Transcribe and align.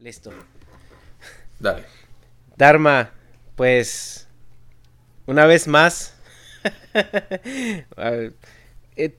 Listo. 0.00 0.32
Dale. 1.58 1.84
Dharma, 2.56 3.10
pues 3.54 4.26
una 5.26 5.44
vez 5.44 5.68
más 5.68 6.14
eh, 7.96 8.32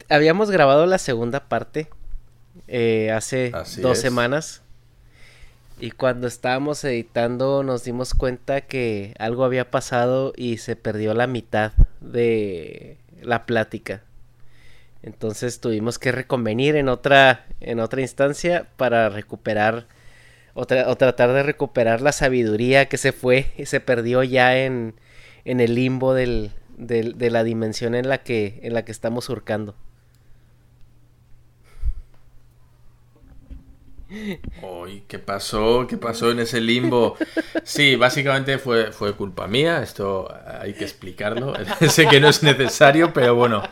habíamos 0.09 0.49
grabado 0.49 0.87
la 0.87 0.97
segunda 0.97 1.47
parte 1.47 1.87
eh, 2.67 3.11
hace 3.11 3.51
dos 3.77 3.99
semanas 3.99 4.61
y 5.79 5.91
cuando 5.91 6.27
estábamos 6.27 6.83
editando 6.83 7.63
nos 7.63 7.83
dimos 7.83 8.13
cuenta 8.13 8.61
que 8.61 9.13
algo 9.19 9.45
había 9.45 9.69
pasado 9.69 10.33
y 10.35 10.57
se 10.57 10.75
perdió 10.75 11.13
la 11.13 11.27
mitad 11.27 11.73
de 11.99 12.97
la 13.21 13.45
plática. 13.45 14.01
Entonces 15.03 15.59
tuvimos 15.59 15.99
que 15.99 16.11
reconvenir 16.11 16.75
en 16.75 16.89
otra 16.89 17.45
en 17.59 17.79
otra 17.79 18.01
instancia 18.01 18.67
para 18.77 19.09
recuperar 19.09 19.85
o, 20.53 20.65
tratar 20.65 21.33
de 21.33 21.43
recuperar 21.43 22.01
la 22.01 22.11
sabiduría 22.11 22.87
que 22.87 22.97
se 22.97 23.11
fue 23.11 23.51
y 23.57 23.65
se 23.65 23.79
perdió 23.79 24.23
ya 24.23 24.57
en, 24.57 24.95
en 25.45 25.59
el 25.59 25.75
limbo 25.75 26.13
del, 26.13 26.51
de 26.77 27.29
la 27.29 27.43
dimensión 27.43 27.95
en 27.95 28.09
la 28.09 28.19
que, 28.19 28.59
en 28.63 28.73
la 28.73 28.83
que 28.85 28.91
estamos 28.91 29.25
surcando. 29.25 29.75
Uy, 34.61 35.03
¿qué 35.07 35.19
pasó? 35.19 35.87
¿Qué 35.87 35.97
pasó 35.97 36.31
en 36.31 36.39
ese 36.39 36.59
limbo? 36.59 37.15
Sí, 37.63 37.95
básicamente 37.95 38.57
fue, 38.57 38.91
fue 38.91 39.15
culpa 39.15 39.47
mía, 39.47 39.81
esto 39.81 40.27
hay 40.59 40.73
que 40.73 40.83
explicarlo. 40.83 41.53
sé 41.89 42.07
que 42.07 42.19
no 42.19 42.27
es 42.27 42.43
necesario, 42.43 43.13
pero 43.13 43.35
bueno, 43.35 43.63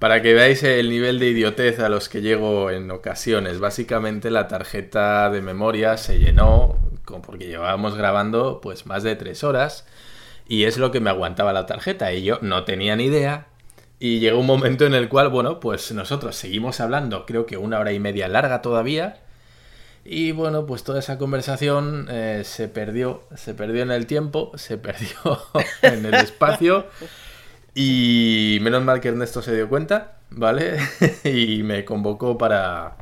para 0.00 0.22
que 0.22 0.34
veáis 0.34 0.64
el 0.64 0.90
nivel 0.90 1.20
de 1.20 1.28
idiotez 1.28 1.78
a 1.78 1.88
los 1.88 2.08
que 2.08 2.22
llego 2.22 2.70
en 2.70 2.90
ocasiones. 2.90 3.60
Básicamente 3.60 4.30
la 4.30 4.48
tarjeta 4.48 5.30
de 5.30 5.42
memoria 5.42 5.96
se 5.98 6.18
llenó 6.18 6.76
porque 7.24 7.46
llevábamos 7.46 7.94
grabando 7.94 8.60
pues 8.60 8.86
más 8.86 9.02
de 9.02 9.14
tres 9.14 9.44
horas 9.44 9.86
y 10.48 10.64
es 10.64 10.78
lo 10.78 10.90
que 10.90 11.00
me 11.00 11.10
aguantaba 11.10 11.52
la 11.52 11.66
tarjeta 11.66 12.12
y 12.12 12.22
yo 12.24 12.38
no 12.40 12.64
tenía 12.64 12.96
ni 12.96 13.04
idea 13.04 13.46
y 13.98 14.20
llegó 14.20 14.40
un 14.40 14.46
momento 14.46 14.86
en 14.86 14.94
el 14.94 15.10
cual, 15.10 15.28
bueno, 15.28 15.60
pues 15.60 15.92
nosotros 15.92 16.34
seguimos 16.34 16.80
hablando, 16.80 17.26
creo 17.26 17.44
que 17.44 17.58
una 17.58 17.78
hora 17.78 17.92
y 17.92 18.00
media 18.00 18.26
larga 18.26 18.62
todavía. 18.62 19.18
Y 20.02 20.32
bueno, 20.32 20.64
pues 20.64 20.82
toda 20.82 21.00
esa 21.00 21.18
conversación 21.18 22.06
eh, 22.10 22.40
se 22.46 22.68
perdió, 22.68 23.24
se 23.36 23.52
perdió 23.52 23.82
en 23.82 23.90
el 23.90 24.06
tiempo, 24.06 24.52
se 24.54 24.78
perdió 24.78 25.42
en 25.82 26.06
el 26.06 26.14
espacio. 26.14 26.86
Y 27.82 28.58
menos 28.60 28.84
mal 28.84 29.00
que 29.00 29.08
Ernesto 29.08 29.40
se 29.40 29.54
dio 29.54 29.66
cuenta, 29.70 30.18
¿vale? 30.28 30.76
y 31.24 31.62
me 31.62 31.86
convocó 31.86 32.36
para, 32.36 32.98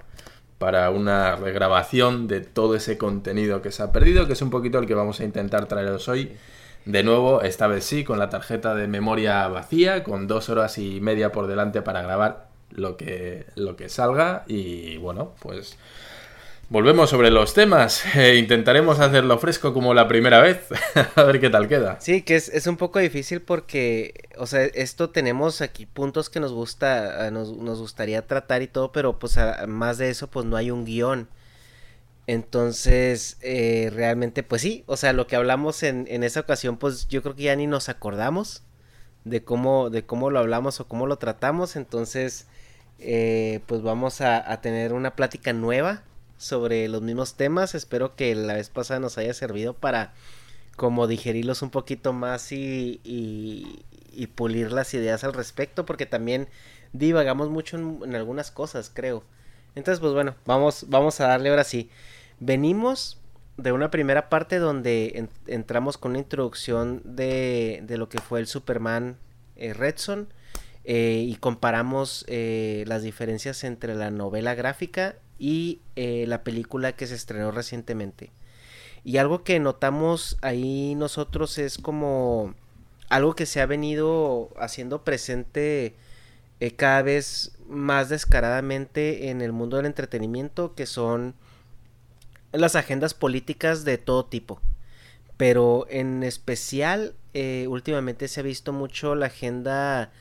para 0.58 0.90
una 0.90 1.34
regrabación 1.34 2.28
de 2.28 2.42
todo 2.42 2.76
ese 2.76 2.96
contenido 2.96 3.60
que 3.60 3.72
se 3.72 3.82
ha 3.82 3.90
perdido, 3.90 4.28
que 4.28 4.34
es 4.34 4.42
un 4.42 4.50
poquito 4.50 4.78
el 4.78 4.86
que 4.86 4.94
vamos 4.94 5.18
a 5.18 5.24
intentar 5.24 5.66
traeros 5.66 6.06
hoy. 6.06 6.36
De 6.84 7.02
nuevo, 7.02 7.42
esta 7.42 7.66
vez 7.66 7.86
sí, 7.86 8.04
con 8.04 8.20
la 8.20 8.28
tarjeta 8.28 8.76
de 8.76 8.86
memoria 8.86 9.48
vacía, 9.48 10.04
con 10.04 10.28
dos 10.28 10.48
horas 10.48 10.78
y 10.78 11.00
media 11.00 11.32
por 11.32 11.48
delante 11.48 11.82
para 11.82 12.02
grabar 12.02 12.46
lo 12.70 12.96
que, 12.96 13.46
lo 13.56 13.74
que 13.74 13.88
salga. 13.88 14.44
Y 14.46 14.96
bueno, 14.98 15.34
pues 15.42 15.76
Volvemos 16.70 17.08
sobre 17.08 17.30
los 17.30 17.54
temas. 17.54 18.04
Eh, 18.18 18.36
intentaremos 18.36 18.98
hacerlo 19.00 19.38
fresco 19.38 19.72
como 19.72 19.94
la 19.94 20.08
primera 20.08 20.40
vez. 20.40 20.66
a 21.14 21.22
ver 21.22 21.40
qué 21.40 21.50
tal 21.50 21.68
queda. 21.68 21.98
Sí, 22.00 22.22
que 22.22 22.34
es, 22.36 22.66
un 22.66 22.76
poco 22.76 22.98
difícil 22.98 23.40
porque, 23.40 24.28
o 24.36 24.46
sea, 24.46 24.64
esto 24.64 25.10
tenemos 25.10 25.60
aquí 25.60 25.86
puntos 25.86 26.28
que 26.28 26.40
nos 26.40 26.52
gusta, 26.52 27.30
nos, 27.30 27.52
gustaría 27.52 28.26
tratar 28.26 28.62
y 28.62 28.66
todo, 28.66 28.92
pero 28.92 29.18
pues 29.18 29.38
más 29.68 29.98
de 29.98 30.10
eso, 30.10 30.28
pues 30.28 30.46
no 30.46 30.56
hay 30.56 30.70
un 30.70 30.84
guion. 30.84 31.28
Entonces, 32.26 33.38
eh, 33.40 33.90
realmente, 33.94 34.42
pues 34.42 34.62
sí, 34.62 34.84
o 34.86 34.96
sea, 34.96 35.12
lo 35.12 35.26
que 35.26 35.36
hablamos 35.36 35.82
en, 35.82 36.06
en 36.10 36.24
esa 36.24 36.40
ocasión, 36.40 36.76
pues 36.76 37.08
yo 37.08 37.22
creo 37.22 37.34
que 37.36 37.44
ya 37.44 37.56
ni 37.56 37.66
nos 37.66 37.88
acordamos 37.88 38.62
de 39.24 39.44
cómo, 39.44 39.90
de 39.90 40.04
cómo 40.04 40.30
lo 40.30 40.40
hablamos 40.40 40.80
o 40.80 40.88
cómo 40.88 41.06
lo 41.06 41.16
tratamos. 41.16 41.76
Entonces, 41.76 42.46
eh, 42.98 43.60
pues 43.66 43.82
vamos 43.82 44.20
a, 44.20 44.50
a 44.52 44.60
tener 44.60 44.92
una 44.92 45.14
plática 45.14 45.52
nueva 45.52 46.02
sobre 46.38 46.88
los 46.88 47.02
mismos 47.02 47.34
temas. 47.34 47.74
Espero 47.74 48.16
que 48.16 48.34
la 48.34 48.54
vez 48.54 48.70
pasada 48.70 49.00
nos 49.00 49.18
haya 49.18 49.34
servido 49.34 49.74
para 49.74 50.14
como 50.76 51.06
digerirlos 51.06 51.60
un 51.62 51.70
poquito 51.70 52.12
más 52.12 52.52
y, 52.52 53.00
y, 53.04 54.26
pulir 54.34 54.72
las 54.72 54.94
ideas 54.94 55.24
al 55.24 55.32
respecto, 55.32 55.84
porque 55.84 56.06
también 56.06 56.48
divagamos 56.92 57.50
mucho 57.50 57.76
en, 57.76 58.14
algunas 58.14 58.50
cosas, 58.50 58.90
creo. 58.92 59.24
Entonces, 59.74 60.00
pues 60.00 60.12
bueno, 60.12 60.36
vamos, 60.46 60.86
vamos 60.88 61.20
a 61.20 61.28
darle 61.28 61.50
ahora 61.50 61.64
sí. 61.64 61.90
Venimos 62.38 63.18
de 63.56 63.72
una 63.72 63.90
primera 63.90 64.28
parte 64.28 64.58
donde 64.58 65.28
entramos 65.48 65.98
con 65.98 66.12
una 66.12 66.20
introducción 66.20 67.02
de, 67.04 67.80
de, 67.82 67.98
lo 67.98 68.08
que 68.08 68.20
fue 68.20 68.38
el 68.38 68.46
Superman 68.46 69.16
eh, 69.56 69.72
Redson 69.72 70.32
eh, 70.84 71.24
y 71.26 71.34
comparamos 71.36 72.24
eh, 72.28 72.84
las 72.86 73.02
diferencias 73.02 73.64
entre 73.64 73.96
la 73.96 74.10
novela 74.10 74.54
gráfica 74.54 75.16
y 75.38 75.80
eh, 75.96 76.24
la 76.26 76.42
película 76.42 76.92
que 76.92 77.06
se 77.06 77.14
estrenó 77.14 77.50
recientemente. 77.50 78.30
Y 79.04 79.18
algo 79.18 79.44
que 79.44 79.60
notamos 79.60 80.36
ahí 80.42 80.94
nosotros 80.96 81.58
es 81.58 81.78
como 81.78 82.54
algo 83.08 83.34
que 83.34 83.46
se 83.46 83.60
ha 83.60 83.66
venido 83.66 84.50
haciendo 84.58 85.04
presente 85.04 85.94
eh, 86.60 86.72
cada 86.72 87.02
vez 87.02 87.52
más 87.68 88.08
descaradamente 88.08 89.30
en 89.30 89.40
el 89.40 89.52
mundo 89.52 89.76
del 89.76 89.86
entretenimiento, 89.86 90.74
que 90.74 90.86
son 90.86 91.34
las 92.52 92.74
agendas 92.74 93.14
políticas 93.14 93.84
de 93.84 93.98
todo 93.98 94.26
tipo. 94.26 94.60
Pero 95.36 95.86
en 95.88 96.24
especial, 96.24 97.14
eh, 97.32 97.66
últimamente 97.68 98.26
se 98.26 98.40
ha 98.40 98.42
visto 98.42 98.72
mucho 98.72 99.14
la 99.14 99.26
agenda 99.26 100.12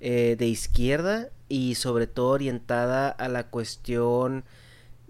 de 0.00 0.46
izquierda 0.46 1.28
y 1.48 1.76
sobre 1.76 2.08
todo 2.08 2.30
orientada 2.30 3.08
a 3.08 3.28
la 3.28 3.44
cuestión 3.44 4.42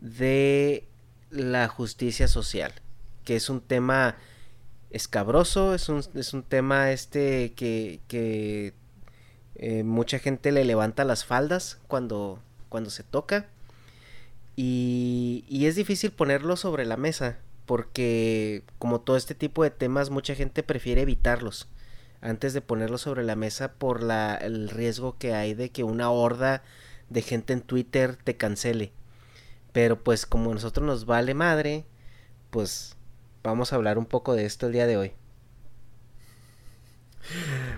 de 0.03 0.89
la 1.31 1.69
justicia 1.69 2.29
social, 2.29 2.73
que 3.25 3.37
es 3.37 3.49
un 3.49 3.61
tema 3.61 4.17
escabroso, 4.91 5.75
es 5.75 5.89
un, 5.89 6.03
es 6.15 6.35
un 6.35 6.43
tema 6.43 6.91
este 6.91 7.53
que, 7.55 8.01
que 8.09 8.75
eh, 9.55 9.85
mucha 9.85 10.19
gente 10.19 10.53
le 10.53 10.65
levanta 10.65 11.05
las 11.05 11.25
faldas 11.25 11.79
cuando, 11.87 12.41
cuando 12.69 12.91
se 12.91 13.05
toca. 13.05 13.47
Y, 14.57 15.45
y 15.49 15.67
es 15.67 15.77
difícil 15.77 16.11
ponerlo 16.11 16.57
sobre 16.57 16.85
la 16.85 16.99
mesa, 16.99 17.39
porque 17.65 18.65
como 18.79 19.01
todo 19.01 19.17
este 19.17 19.35
tipo 19.35 19.63
de 19.63 19.71
temas, 19.71 20.11
mucha 20.11 20.35
gente 20.35 20.63
prefiere 20.63 21.03
evitarlos 21.03 21.69
antes 22.21 22.53
de 22.53 22.61
ponerlos 22.61 23.03
sobre 23.03 23.25
la 23.25 23.37
mesa 23.37 23.73
por 23.73 24.03
la, 24.03 24.35
el 24.37 24.69
riesgo 24.69 25.17
que 25.19 25.35
hay 25.35 25.55
de 25.55 25.71
que 25.71 25.85
una 25.85 26.11
horda 26.11 26.63
de 27.09 27.23
gente 27.23 27.53
en 27.53 27.63
Twitter 27.63 28.17
te 28.17 28.37
cancele. 28.37 28.93
Pero 29.73 30.03
pues 30.03 30.27
como 30.27 30.51
a 30.51 30.55
nosotros 30.55 30.87
nos 30.87 31.07
vale 31.07 31.35
madre, 31.35 31.87
pues 32.51 32.97
vamos 33.43 33.73
a 33.73 33.77
hablar 33.77 33.99
un 33.99 34.07
poco 34.07 34.35
de 34.35 34.45
esto 34.45 34.67
el 34.67 34.73
día 34.73 34.87
de 34.87 34.97
hoy. 34.97 35.13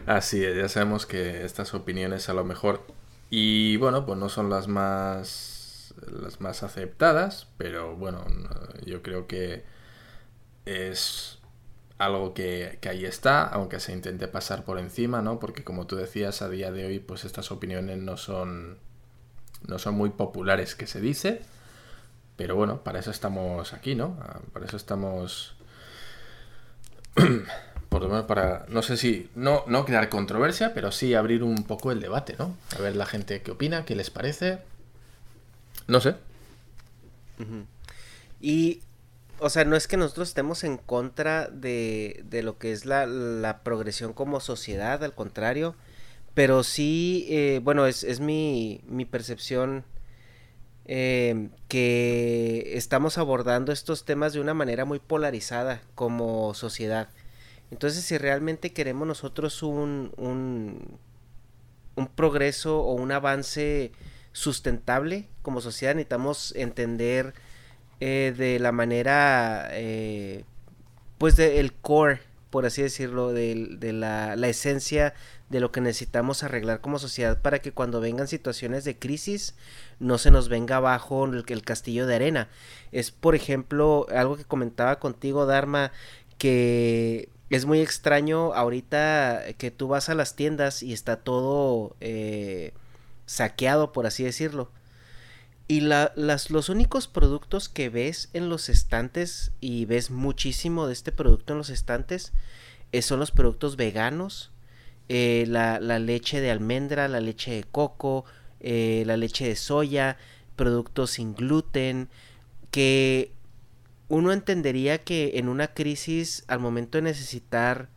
Así 0.07 0.45
es, 0.45 0.57
ya 0.57 0.69
sabemos 0.69 1.07
que 1.07 1.45
estas 1.45 1.75
opiniones 1.75 2.29
a 2.29 2.35
lo 2.35 2.45
mejor 2.45 2.83
y 3.31 3.77
bueno, 3.77 4.07
pues 4.07 4.19
no 4.19 4.29
son 4.29 4.51
las 4.51 4.69
más 4.69 5.95
las 6.11 6.41
más 6.41 6.63
aceptadas, 6.63 7.47
pero 7.57 7.97
bueno, 7.97 8.25
yo 8.85 9.03
creo 9.03 9.27
que 9.27 9.65
es 10.65 11.39
algo 11.99 12.35
que, 12.35 12.79
que, 12.81 12.89
ahí 12.89 13.05
está, 13.05 13.45
aunque 13.45 13.81
se 13.81 13.93
intente 13.93 14.27
pasar 14.29 14.65
por 14.65 14.79
encima, 14.79 15.23
¿no? 15.23 15.39
Porque 15.39 15.63
como 15.63 15.87
tú 15.87 15.97
decías, 15.97 16.43
a 16.43 16.49
día 16.49 16.73
de 16.73 16.87
hoy, 16.87 16.99
pues 16.99 17.25
estas 17.25 17.53
opiniones 17.53 17.99
no 17.99 18.17
son 18.17 18.79
no 19.67 19.79
son 19.79 19.95
muy 19.95 20.11
populares 20.11 20.75
que 20.75 20.87
se 20.87 21.01
dice. 21.01 21.43
Pero 22.37 22.57
bueno, 22.57 22.83
para 22.83 22.99
eso 22.99 23.11
estamos 23.11 23.73
aquí, 23.73 23.95
¿no? 23.95 24.17
Ah, 24.21 24.41
para 24.53 24.67
eso 24.67 24.77
estamos... 24.77 25.55
Por 27.89 28.03
lo 28.03 28.09
menos 28.09 28.25
para, 28.25 28.67
no 28.69 28.83
sé 28.83 28.97
si, 28.97 29.31
no, 29.37 29.63
no 29.69 29.85
crear 29.85 30.09
controversia, 30.09 30.75
pero 30.75 30.91
sí 30.91 31.15
abrir 31.15 31.45
un 31.45 31.63
poco 31.63 31.93
el 31.93 32.01
debate, 32.01 32.35
¿no? 32.37 32.57
A 32.77 32.83
ver 32.83 32.97
la 32.97 33.07
gente 33.07 33.41
qué 33.43 33.53
opina, 33.53 33.85
qué 33.85 33.95
les 33.95 34.11
parece. 34.11 34.59
No 35.87 36.01
sé. 36.01 36.17
Y, 38.41 38.81
o 39.39 39.49
sea, 39.49 39.65
no 39.65 39.77
es 39.77 39.87
que 39.87 39.97
nosotros 39.97 40.29
estemos 40.29 40.65
en 40.65 40.77
contra 40.77 41.47
de, 41.49 42.25
de 42.25 42.43
lo 42.43 42.59
que 42.59 42.73
es 42.73 42.85
la, 42.85 43.07
la, 43.07 43.63
progresión 43.63 44.13
como 44.13 44.41
sociedad, 44.41 45.05
al 45.05 45.15
contrario, 45.15 45.77
pero 46.35 46.65
sí, 46.65 47.27
eh, 47.31 47.61
bueno, 47.63 47.87
es, 47.87 48.03
es 48.03 48.19
mi, 48.19 48.81
mi 48.89 49.05
percepción 49.05 49.85
Em, 50.87 51.49
que 51.69 52.73
estamos 52.77 53.17
abordando 53.17 53.73
estos 53.73 54.05
temas 54.05 54.35
de 54.35 54.41
una 54.41 54.53
manera 54.53 54.85
muy 54.85 54.99
polarizada 54.99 55.81
como 55.95 56.53
sociedad. 56.53 57.09
Entonces, 57.71 58.05
si 58.05 58.19
realmente 58.19 58.73
queremos 58.75 59.09
nosotros 59.09 59.63
un, 59.63 60.13
un, 60.19 60.99
progreso 62.15 62.81
o 62.81 62.93
un 62.95 63.13
avance 63.13 63.93
sustentable 64.33 65.29
como 65.41 65.63
sociedad, 65.63 65.95
necesitamos 65.95 66.55
entender 66.55 67.33
eh, 68.01 68.35
de 68.37 68.59
la 68.59 68.73
manera, 68.73 69.69
eh, 69.73 70.45
pues 71.17 71.37
del 71.37 71.73
core, 71.73 72.21
por 72.55 72.67
así 72.67 72.83
decirlo, 72.83 73.33
de, 73.33 73.93
la, 73.93 74.35
esencia 74.47 75.13
de 75.51 75.59
lo 75.59 75.73
que 75.73 75.81
necesitamos 75.81 76.45
arreglar 76.45 76.81
como 76.81 77.01
sociedad 77.01 77.43
para 77.43 77.59
que 77.59 77.73
cuando 77.73 78.01
vengan 78.01 78.29
situaciones 78.29 78.85
de 78.85 78.97
crisis 78.97 79.57
no 79.99 80.19
se 80.19 80.31
nos 80.31 80.49
venga 80.49 80.77
abajo 80.77 81.25
el, 81.25 81.45
el 81.49 81.63
castillo 81.63 82.07
de 82.07 82.15
arena. 82.15 82.49
Es, 82.93 83.11
por 83.11 83.35
ejemplo, 83.35 84.07
algo 84.09 84.37
que 84.37 84.45
comentaba 84.45 85.01
contigo, 85.01 85.47
Dharma, 85.47 85.91
que 86.39 87.29
es 87.51 87.67
muy 87.67 87.81
extraño 87.81 88.55
ahorita 88.55 89.43
que 89.59 89.73
tú 89.73 89.89
vas 89.89 90.09
a 90.09 90.15
las 90.15 90.37
tiendas 90.37 90.85
y 90.85 90.93
está 90.93 91.17
todo 91.17 91.97
eh, 92.01 92.73
saqueado, 93.27 93.91
por 93.91 94.07
así 94.07 94.23
decirlo. 94.23 94.71
Y 95.67 95.81
las, 95.81 96.51
los 96.51 96.69
únicos 96.69 97.09
productos 97.09 97.69
que 97.69 97.89
ves 97.89 98.29
en 98.33 98.49
los 98.49 98.69
estantes, 98.69 99.53
y 99.61 99.87
ves 99.87 100.11
muchísimo 100.11 100.87
de 100.87 100.93
este 100.93 101.13
producto 101.13 101.55
en 101.55 101.59
los 101.59 101.71
estantes, 101.71 102.33
eh, 102.93 103.03
son 103.03 103.19
los 103.19 103.31
productos 103.31 103.77
veganos, 103.77 104.51
eh, 105.09 105.45
la, 105.49 105.79
leche 105.99 106.41
de 106.41 106.51
almendra, 106.51 107.09
la 107.09 107.21
leche 107.21 107.53
de 107.53 107.65
coco, 107.65 108.25
la 108.61 109.17
leche 109.17 109.47
de 109.47 109.57
soya, 109.57 110.17
productos 110.57 111.13
sin 111.13 111.35
gluten, 111.35 112.09
que 112.71 113.33
uno 114.09 114.33
entendería 114.33 114.99
que 114.99 115.33
en 115.35 115.49
una 115.49 115.69
crisis, 115.69 116.45
al 116.47 116.61
momento 116.61 116.99
de 116.99 117.03
necesitar 117.03 117.89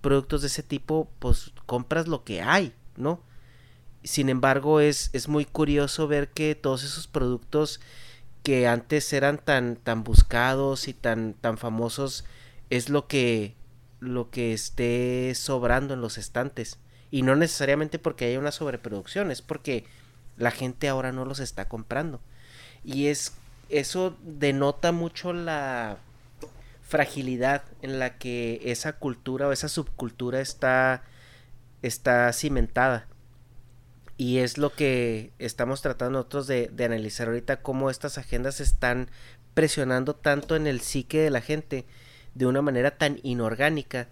productos 0.00 0.42
de 0.42 0.48
ese 0.48 0.62
tipo, 0.62 1.08
pues 1.18 1.52
compras 1.66 2.08
lo 2.08 2.24
que 2.24 2.42
hay, 2.42 2.74
¿no? 2.96 3.22
Sin 4.04 4.28
embargo, 4.28 4.80
es, 4.80 5.10
es 5.12 5.28
muy 5.28 5.44
curioso 5.44 6.06
ver 6.06 6.28
que 6.28 6.54
todos 6.54 6.84
esos 6.84 7.08
productos 7.08 7.80
que 8.42 8.68
antes 8.68 9.12
eran 9.12 9.38
tan, 9.38 9.76
tan 9.76 10.04
buscados 10.04 10.86
y 10.86 10.92
tan, 10.92 11.34
tan 11.34 11.58
famosos 11.58 12.24
es 12.70 12.90
lo 12.90 13.08
que, 13.08 13.54
lo 14.00 14.30
que 14.30 14.52
esté 14.52 15.34
sobrando 15.34 15.94
en 15.94 16.02
los 16.02 16.18
estantes. 16.18 16.78
Y 17.10 17.22
no 17.22 17.36
necesariamente 17.36 17.98
porque 17.98 18.26
haya 18.26 18.38
una 18.38 18.52
sobreproducción, 18.52 19.30
es 19.30 19.40
porque 19.40 19.86
la 20.36 20.50
gente 20.50 20.88
ahora 20.88 21.10
no 21.10 21.24
los 21.24 21.40
está 21.40 21.68
comprando. 21.68 22.20
Y 22.84 23.06
es 23.06 23.32
eso 23.70 24.16
denota 24.22 24.92
mucho 24.92 25.32
la 25.32 25.98
fragilidad 26.82 27.64
en 27.82 27.98
la 27.98 28.18
que 28.18 28.60
esa 28.64 28.94
cultura 28.94 29.48
o 29.48 29.52
esa 29.52 29.68
subcultura 29.68 30.40
está, 30.40 31.02
está 31.82 32.32
cimentada. 32.32 33.06
Y 34.16 34.38
es 34.38 34.58
lo 34.58 34.72
que 34.72 35.32
estamos 35.38 35.82
tratando 35.82 36.18
nosotros 36.18 36.46
de, 36.46 36.70
analizar 36.84 37.28
ahorita, 37.28 37.62
cómo 37.62 37.90
estas 37.90 38.16
agendas 38.18 38.60
están 38.60 39.10
presionando 39.54 40.14
tanto 40.14 40.56
en 40.56 40.66
el 40.66 40.80
psique 40.80 41.20
de 41.20 41.30
la 41.30 41.40
gente 41.40 41.84
de 42.34 42.46
una 42.46 42.62
manera 42.62 42.92
tan 42.92 43.18
inorgánica 43.22 44.08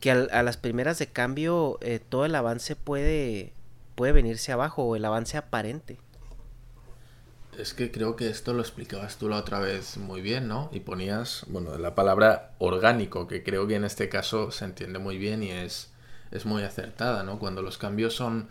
que 0.00 0.10
a 0.10 0.42
las 0.42 0.56
primeras 0.56 0.98
de 0.98 1.06
cambio 1.06 1.78
eh, 1.80 2.00
todo 2.00 2.24
el 2.24 2.34
avance 2.34 2.76
puede, 2.76 3.52
puede 3.94 4.12
venirse 4.12 4.52
abajo 4.52 4.84
o 4.84 4.96
el 4.96 5.04
avance 5.04 5.36
aparente. 5.36 5.98
Es 7.58 7.72
que 7.72 7.92
creo 7.92 8.16
que 8.16 8.28
esto 8.28 8.52
lo 8.52 8.60
explicabas 8.60 9.16
tú 9.16 9.28
la 9.28 9.36
otra 9.36 9.60
vez 9.60 9.96
muy 9.96 10.20
bien, 10.20 10.48
¿no? 10.48 10.68
Y 10.72 10.80
ponías, 10.80 11.44
bueno, 11.48 11.78
la 11.78 11.94
palabra 11.94 12.52
orgánico, 12.58 13.28
que 13.28 13.44
creo 13.44 13.68
que 13.68 13.76
en 13.76 13.84
este 13.84 14.08
caso 14.08 14.50
se 14.50 14.64
entiende 14.64 14.98
muy 14.98 15.18
bien 15.18 15.44
y 15.44 15.52
es, 15.52 15.92
es 16.32 16.46
muy 16.46 16.64
acertada, 16.64 17.22
¿no? 17.22 17.38
Cuando 17.38 17.62
los 17.62 17.78
cambios 17.78 18.14
son 18.14 18.48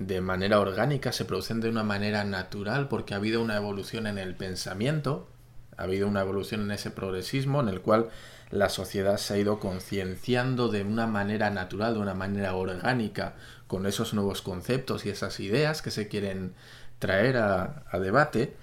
de 0.00 0.22
manera 0.22 0.58
orgánica, 0.60 1.12
se 1.12 1.26
producen 1.26 1.60
de 1.60 1.68
una 1.68 1.84
manera 1.84 2.24
natural 2.24 2.88
porque 2.88 3.12
ha 3.12 3.18
habido 3.18 3.42
una 3.42 3.56
evolución 3.56 4.06
en 4.06 4.16
el 4.16 4.34
pensamiento, 4.34 5.28
ha 5.76 5.82
habido 5.82 6.08
una 6.08 6.22
evolución 6.22 6.62
en 6.62 6.70
ese 6.70 6.90
progresismo 6.90 7.60
en 7.60 7.68
el 7.68 7.82
cual 7.82 8.08
la 8.50 8.70
sociedad 8.70 9.18
se 9.18 9.34
ha 9.34 9.38
ido 9.38 9.60
concienciando 9.60 10.68
de 10.68 10.82
una 10.82 11.06
manera 11.06 11.50
natural, 11.50 11.94
de 11.94 12.00
una 12.00 12.14
manera 12.14 12.54
orgánica, 12.54 13.34
con 13.66 13.86
esos 13.86 14.14
nuevos 14.14 14.40
conceptos 14.40 15.04
y 15.04 15.10
esas 15.10 15.38
ideas 15.38 15.82
que 15.82 15.90
se 15.90 16.08
quieren 16.08 16.54
traer 16.98 17.36
a, 17.36 17.84
debate, 18.00 18.56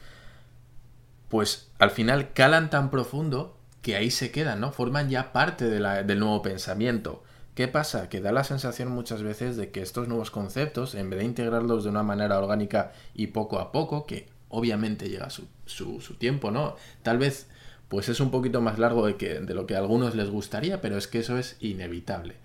pues 1.29 1.69
al 1.77 1.91
final 1.91 2.33
calan 2.33 2.71
tan 2.71 2.89
profundo 2.89 3.55
que 3.83 3.95
ahí 3.95 4.09
se 4.09 4.31
quedan, 4.31 4.59
¿no? 4.59 4.71
Forman 4.71 5.09
ya 5.09 5.31
parte 5.31 5.65
del 5.65 6.19
nuevo 6.19 6.41
pensamiento. 6.41 7.23
¿Qué 7.57 7.67
pasa? 7.67 8.07
Que 8.07 8.21
da 8.21 8.31
la 8.31 8.43
sensación 8.43 8.91
muchas 8.91 9.23
veces 9.23 9.57
de 9.57 9.71
que 9.71 9.81
estos 9.81 10.07
nuevos 10.07 10.29
conceptos, 10.29 10.93
en 10.93 11.09
vez 11.09 11.17
de 11.17 11.25
integrarlos 11.25 11.83
de 11.83 11.89
una 11.89 12.03
manera 12.03 12.37
orgánica 12.37 12.91
y 13.15 13.25
poco 13.25 13.57
a 13.57 13.71
poco, 13.71 14.05
que 14.05 14.27
obviamente 14.49 15.09
llega 15.09 15.31
su, 15.31 15.47
su, 15.65 15.99
su 15.99 16.13
tiempo, 16.13 16.51
¿no? 16.51 16.75
Tal 17.01 17.17
vez 17.17 17.47
pues 17.87 18.09
es 18.09 18.19
un 18.19 18.29
poquito 18.29 18.61
más 18.61 18.77
largo 18.77 19.07
de, 19.07 19.15
que, 19.15 19.39
de 19.39 19.55
lo 19.55 19.65
que 19.65 19.73
a 19.73 19.79
algunos 19.79 20.13
les 20.13 20.29
gustaría, 20.29 20.81
pero 20.81 20.99
es 20.99 21.07
que 21.07 21.17
eso 21.17 21.39
es 21.39 21.57
inevitable. 21.59 22.35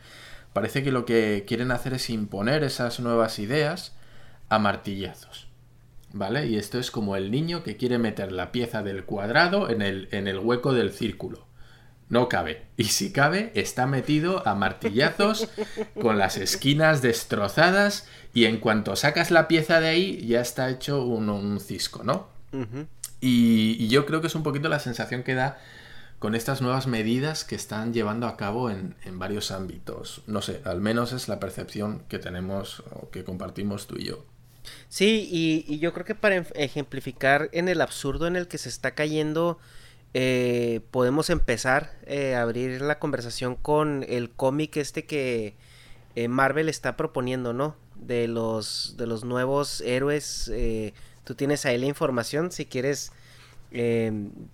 Parece 0.55 0.83
que 0.83 0.93
lo 0.93 1.05
que 1.05 1.45
quieren 1.47 1.73
hacer 1.73 1.93
es 1.93 2.09
imponer 2.09 2.65
esas 2.65 2.99
nuevas 2.99 3.39
ideas 3.39 3.93
a 4.49 4.59
martillazos. 4.59 5.47
¿vale? 6.15 6.47
Y 6.47 6.57
esto 6.57 6.79
es 6.79 6.91
como 6.91 7.17
el 7.17 7.31
niño 7.31 7.63
que 7.63 7.77
quiere 7.77 7.99
meter 7.99 8.33
la 8.33 8.51
pieza 8.51 8.83
del 8.83 9.05
cuadrado 9.05 9.69
en 9.69 9.83
el, 9.83 10.09
en 10.11 10.27
el 10.27 10.39
hueco 10.39 10.73
del 10.73 10.91
círculo. 10.91 11.52
No 12.13 12.29
cabe. 12.29 12.67
Y 12.77 12.85
si 12.85 13.11
cabe, 13.11 13.53
está 13.55 13.87
metido 13.87 14.47
a 14.47 14.55
martillazos 14.55 15.49
con 15.99 16.19
las 16.19 16.37
esquinas 16.37 17.01
destrozadas 17.01 18.07
y 18.35 18.45
en 18.45 18.59
cuanto 18.59 18.97
sacas 18.97 19.31
la 19.31 19.49
pieza 19.49 19.81
de 19.81 19.89
ahí 19.89 20.27
ya 20.27 20.43
está 20.43 20.69
hecho 20.69 21.07
un, 21.07 21.59
cisco, 21.59 22.05
¿no? 22.05 22.29
y, 23.23 23.89
yo 23.89 24.05
creo 24.05 24.21
que 24.21 24.27
es 24.27 24.35
un 24.35 24.43
poquito 24.43 24.69
la 24.69 24.79
sensación 24.79 25.23
que 25.23 25.33
da 25.33 25.59
con 26.19 26.35
estas 26.35 26.61
nuevas 26.61 26.87
medidas 26.87 27.45
que 27.45 27.55
están 27.55 27.95
llevando 27.95 28.27
a 28.27 28.37
cabo 28.37 28.69
en, 28.69 28.95
en 29.07 29.19
varios 29.19 29.51
ámbitos. 29.51 30.21
No 30.27 30.43
sé, 30.43 30.61
al 30.65 30.83
menos 30.83 31.15
es 31.15 31.29
la 31.29 31.41
percepción 31.41 32.03
que 32.11 32.19
tenemos 32.19 32.81
o 32.93 33.09
que 33.09 33.25
compartimos 33.25 33.87
tú 33.87 33.97
y 33.97 34.05
yo. 34.05 34.27
Sí, 34.91 35.29
y, 35.33 35.79
yo 35.79 35.95
creo 35.95 36.05
que 36.05 36.15
para 36.15 36.37
ejemplificar 36.57 37.49
en 37.53 37.71
el 37.71 37.81
absurdo 37.81 38.27
en 38.27 38.37
el 38.37 38.49
que 38.49 38.59
se 38.59 38.69
está 38.69 38.91
cayendo, 38.91 39.59
eh, 40.15 40.81
podemos 40.91 41.31
empezar 41.31 41.95
eh, 42.07 42.35
a 42.35 42.43
abrir 42.43 42.83
la 42.83 42.99
conversación 42.99 43.57
con 43.57 44.05
el 44.09 44.31
cómic 44.31 44.77
este 44.77 45.07
que 45.07 45.55
eh, 46.15 46.29
Marvel 46.29 46.69
está 46.69 46.97
proponiendo, 46.97 47.53
¿no? 47.55 47.77
De 47.97 48.29
los, 48.29 48.97
de 48.99 49.07
los 49.07 49.25
nuevos 49.25 49.81
héroes. 49.81 50.53
tú 51.25 51.35
tienes 51.35 51.65
ahí 51.65 51.79
la 51.79 51.87
información, 51.87 52.53
si 52.53 52.67
quieres 52.67 53.13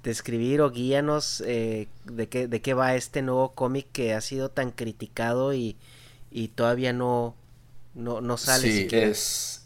describir 0.05 0.61
o 0.61 0.71
guíanos 0.71 1.39
de, 1.39 1.89
qué, 2.31 2.47
de 2.47 2.61
qué 2.61 2.75
va 2.75 2.95
este 2.95 3.23
nuevo 3.23 3.53
cómic 3.53 3.87
que 3.91 4.15
ha 4.15 4.21
sido 4.21 4.49
tan 4.51 4.71
criticado 4.71 5.55
y, 5.55 5.77
y 6.31 6.49
todavía 6.49 6.93
no, 6.93 7.35
no, 7.95 8.21
no 8.21 8.37
sale. 8.37 8.71
Sí, 8.71 8.89
es 8.93 9.58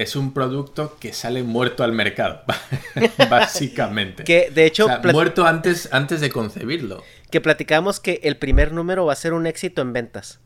es 0.00 0.16
un 0.16 0.32
producto 0.32 0.96
que 0.98 1.12
sale 1.12 1.42
muerto 1.42 1.84
al 1.84 1.92
mercado, 1.92 2.42
básicamente. 3.30 4.24
Que 4.24 4.50
de 4.50 4.64
hecho... 4.64 4.88
muerto 5.12 5.46
antes, 5.46 5.90
antes 5.92 6.22
de 6.22 6.30
concebirlo. 6.30 7.04
Que 7.30 7.42
platicamos 7.42 8.00
que 8.00 8.20
el 8.22 8.38
primer 8.38 8.72
número 8.72 9.04
va 9.04 9.12
a 9.12 9.16
ser 9.16 9.34
un 9.34 9.46
éxito 9.46 9.82
en 9.82 9.92
ventas. 9.92 10.40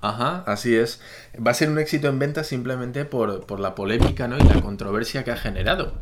Ajá, 0.00 0.44
así 0.46 0.74
es. 0.74 1.02
Va 1.46 1.50
a 1.50 1.54
ser 1.54 1.68
un 1.68 1.78
éxito 1.78 2.08
en 2.08 2.18
ventas 2.18 2.46
simplemente 2.46 3.04
por, 3.04 3.44
por 3.44 3.60
la 3.60 3.74
polémica 3.74 4.28
¿no? 4.28 4.38
y 4.38 4.42
la 4.42 4.62
controversia 4.62 5.24
que 5.24 5.32
ha 5.32 5.36
generado. 5.36 5.92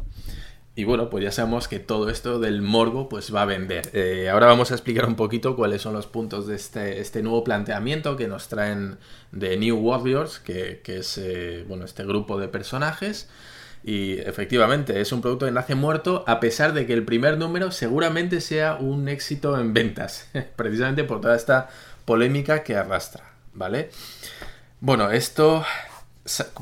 Y 0.78 0.84
bueno, 0.84 1.10
pues 1.10 1.24
ya 1.24 1.32
sabemos 1.32 1.66
que 1.66 1.80
todo 1.80 2.08
esto 2.08 2.38
del 2.38 2.62
morbo 2.62 3.08
pues 3.08 3.34
va 3.34 3.42
a 3.42 3.46
vender. 3.46 3.90
Eh, 3.94 4.28
ahora 4.28 4.46
vamos 4.46 4.70
a 4.70 4.74
explicar 4.74 5.06
un 5.06 5.16
poquito 5.16 5.56
cuáles 5.56 5.82
son 5.82 5.92
los 5.92 6.06
puntos 6.06 6.46
de 6.46 6.54
este, 6.54 7.00
este 7.00 7.20
nuevo 7.20 7.42
planteamiento 7.42 8.16
que 8.16 8.28
nos 8.28 8.46
traen 8.46 8.96
de 9.32 9.56
New 9.56 9.76
Warriors, 9.76 10.38
que, 10.38 10.80
es 10.86 11.18
eh, 11.18 11.64
bueno, 11.66 11.84
este 11.84 12.04
grupo 12.04 12.38
de 12.38 12.46
personajes. 12.46 13.28
Y 13.82 14.18
efectivamente, 14.20 15.00
es 15.00 15.10
un 15.10 15.20
producto 15.20 15.46
que 15.46 15.50
nace 15.50 15.74
muerto 15.74 16.22
a 16.28 16.38
pesar 16.38 16.72
de 16.74 16.86
que 16.86 16.92
el 16.92 17.04
primer 17.04 17.38
número 17.38 17.72
seguramente 17.72 18.40
sea 18.40 18.76
un 18.76 19.08
éxito 19.08 19.58
en 19.58 19.74
ventas, 19.74 20.30
precisamente 20.54 21.02
por 21.02 21.20
toda 21.20 21.34
esta 21.34 21.70
polémica 22.04 22.62
que 22.62 22.76
arrastra, 22.76 23.24
¿vale? 23.52 23.90
Bueno, 24.78 25.10
esto 25.10 25.64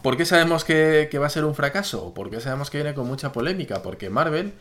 ¿Por 0.02 0.16
qué 0.16 0.24
sabemos 0.24 0.64
que, 0.64 1.08
va 1.18 1.26
a 1.26 1.30
ser 1.30 1.44
un 1.44 1.54
fracaso? 1.54 2.14
¿Por 2.14 2.30
qué 2.30 2.40
sabemos 2.40 2.70
que 2.70 2.78
viene 2.78 2.94
con 2.94 3.06
mucha 3.06 3.32
polémica? 3.32 3.82
Porque 3.82 4.10
Marvel 4.10 4.52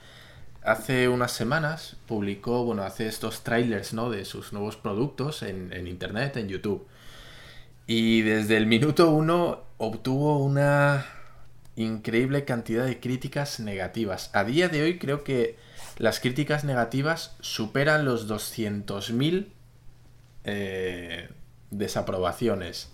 hace 0.64 1.10
unas 1.10 1.32
semanas 1.32 1.96
publicó, 2.08 2.64
bueno, 2.64 2.84
hace 2.84 3.08
estos 3.08 3.44
trailers, 3.44 3.94
¿no? 3.94 4.10
De 4.10 4.26
sus 4.26 4.52
nuevos 4.52 4.78
productos 4.78 5.44
en, 5.44 5.88
internet, 5.88 6.38
en 6.38 6.50
YouTube. 6.50 6.88
Y 7.88 8.22
desde 8.22 8.58
el 8.58 8.66
minuto 8.66 9.12
uno 9.12 9.62
obtuvo 9.78 10.44
una 10.44 11.06
increíble 11.76 12.46
cantidad 12.46 12.86
de 12.86 13.00
críticas 13.00 13.60
negativas. 13.60 14.32
A 14.34 14.44
día 14.44 14.70
de 14.70 14.82
hoy 14.82 14.98
creo 14.98 15.24
que 15.24 15.58
las 15.98 16.20
críticas 16.20 16.64
negativas 16.64 17.36
superan 17.42 18.06
los 18.06 18.28
200.000 18.28 19.48
eh, 20.46 21.30
desaprobaciones 21.70 22.90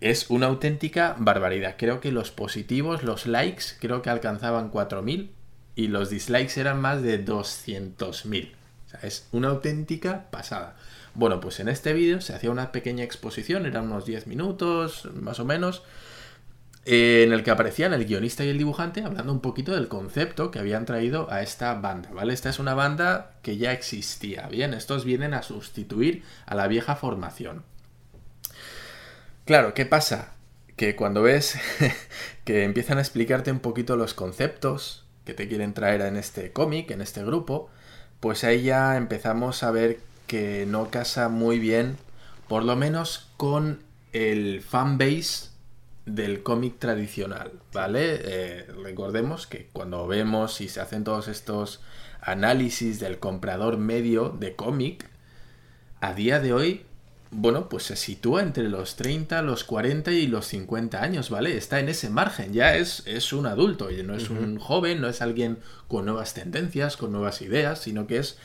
es 0.00 0.30
una 0.30 0.46
auténtica 0.46 1.16
barbaridad. 1.18 1.76
Creo 1.76 2.00
que 2.00 2.12
los 2.12 2.30
positivos, 2.30 3.02
los 3.02 3.26
likes, 3.26 3.64
creo 3.80 4.02
que 4.02 4.10
alcanzaban 4.10 4.70
4.000 4.70 5.30
y 5.74 5.88
los 5.88 6.10
dislikes 6.10 6.60
eran 6.60 6.80
más 6.80 7.02
de 7.02 7.24
200.000. 7.24 8.52
O 8.86 8.90
sea, 8.90 9.00
es 9.02 9.28
una 9.32 9.48
auténtica 9.48 10.30
pasada. 10.30 10.76
Bueno, 11.14 11.40
pues 11.40 11.60
en 11.60 11.68
este 11.68 11.92
vídeo 11.92 12.20
se 12.20 12.34
hacía 12.34 12.50
una 12.50 12.70
pequeña 12.70 13.04
exposición, 13.04 13.66
eran 13.66 13.86
unos 13.86 14.06
10 14.06 14.26
minutos 14.28 15.08
más 15.14 15.40
o 15.40 15.44
menos, 15.44 15.82
eh, 16.84 17.24
en 17.26 17.32
el 17.32 17.42
que 17.42 17.50
aparecían 17.50 17.92
el 17.92 18.06
guionista 18.06 18.44
y 18.44 18.48
el 18.48 18.58
dibujante 18.58 19.02
hablando 19.02 19.32
un 19.32 19.40
poquito 19.40 19.74
del 19.74 19.88
concepto 19.88 20.50
que 20.50 20.58
habían 20.58 20.86
traído 20.86 21.30
a 21.30 21.42
esta 21.42 21.74
banda, 21.74 22.10
¿vale? 22.12 22.32
Esta 22.32 22.50
es 22.50 22.58
una 22.60 22.74
banda 22.74 23.32
que 23.42 23.56
ya 23.56 23.72
existía, 23.72 24.46
bien, 24.46 24.72
estos 24.74 25.04
vienen 25.04 25.34
a 25.34 25.42
sustituir 25.42 26.22
a 26.46 26.54
la 26.54 26.68
vieja 26.68 26.96
formación. 26.96 27.64
Claro, 29.48 29.72
¿qué 29.72 29.86
pasa? 29.86 30.34
Que 30.76 30.94
cuando 30.94 31.22
ves 31.22 31.58
que 32.44 32.64
empiezan 32.64 32.98
a 32.98 33.00
explicarte 33.00 33.50
un 33.50 33.60
poquito 33.60 33.96
los 33.96 34.12
conceptos 34.12 35.06
que 35.24 35.32
te 35.32 35.48
quieren 35.48 35.72
traer 35.72 36.02
en 36.02 36.18
este 36.18 36.52
cómic, 36.52 36.90
en 36.90 37.00
este 37.00 37.24
grupo, 37.24 37.70
pues 38.20 38.44
ahí 38.44 38.64
ya 38.64 38.98
empezamos 38.98 39.62
a 39.62 39.70
ver 39.70 40.00
que 40.26 40.66
no 40.66 40.90
casa 40.90 41.30
muy 41.30 41.58
bien, 41.58 41.96
por 42.46 42.62
lo 42.62 42.76
menos 42.76 43.30
con 43.38 43.80
el 44.12 44.60
fanbase 44.60 45.48
del 46.04 46.42
cómic 46.42 46.78
tradicional, 46.78 47.52
¿vale? 47.72 48.20
Eh, 48.22 48.66
recordemos 48.84 49.46
que 49.46 49.70
cuando 49.72 50.06
vemos 50.06 50.60
y 50.60 50.68
se 50.68 50.82
hacen 50.82 51.04
todos 51.04 51.26
estos 51.26 51.80
análisis 52.20 53.00
del 53.00 53.18
comprador 53.18 53.78
medio 53.78 54.28
de 54.28 54.54
cómic, 54.54 55.08
a 56.02 56.12
día 56.12 56.38
de 56.38 56.52
hoy, 56.52 56.84
bueno, 57.30 57.68
pues 57.68 57.84
se 57.84 57.96
sitúa 57.96 58.42
entre 58.42 58.68
los 58.68 58.96
30, 58.96 59.42
los 59.42 59.64
40 59.64 60.12
y 60.12 60.26
los 60.26 60.46
50 60.46 61.02
años, 61.02 61.30
¿vale? 61.30 61.56
Está 61.56 61.80
en 61.80 61.88
ese 61.88 62.10
margen, 62.10 62.52
ya 62.52 62.76
es, 62.76 63.02
es 63.06 63.32
un 63.32 63.46
adulto, 63.46 63.90
y 63.90 64.02
no 64.02 64.14
es 64.14 64.30
un 64.30 64.58
joven, 64.58 65.00
no 65.00 65.08
es 65.08 65.20
alguien 65.20 65.58
con 65.88 66.06
nuevas 66.06 66.34
tendencias, 66.34 66.96
con 66.96 67.12
nuevas 67.12 67.42
ideas, 67.42 67.80
sino 67.80 68.06
que 68.06 68.18
es 68.18 68.38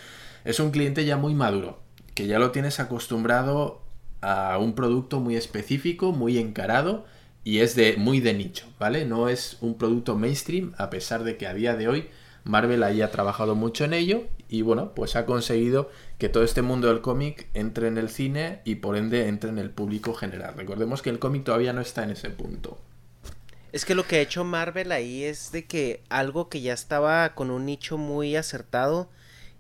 es 0.45 0.59
un 0.59 0.71
cliente 0.71 1.05
ya 1.05 1.17
muy 1.17 1.33
maduro, 1.33 1.79
que 2.15 2.27
ya 2.27 2.39
lo 2.39 2.51
tienes 2.51 2.79
acostumbrado 2.79 3.81
a 4.21 4.57
un 4.57 4.75
producto 4.75 5.19
muy 5.19 5.35
específico, 5.35 6.11
muy 6.11 6.37
encarado 6.37 7.05
y 7.43 7.59
es 7.59 7.75
de 7.75 7.95
muy 7.97 8.19
de 8.19 8.33
nicho, 8.33 8.65
¿vale? 8.79 9.05
No 9.05 9.29
es 9.29 9.57
un 9.61 9.77
producto 9.77 10.15
mainstream 10.15 10.73
a 10.77 10.89
pesar 10.89 11.23
de 11.23 11.37
que 11.37 11.47
a 11.47 11.53
día 11.53 11.75
de 11.75 11.87
hoy 11.87 12.09
Marvel 12.43 12.83
haya 12.83 13.11
trabajado 13.11 13.55
mucho 13.55 13.85
en 13.85 13.93
ello 13.93 14.23
y 14.49 14.61
bueno, 14.61 14.93
pues 14.95 15.15
ha 15.15 15.25
conseguido 15.25 15.89
que 16.17 16.29
todo 16.29 16.43
este 16.43 16.62
mundo 16.62 16.88
del 16.88 17.01
cómic 17.01 17.48
entre 17.53 17.88
en 17.88 17.98
el 17.98 18.10
cine 18.10 18.62
y 18.65 18.75
por 18.75 18.96
ende 18.96 19.27
entre 19.27 19.50
en 19.50 19.60
el 19.60 19.70
público 19.70 20.13
general. 20.13 20.53
Recordemos 20.55 21.01
que 21.01 21.10
el 21.10 21.20
cómic 21.20 21.43
todavía 21.43 21.74
no 21.74 21.82
está 21.82 22.03
en 22.03 22.12
ese 22.12 22.29
punto. 22.29 22.79
Es 23.72 23.86
que 23.86 23.96
lo 23.96 24.05
que 24.05 24.17
ha 24.17 24.22
hecho 24.22 24.43
Marvel 24.43 24.91
ahí 24.91 25.24
es 25.24 25.51
de 25.51 25.65
que 25.65 26.03
algo 26.10 26.48
que 26.48 26.62
ya 26.62 26.74
estaba 26.74 27.34
con 27.34 27.50
un 27.50 27.65
nicho 27.65 27.98
muy 27.98 28.36
acertado, 28.36 29.10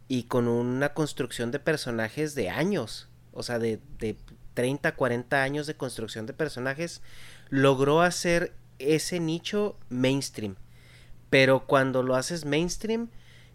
y 0.07 0.23
con 0.23 0.47
una 0.47 0.93
construcción 0.93 1.51
de 1.51 1.59
personajes 1.59 2.35
de 2.35 2.49
años, 2.49 3.07
o 3.31 3.43
sea, 3.43 3.59
de, 3.59 3.79
de 3.99 4.15
30, 4.53 4.95
40 4.95 5.41
años 5.41 5.65
de 5.65 5.75
construcción 5.75 6.25
de 6.25 6.33
personajes, 6.33 7.01
logró 7.49 8.01
hacer 8.01 8.53
ese 8.79 9.19
nicho 9.19 9.75
mainstream. 9.89 10.55
Pero 11.29 11.65
cuando 11.65 12.03
lo 12.03 12.15
haces 12.15 12.45
mainstream, 12.45 13.09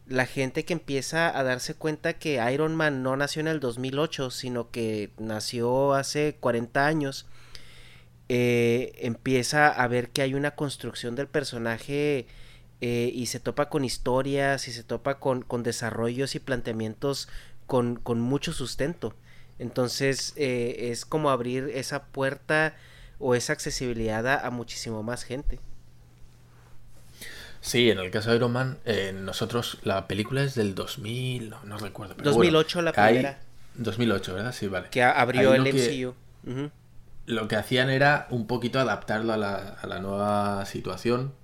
la 0.09 0.27
gente 0.27 0.65
que 0.65 0.73
empieza 0.73 1.37
a 1.39 1.43
darse 1.45 1.75
cuenta 1.75 2.15
que 2.15 2.41
Iron 2.53 2.75
Man 2.75 3.03
no 3.03 3.17
nació 3.17 3.41
en 3.41 3.49
el 3.49 3.61
2008, 3.61 4.31
sino 4.31 4.71
que 4.71 5.11
nació 5.19 5.95
hace 5.95 6.37
40 6.41 6.87
años, 6.87 7.27
eh, 8.29 8.93
empieza 8.99 9.69
a 9.69 9.87
ver 9.89 10.11
que 10.11 10.23
hay 10.23 10.35
una 10.35 10.53
construcción 10.53 11.15
del 11.15 11.29
personaje 11.29 12.27
eh, 12.81 13.11
y 13.15 13.27
se 13.27 13.41
topa 13.41 13.69
con 13.69 13.85
historias 13.85 14.69
y 14.69 14.73
se 14.73 14.83
topa 14.83 15.19
con, 15.19 15.45
desarrollos 15.63 16.35
y 16.35 16.41
planteamientos 16.41 17.29
con, 17.67 18.01
mucho 18.21 18.53
sustento. 18.53 19.15
Entonces 19.59 20.33
eh, 20.37 20.91
es 20.91 21.05
como 21.05 21.31
abrir 21.31 21.71
esa 21.75 22.05
puerta 22.07 22.75
o 23.19 23.35
esa 23.35 23.53
accesibilidad 23.53 24.27
a, 24.27 24.51
muchísimo 24.51 25.03
más 25.03 25.25
gente. 25.25 25.61
Sí, 27.61 27.91
en 27.91 27.99
el 27.99 28.11
caso 28.11 28.31
de 28.31 28.37
Iron 28.37 28.53
Man, 28.53 28.79
eh, 28.85 29.13
nosotros 29.15 29.79
la 29.83 30.07
película 30.07 30.43
es 30.43 30.55
del 30.55 30.75
2000, 30.75 31.55
no, 31.65 31.79
recuerdo. 31.79 32.15
2008 32.23 32.83
la 32.83 32.93
primera. 32.93 33.39
2008, 33.75 34.35
¿verdad? 34.35 34.53
Sí, 34.53 34.69
vale. 34.69 34.89
Que 34.91 35.03
abrió 35.03 35.55
el 35.55 35.63
MCU. 35.63 36.15
Lo 37.27 37.47
que 37.47 37.57
hacían 37.57 37.91
era 37.91 38.27
un 38.31 38.47
poquito 38.47 38.81
adaptarlo 38.81 39.33
a 39.33 39.37
la, 39.37 39.57
a 39.57 39.87
la 39.87 40.01
nueva 40.01 40.65
situación 40.67 41.35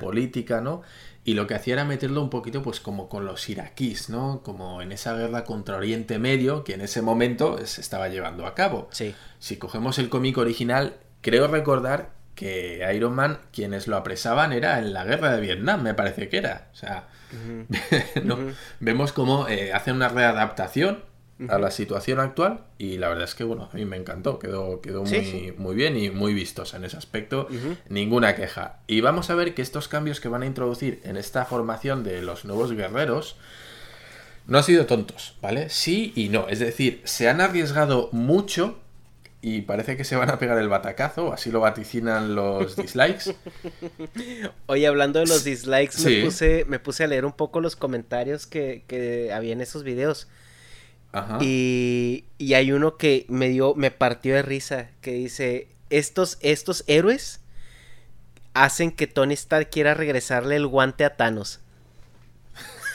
política, 0.00 0.60
¿no? 0.60 0.82
Y 1.24 1.34
lo 1.34 1.46
que 1.46 1.54
hacía 1.54 1.74
era 1.74 1.84
meterlo 1.84 2.20
un 2.20 2.30
poquito, 2.30 2.62
pues, 2.62 2.80
como 2.80 3.08
con 3.08 3.24
los 3.24 3.48
iraquíes, 3.48 4.10
¿no? 4.10 4.42
Como 4.42 4.82
en 4.82 4.90
esa 4.90 5.14
guerra 5.14 5.44
contra 5.44 5.76
Oriente 5.76 6.18
Medio 6.18 6.64
que 6.64 6.74
en 6.74 6.80
ese 6.80 7.00
momento 7.00 7.64
se 7.64 7.80
estaba 7.80 8.08
llevando 8.08 8.46
a 8.46 8.54
cabo. 8.54 8.88
Sí. 8.90 9.14
Si 9.38 9.56
cogemos 9.56 9.98
el 9.98 10.08
cómic 10.08 10.38
original, 10.38 10.96
creo 11.20 11.46
recordar 11.46 12.10
que 12.42 12.84
Iron 12.92 13.14
Man, 13.14 13.38
quienes 13.52 13.86
lo 13.86 13.96
apresaban, 13.96 14.52
era 14.52 14.80
en 14.80 14.92
la 14.92 15.04
guerra 15.04 15.32
de 15.32 15.40
Vietnam, 15.40 15.80
me 15.80 15.94
parece 15.94 16.28
que 16.28 16.38
era. 16.38 16.70
O 16.72 16.76
sea, 16.76 17.06
¿no? 18.24 18.36
vemos 18.80 19.12
cómo 19.12 19.46
eh, 19.46 19.72
hacen 19.72 19.94
una 19.94 20.08
readaptación 20.08 21.04
a 21.48 21.58
la 21.58 21.70
situación 21.70 22.20
actual 22.20 22.60
y 22.78 22.98
la 22.98 23.08
verdad 23.08 23.24
es 23.24 23.34
que 23.34 23.42
bueno 23.42 23.68
a 23.72 23.76
mí 23.76 23.84
me 23.84 23.96
encantó 23.96 24.38
quedó 24.38 24.80
quedó 24.80 25.02
muy, 25.02 25.52
muy 25.58 25.74
bien 25.74 25.96
y 25.96 26.08
muy 26.08 26.34
vistosa 26.34 26.76
en 26.76 26.84
ese 26.84 26.96
aspecto 26.96 27.48
ninguna 27.88 28.36
queja. 28.36 28.80
Y 28.86 29.00
vamos 29.00 29.28
a 29.30 29.34
ver 29.34 29.52
que 29.54 29.62
estos 29.62 29.88
cambios 29.88 30.20
que 30.20 30.28
van 30.28 30.42
a 30.42 30.46
introducir 30.46 31.00
en 31.02 31.16
esta 31.16 31.44
formación 31.44 32.04
de 32.04 32.22
los 32.22 32.44
nuevos 32.44 32.72
guerreros 32.72 33.36
no 34.46 34.58
han 34.58 34.64
sido 34.64 34.86
tontos 34.86 35.36
vale 35.40 35.68
sí 35.68 36.12
y 36.14 36.28
no. 36.28 36.48
Es 36.48 36.60
decir 36.60 37.00
se 37.04 37.28
han 37.28 37.40
arriesgado 37.40 38.08
mucho 38.12 38.78
y 39.44 39.62
parece 39.62 39.96
que 39.96 40.04
se 40.04 40.14
van 40.14 40.30
a 40.30 40.38
pegar 40.38 40.56
el 40.58 40.68
batacazo, 40.68 41.32
así 41.32 41.50
lo 41.50 41.58
vaticinan 41.58 42.36
los 42.36 42.76
dislikes. 42.76 43.34
Oye, 44.66 44.86
hablando 44.86 45.18
de 45.18 45.26
los 45.26 45.42
dislikes, 45.42 45.98
me, 46.04 46.22
puse, 46.22 46.64
me 46.68 46.78
puse 46.78 47.02
a 47.02 47.08
leer 47.08 47.24
un 47.24 47.32
poco 47.32 47.60
los 47.60 47.74
comentarios 47.74 48.46
que, 48.46 48.84
que 48.86 49.32
había 49.32 49.52
en 49.52 49.60
esos 49.60 49.82
videos. 49.82 50.28
Y, 51.40 52.24
y, 52.38 52.54
hay 52.54 52.72
uno 52.72 52.96
que 52.96 53.26
me 53.28 53.50
dio, 53.50 53.74
me 53.74 53.90
partió 53.90 54.34
de 54.34 54.40
risa, 54.40 54.88
que 55.02 55.12
dice, 55.12 55.68
estos, 55.90 56.38
estos 56.40 56.84
héroes 56.86 57.40
hacen 58.54 58.92
que 58.92 59.06
Tony 59.08 59.34
Stark 59.34 59.68
quiera 59.68 59.92
regresarle 59.92 60.56
el 60.56 60.66
guante 60.66 61.04
a 61.04 61.16
Thanos. 61.16 61.60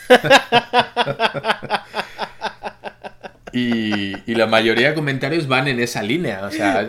y, 3.51 4.13
y, 4.29 4.35
la 4.35 4.47
mayoría 4.47 4.89
de 4.89 4.95
comentarios 4.95 5.47
van 5.47 5.67
en 5.67 5.79
esa 5.79 6.03
línea. 6.03 6.45
O 6.45 6.51
sea, 6.51 6.87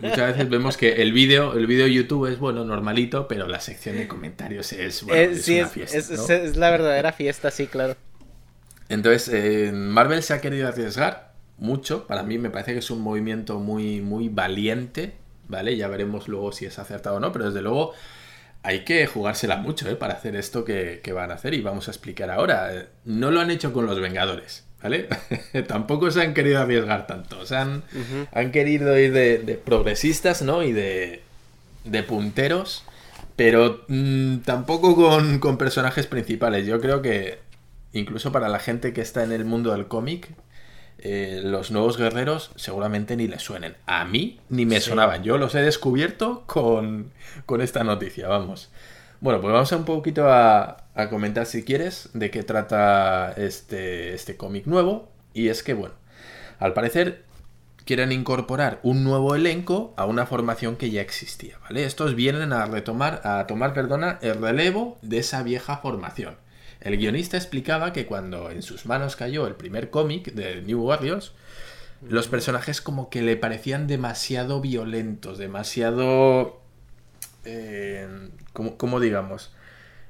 muchas 0.00 0.32
veces 0.32 0.48
vemos 0.48 0.76
que 0.76 1.02
el 1.02 1.12
vídeo, 1.12 1.54
el 1.54 1.66
vídeo 1.66 1.86
YouTube 1.86 2.26
es 2.26 2.38
bueno, 2.38 2.64
normalito, 2.64 3.28
pero 3.28 3.46
la 3.46 3.60
sección 3.60 3.96
de 3.96 4.08
comentarios 4.08 4.72
es, 4.72 5.02
bueno, 5.02 5.20
eh, 5.20 5.30
es, 5.32 5.48
una 5.48 5.66
fiesta. 5.66 5.98
es 5.98 6.56
la 6.56 6.70
verdadera 6.70 7.12
fiesta, 7.12 7.50
sí, 7.50 7.66
claro. 7.66 7.96
Entonces, 8.88 9.72
Marvel 9.72 10.22
se 10.22 10.34
ha 10.34 10.40
querido 10.40 10.68
arriesgar 10.68 11.32
mucho. 11.58 12.06
Para 12.06 12.22
mí 12.22 12.38
me 12.38 12.50
parece 12.50 12.72
que 12.72 12.78
es 12.78 12.90
un 12.90 13.00
movimiento 13.00 13.58
muy, 13.58 14.00
muy 14.00 14.28
valiente, 14.28 15.14
¿vale? 15.48 15.76
Ya 15.76 15.88
veremos 15.88 16.28
luego 16.28 16.52
si 16.52 16.66
es 16.66 16.78
acertado 16.78 17.16
o 17.16 17.20
no, 17.20 17.32
pero 17.32 17.46
desde 17.46 17.62
luego 17.62 17.92
hay 18.62 18.84
que 18.84 19.06
jugársela 19.06 19.56
mucho, 19.56 19.88
¿eh? 19.88 19.96
Para 19.96 20.14
hacer 20.14 20.36
esto 20.36 20.64
que, 20.64 21.00
van 21.14 21.30
a 21.30 21.34
hacer 21.34 21.54
y 21.54 21.60
vamos 21.60 21.88
a 21.88 21.90
explicar 21.90 22.30
ahora. 22.30 22.88
No 23.04 23.30
lo 23.30 23.40
han 23.40 23.50
hecho 23.50 23.72
con 23.72 23.86
los 23.86 24.00
Vengadores, 24.00 24.63
¿vale? 24.84 25.08
Tampoco 25.66 26.10
se 26.10 26.20
han 26.20 26.34
querido 26.34 26.60
arriesgar 26.60 27.06
tanto. 27.06 27.40
O 27.40 27.46
sea, 27.46 27.62
han, 27.62 27.82
han 28.32 28.52
querido 28.52 28.96
ir 28.98 29.12
de, 29.12 29.60
progresistas, 29.64 30.42
¿no? 30.42 30.62
Y 30.62 30.72
de, 30.72 31.22
de 31.84 32.02
punteros, 32.02 32.84
pero 33.34 33.84
mm, 33.88 34.38
tampoco 34.38 34.94
con, 34.94 35.38
con 35.38 35.56
personajes 35.56 36.06
principales. 36.06 36.66
Yo 36.66 36.80
creo 36.80 37.02
que 37.02 37.38
incluso 37.94 38.30
para 38.30 38.48
la 38.48 38.58
gente 38.58 38.92
que 38.92 39.00
está 39.00 39.24
en 39.24 39.32
el 39.32 39.46
mundo 39.46 39.72
del 39.72 39.88
cómic, 39.88 40.28
eh, 40.98 41.40
los 41.42 41.70
nuevos 41.70 41.96
guerreros 41.96 42.50
seguramente 42.56 43.16
ni 43.16 43.26
les 43.26 43.42
suenen. 43.42 43.76
A 43.86 44.04
mí 44.04 44.38
ni 44.50 44.66
me 44.66 44.80
sonaban. 44.80 45.24
Yo 45.24 45.38
los 45.38 45.54
he 45.54 45.62
descubierto 45.62 46.44
con, 46.46 47.10
esta 47.60 47.84
noticia, 47.84 48.28
vamos. 48.28 48.70
Bueno, 49.20 49.40
pues 49.40 49.52
vamos 49.52 49.72
un 49.72 49.84
poquito 49.86 50.30
a, 50.30 50.83
a 50.94 51.08
comentar, 51.08 51.46
si 51.46 51.64
quieres, 51.64 52.10
de 52.14 52.30
qué 52.30 52.42
trata 52.42 53.32
este, 53.36 54.14
este 54.14 54.36
cómic 54.36 54.66
nuevo. 54.66 55.10
Y 55.32 55.48
es 55.48 55.62
que, 55.62 55.74
bueno, 55.74 55.94
al 56.58 56.72
parecer 56.72 57.24
quieren 57.84 58.12
incorporar 58.12 58.80
un 58.82 59.04
nuevo 59.04 59.34
elenco 59.34 59.92
a 59.96 60.06
una 60.06 60.26
formación 60.26 60.76
que 60.76 60.90
ya 60.90 61.02
existía, 61.02 61.58
¿vale? 61.60 61.84
Estos 61.84 62.14
vienen 62.14 62.52
a 62.52 62.66
retomar, 62.66 63.20
a 63.24 63.46
tomar, 63.46 63.74
perdona, 63.74 64.18
el 64.22 64.40
relevo 64.40 64.98
de 65.02 65.18
esa 65.18 65.42
vieja 65.42 65.78
formación. 65.78 66.36
El 66.80 66.96
guionista 66.96 67.36
explicaba 67.36 67.92
que 67.92 68.06
cuando 68.06 68.50
en 68.50 68.62
sus 68.62 68.86
manos 68.86 69.16
cayó 69.16 69.46
el 69.46 69.54
primer 69.54 69.90
cómic 69.90 70.32
de 70.32 70.62
New 70.62 70.82
Warriors, 70.82 71.32
los 72.02 72.28
personajes 72.28 72.80
como 72.80 73.08
que 73.08 73.22
le 73.22 73.36
parecían 73.36 73.86
demasiado 73.86 74.60
violentos, 74.60 75.38
demasiado... 75.38 76.60
Eh, 77.44 78.06
como, 78.52 79.00
digamos? 79.00 79.52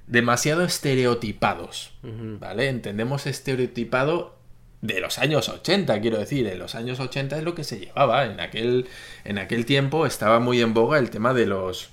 Demasiado 0.06 0.64
estereotipados, 0.64 1.92
¿vale? 2.02 2.68
Entendemos 2.68 3.26
estereotipado 3.26 4.36
de 4.82 5.00
los 5.00 5.18
años 5.18 5.48
80, 5.48 5.98
quiero 6.02 6.18
decir, 6.18 6.46
en 6.46 6.58
los 6.58 6.74
años 6.74 7.00
80 7.00 7.38
es 7.38 7.44
lo 7.44 7.54
que 7.54 7.64
se 7.64 7.78
llevaba, 7.78 8.26
en 8.26 8.38
aquel, 8.38 8.86
en 9.24 9.38
aquel 9.38 9.64
tiempo 9.64 10.04
estaba 10.04 10.40
muy 10.40 10.60
en 10.60 10.74
boga 10.74 10.98
el 10.98 11.08
tema 11.08 11.32
de 11.32 11.46
los, 11.46 11.88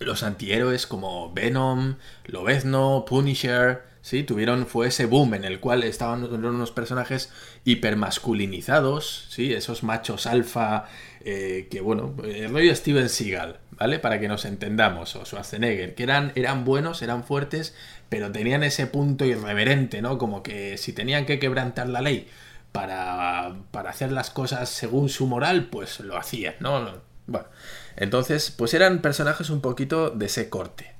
los 0.00 0.24
antihéroes 0.24 0.88
como 0.88 1.32
Venom, 1.32 1.94
Lobezno, 2.26 3.04
Punisher, 3.08 3.82
¿sí? 4.02 4.24
Tuvieron, 4.24 4.66
fue 4.66 4.88
ese 4.88 5.06
boom 5.06 5.34
en 5.34 5.44
el 5.44 5.60
cual 5.60 5.84
estaban 5.84 6.24
unos 6.24 6.72
personajes 6.72 7.30
hipermasculinizados, 7.64 9.28
¿sí? 9.30 9.52
Esos 9.52 9.84
machos 9.84 10.26
alfa, 10.26 10.86
eh, 11.20 11.68
que 11.70 11.80
bueno, 11.80 12.16
el 12.24 12.50
rollo 12.50 12.74
Steven 12.74 13.08
Seagal, 13.08 13.60
¿vale? 13.78 13.98
Para 13.98 14.20
que 14.20 14.28
nos 14.28 14.44
entendamos, 14.44 15.16
o 15.16 15.24
Schwarzenegger, 15.24 15.94
que 15.94 16.02
eran, 16.02 16.32
eran 16.34 16.64
buenos, 16.64 17.02
eran 17.02 17.24
fuertes, 17.24 17.74
pero 18.08 18.32
tenían 18.32 18.62
ese 18.62 18.86
punto 18.86 19.24
irreverente, 19.24 20.02
¿no? 20.02 20.18
Como 20.18 20.42
que 20.42 20.76
si 20.78 20.92
tenían 20.92 21.26
que 21.26 21.38
quebrantar 21.38 21.88
la 21.88 22.00
ley 22.00 22.28
para, 22.72 23.54
para 23.70 23.90
hacer 23.90 24.12
las 24.12 24.30
cosas 24.30 24.68
según 24.68 25.08
su 25.08 25.26
moral, 25.26 25.68
pues 25.70 26.00
lo 26.00 26.16
hacían, 26.16 26.54
¿no? 26.60 27.02
Bueno, 27.26 27.46
entonces, 27.96 28.50
pues 28.50 28.74
eran 28.74 29.00
personajes 29.00 29.50
un 29.50 29.60
poquito 29.60 30.10
de 30.10 30.26
ese 30.26 30.48
corte. 30.48 30.98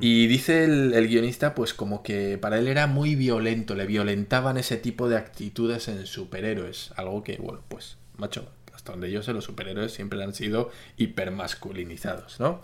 Y 0.00 0.26
dice 0.26 0.64
el, 0.64 1.08
guionista, 1.08 1.54
pues 1.54 1.72
como 1.72 2.02
que 2.02 2.36
para 2.38 2.58
él 2.58 2.68
era 2.68 2.86
muy 2.86 3.14
violento, 3.14 3.74
le 3.74 3.86
violentaban 3.86 4.58
ese 4.58 4.76
tipo 4.76 5.08
de 5.08 5.16
actitudes 5.16 5.88
en 5.88 6.06
superhéroes. 6.06 6.92
Algo 6.96 7.24
que, 7.24 7.38
bueno, 7.38 7.62
pues, 7.68 7.96
macho, 8.18 8.46
hasta 8.84 8.92
donde 8.92 9.10
yo 9.10 9.22
sé, 9.22 9.32
los 9.32 9.44
superhéroes 9.44 9.92
siempre 9.92 10.22
han 10.22 10.34
sido 10.34 10.70
hipermasculinizados, 10.98 12.38
¿no? 12.38 12.60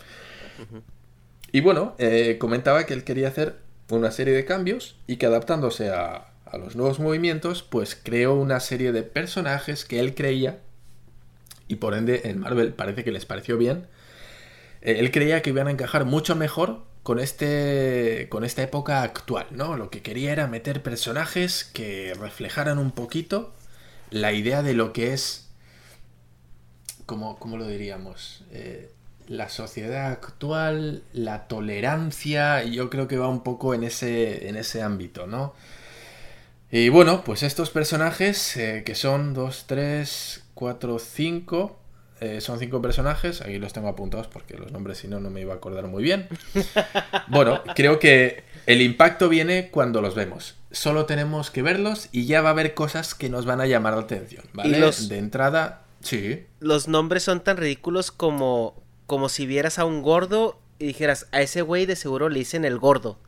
Y 1.51 1.61
bueno, 1.61 1.95
eh, 1.97 2.37
comentaba 2.39 2.85
que 2.85 2.93
él 2.93 3.03
quería 3.03 3.29
hacer 3.29 3.55
una 3.89 4.11
serie 4.11 4.35
de 4.35 4.45
cambios 4.45 4.97
y 5.07 5.15
que 5.15 5.25
adaptándose 5.25 5.89
a, 5.89 6.27
a 6.45 6.57
los 6.59 6.75
nuevos 6.75 6.99
movimientos, 6.99 7.63
pues 7.63 7.99
creó 8.01 8.35
una 8.35 8.59
serie 8.59 8.91
de 8.91 9.01
personajes 9.01 9.83
que 9.83 9.99
él 9.99 10.13
creía, 10.13 10.59
y 11.67 11.77
por 11.77 11.95
ende 11.95 12.21
en 12.25 12.39
Marvel 12.39 12.73
parece 12.73 13.03
que 13.03 13.11
les 13.11 13.25
pareció 13.25 13.57
bien, 13.57 13.87
eh, 14.83 14.97
él 14.99 15.09
creía 15.09 15.41
que 15.41 15.49
iban 15.49 15.67
a 15.69 15.71
encajar 15.71 16.05
mucho 16.05 16.35
mejor 16.35 16.83
con 17.01 17.17
este 17.17 18.27
con 18.29 18.43
esta 18.43 18.61
época 18.61 19.01
actual, 19.01 19.47
¿no? 19.49 19.75
Lo 19.75 19.89
que 19.89 20.03
quería 20.03 20.31
era 20.33 20.45
meter 20.45 20.83
personajes 20.83 21.63
que 21.63 22.13
reflejaran 22.13 22.77
un 22.77 22.91
poquito 22.91 23.55
la 24.11 24.33
idea 24.33 24.61
de 24.61 24.75
lo 24.75 24.93
que 24.93 25.13
es 25.13 25.47
¿cómo, 27.11 27.37
cómo 27.39 27.57
lo 27.57 27.67
diríamos? 27.67 28.41
Eh, 28.53 28.89
la 29.27 29.49
sociedad 29.49 30.13
actual, 30.13 31.03
la 31.11 31.49
tolerancia, 31.49 32.63
yo 32.63 32.89
creo 32.89 33.09
que 33.09 33.17
va 33.17 33.27
un 33.27 33.43
poco 33.43 33.73
en 33.73 33.83
ese, 33.83 34.47
en 34.47 34.55
ese 34.55 34.81
ámbito, 34.81 35.27
¿no? 35.27 35.53
Y 36.71 36.87
bueno, 36.87 37.25
pues 37.25 37.43
estos 37.43 37.69
personajes, 37.69 38.55
eh, 38.55 38.83
que 38.85 38.95
son 38.95 39.33
2, 39.33 39.65
3, 39.67 40.43
4, 40.53 40.99
5, 40.99 41.77
son 42.39 42.59
cinco 42.59 42.83
personajes, 42.83 43.41
aquí 43.41 43.57
los 43.57 43.73
tengo 43.73 43.87
apuntados 43.87 44.27
porque 44.27 44.55
los 44.55 44.71
nombres 44.71 44.99
si 44.99 45.07
no 45.07 45.19
no 45.19 45.31
me 45.31 45.41
iba 45.41 45.53
a 45.53 45.57
acordar 45.57 45.87
muy 45.87 46.03
bien. 46.03 46.29
Bueno, 47.27 47.63
creo 47.75 47.97
que 47.97 48.43
el 48.67 48.81
impacto 48.81 49.27
viene 49.27 49.69
cuando 49.69 50.01
los 50.01 50.15
vemos. 50.15 50.55
Solo 50.71 51.05
tenemos 51.05 51.49
que 51.49 51.61
verlos 51.61 52.09
y 52.11 52.25
ya 52.25 52.41
va 52.41 52.49
a 52.49 52.51
haber 52.51 52.73
cosas 52.73 53.15
que 53.15 53.29
nos 53.29 53.45
van 53.45 53.59
a 53.59 53.65
llamar 53.65 53.95
la 53.95 54.01
atención, 54.01 54.45
¿vale? 54.53 54.79
De 54.79 55.17
entrada, 55.17 55.81
sí. 56.01 56.43
Los 56.59 56.87
nombres 56.87 57.23
son 57.23 57.43
tan 57.43 57.57
ridículos 57.57 58.11
como, 58.11 58.81
como 59.07 59.29
si 59.29 59.45
vieras 59.45 59.79
a 59.79 59.85
un 59.85 60.01
gordo 60.01 60.59
y 60.79 60.87
dijeras, 60.87 61.27
a 61.31 61.41
ese 61.41 61.61
güey 61.61 61.85
de 61.85 61.95
seguro 61.95 62.29
le 62.29 62.39
dicen 62.39 62.65
el 62.65 62.79
gordo. 62.79 63.19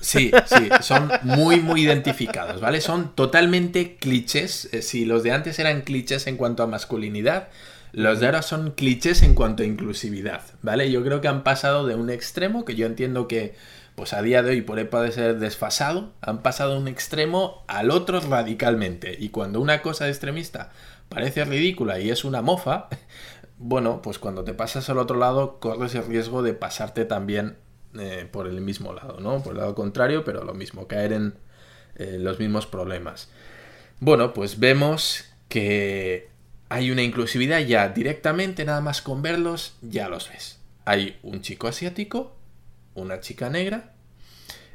Sí, 0.00 0.30
sí, 0.46 0.68
son 0.80 1.10
muy, 1.22 1.60
muy 1.60 1.82
identificados, 1.82 2.60
¿vale? 2.60 2.80
Son 2.80 3.14
totalmente 3.14 3.96
clichés. 3.96 4.68
Eh, 4.72 4.82
si 4.82 5.04
los 5.04 5.22
de 5.22 5.32
antes 5.32 5.58
eran 5.58 5.82
clichés 5.82 6.26
en 6.26 6.36
cuanto 6.36 6.62
a 6.62 6.66
masculinidad, 6.66 7.48
los 7.92 8.20
de 8.20 8.26
ahora 8.26 8.42
son 8.42 8.72
clichés 8.72 9.22
en 9.22 9.34
cuanto 9.34 9.62
a 9.62 9.66
inclusividad, 9.66 10.42
¿vale? 10.62 10.90
Yo 10.90 11.02
creo 11.02 11.20
que 11.20 11.28
han 11.28 11.42
pasado 11.42 11.86
de 11.86 11.94
un 11.94 12.10
extremo, 12.10 12.64
que 12.64 12.76
yo 12.76 12.86
entiendo 12.86 13.28
que, 13.28 13.54
pues 13.94 14.12
a 14.12 14.22
día 14.22 14.42
de 14.42 14.50
hoy 14.50 14.62
puede 14.62 15.12
ser 15.12 15.38
desfasado, 15.38 16.12
han 16.20 16.42
pasado 16.42 16.74
de 16.74 16.80
un 16.80 16.88
extremo 16.88 17.64
al 17.66 17.90
otro 17.90 18.20
radicalmente. 18.20 19.16
Y 19.18 19.30
cuando 19.30 19.60
una 19.60 19.82
cosa 19.82 20.08
extremista 20.08 20.70
parece 21.08 21.44
ridícula 21.44 22.00
y 22.00 22.10
es 22.10 22.24
una 22.24 22.42
mofa, 22.42 22.88
bueno, 23.58 24.02
pues 24.02 24.18
cuando 24.18 24.44
te 24.44 24.54
pasas 24.54 24.88
al 24.90 24.98
otro 24.98 25.18
lado 25.18 25.58
corres 25.60 25.94
el 25.94 26.06
riesgo 26.06 26.42
de 26.42 26.54
pasarte 26.54 27.04
también 27.04 27.56
eh, 27.98 28.28
por 28.30 28.46
el 28.46 28.60
mismo 28.60 28.92
lado, 28.92 29.20
¿no? 29.20 29.42
Por 29.42 29.52
el 29.52 29.58
lado 29.58 29.74
contrario, 29.74 30.24
pero 30.24 30.44
lo 30.44 30.54
mismo, 30.54 30.86
caer 30.86 31.12
en 31.12 31.34
eh, 31.96 32.16
los 32.18 32.38
mismos 32.38 32.66
problemas. 32.66 33.30
Bueno, 34.00 34.32
pues 34.34 34.60
vemos 34.60 35.24
que 35.48 36.28
hay 36.68 36.90
una 36.90 37.02
inclusividad 37.02 37.60
ya 37.60 37.88
directamente, 37.88 38.64
nada 38.64 38.80
más 38.80 39.02
con 39.02 39.22
verlos, 39.22 39.76
ya 39.80 40.08
los 40.08 40.28
ves. 40.28 40.60
Hay 40.84 41.18
un 41.22 41.40
chico 41.40 41.66
asiático, 41.66 42.36
una 42.94 43.20
chica 43.20 43.48
negra, 43.48 43.94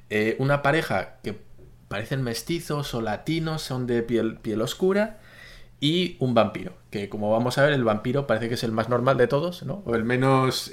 eh, 0.10 0.36
una 0.40 0.62
pareja 0.62 1.20
que 1.24 1.38
parecen 1.88 2.24
mestizos 2.24 2.94
o 2.94 3.02
latinos, 3.02 3.62
son 3.62 3.86
de 3.86 4.02
piel, 4.02 4.38
piel 4.40 4.62
oscura, 4.62 5.20
y 5.84 6.16
un 6.20 6.34
vampiro, 6.34 6.72
que 6.92 7.10
como 7.10 7.30
vamos 7.30 7.58
a 7.58 7.64
ver, 7.64 7.74
el 7.74 7.84
vampiro 7.84 8.26
parece 8.26 8.48
que 8.48 8.54
es 8.54 8.64
el 8.64 8.72
más 8.72 8.88
normal 8.88 9.18
de 9.18 9.28
todos, 9.28 9.64
¿no? 9.64 9.84
O 9.86 9.96
el 9.96 10.06
menos 10.06 10.72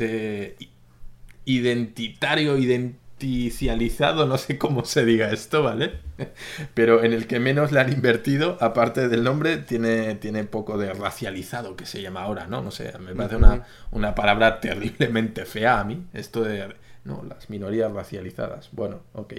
identitario, 1.44 2.57
identicializado, 2.57 4.27
no 4.27 4.38
sé 4.38 4.57
cómo 4.57 4.85
se 4.85 5.05
diga 5.05 5.33
esto, 5.33 5.64
¿vale? 5.64 5.94
Pero 6.75 7.03
en 7.03 7.12
el 7.12 7.27
que 7.27 7.40
menos 7.40 7.73
le 7.73 7.81
han 7.81 7.92
invertido, 7.92 8.57
aparte 8.61 9.09
del 9.09 9.25
nombre, 9.25 9.57
tiene, 9.57 10.14
tiene 10.14 10.44
poco 10.44 10.79
de 10.79 10.92
racializado, 10.94 11.75
que 11.75 11.87
se 11.87 12.03
llama 12.03 12.23
ahora, 12.23 12.46
¿no? 12.46 12.62
No 12.62 12.70
sé, 12.70 12.92
me 13.01 13.14
parece 13.16 13.35
una, 13.35 13.66
una 13.90 14.14
palabra 14.14 14.61
terriblemente 14.61 15.44
fea 15.44 15.81
a 15.81 15.85
mí, 15.85 16.05
esto 16.12 16.44
de, 16.44 16.73
no, 17.05 17.25
las 17.29 17.51
minorías 17.51 17.90
racializadas. 17.90 18.68
Bueno, 18.70 19.01
ok. 19.14 19.35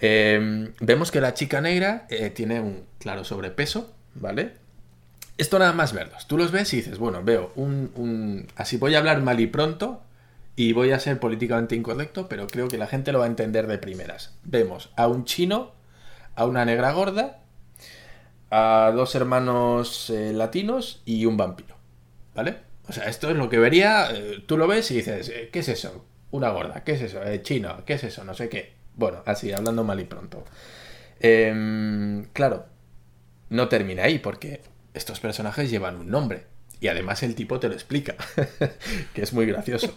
Em, 0.00 0.72
vemos 0.80 1.10
que 1.10 1.20
la 1.20 1.34
chica 1.34 1.60
negra 1.60 2.06
eh, 2.08 2.30
tiene 2.30 2.60
un 2.60 2.86
claro 2.98 3.24
sobrepeso, 3.24 3.94
¿vale? 4.14 4.59
Esto 5.38 5.58
nada 5.58 5.72
más 5.72 5.92
verlos. 5.92 6.26
Tú 6.26 6.36
los 6.36 6.52
ves 6.52 6.72
y 6.74 6.76
dices, 6.76 6.98
bueno, 6.98 7.22
veo 7.22 7.52
un, 7.56 7.90
un... 7.94 8.46
Así 8.56 8.76
voy 8.76 8.94
a 8.94 8.98
hablar 8.98 9.22
mal 9.22 9.40
y 9.40 9.46
pronto, 9.46 10.02
y 10.56 10.72
voy 10.74 10.92
a 10.92 11.00
ser 11.00 11.18
políticamente 11.18 11.74
incorrecto, 11.74 12.28
pero 12.28 12.46
creo 12.46 12.68
que 12.68 12.76
la 12.76 12.86
gente 12.86 13.12
lo 13.12 13.20
va 13.20 13.24
a 13.24 13.28
entender 13.28 13.66
de 13.66 13.78
primeras. 13.78 14.34
Vemos 14.44 14.90
a 14.96 15.06
un 15.08 15.24
chino, 15.24 15.72
a 16.34 16.44
una 16.44 16.64
negra 16.64 16.92
gorda, 16.92 17.40
a 18.50 18.92
dos 18.94 19.14
hermanos 19.14 20.10
eh, 20.10 20.32
latinos 20.34 21.02
y 21.06 21.24
un 21.24 21.36
vampiro. 21.36 21.76
¿Vale? 22.34 22.58
O 22.88 22.92
sea, 22.92 23.04
esto 23.04 23.30
es 23.30 23.36
lo 23.36 23.48
que 23.48 23.58
vería, 23.58 24.10
eh, 24.12 24.44
tú 24.46 24.58
lo 24.58 24.66
ves 24.66 24.90
y 24.90 24.96
dices, 24.96 25.28
eh, 25.30 25.48
¿qué 25.52 25.60
es 25.60 25.68
eso? 25.68 26.04
Una 26.30 26.50
gorda, 26.50 26.84
¿qué 26.84 26.92
es 26.92 27.02
eso? 27.02 27.20
chino, 27.42 27.84
¿qué 27.86 27.94
es 27.94 28.04
eso? 28.04 28.24
No 28.24 28.34
sé 28.34 28.48
qué. 28.48 28.74
Bueno, 28.96 29.22
así, 29.26 29.52
hablando 29.52 29.84
mal 29.84 29.98
y 30.00 30.04
pronto. 30.04 30.44
Em, 31.20 32.24
claro, 32.32 32.66
no 33.50 33.68
termina 33.68 34.04
ahí 34.04 34.18
porque 34.18 34.60
estos 35.00 35.18
personajes 35.18 35.70
llevan 35.70 35.96
un 35.96 36.10
nombre. 36.10 36.44
Y 36.78 36.88
además 36.88 37.22
el 37.22 37.34
tipo 37.34 37.60
te 37.60 37.68
lo 37.68 37.74
explica, 37.74 38.14
que 39.14 39.22
es 39.22 39.32
muy 39.32 39.44
gracioso. 39.44 39.94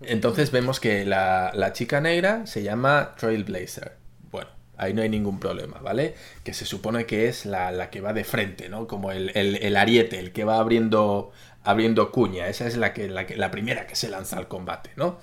Entonces 0.00 0.50
vemos 0.50 0.80
que 0.80 1.04
la, 1.04 1.70
chica 1.72 2.00
negra 2.00 2.46
se 2.46 2.62
llama 2.62 3.14
Trailblazer. 3.16 3.96
Bueno, 4.30 4.50
ahí 4.76 4.92
no 4.92 5.02
hay 5.02 5.08
ningún 5.08 5.38
problema, 5.38 5.78
¿vale? 5.78 6.14
Que 6.42 6.52
se 6.52 6.64
supone 6.64 7.06
que 7.06 7.28
es 7.28 7.46
la, 7.46 7.90
que 7.90 8.00
va 8.00 8.12
de 8.12 8.24
frente, 8.24 8.68
¿no? 8.68 8.88
Como 8.88 9.12
el, 9.12 9.76
ariete, 9.76 10.18
el 10.18 10.32
que 10.32 10.42
va 10.42 10.58
abriendo, 10.58 11.30
abriendo 11.62 12.10
cuña. 12.10 12.48
Esa 12.48 12.66
es 12.66 12.76
la, 12.76 12.92
que, 12.92 13.08
la, 13.08 13.26
que, 13.26 13.36
la 13.36 13.52
primera 13.52 13.86
que 13.86 13.94
se 13.94 14.08
lanza 14.08 14.38
al 14.38 14.48
combate, 14.48 14.90
¿no? 14.96 15.20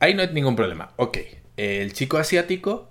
Ahí 0.00 0.14
no 0.14 0.22
hay 0.22 0.32
ningún 0.32 0.56
problema. 0.56 0.92
Ok, 0.96 1.18
el 1.56 1.92
chico 1.92 2.18
asiático 2.18 2.88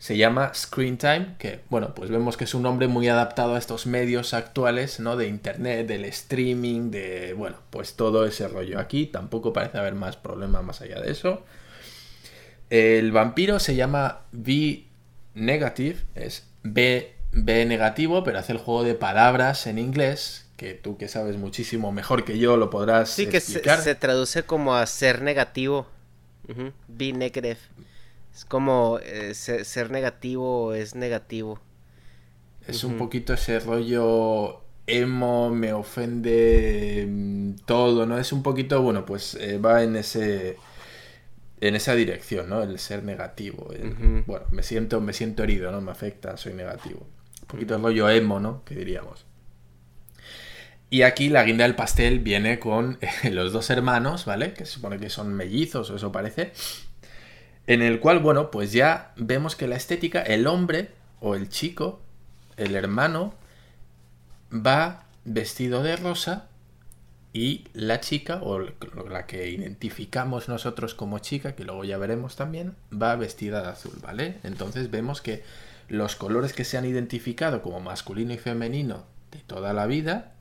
se 0.00 0.16
llama 0.16 0.52
Screen 0.54 0.96
Time, 0.96 1.34
que 1.38 1.60
bueno, 1.68 1.94
pues 1.94 2.10
vemos 2.10 2.38
que 2.38 2.44
es 2.44 2.54
un 2.54 2.62
nombre 2.62 2.88
muy 2.88 3.06
adaptado 3.08 3.54
a 3.54 3.58
estos 3.58 3.86
medios 3.86 4.32
actuales, 4.32 4.98
¿no? 4.98 5.14
De 5.14 5.28
internet, 5.28 5.86
del 5.86 6.06
streaming, 6.06 6.90
de, 6.90 7.34
bueno, 7.34 7.58
pues 7.68 7.92
todo 7.96 8.24
ese 8.24 8.48
rollo 8.48 8.80
aquí, 8.80 9.04
tampoco 9.04 9.52
parece 9.52 9.76
haber 9.76 9.94
más 9.94 10.16
problema 10.16 10.62
más 10.62 10.80
allá 10.80 11.02
de 11.02 11.12
eso. 11.12 11.44
El 12.70 13.12
vampiro 13.12 13.60
se 13.60 13.76
llama 13.76 14.22
V 14.32 14.84
negative, 15.34 15.98
es 16.14 16.46
B, 16.62 17.12
B 17.32 17.66
negativo, 17.66 18.24
pero 18.24 18.38
hace 18.38 18.52
el 18.52 18.58
juego 18.58 18.84
de 18.84 18.94
palabras 18.94 19.66
en 19.66 19.78
inglés, 19.78 20.46
que 20.56 20.72
tú 20.72 20.96
que 20.96 21.08
sabes 21.08 21.36
muchísimo 21.36 21.92
mejor 21.92 22.24
que 22.24 22.38
yo 22.38 22.56
lo 22.56 22.70
podrás 22.70 23.10
sí, 23.10 23.26
que 23.26 23.40
se, 23.40 23.60
traduce 23.96 24.44
como 24.44 24.76
a 24.76 24.86
ser 24.86 25.20
negativo. 25.20 25.86
B 26.88 27.12
negative. 27.12 27.58
Es 28.34 28.44
como 28.44 28.98
eh, 29.02 29.34
ser, 29.34 29.90
negativo 29.90 30.74
es 30.74 30.94
negativo. 30.94 31.60
Es 32.66 32.84
un 32.84 32.98
poquito 32.98 33.34
ese 33.34 33.58
rollo 33.58 34.62
emo, 34.86 35.50
me 35.50 35.72
ofende 35.72 37.06
mm, 37.08 37.54
todo, 37.66 38.06
¿no? 38.06 38.18
Es 38.18 38.32
un 38.32 38.42
poquito, 38.42 38.80
bueno, 38.82 39.04
pues 39.04 39.34
eh, 39.34 39.58
va 39.58 39.82
en 39.82 39.96
ese 39.96 40.56
en 41.60 41.76
esa 41.76 41.94
dirección, 41.94 42.48
¿no? 42.48 42.62
El 42.62 42.78
ser 42.78 43.04
negativo. 43.04 43.68
Bueno, 44.26 44.46
me 44.50 44.62
siento, 44.62 45.00
me 45.00 45.12
siento 45.12 45.42
herido, 45.42 45.70
¿no? 45.70 45.80
Me 45.80 45.90
afecta, 45.90 46.36
soy 46.36 46.54
negativo. 46.54 47.06
Un 47.42 47.46
poquito 47.46 47.76
el 47.76 47.82
rollo 47.82 48.08
emo, 48.08 48.40
¿no? 48.40 48.64
Que 48.64 48.74
diríamos. 48.74 49.26
Y 50.88 51.02
aquí 51.02 51.28
la 51.28 51.44
guinda 51.44 51.64
del 51.64 51.76
pastel 51.76 52.18
viene 52.18 52.58
con 52.58 52.98
los 53.30 53.52
dos 53.52 53.70
hermanos, 53.70 54.24
¿vale? 54.24 54.54
Que 54.54 54.64
se 54.64 54.72
supone 54.72 54.98
que 54.98 55.10
son 55.10 55.34
mellizos 55.34 55.90
o 55.90 55.96
eso 55.96 56.10
parece. 56.10 56.52
En 57.70 57.82
el 57.82 58.00
cual, 58.00 58.18
bueno, 58.18 58.50
pues 58.50 58.72
ya 58.72 59.12
vemos 59.14 59.54
que 59.54 59.68
la 59.68 59.76
estética, 59.76 60.22
el 60.22 60.48
hombre 60.48 60.90
o 61.20 61.36
el 61.36 61.48
chico, 61.48 62.00
el 62.56 62.74
hermano, 62.74 63.32
va 64.52 65.04
vestido 65.24 65.80
de 65.84 65.94
rosa 65.94 66.48
y 67.32 67.68
la 67.72 68.00
chica, 68.00 68.40
o 68.42 68.58
la 68.58 69.26
que 69.26 69.48
identificamos 69.50 70.48
nosotros 70.48 70.96
como 70.96 71.20
chica, 71.20 71.54
que 71.54 71.62
luego 71.62 71.84
ya 71.84 71.96
veremos 71.96 72.34
también, 72.34 72.74
va 72.92 73.14
vestida 73.14 73.62
de 73.62 73.68
azul, 73.68 74.00
¿vale? 74.02 74.38
Entonces 74.42 74.90
vemos 74.90 75.22
que 75.22 75.44
los 75.86 76.16
colores 76.16 76.52
que 76.52 76.64
se 76.64 76.76
han 76.76 76.86
identificado 76.86 77.62
como 77.62 77.78
masculino 77.78 78.32
y 78.34 78.38
femenino 78.38 79.04
de 79.30 79.38
toda 79.46 79.72
la 79.74 79.86
vida, 79.86 80.32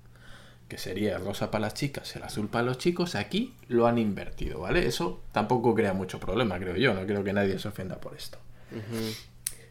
que 0.69 0.77
sería 0.77 1.17
el 1.17 1.25
rosa 1.25 1.51
para 1.51 1.63
las 1.63 1.73
chicas, 1.73 2.15
el 2.15 2.23
azul 2.23 2.47
para 2.47 2.63
los 2.63 2.77
chicos, 2.77 3.15
aquí 3.15 3.55
lo 3.67 3.88
han 3.88 3.97
invertido, 3.97 4.62
¿vale? 4.62 4.86
Eso 4.86 5.19
tampoco 5.34 5.75
crea 5.75 5.93
mucho 5.93 6.19
problema, 6.19 6.58
creo 6.60 6.77
yo, 6.77 6.93
no 6.93 7.05
creo 7.05 7.23
que 7.23 7.34
nadie 7.34 7.60
se 7.60 7.67
ofenda 7.67 7.99
por 7.99 8.15
esto. 8.15 8.38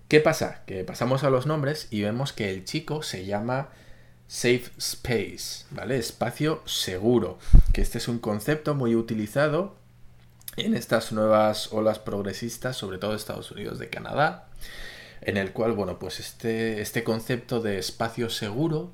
¿Qué 0.08 0.20
pasa? 0.20 0.64
Que 0.66 0.84
pasamos 0.84 1.22
a 1.22 1.30
los 1.30 1.46
nombres 1.46 1.86
y 1.90 2.02
vemos 2.02 2.32
que 2.32 2.50
el 2.50 2.64
chico 2.64 3.02
se 3.02 3.24
llama 3.24 3.68
Safe 4.26 4.70
Space, 4.76 5.66
¿vale? 5.70 5.96
Espacio 5.96 6.62
seguro, 6.66 7.38
que 7.72 7.80
este 7.80 7.98
es 7.98 8.08
un 8.08 8.18
concepto 8.18 8.74
muy 8.74 8.96
utilizado 8.96 9.76
en 10.56 10.74
estas 10.74 11.12
nuevas 11.12 11.72
olas 11.72 12.00
progresistas, 12.00 12.76
sobre 12.76 12.98
todo 12.98 13.14
Estados 13.14 13.52
Unidos 13.52 13.78
de 13.78 13.88
Canadá, 13.88 14.48
en 15.20 15.36
el 15.36 15.52
cual, 15.52 15.72
bueno, 15.72 16.00
pues 16.00 16.18
este, 16.18 16.80
este 16.80 17.04
concepto 17.04 17.60
de 17.60 17.78
espacio 17.78 18.30
seguro 18.30 18.92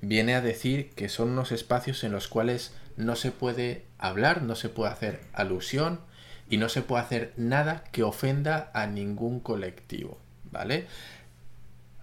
viene 0.00 0.34
a 0.34 0.40
decir 0.40 0.90
que 0.90 1.08
son 1.08 1.30
unos 1.30 1.52
espacios 1.52 2.04
en 2.04 2.12
los 2.12 2.28
cuales 2.28 2.74
no 2.96 3.16
se 3.16 3.30
puede 3.30 3.84
hablar, 3.98 4.42
no 4.42 4.56
se 4.56 4.68
puede 4.68 4.92
hacer 4.92 5.20
alusión 5.32 6.00
y 6.48 6.56
no 6.56 6.68
se 6.68 6.82
puede 6.82 7.02
hacer 7.02 7.32
nada 7.36 7.84
que 7.92 8.02
ofenda 8.02 8.70
a 8.74 8.86
ningún 8.86 9.40
colectivo, 9.40 10.18
¿vale? 10.50 10.86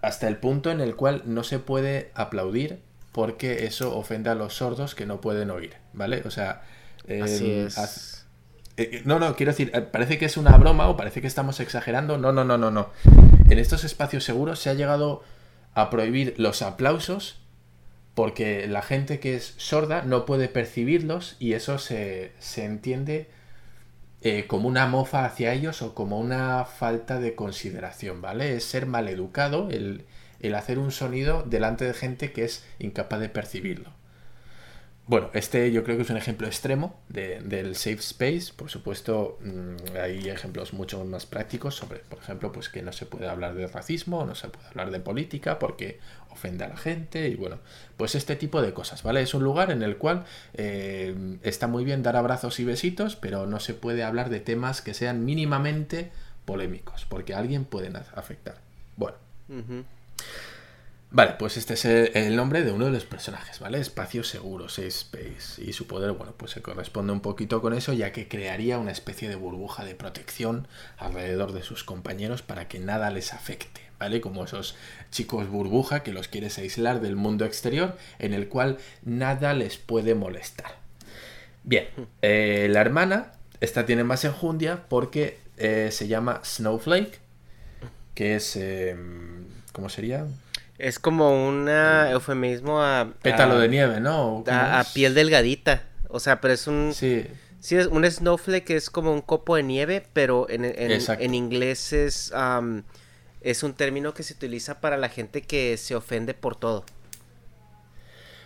hasta 0.02 0.28
el 0.28 0.36
punto 0.36 0.70
en 0.70 0.80
el 0.80 0.96
cual 0.96 1.22
no 1.26 1.42
se 1.42 1.58
puede 1.58 2.10
aplaudir 2.14 2.80
porque 3.12 3.66
eso 3.66 3.96
ofende 3.96 4.30
a 4.30 4.34
los 4.34 4.54
sordos 4.54 4.94
que 4.94 5.06
no 5.06 5.20
pueden 5.20 5.50
oír, 5.50 5.74
¿vale? 5.92 6.22
O 6.24 6.30
sea... 6.30 6.62
Así 7.22 7.50
es. 7.50 8.26
Eh, 8.76 9.02
no, 9.04 9.18
no, 9.18 9.34
quiero 9.34 9.50
decir, 9.50 9.72
eh, 9.74 9.80
parece 9.80 10.18
que 10.18 10.26
es 10.26 10.36
una 10.36 10.56
broma 10.56 10.88
o 10.88 10.96
parece 10.96 11.20
que 11.20 11.26
estamos 11.26 11.58
exagerando. 11.58 12.18
No, 12.18 12.32
no, 12.32 12.44
no, 12.44 12.58
no, 12.58 12.70
no. 12.70 12.90
En 13.48 13.58
estos 13.58 13.82
espacios 13.82 14.24
seguros 14.24 14.60
se 14.60 14.70
ha 14.70 14.74
llegado 14.74 15.24
a 15.74 15.90
prohibir 15.90 16.34
los 16.36 16.62
aplausos 16.62 17.40
porque 18.18 18.66
la 18.66 18.82
gente 18.82 19.20
que 19.20 19.36
es 19.36 19.54
sorda 19.58 20.02
no 20.02 20.26
puede 20.26 20.48
percibirlos 20.48 21.36
y 21.38 21.52
eso 21.52 21.78
se, 21.78 22.32
se 22.40 22.64
entiende 22.64 23.28
eh, 24.22 24.48
como 24.48 24.66
una 24.66 24.88
mofa 24.88 25.24
hacia 25.24 25.52
ellos 25.52 25.82
o 25.82 25.94
como 25.94 26.18
una 26.18 26.64
falta 26.64 27.20
de 27.20 27.36
consideración, 27.36 28.20
¿vale? 28.20 28.56
Es 28.56 28.64
ser 28.64 28.86
maleducado 28.86 29.68
el, 29.70 30.04
el 30.40 30.56
hacer 30.56 30.80
un 30.80 30.90
sonido 30.90 31.44
delante 31.44 31.84
de 31.84 31.94
gente 31.94 32.32
que 32.32 32.42
es 32.42 32.66
incapaz 32.80 33.20
de 33.20 33.28
percibirlo. 33.28 33.92
Bueno, 35.08 35.30
este 35.32 35.72
yo 35.72 35.84
creo 35.84 35.96
que 35.96 36.02
es 36.02 36.10
un 36.10 36.18
ejemplo 36.18 36.46
extremo 36.46 37.00
del 37.08 37.76
safe 37.76 38.00
space. 38.00 38.52
Por 38.54 38.68
supuesto, 38.68 39.38
mm, 39.40 39.96
hay 39.96 40.28
ejemplos 40.28 40.74
mucho 40.74 41.02
más 41.06 41.24
prácticos 41.24 41.76
sobre, 41.76 42.00
por 42.00 42.18
ejemplo, 42.18 42.52
pues 42.52 42.68
que 42.68 42.82
no 42.82 42.92
se 42.92 43.06
puede 43.06 43.26
hablar 43.26 43.54
de 43.54 43.68
racismo, 43.68 44.26
no 44.26 44.34
se 44.34 44.48
puede 44.48 44.66
hablar 44.66 44.90
de 44.90 45.00
política 45.00 45.58
porque 45.58 45.98
ofende 46.30 46.64
a 46.64 46.68
la 46.68 46.76
gente 46.76 47.28
y 47.28 47.34
bueno, 47.34 47.58
pues 47.96 48.14
este 48.14 48.36
tipo 48.36 48.62
de 48.62 48.72
cosas, 48.72 49.02
¿vale? 49.02 49.22
Es 49.22 49.34
un 49.34 49.42
lugar 49.42 49.70
en 49.70 49.82
el 49.82 49.96
cual 49.96 50.24
eh, 50.54 51.38
está 51.42 51.66
muy 51.66 51.84
bien 51.84 52.02
dar 52.02 52.16
abrazos 52.16 52.60
y 52.60 52.64
besitos, 52.64 53.16
pero 53.16 53.46
no 53.46 53.60
se 53.60 53.74
puede 53.74 54.04
hablar 54.04 54.30
de 54.30 54.40
temas 54.40 54.82
que 54.82 54.94
sean 54.94 55.24
mínimamente 55.24 56.10
polémicos 56.44 57.06
porque 57.08 57.34
a 57.34 57.38
alguien 57.38 57.64
pueden 57.64 57.96
afectar. 57.96 58.56
Bueno. 58.96 59.16
Vale, 61.10 61.36
pues 61.38 61.56
este 61.56 61.72
es 61.72 61.86
el 61.86 62.36
nombre 62.36 62.62
de 62.64 62.70
uno 62.70 62.84
de 62.84 62.90
los 62.90 63.06
personajes, 63.06 63.60
¿vale? 63.60 63.80
Espacio 63.80 64.22
seguro, 64.24 64.68
Safe 64.68 64.88
Space. 64.88 65.62
Y 65.64 65.72
su 65.72 65.86
poder, 65.86 66.12
bueno, 66.12 66.34
pues 66.36 66.50
se 66.50 66.60
corresponde 66.60 67.14
un 67.14 67.20
poquito 67.20 67.62
con 67.62 67.72
eso, 67.72 67.94
ya 67.94 68.12
que 68.12 68.28
crearía 68.28 68.78
una 68.78 68.92
especie 68.92 69.26
de 69.28 69.34
burbuja 69.34 69.86
de 69.86 69.94
protección 69.94 70.68
alrededor 70.98 71.52
de 71.52 71.62
sus 71.62 71.82
compañeros 71.82 72.42
para 72.42 72.68
que 72.68 72.78
nada 72.78 73.10
les 73.10 73.32
afecte, 73.32 73.80
¿vale? 73.98 74.20
Como 74.20 74.44
esos 74.44 74.76
chicos 75.10 75.48
burbuja 75.48 76.02
que 76.02 76.12
los 76.12 76.28
quieres 76.28 76.58
aislar 76.58 77.00
del 77.00 77.16
mundo 77.16 77.44
exterior, 77.44 77.96
en 78.18 78.34
el 78.34 78.48
cual 78.48 78.78
nada 79.02 79.54
les 79.54 79.76
puede 79.76 80.14
molestar. 80.14 80.76
Bien, 81.64 81.86
eh, 82.22 82.68
la 82.70 82.80
hermana, 82.80 83.32
esta 83.60 83.84
tiene 83.84 84.04
más 84.04 84.24
enjundia 84.24 84.84
porque 84.88 85.38
eh, 85.56 85.90
se 85.92 86.08
llama 86.08 86.40
Snowflake, 86.44 87.18
que 88.14 88.36
es... 88.36 88.56
Em, 88.56 89.46
¿Cómo 89.72 89.88
sería? 89.88 90.26
Es 90.78 90.98
como 90.98 91.48
un 91.48 91.68
eufemismo 91.68 92.82
a... 92.82 93.12
Pétalo 93.22 93.58
de 93.58 93.68
nieve, 93.68 94.00
¿no? 94.00 94.44
A, 94.48 94.84
piel 94.94 95.14
delgadita. 95.14 95.82
O 96.08 96.20
sea, 96.20 96.40
pero 96.40 96.54
es 96.54 96.66
un... 96.66 96.92
Sí. 96.94 97.26
Sí, 97.60 97.76
es 97.76 97.86
un 97.86 98.08
snowflake 98.08 98.70
es 98.70 98.88
como 98.88 99.12
un 99.12 99.20
copo 99.20 99.56
de 99.56 99.64
nieve, 99.64 100.06
pero 100.12 100.48
en, 100.48 100.64
en, 100.64 101.34
inglés 101.34 101.92
es, 101.92 102.32
es 103.40 103.62
un 103.62 103.74
término 103.74 104.14
que 104.14 104.22
se 104.22 104.34
utiliza 104.34 104.80
para 104.80 104.96
la 104.96 105.08
gente 105.08 105.42
que 105.42 105.76
se 105.76 105.94
ofende 105.94 106.34
por 106.34 106.56
todo. 106.56 106.84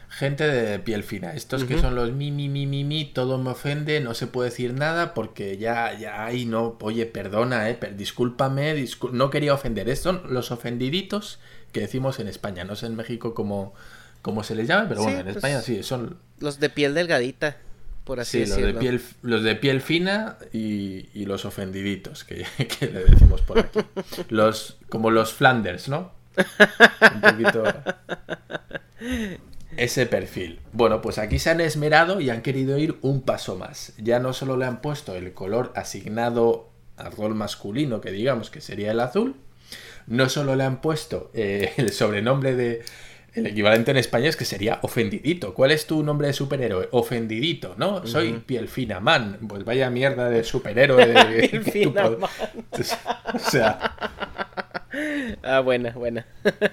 Gente 0.09 0.47
de 0.47 0.79
piel 0.79 1.05
fina. 1.05 1.33
Estos 1.35 1.65
que 1.65 1.79
son 1.79 1.95
los 1.95 2.13
mi, 2.13 2.31
mi, 2.31 2.51
mi, 2.51 2.67
mi, 2.67 2.85
mi, 2.85 3.07
todo 3.07 3.39
me 3.39 3.51
ofende, 3.51 3.99
no 4.01 4.13
se 4.13 4.27
puede 4.27 4.51
decir 4.51 4.75
nada 4.75 5.15
porque 5.15 5.57
ya, 5.57 5.99
ya, 5.99 6.27
ay, 6.27 6.45
no, 6.45 6.77
oye, 6.83 7.07
perdona, 7.07 7.71
eh, 7.71 7.79
discúlpame, 7.97 8.87
no 9.13 9.31
quería 9.31 9.55
ofender. 9.55 9.89
Estos 9.89 10.17
son 10.23 10.35
los 10.35 10.51
ofendiditos 10.51 11.39
que 11.73 11.81
decimos 11.81 12.21
en 12.21 12.29
España. 12.29 12.65
No 12.65 12.77
sé 12.77 12.87
en 12.87 12.95
México 12.95 13.33
cómo, 13.33 13.73
cómo 14.21 14.45
se 14.45 14.55
les 14.55 14.69
llama, 14.69 14.87
pero 14.87 15.03
bueno, 15.03 15.19
en 15.21 15.25
pues, 15.25 15.37
España 15.37 15.63
sí, 15.63 15.83
son... 15.83 16.19
Los 16.41 16.61
de 16.61 16.69
piel 16.69 16.93
delgadita, 16.93 17.57
por 18.05 18.21
así 18.21 18.47
sí, 18.47 18.51
Los 18.51 18.61
de, 18.61 18.75
piel, 18.75 19.03
los 19.23 19.43
de 19.43 19.57
piel 19.57 19.81
fina 19.81 20.39
y, 20.53 21.09
y 21.15 21.25
los 21.27 21.45
ofendiditos, 21.45 22.25
que, 22.25 22.45
que, 22.79 22.87
le 22.87 23.05
decimos 23.05 23.41
por 23.43 23.59
aquí. 23.59 23.81
Los, 24.29 24.79
como 24.89 25.11
los 25.11 25.33
Flanders, 25.33 25.89
¿no? 25.89 26.13
Un 26.37 27.21
poquito... 27.21 27.65
Ese 29.77 30.07
perfil. 30.07 30.61
Bueno, 30.73 31.01
pues 31.01 31.19
aquí 31.19 31.39
se 31.39 31.51
han 31.51 31.61
esmerado 31.61 32.21
y 32.21 32.29
han 32.29 32.43
querido 32.43 32.77
ir 32.79 32.99
un 33.01 33.23
paso 33.23 33.57
más. 33.57 33.95
Ya 33.97 34.19
no 34.19 34.33
solo 34.33 34.57
le 34.57 34.67
han 34.67 34.83
puesto 34.83 35.15
el 35.15 35.33
color 35.33 35.73
asignado 35.75 36.71
al 36.97 37.13
rol 37.13 37.35
masculino, 37.35 38.01
que 38.01 38.11
digamos 38.11 38.51
que 38.51 38.61
sería 38.61 38.91
el 38.91 39.01
azul, 39.01 39.37
no 40.07 40.29
solo 40.29 40.57
le 40.57 40.65
han 40.65 40.81
puesto 40.81 41.31
eh, 41.35 41.73
el 41.77 41.93
sobrenombre 41.93 42.55
de... 42.55 42.83
El 43.35 43.47
equivalente 43.47 43.91
en 43.91 43.97
español 43.97 44.29
es 44.29 44.37
que 44.37 44.45
sería 44.45 44.79
ofendidito. 44.83 45.55
¿Cuál 45.55 45.71
es 45.71 45.87
tu 45.87 46.03
nombre 46.03 46.27
de 46.27 46.35
superhéroe? 46.35 46.89
Ofendidito, 46.91 47.75
¿no? 47.79 48.07
Soy 48.07 48.33
piel 48.45 48.69
fina 48.69 49.01
man. 49.01 49.39
Pues 49.49 49.65
vaya 49.65 49.89
mierda 49.89 50.29
de 50.29 50.45
superhéroe. 50.45 51.07
De... 51.07 51.49
Pielfina 51.49 52.11
man. 52.11 52.31
o 53.35 53.39
sea. 53.39 53.95
Ah, 55.43 55.61
buena, 55.61 55.93
buena. 55.93 56.27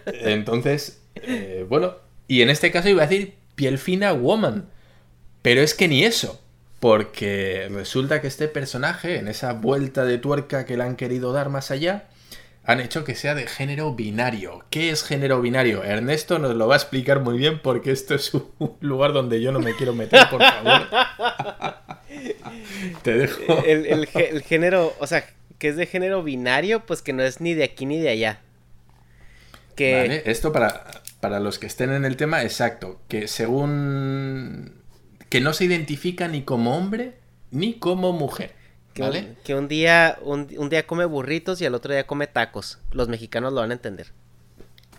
Entonces, 0.05 1.01
eh, 1.15 1.65
bueno, 1.69 1.95
y 2.27 2.41
en 2.41 2.49
este 2.49 2.71
caso 2.71 2.89
iba 2.89 3.03
a 3.03 3.07
decir 3.07 3.35
piel 3.55 3.77
fina 3.77 4.11
woman. 4.11 4.65
Pero 5.41 5.61
es 5.61 5.73
que 5.73 5.87
ni 5.87 6.03
eso. 6.03 6.41
Porque 6.81 7.69
resulta 7.71 8.21
que 8.21 8.27
este 8.27 8.47
personaje, 8.49 9.17
en 9.17 9.27
esa 9.27 9.53
vuelta 9.53 10.05
de 10.05 10.17
tuerca 10.17 10.65
que 10.65 10.77
le 10.77 10.83
han 10.83 10.95
querido 10.95 11.31
dar 11.31 11.49
más 11.49 11.71
allá, 11.71 12.05
han 12.69 12.79
hecho 12.81 13.03
que 13.03 13.15
sea 13.15 13.33
de 13.33 13.47
género 13.47 13.95
binario. 13.95 14.63
¿Qué 14.69 14.91
es 14.91 15.03
género 15.03 15.41
binario? 15.41 15.83
Ernesto 15.83 16.37
nos 16.37 16.55
lo 16.55 16.67
va 16.67 16.75
a 16.75 16.77
explicar 16.77 17.19
muy 17.19 17.35
bien 17.35 17.59
porque 17.63 17.91
esto 17.91 18.13
es 18.13 18.31
un 18.31 18.77
lugar 18.79 19.11
donde 19.11 19.41
yo 19.41 19.51
no 19.51 19.59
me 19.59 19.75
quiero 19.75 19.95
meter, 19.95 20.29
por 20.29 20.39
favor. 20.39 20.87
Te 23.01 23.13
dejo. 23.13 23.63
El, 23.65 24.05
género, 24.43 24.93
o 24.99 25.07
sea, 25.07 25.25
que 25.57 25.69
es 25.69 25.77
de 25.77 25.87
género 25.87 26.21
binario, 26.21 26.85
pues 26.85 27.01
que 27.01 27.11
no 27.11 27.23
es 27.23 27.41
ni 27.41 27.55
de 27.55 27.63
aquí 27.63 27.87
ni 27.87 27.99
de 27.99 28.09
allá. 28.09 28.41
Que... 29.75 29.95
Vale, 29.95 30.23
esto 30.27 30.51
para, 30.51 30.85
para 31.21 31.39
los 31.39 31.57
que 31.57 31.65
estén 31.65 31.91
en 31.91 32.05
el 32.05 32.17
tema, 32.17 32.43
exacto. 32.43 33.01
Que 33.07 33.27
según... 33.27 34.83
que 35.29 35.41
no 35.41 35.53
se 35.53 35.65
identifica 35.65 36.27
ni 36.27 36.43
como 36.43 36.77
hombre 36.77 37.15
ni 37.49 37.79
como 37.79 38.13
mujer. 38.13 38.58
Que, 38.93 39.55
un, 39.55 39.67
día, 39.67 40.19
un, 40.21 40.69
día 40.69 40.85
come 40.85 41.05
burritos 41.05 41.59
y 41.61 41.65
al 41.65 41.73
otro 41.73 41.91
día 41.93 42.05
come 42.05 42.27
tacos. 42.27 42.77
Los 42.91 43.07
mexicanos 43.07 43.53
lo 43.53 43.61
van 43.61 43.71
a 43.71 43.73
entender. 43.73 44.11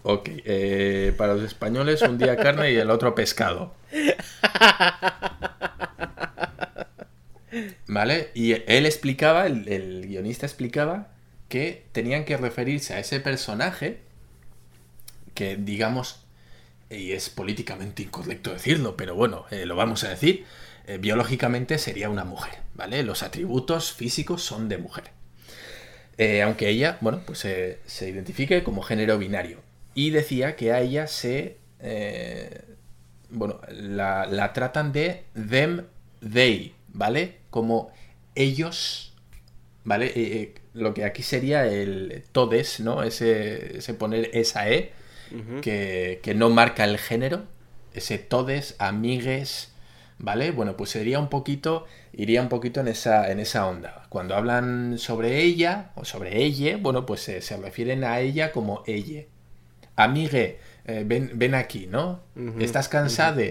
Ok, 0.03 0.31
eh, 0.44 1.14
para 1.18 1.35
los 1.35 1.44
españoles 1.44 2.00
un 2.03 2.16
día 2.16 2.37
carne 2.37 2.72
y 2.72 2.76
el 2.76 2.90
otro 2.90 3.14
pescado. 3.14 3.74
¿Vale? 7.87 8.31
Y 8.35 8.53
él 8.53 8.87
explicaba, 8.87 9.46
el, 9.46 9.68
el 9.68 10.07
guionista 10.07 10.46
explicaba 10.46 11.09
que 11.48 11.85
tenían 11.92 12.24
que 12.24 12.38
referirse 12.38 12.94
a 12.94 13.00
ese 13.00 13.20
personaje 13.20 14.00
que, 15.35 15.57
digamos, 15.57 16.24
y 16.90 17.12
es 17.12 17.31
políticamente 17.31 18.03
incorrecto 18.03 18.53
decirlo, 18.53 18.96
pero 18.96 19.14
bueno, 19.14 19.46
eh, 19.50 19.64
lo 19.64 19.76
vamos 19.76 20.05
a 20.05 20.11
decir, 20.11 20.44
eh, 20.94 20.98
biológicamente 20.98 21.79
sería 21.79 22.11
una 22.11 22.24
mujer, 22.24 22.55
¿vale? 22.74 23.03
Los 23.03 23.22
atributos 23.22 23.92
físicos 23.92 24.42
son 24.42 24.68
de 24.68 24.79
mujer. 24.79 25.05
Eh, 26.18 26.42
aunque 26.42 26.68
ella, 26.68 26.98
bueno, 27.00 27.22
pues 27.24 27.38
se 27.38 28.09
identifique 28.09 28.62
como 28.62 28.83
género 28.83 29.18
binario. 29.18 29.59
Y 29.94 30.11
decía 30.11 30.57
que 30.57 30.72
a 30.72 30.81
ella 30.81 31.07
se... 31.07 31.57
bueno, 33.31 33.61
la, 33.70 34.26
la 34.26 34.53
tratan 34.53 34.92
de 34.92 35.24
them, 35.35 35.87
they, 36.20 36.74
¿vale? 36.88 37.37
Como 37.50 37.90
ellos, 38.35 39.14
¿vale? 39.85 40.53
lo 40.74 40.94
que 40.94 41.05
aquí 41.05 41.22
sería 41.22 41.66
el 41.66 42.22
todes, 42.33 42.81
¿no? 42.81 43.03
Ese, 43.03 43.79
ese 43.79 43.94
poner 43.94 44.31
esa 44.35 44.68
E, 44.70 44.92
que, 45.62 46.33
no 46.37 46.50
marca 46.50 46.85
el 46.85 46.98
género, 46.98 47.44
ese 47.94 48.18
todes, 48.18 48.76
amigues, 48.79 49.69
¿vale? 50.20 50.50
Bueno, 50.50 50.76
pues 50.76 50.90
sería 50.90 51.18
un 51.18 51.28
poquito, 51.28 51.87
iría 52.12 52.42
un 52.42 52.48
poquito 52.48 52.80
en 52.80 52.88
esa, 52.88 53.30
en 53.30 53.40
esa 53.40 53.66
onda. 53.66 54.06
Cuando 54.09 54.37
hablan 54.37 54.98
sobre 54.98 55.42
ella 55.42 55.90
o 55.94 56.04
sobre 56.04 56.42
ella, 56.42 56.76
bueno, 56.80 57.06
pues 57.06 57.22
se, 57.22 57.56
refieren 57.56 58.04
a 58.04 58.20
ella 58.20 58.52
como 58.52 58.83
ella. 58.87 59.24
Amigue, 59.96 60.59
eh, 60.85 61.04
ven, 61.06 61.33
ven, 61.35 61.54
aquí, 61.54 61.87
¿no? 61.87 62.20
¿Estás 62.59 62.88
cansada? 62.88 63.42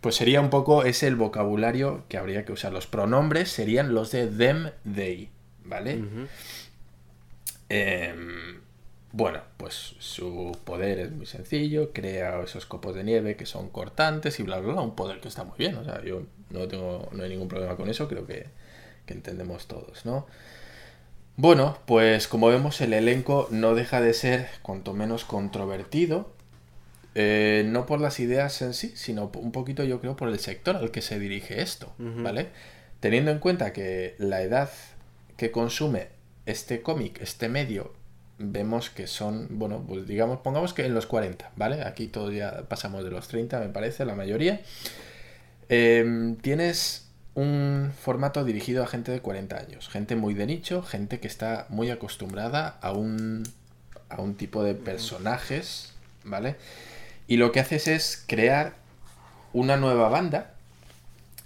Pues 0.00 0.16
sería 0.16 0.40
un 0.40 0.50
poco 0.50 0.84
ese 0.84 1.06
el 1.06 1.16
vocabulario 1.16 2.04
que 2.08 2.18
habría 2.18 2.44
que 2.44 2.52
usar. 2.52 2.72
Los 2.72 2.86
pronombres 2.86 3.50
serían 3.50 3.94
los 3.94 4.10
de 4.10 4.26
them, 4.26 4.70
they, 4.94 5.30
¿vale? 5.64 6.02
Em, 7.68 8.61
bueno, 9.12 9.40
pues 9.58 9.94
su 9.98 10.56
poder 10.64 10.98
es 10.98 11.12
muy 11.12 11.26
sencillo, 11.26 11.92
crea 11.92 12.40
esos 12.40 12.64
copos 12.64 12.94
de 12.94 13.04
nieve 13.04 13.36
que 13.36 13.44
son 13.44 13.68
cortantes 13.68 14.40
y 14.40 14.42
bla, 14.42 14.58
bla, 14.58 14.72
bla, 14.72 14.82
un 14.82 14.96
poder 14.96 15.20
que 15.20 15.28
está 15.28 15.44
muy 15.44 15.58
bien, 15.58 15.76
o 15.76 15.84
sea, 15.84 16.02
yo 16.02 16.22
no 16.48 16.66
tengo, 16.66 17.08
no 17.12 17.22
hay 17.22 17.28
ningún 17.28 17.48
problema 17.48 17.76
con 17.76 17.90
eso, 17.90 18.08
creo 18.08 18.26
que, 18.26 18.46
entendemos 19.06 19.66
todos, 19.66 20.06
¿no? 20.06 20.26
Bueno, 21.36 21.76
pues 21.84 22.28
como 22.28 22.48
vemos 22.48 22.80
el 22.80 22.94
elenco 22.94 23.46
no 23.50 23.74
deja 23.74 24.00
de 24.00 24.14
ser 24.14 24.48
cuanto 24.62 24.94
menos 24.94 25.26
controvertido, 25.26 26.32
eh, 27.14 27.62
no 27.66 27.84
por 27.84 28.00
las 28.00 28.20
ideas 28.20 28.62
en 28.62 28.72
sí, 28.72 28.94
sino 28.96 29.30
un 29.34 29.52
poquito 29.52 29.84
yo 29.84 30.00
creo 30.00 30.16
por 30.16 30.30
el 30.30 30.38
sector 30.38 30.76
al 30.76 30.90
que 30.90 31.02
se 31.02 31.18
dirige 31.18 31.60
esto, 31.60 31.92
¿vale? 31.98 32.48
Teniendo 33.00 33.30
en 33.30 33.38
cuenta 33.38 33.74
que 33.74 34.14
la 34.16 34.40
edad 34.40 34.70
que 35.36 35.50
consume 35.50 36.08
este 36.46 36.80
cómic, 36.80 37.20
este 37.20 37.50
medio, 37.50 37.92
vemos 38.42 38.90
que 38.90 39.06
son, 39.06 39.46
bueno, 39.50 39.84
pues 39.86 40.06
digamos, 40.06 40.40
pongamos 40.40 40.74
que 40.74 40.84
en 40.84 40.94
los 40.94 41.06
40, 41.06 41.52
¿vale? 41.56 41.82
Aquí 41.82 42.08
todos 42.08 42.34
ya 42.34 42.62
pasamos 42.68 43.04
de 43.04 43.10
los 43.10 43.28
30, 43.28 43.60
me 43.60 43.68
parece, 43.68 44.04
la 44.04 44.14
mayoría. 44.14 44.60
Em, 45.68 46.36
tienes 46.36 47.08
un 47.34 47.92
formato 47.98 48.44
dirigido 48.44 48.82
a 48.82 48.86
gente 48.86 49.12
de 49.12 49.20
40 49.20 49.56
años, 49.56 49.88
gente 49.88 50.16
muy 50.16 50.34
de 50.34 50.46
nicho, 50.46 50.82
gente 50.82 51.20
que 51.20 51.28
está 51.28 51.66
muy 51.70 51.90
acostumbrada 51.90 52.78
a 52.80 52.92
un, 52.92 53.44
a 54.08 54.20
un 54.20 54.34
tipo 54.34 54.62
de 54.62 54.74
personajes, 54.74 55.94
¿vale? 56.24 56.56
Y 57.26 57.36
lo 57.36 57.52
que 57.52 57.60
haces 57.60 57.88
es 57.88 58.24
crear 58.26 58.74
una 59.52 59.76
nueva 59.76 60.08
banda 60.08 60.54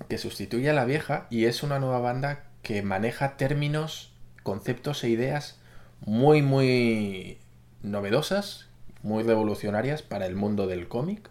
que 0.09 0.19
sustituye 0.19 0.71
a 0.71 0.75
la 0.75 0.85
vieja 0.85 1.27
y 1.31 1.45
es 1.45 1.63
una 1.63 1.79
nueva 1.79 2.01
banda 2.01 2.45
que 2.63 2.83
maneja 2.83 3.37
términos 3.37 4.11
conceptos 4.43 5.05
e 5.05 5.09
ideas 5.09 5.57
muy, 6.01 6.43
muy 6.43 7.39
novedosas, 7.83 8.67
muy 9.03 9.23
revolucionarias 9.23 10.03
para 10.03 10.27
el 10.27 10.35
mundo 10.35 10.67
del 10.67 10.89
cómic. 10.89 11.31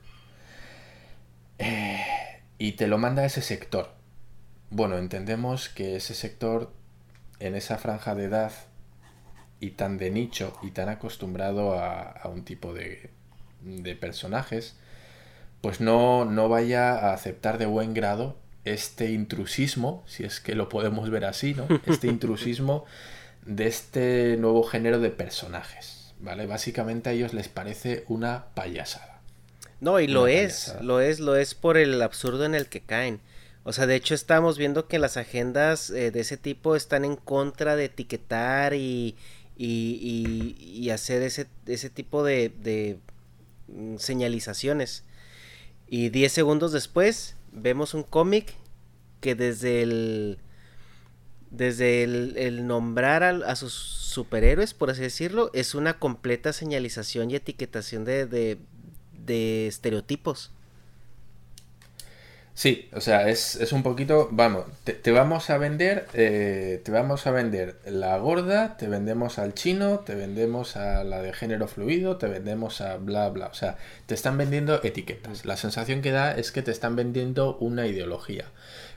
Eh, 1.60 1.99
y 2.58 2.73
te 2.73 2.88
lo 2.88 2.97
manda 2.97 3.25
ese 3.25 3.41
sector. 3.41 3.93
Bueno, 4.69 4.97
entendemos 4.97 5.69
que 5.69 5.95
ese 5.95 6.13
sector, 6.13 6.71
en 7.39 7.56
esa 7.56 7.78
franja 7.78 8.15
de 8.15 8.25
edad 8.25 8.51
y 9.60 9.71
tan 9.71 9.97
de 9.97 10.12
nicho 10.12 10.58
y 10.62 10.71
tan 10.71 10.89
acostumbrado 10.89 11.80
a, 11.80 12.21
un 12.25 12.43
tipo 12.43 12.73
de, 12.73 13.10
de 13.62 13.95
personajes, 13.95 14.75
pues 15.62 15.82
no, 15.82 16.25
no 16.25 16.49
vaya 16.49 16.93
a 16.93 17.13
aceptar 17.13 17.58
de 17.58 17.65
buen 17.65 17.93
grado 17.93 18.38
este 18.65 19.12
intrusismo, 19.12 20.04
si 20.08 20.23
es 20.23 20.39
que 20.39 20.56
lo 20.56 20.69
podemos 20.69 21.10
ver 21.10 21.25
así, 21.25 21.54
¿no? 21.54 21.67
Este 21.86 22.08
intrusismo 22.08 22.86
de 23.45 23.67
este 23.67 24.38
nuevo 24.38 24.63
género 24.63 24.99
de 24.99 25.10
personajes, 25.10 26.13
¿vale? 26.19 26.45
Básicamente 26.45 27.10
a 27.10 27.13
ellos 27.13 27.34
les 27.34 27.47
parece 27.47 28.03
una 28.08 28.45
payasada. 28.55 29.21
No, 29.81 29.99
y 29.99 30.08
lo 30.08 30.27
es, 30.27 30.73
lo 30.81 30.99
es, 30.99 31.19
lo 31.19 31.36
es 31.36 31.53
por 31.53 31.77
el 31.77 32.01
absurdo 32.01 32.45
en 32.45 32.55
el 32.55 32.67
que 32.67 32.81
caen. 32.81 33.19
O 33.63 33.73
sea, 33.73 33.88
de 33.88 33.95
hecho 33.95 34.15
estamos 34.15 34.58
viendo 34.58 34.88
que 34.88 34.99
las 34.99 35.17
agendas 35.17 35.89
eh, 35.89 36.12
de 36.12 36.21
ese 36.21 36.38
tipo 36.38 36.75
están 36.75 37.03
en 37.03 37.15
contra 37.15 37.75
de 37.75 37.86
etiquetar 37.86 38.73
y, 38.73 39.15
y, 39.58 40.55
y, 40.60 40.89
hacer 40.91 41.21
ese, 41.23 41.47
ese 41.65 41.89
tipo 41.89 42.23
de, 42.23 42.49
de 42.62 42.99
mm, 43.67 43.97
señalizaciones. 43.97 45.03
Y 45.88 46.10
10 46.10 46.31
segundos 46.31 46.71
después 46.71 47.36
vemos 47.51 47.93
un 47.93 48.03
cómic 48.03 48.53
que 49.19 49.36
desde 49.36 49.81
el 49.81 50.38
desde 51.51 52.03
el, 52.03 52.67
nombrar 52.67 53.23
a, 53.23 53.55
sus 53.55 53.73
superhéroes, 53.73 54.73
por 54.73 54.89
así 54.89 55.01
decirlo, 55.01 55.51
es 55.53 55.75
una 55.75 55.99
completa 55.99 56.53
señalización 56.53 57.31
y 57.31 57.36
etiquetación 57.36 58.05
de, 58.05 58.58
de, 59.13 59.67
estereotipos. 59.67 60.51
Sí, 62.53 62.88
o 62.93 63.01
sea, 63.01 63.27
es, 63.27 63.73
un 63.73 63.84
poquito, 63.84 64.29
vamos, 64.31 64.63
te, 64.86 65.12
vamos 65.12 65.49
a 65.49 65.58
vender, 65.58 66.08
eh, 66.13 66.81
te 66.86 66.91
vamos 66.91 67.27
a 67.27 67.31
vender 67.31 67.81
la 67.86 68.17
gorda, 68.17 68.77
te 68.77 68.88
vendemos 68.88 69.39
al 69.39 69.53
chino, 69.53 69.99
te 69.99 70.15
vendemos 70.15 70.77
a 70.77 71.03
la 71.03 71.21
de 71.21 71.34
género 71.34 71.67
fluido, 71.67 72.15
te 72.15 72.27
vendemos 72.27 72.79
a 72.79 72.95
bla, 72.95 73.27
bla, 73.27 73.47
o 73.47 73.53
sea, 73.53 73.77
te 74.05 74.13
están 74.13 74.38
vendiendo 74.38 74.81
etiquetas. 74.84 75.45
La 75.45 75.58
sensación 75.58 76.01
que 76.01 76.12
da 76.12 76.31
es 76.31 76.53
que 76.53 76.62
te 76.62 76.71
están 76.71 76.95
vendiendo 76.95 77.58
una 77.58 77.88
ideología. 77.88 78.45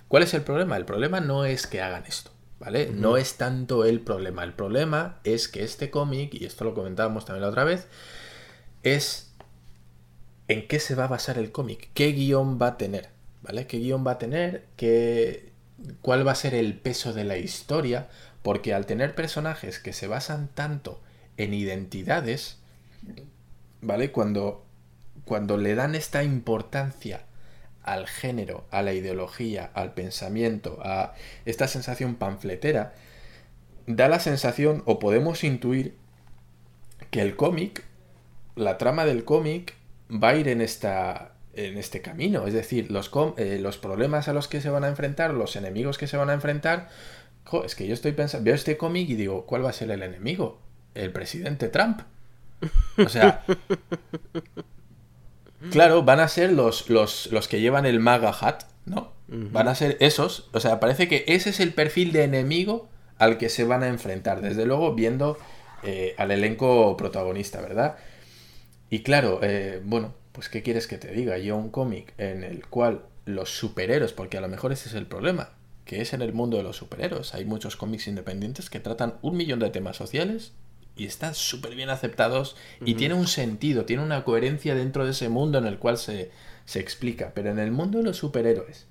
¿Cuál 0.06 0.22
es 0.22 0.34
el 0.34 0.42
problema? 0.42 0.76
El 0.76 0.84
problema 0.84 1.20
no 1.20 1.44
es 1.44 1.66
que 1.66 1.82
hagan 1.82 2.04
esto. 2.06 2.30
¿Vale? 2.58 2.90
No 2.90 3.16
es 3.16 3.36
tanto 3.36 3.84
el 3.84 4.00
problema. 4.00 4.42
El 4.42 4.52
problema 4.52 5.20
es 5.22 5.46
que 5.48 5.62
este 5.62 5.90
cómic, 5.90 6.34
y 6.34 6.44
esto 6.44 6.64
lo 6.64 6.74
comentábamos 6.74 7.24
también 7.24 7.42
la 7.42 7.50
otra 7.50 7.64
vez, 7.64 7.86
es 8.82 9.32
en 10.48 10.66
qué 10.66 10.80
se 10.80 10.94
va 10.94 11.04
a 11.04 11.08
basar 11.08 11.38
el 11.38 11.52
cómic, 11.52 11.90
qué 11.94 12.12
guion 12.12 12.58
va 12.60 12.68
a 12.68 12.76
tener, 12.78 13.10
¿vale? 13.42 13.66
¿Qué 13.66 13.78
guion 13.78 14.04
va 14.06 14.12
a 14.12 14.18
tener? 14.18 14.64
¿Qué, 14.76 15.52
¿Cuál 16.00 16.26
va 16.26 16.32
a 16.32 16.36
ser 16.36 16.54
el 16.54 16.76
peso 16.78 17.12
de 17.12 17.24
la 17.24 17.36
historia? 17.36 18.08
Porque 18.42 18.74
al 18.74 18.86
tener 18.86 19.14
personajes 19.14 19.78
que 19.78 19.92
se 19.92 20.06
basan 20.06 20.48
tanto 20.54 21.00
en 21.36 21.54
identidades, 21.54 22.58
¿vale? 23.80 24.10
Cuando, 24.10 24.64
cuando 25.24 25.56
le 25.58 25.74
dan 25.74 25.94
esta 25.94 26.24
importancia 26.24 27.22
al 27.92 28.06
género, 28.06 28.66
a 28.70 28.82
la 28.82 28.92
ideología, 28.92 29.70
al 29.74 29.94
pensamiento, 29.94 30.78
a 30.82 31.14
esta 31.46 31.68
sensación 31.68 32.16
panfletera, 32.16 32.94
da 33.86 34.08
la 34.08 34.20
sensación 34.20 34.82
o 34.84 34.98
podemos 34.98 35.42
intuir 35.42 35.94
que 37.10 37.22
el 37.22 37.36
cómic, 37.36 37.84
la 38.56 38.76
trama 38.76 39.06
del 39.06 39.24
cómic, 39.24 39.74
va 40.10 40.30
a 40.30 40.36
ir 40.36 40.48
en, 40.48 40.60
esta, 40.60 41.32
en 41.54 41.78
este 41.78 42.02
camino. 42.02 42.46
Es 42.46 42.52
decir, 42.52 42.90
los, 42.90 43.10
eh, 43.38 43.58
los 43.60 43.78
problemas 43.78 44.28
a 44.28 44.34
los 44.34 44.48
que 44.48 44.60
se 44.60 44.68
van 44.68 44.84
a 44.84 44.88
enfrentar, 44.88 45.32
los 45.32 45.56
enemigos 45.56 45.96
que 45.96 46.06
se 46.06 46.18
van 46.18 46.28
a 46.28 46.34
enfrentar. 46.34 46.90
es 47.64 47.74
que 47.74 47.86
yo 47.86 47.94
estoy 47.94 48.12
pensando, 48.12 48.44
veo 48.44 48.54
este 48.54 48.76
cómic 48.76 49.08
y 49.08 49.14
digo, 49.14 49.46
¿cuál 49.46 49.64
va 49.64 49.70
a 49.70 49.72
ser 49.72 49.90
el 49.90 50.02
enemigo? 50.02 50.60
El 50.94 51.10
presidente 51.10 51.68
Trump. 51.68 52.02
O 52.98 53.08
sea, 53.08 53.44
Claro, 55.70 56.02
van 56.04 56.20
a 56.20 56.28
ser 56.28 56.52
los, 56.52 56.88
los, 56.88 57.48
que 57.48 57.60
llevan 57.60 57.84
el 57.84 58.00
MAGA 58.00 58.34
hat, 58.40 58.62
¿no? 58.86 59.12
Van 59.26 59.68
a 59.68 59.74
ser 59.74 59.96
esos. 60.00 60.48
O 60.52 60.60
sea, 60.60 60.80
parece 60.80 61.08
que 61.08 61.24
ese 61.26 61.50
es 61.50 61.60
el 61.60 61.74
perfil 61.74 62.12
de 62.12 62.24
enemigo 62.24 62.88
al 63.18 63.36
que 63.36 63.48
se 63.48 63.64
van 63.64 63.82
a 63.82 63.88
enfrentar. 63.88 64.40
Desde 64.40 64.64
luego, 64.64 64.94
viendo 64.94 65.36
eh, 65.82 66.14
al 66.16 66.30
elenco 66.30 66.96
protagonista, 66.96 67.60
¿verdad? 67.60 67.96
Y 68.88 69.00
claro, 69.00 69.40
eh, 69.42 69.82
bueno, 69.84 70.14
pues 70.32 70.48
¿qué 70.48 70.62
quieres 70.62 70.86
que 70.86 70.96
te 70.96 71.12
diga? 71.12 71.36
Yo 71.38 71.56
un 71.56 71.70
cómic 71.70 72.14
en 72.16 72.42
el 72.42 72.66
cual 72.66 73.02
los 73.26 73.50
superhéroes, 73.50 74.12
porque 74.12 74.38
a 74.38 74.40
lo 74.40 74.48
mejor 74.48 74.72
ese 74.72 74.88
es 74.88 74.94
el 74.94 75.06
problema, 75.06 75.50
que 75.84 76.00
es 76.00 76.12
en 76.12 76.22
el 76.22 76.32
mundo 76.32 76.56
de 76.56 76.62
los 76.62 76.76
superhéroes. 76.76 77.34
Hay 77.34 77.44
muchos 77.44 77.76
cómics 77.76 78.08
independientes 78.08 78.70
que 78.70 78.80
tratan 78.80 79.14
un 79.20 79.36
millón 79.36 79.58
de 79.58 79.70
temas 79.70 79.96
sociales 79.96 80.52
y 80.98 81.06
están 81.06 81.34
súper 81.34 81.74
bien 81.74 81.88
aceptados 81.88 82.56
y 82.84 82.94
tiene 82.94 83.14
un 83.14 83.28
sentido, 83.28 83.84
tiene 83.84 84.02
una 84.02 84.24
coherencia 84.24 84.74
dentro 84.74 85.04
de 85.04 85.12
ese 85.12 85.28
mundo 85.28 85.58
en 85.58 85.66
el 85.66 85.78
cual 85.78 85.96
se, 85.96 86.30
explica. 86.74 87.32
Pero 87.34 87.50
en 87.50 87.60
el 87.60 87.70
mundo 87.70 87.98
de 87.98 88.04
los 88.04 88.16
superhéroes, 88.18 88.86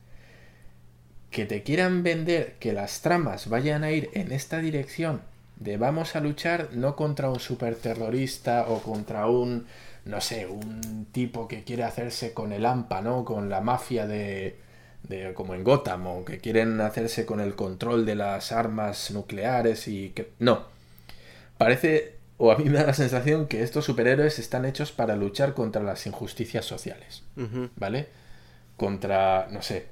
que 1.29 1.45
te 1.45 1.61
quieran 1.61 2.03
vender 2.03 2.55
que 2.59 2.73
las 2.73 3.01
tramas 3.01 3.49
vayan 3.49 3.83
a 3.83 3.91
ir 3.91 4.09
en 4.13 4.31
esta 4.31 4.59
dirección 4.59 5.21
de 5.57 5.77
vamos 5.77 6.15
a 6.15 6.21
luchar 6.21 6.69
no 6.71 6.95
contra 6.95 7.29
un 7.29 7.39
superterrorista 7.39 8.67
o 8.69 8.81
contra 8.81 9.27
un, 9.27 9.67
no 10.05 10.21
sé, 10.21 10.47
un 10.47 11.07
tipo 11.11 11.47
que 11.47 11.63
quiere 11.63 11.83
hacerse 11.83 12.33
con 12.33 12.53
el 12.53 12.65
AMPA, 12.65 13.01
¿no? 13.01 13.25
Con 13.25 13.49
la 13.49 13.59
mafia 13.59 14.07
de, 14.07 14.55
de 15.03 15.33
como 15.33 15.55
en 15.55 15.63
Gotham, 15.63 16.07
o 16.07 16.25
que 16.25 16.39
quieren 16.39 16.79
hacerse 16.79 17.25
con 17.25 17.41
el 17.41 17.55
control 17.55 18.05
de 18.05 18.15
las 18.15 18.51
armas 18.51 19.11
nucleares 19.11 19.87
y 19.87 20.09
que... 20.09 20.31
No. 20.39 20.76
Parece, 21.57 22.15
o 22.37 22.51
a 22.51 22.57
mí 22.57 22.65
me 22.65 22.77
da 22.77 22.85
la 22.85 22.93
sensación 22.93 23.47
que 23.47 23.63
estos 23.63 23.85
superhéroes 23.85 24.39
están 24.39 24.65
hechos 24.65 24.91
para 24.91 25.15
luchar 25.15 25.53
contra 25.53 25.81
las 25.81 26.05
injusticias 26.05 26.65
sociales, 26.65 27.23
¿vale? 27.75 28.07
Contra, 28.77 29.47
no 29.49 29.61
sé, 29.63 29.87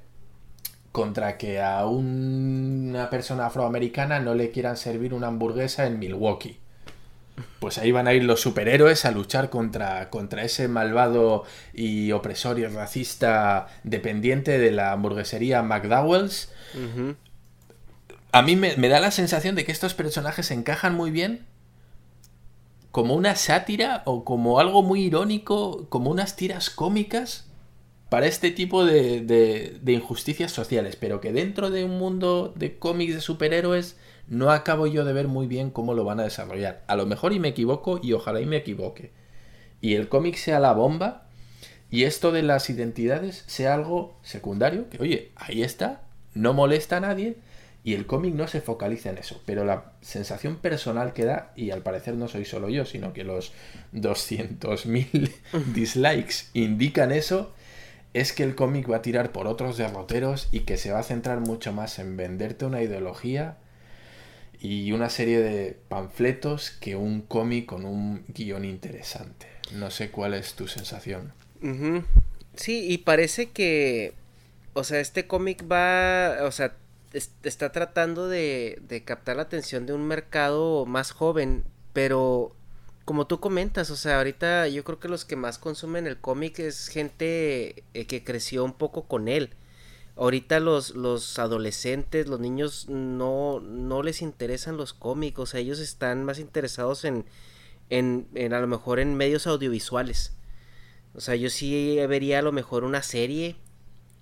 contra 0.92 1.36
que 1.36 1.60
a 1.60 1.84
una 1.86 3.10
persona 3.10 3.46
afroamericana 3.46 4.20
no 4.20 4.34
le 4.34 4.50
quieran 4.50 4.76
servir 4.76 5.12
una 5.12 5.26
hamburguesa 5.26 5.86
en 5.86 5.98
Milwaukee. 5.98 6.58
Pues 7.58 7.76
ahí 7.76 7.92
van 7.92 8.06
a 8.06 8.14
ir 8.14 8.24
los 8.24 8.40
superhéroes 8.40 9.04
a 9.04 9.10
luchar 9.10 9.50
contra, 9.50 10.08
contra 10.08 10.42
ese 10.42 10.68
malvado 10.68 11.44
y 11.74 12.12
opresor 12.12 12.58
y 12.58 12.66
racista 12.66 13.66
dependiente 13.82 14.58
de 14.58 14.70
la 14.70 14.92
hamburguesería 14.92 15.62
McDowell's. 15.62 16.50
A 18.32 18.40
mí 18.40 18.56
me, 18.56 18.76
me 18.76 18.88
da 18.88 19.00
la 19.00 19.10
sensación 19.10 19.54
de 19.54 19.66
que 19.66 19.72
estos 19.72 19.92
personajes 19.92 20.50
encajan 20.50 20.94
muy 20.94 21.10
bien 21.10 21.44
como 22.96 23.14
una 23.14 23.36
sátira 23.36 24.00
o 24.06 24.24
como 24.24 24.58
algo 24.58 24.82
muy 24.82 25.02
irónico, 25.02 25.86
como 25.90 26.10
unas 26.10 26.34
tiras 26.34 26.70
cómicas 26.70 27.46
para 28.08 28.24
este 28.24 28.50
tipo 28.50 28.86
de, 28.86 29.78
injusticias 29.86 30.50
sociales, 30.50 30.96
pero 30.96 31.20
que 31.20 31.30
dentro 31.30 31.68
de 31.68 31.84
un 31.84 31.98
mundo 31.98 32.54
de 32.56 32.78
cómics 32.78 33.14
de 33.14 33.20
superhéroes 33.20 33.98
no 34.28 34.50
acabo 34.50 34.86
yo 34.86 35.04
de 35.04 35.12
ver 35.12 35.28
muy 35.28 35.46
bien 35.46 35.68
cómo 35.68 35.92
lo 35.92 36.04
van 36.04 36.20
a 36.20 36.22
desarrollar. 36.22 36.84
A 36.86 36.96
lo 36.96 37.04
mejor 37.04 37.34
y 37.34 37.38
me 37.38 37.48
equivoco 37.48 38.00
y 38.02 38.14
ojalá 38.14 38.40
y 38.40 38.46
me 38.46 38.56
equivoque. 38.56 39.12
Y 39.82 39.92
el 39.92 40.08
cómic 40.08 40.36
sea 40.36 40.58
la 40.58 40.72
bomba 40.72 41.28
y 41.90 42.04
esto 42.04 42.32
de 42.32 42.44
las 42.44 42.70
identidades 42.70 43.44
sea 43.46 43.74
algo 43.74 44.18
secundario, 44.22 44.88
que 44.88 45.02
oye, 45.02 45.32
ahí 45.36 45.62
está, 45.62 46.00
no 46.32 46.54
molesta 46.54 46.96
a 46.96 47.00
nadie 47.00 47.36
y 47.86 47.94
el 47.94 48.04
cómic 48.04 48.34
no 48.34 48.48
se 48.48 48.60
focaliza 48.60 49.10
en 49.10 49.18
eso, 49.18 49.40
pero 49.46 49.64
la 49.64 49.92
sensación 50.00 50.56
personal 50.56 51.12
que 51.12 51.24
da, 51.24 51.52
y 51.54 51.70
al 51.70 51.82
parecer 51.82 52.16
no 52.16 52.26
soy 52.26 52.44
solo 52.44 52.68
yo, 52.68 52.84
sino 52.84 53.12
que 53.12 53.22
los 53.22 53.52
200.000 53.94 55.32
dislikes 55.72 56.46
indican 56.52 57.12
eso, 57.12 57.54
es 58.12 58.32
que 58.32 58.42
el 58.42 58.56
cómic 58.56 58.90
va 58.90 58.96
a 58.96 59.02
tirar 59.02 59.30
por 59.30 59.46
otros 59.46 59.76
derroteros 59.76 60.48
y 60.50 60.60
que 60.60 60.78
se 60.78 60.90
va 60.90 60.98
a 60.98 61.04
centrar 61.04 61.38
mucho 61.38 61.72
más 61.72 62.00
en 62.00 62.16
venderte 62.16 62.64
una 62.64 62.82
ideología 62.82 63.56
y 64.60 64.90
una 64.90 65.08
serie 65.08 65.38
de 65.38 65.78
panfletos 65.88 66.72
que 66.72 66.96
un 66.96 67.20
cómic 67.20 67.66
con 67.66 67.84
un 67.84 68.24
guion 68.26 68.64
interesante. 68.64 69.46
No 69.72 69.92
sé 69.92 70.10
cuál 70.10 70.34
es 70.34 70.54
tu 70.54 70.66
sensación. 70.66 71.34
Sí, 72.56 72.84
y 72.90 72.98
parece 72.98 73.50
que, 73.50 74.12
o 74.72 74.82
sea, 74.82 74.98
este 74.98 75.28
cómic 75.28 75.64
va, 75.70 76.38
o 76.42 76.50
sea, 76.50 76.74
está 77.16 77.72
tratando 77.72 78.28
de, 78.28 78.78
de 78.88 79.04
captar 79.04 79.36
la 79.36 79.42
atención 79.42 79.86
de 79.86 79.92
un 79.92 80.06
mercado 80.06 80.86
más 80.86 81.12
joven, 81.12 81.64
pero 81.92 82.54
como 83.06 83.28
tú 83.28 83.38
comentas, 83.38 83.90
o 83.90 83.96
sea, 83.96 84.18
ahorita 84.18 84.66
yo 84.66 84.82
creo 84.82 84.98
que 84.98 85.08
los 85.08 85.24
que 85.24 85.36
más 85.36 85.58
consumen 85.58 86.08
el 86.08 86.18
cómic 86.18 86.58
es 86.58 86.88
gente 86.88 87.84
eh, 87.94 88.06
que 88.06 88.24
creció 88.24 88.64
un 88.64 88.72
poco 88.74 89.06
con 89.06 89.28
él. 89.28 89.50
Ahorita 90.16 90.60
los, 90.60 90.96
los 90.96 91.38
adolescentes, 91.38 92.26
los 92.26 92.40
niños 92.40 92.88
no, 92.88 93.60
no 93.60 94.02
les 94.02 94.22
interesan 94.22 94.76
los 94.76 94.92
cómics, 94.92 95.38
o 95.38 95.46
sea, 95.46 95.60
ellos 95.60 95.78
están 95.78 96.24
más 96.24 96.40
interesados 96.40 97.04
en, 97.04 97.26
en, 97.90 98.26
en 98.34 98.52
a 98.54 98.60
lo 98.60 98.66
mejor 98.66 98.98
en 98.98 99.14
medios 99.14 99.46
audiovisuales. 99.46 100.32
O 101.14 101.20
sea, 101.20 101.36
yo 101.36 101.48
sí 101.48 101.96
vería 102.08 102.40
a 102.40 102.42
lo 102.42 102.50
mejor 102.52 102.82
una 102.82 103.02
serie 103.02 103.56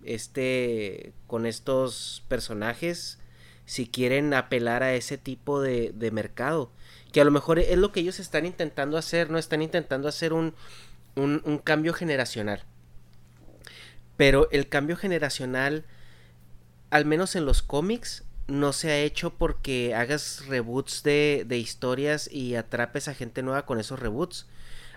este 0.05 1.13
con 1.27 1.47
estos 1.47 2.23
personajes 2.29 3.19
si 3.67 3.87
quieren 3.87 4.35
apelar 4.35 4.83
a 4.83 4.95
ese 4.95 5.19
tipo 5.19 5.61
de, 5.61 5.93
de 5.95 6.11
mercado 6.11 6.71
que 7.15 7.21
a 7.21 7.25
lo 7.25 7.31
mejor 7.31 7.61
es 7.61 7.79
lo 7.79 7.93
que 7.93 8.01
ellos 8.01 8.19
están 8.19 8.45
intentando 8.45 8.99
hacer, 8.99 9.31
¿no? 9.31 9.39
Están 9.39 9.63
intentando 9.63 10.09
hacer 10.09 10.33
un, 10.33 10.53
un, 11.15 11.59
cambio 11.63 11.95
generacional. 11.95 12.65
Pero 14.17 14.49
el 14.51 14.69
cambio 14.69 14.97
generacional, 14.97 15.85
al 16.91 17.05
menos 17.05 17.37
en 17.37 17.45
los 17.47 17.63
cómics, 17.63 18.25
no 18.49 18.73
se 18.73 18.91
ha 18.91 18.99
hecho 18.99 19.31
porque 19.31 19.95
hagas 19.95 20.45
reboots 20.49 21.05
de, 21.05 21.45
de 21.47 21.57
historias 21.57 22.29
y 22.29 22.57
atrapes 22.57 23.07
a 23.07 23.15
gente 23.15 23.45
nueva 23.45 23.65
con 23.65 23.79
esos 23.79 24.01
reboots. 24.01 24.49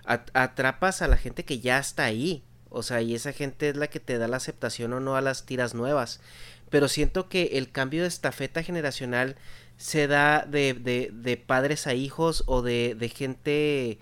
atrapas 0.04 1.04
a 1.04 1.08
la 1.08 1.18
gente 1.18 1.46
que 1.46 1.60
ya 1.60 1.78
está 1.78 2.06
ahí. 2.06 2.44
O 2.78 2.84
sea, 2.84 3.02
y 3.02 3.16
esa 3.16 3.34
gente 3.34 3.70
es 3.70 3.76
la 3.76 3.88
que 3.88 4.00
te 4.00 4.20
da 4.20 4.28
la 4.28 4.38
aceptación 4.38 4.94
o 4.94 5.00
no 5.00 5.16
a 5.16 5.22
las 5.22 5.48
tiras 5.48 5.74
nuevas. 5.74 6.22
Pero 6.70 6.88
siento 6.88 7.28
que 7.28 7.58
el 7.58 7.72
cambio 7.72 8.04
de 8.04 8.08
estafeta 8.08 8.62
generacional 8.62 9.36
se 9.78 10.06
da 10.06 10.46
de, 10.46 10.76
de, 10.76 11.10
de 11.12 11.38
padres 11.38 11.88
a 11.88 11.96
hijos 11.96 12.44
o 12.46 12.62
de, 12.62 12.94
de, 12.94 13.10
gente 13.10 13.98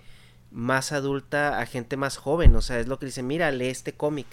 más 0.50 0.92
adulta 0.92 1.58
a 1.58 1.64
gente 1.64 1.96
más 1.96 2.18
joven. 2.18 2.54
O 2.54 2.60
sea, 2.60 2.78
es 2.78 2.86
lo 2.86 2.98
que 2.98 3.06
dice, 3.06 3.22
mira, 3.22 3.50
lee 3.50 3.68
este 3.68 3.94
cómic. 3.94 4.26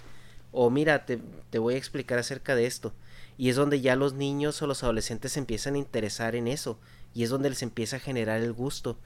O 0.52 0.70
mira, 0.70 1.06
te, 1.06 1.20
te, 1.50 1.60
voy 1.60 1.76
a 1.76 1.78
explicar 1.78 2.20
acerca 2.20 2.54
de 2.54 2.66
esto. 2.66 2.94
Y 3.38 3.50
es 3.50 3.56
donde 3.56 3.80
ya 3.80 3.96
los 3.96 4.14
niños 4.14 4.62
o 4.62 4.68
los 4.68 4.84
adolescentes 4.84 5.32
se 5.32 5.40
empiezan 5.40 5.76
a 5.76 5.80
interesar 5.80 6.36
en 6.36 6.50
eso. 6.50 6.80
Y 7.14 7.24
es 7.24 7.30
donde 7.30 7.50
les 7.50 7.64
empieza 7.64 7.96
a 7.96 8.02
generar 8.02 8.42
el 8.42 8.52
gusto. 8.52 8.98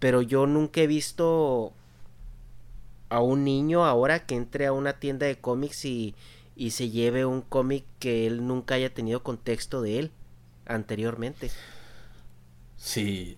Pero 0.00 0.22
yo 0.22 0.48
nunca 0.48 0.80
he 0.80 0.88
visto 0.88 1.72
a 3.12 3.20
un 3.20 3.44
niño 3.44 3.84
ahora 3.84 4.26
que 4.26 4.34
entre 4.34 4.66
a 4.66 4.72
una 4.72 4.94
tienda 4.94 5.26
de 5.26 5.36
cómics 5.36 5.84
y, 5.84 6.14
y 6.56 6.70
se 6.70 6.88
lleve 6.88 7.26
un 7.26 7.42
cómic 7.42 7.84
que 7.98 8.26
él 8.26 8.46
nunca 8.46 8.74
haya 8.76 8.92
tenido 8.92 9.22
contexto 9.22 9.82
de 9.82 9.98
él 9.98 10.10
anteriormente. 10.66 11.50
Sí, 12.76 13.36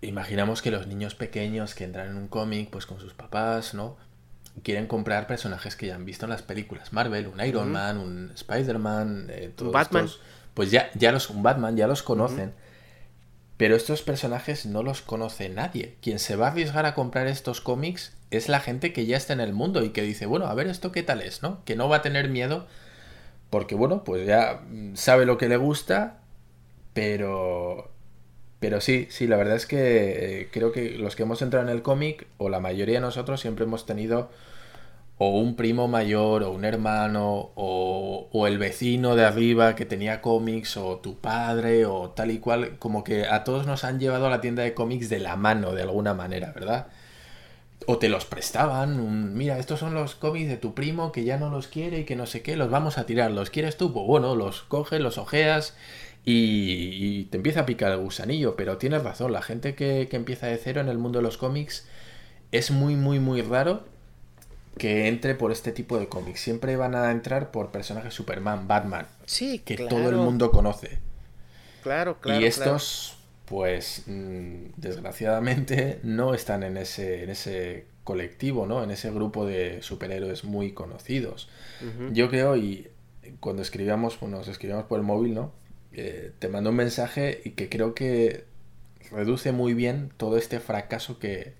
imaginamos 0.00 0.62
que 0.62 0.70
los 0.70 0.86
niños 0.86 1.14
pequeños 1.14 1.74
que 1.74 1.84
entran 1.84 2.08
en 2.08 2.16
un 2.16 2.28
cómic, 2.28 2.70
pues 2.70 2.86
con 2.86 2.98
sus 2.98 3.12
papás, 3.12 3.74
¿no? 3.74 3.96
Quieren 4.62 4.86
comprar 4.86 5.26
personajes 5.26 5.76
que 5.76 5.88
ya 5.88 5.96
han 5.96 6.04
visto 6.04 6.24
en 6.24 6.30
las 6.30 6.42
películas 6.42 6.92
Marvel, 6.92 7.26
un 7.26 7.44
Iron 7.44 7.70
Man, 7.70 7.98
un 7.98 8.30
Spider-Man, 8.34 9.26
eh, 9.28 9.52
todos 9.54 9.72
Batman. 9.72 10.08
pues 10.54 10.70
ya, 10.70 10.90
ya 10.94 11.12
los, 11.12 11.28
un 11.28 11.42
Batman, 11.42 11.76
ya 11.76 11.86
los 11.86 12.02
conocen. 12.02 12.54
Pero 13.56 13.76
estos 13.76 14.02
personajes 14.02 14.66
no 14.66 14.82
los 14.82 15.00
conoce 15.02 15.48
nadie. 15.48 15.96
Quien 16.02 16.18
se 16.18 16.36
va 16.36 16.48
a 16.48 16.50
arriesgar 16.50 16.86
a 16.86 16.94
comprar 16.94 17.28
estos 17.28 17.60
cómics 17.60 18.16
es 18.30 18.48
la 18.48 18.60
gente 18.60 18.92
que 18.92 19.06
ya 19.06 19.16
está 19.16 19.32
en 19.32 19.40
el 19.40 19.52
mundo 19.52 19.84
y 19.84 19.90
que 19.90 20.02
dice, 20.02 20.26
bueno, 20.26 20.46
a 20.46 20.54
ver 20.54 20.66
esto 20.66 20.90
qué 20.92 21.02
tal 21.02 21.20
es, 21.22 21.42
¿no? 21.42 21.64
Que 21.64 21.76
no 21.76 21.88
va 21.88 21.96
a 21.96 22.02
tener 22.02 22.28
miedo 22.28 22.66
porque, 23.50 23.76
bueno, 23.76 24.02
pues 24.02 24.26
ya 24.26 24.62
sabe 24.94 25.26
lo 25.26 25.38
que 25.38 25.48
le 25.48 25.56
gusta, 25.56 26.18
pero 26.92 27.90
pero 28.58 28.80
sí, 28.80 29.06
sí, 29.10 29.26
la 29.26 29.36
verdad 29.36 29.56
es 29.56 29.66
que 29.66 30.40
eh, 30.40 30.48
creo 30.50 30.72
que 30.72 30.92
los 30.92 31.14
que 31.16 31.22
hemos 31.24 31.42
entrado 31.42 31.68
en 31.68 31.70
el 31.70 31.82
cómic, 31.82 32.26
o 32.38 32.48
la 32.48 32.60
mayoría 32.60 32.94
de 32.94 33.02
nosotros, 33.02 33.40
siempre 33.40 33.66
hemos 33.66 33.84
tenido 33.84 34.30
o 35.18 35.28
un 35.38 35.56
primo 35.56 35.88
mayor, 35.88 36.42
o 36.42 36.50
un 36.50 36.64
hermano, 36.64 37.52
o, 37.54 38.28
o 38.32 38.46
el 38.46 38.58
vecino 38.58 39.14
de 39.16 39.24
arriba 39.24 39.76
que 39.76 39.86
tenía 39.86 40.20
cómics, 40.20 40.76
o 40.76 40.98
tu 40.98 41.18
padre, 41.18 41.86
o 41.86 42.10
tal 42.10 42.30
y 42.30 42.38
cual, 42.38 42.78
como 42.78 43.04
que 43.04 43.26
a 43.26 43.44
todos 43.44 43.66
nos 43.66 43.84
han 43.84 44.00
llevado 44.00 44.26
a 44.26 44.30
la 44.30 44.40
tienda 44.40 44.62
de 44.62 44.74
cómics 44.74 45.08
de 45.08 45.20
la 45.20 45.36
mano, 45.36 45.72
de 45.72 45.82
alguna 45.82 46.14
manera, 46.14 46.52
¿verdad? 46.52 46.88
O 47.86 47.98
te 47.98 48.08
los 48.08 48.24
prestaban, 48.24 49.34
mira, 49.34 49.58
estos 49.58 49.80
son 49.80 49.94
los 49.94 50.14
cómics 50.14 50.48
de 50.48 50.56
tu 50.56 50.74
primo 50.74 51.12
que 51.12 51.24
ya 51.24 51.36
no 51.38 51.50
los 51.50 51.68
quiere 51.68 52.00
y 52.00 52.04
que 52.04 52.16
no 52.16 52.26
sé 52.26 52.42
qué, 52.42 52.56
los 52.56 52.70
vamos 52.70 52.98
a 52.98 53.06
tirar, 53.06 53.30
¿los 53.30 53.50
quieres 53.50 53.76
tú? 53.76 53.92
Pues 53.92 54.06
bueno, 54.06 54.34
los 54.36 54.62
coges, 54.62 55.00
los 55.00 55.18
ojeas 55.18 55.76
y, 56.24 57.24
te 57.26 57.36
empieza 57.36 57.60
a 57.60 57.66
picar 57.66 57.92
el 57.92 57.98
gusanillo, 57.98 58.56
pero 58.56 58.78
tienes 58.78 59.02
razón, 59.02 59.32
la 59.32 59.42
gente 59.42 59.74
que, 59.74 60.08
empieza 60.12 60.46
de 60.46 60.56
cero 60.56 60.80
en 60.80 60.88
el 60.88 60.98
mundo 60.98 61.18
de 61.18 61.24
los 61.24 61.36
cómics 61.36 61.86
es 62.52 62.70
muy, 62.70 62.96
muy, 62.96 63.20
muy 63.20 63.42
raro 63.42 63.84
que 64.78 65.08
entre 65.08 65.34
por 65.34 65.52
este 65.52 65.72
tipo 65.72 65.98
de 65.98 66.08
cómics. 66.08 66.40
Siempre 66.40 66.76
van 66.76 66.94
a 66.94 67.10
entrar 67.10 67.50
por 67.50 67.70
personajes 67.70 68.14
Superman, 68.14 68.66
Batman, 68.66 69.06
sí, 69.26 69.60
que 69.60 69.76
todo 69.76 70.08
el 70.08 70.16
mundo 70.16 70.50
conoce. 70.50 70.98
Claro, 71.82 72.18
claro. 72.20 72.40
Y 72.40 72.44
estos, 72.44 73.16
pues, 73.44 74.04
mm, 74.06 74.72
desgraciadamente, 74.76 76.00
no 76.02 76.34
están 76.34 76.62
en 76.62 76.76
ese, 76.76 77.24
en 77.24 77.30
ese 77.30 77.86
colectivo, 78.04 78.66
¿no? 78.66 78.82
En 78.82 78.90
ese 78.90 79.10
grupo 79.10 79.46
de 79.46 79.82
superhéroes 79.82 80.44
muy 80.44 80.72
conocidos. 80.72 81.48
Yo 82.12 82.30
creo, 82.30 82.56
y 82.56 82.88
cuando 83.40 83.62
escribíamos, 83.62 84.16
pues 84.16 84.30
nos 84.30 84.48
escribíamos 84.48 84.86
por 84.86 84.98
el 84.98 85.04
móvil, 85.04 85.34
¿no? 85.34 85.52
Eh, 85.92 86.32
te 86.38 86.48
mando 86.48 86.70
un 86.70 86.76
mensaje 86.76 87.40
y 87.44 87.50
que 87.50 87.68
creo 87.68 87.94
que 87.94 88.44
reduce 89.10 89.52
muy 89.52 89.74
bien 89.74 90.10
todo 90.16 90.38
este 90.38 90.60
fracaso 90.60 91.18
que 91.18 91.54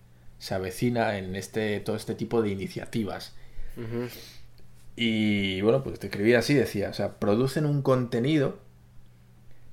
se 0.44 0.54
avecina 0.54 1.16
en 1.16 1.36
este 1.36 1.80
todo 1.80 1.96
este 1.96 2.14
tipo 2.14 2.42
de 2.42 2.50
iniciativas. 2.50 3.32
Y 4.94 5.62
bueno, 5.62 5.82
pues 5.82 5.98
te 5.98 6.08
escribía 6.08 6.40
así, 6.40 6.52
decía, 6.52 6.90
o 6.90 6.92
sea, 6.92 7.14
producen 7.18 7.64
un 7.64 7.80
contenido 7.80 8.58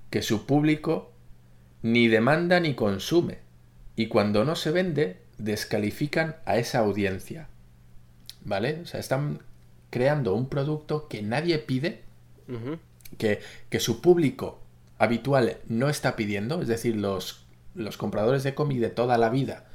que 0.09 0.21
su 0.21 0.45
público 0.45 1.11
ni 1.81 2.07
demanda 2.07 2.61
ni 2.61 2.73
consume. 2.73 3.39
Y 3.97 4.07
cuando 4.07 4.45
no 4.45 4.55
se 4.55 4.71
vende, 4.71 5.17
descalifican 5.37 6.37
a 6.45 6.55
esa 6.55 6.79
audiencia. 6.79 7.49
¿Vale? 8.45 8.79
O 8.81 8.85
sea, 8.85 9.01
están 9.01 9.39
creando 9.89 10.33
un 10.33 10.47
producto 10.47 11.09
que 11.09 11.21
nadie 11.21 11.59
pide, 11.59 11.99
que, 13.17 13.41
que, 13.69 13.79
su 13.81 13.99
público 13.99 14.61
habitual 14.97 15.57
no 15.67 15.89
está 15.89 16.15
pidiendo, 16.15 16.61
es 16.61 16.69
decir, 16.69 16.95
los, 16.95 17.45
los 17.75 17.97
compradores 17.97 18.43
de 18.43 18.55
cómic 18.55 18.79
de 18.79 18.89
toda 18.89 19.17
la 19.17 19.29
vida 19.29 19.65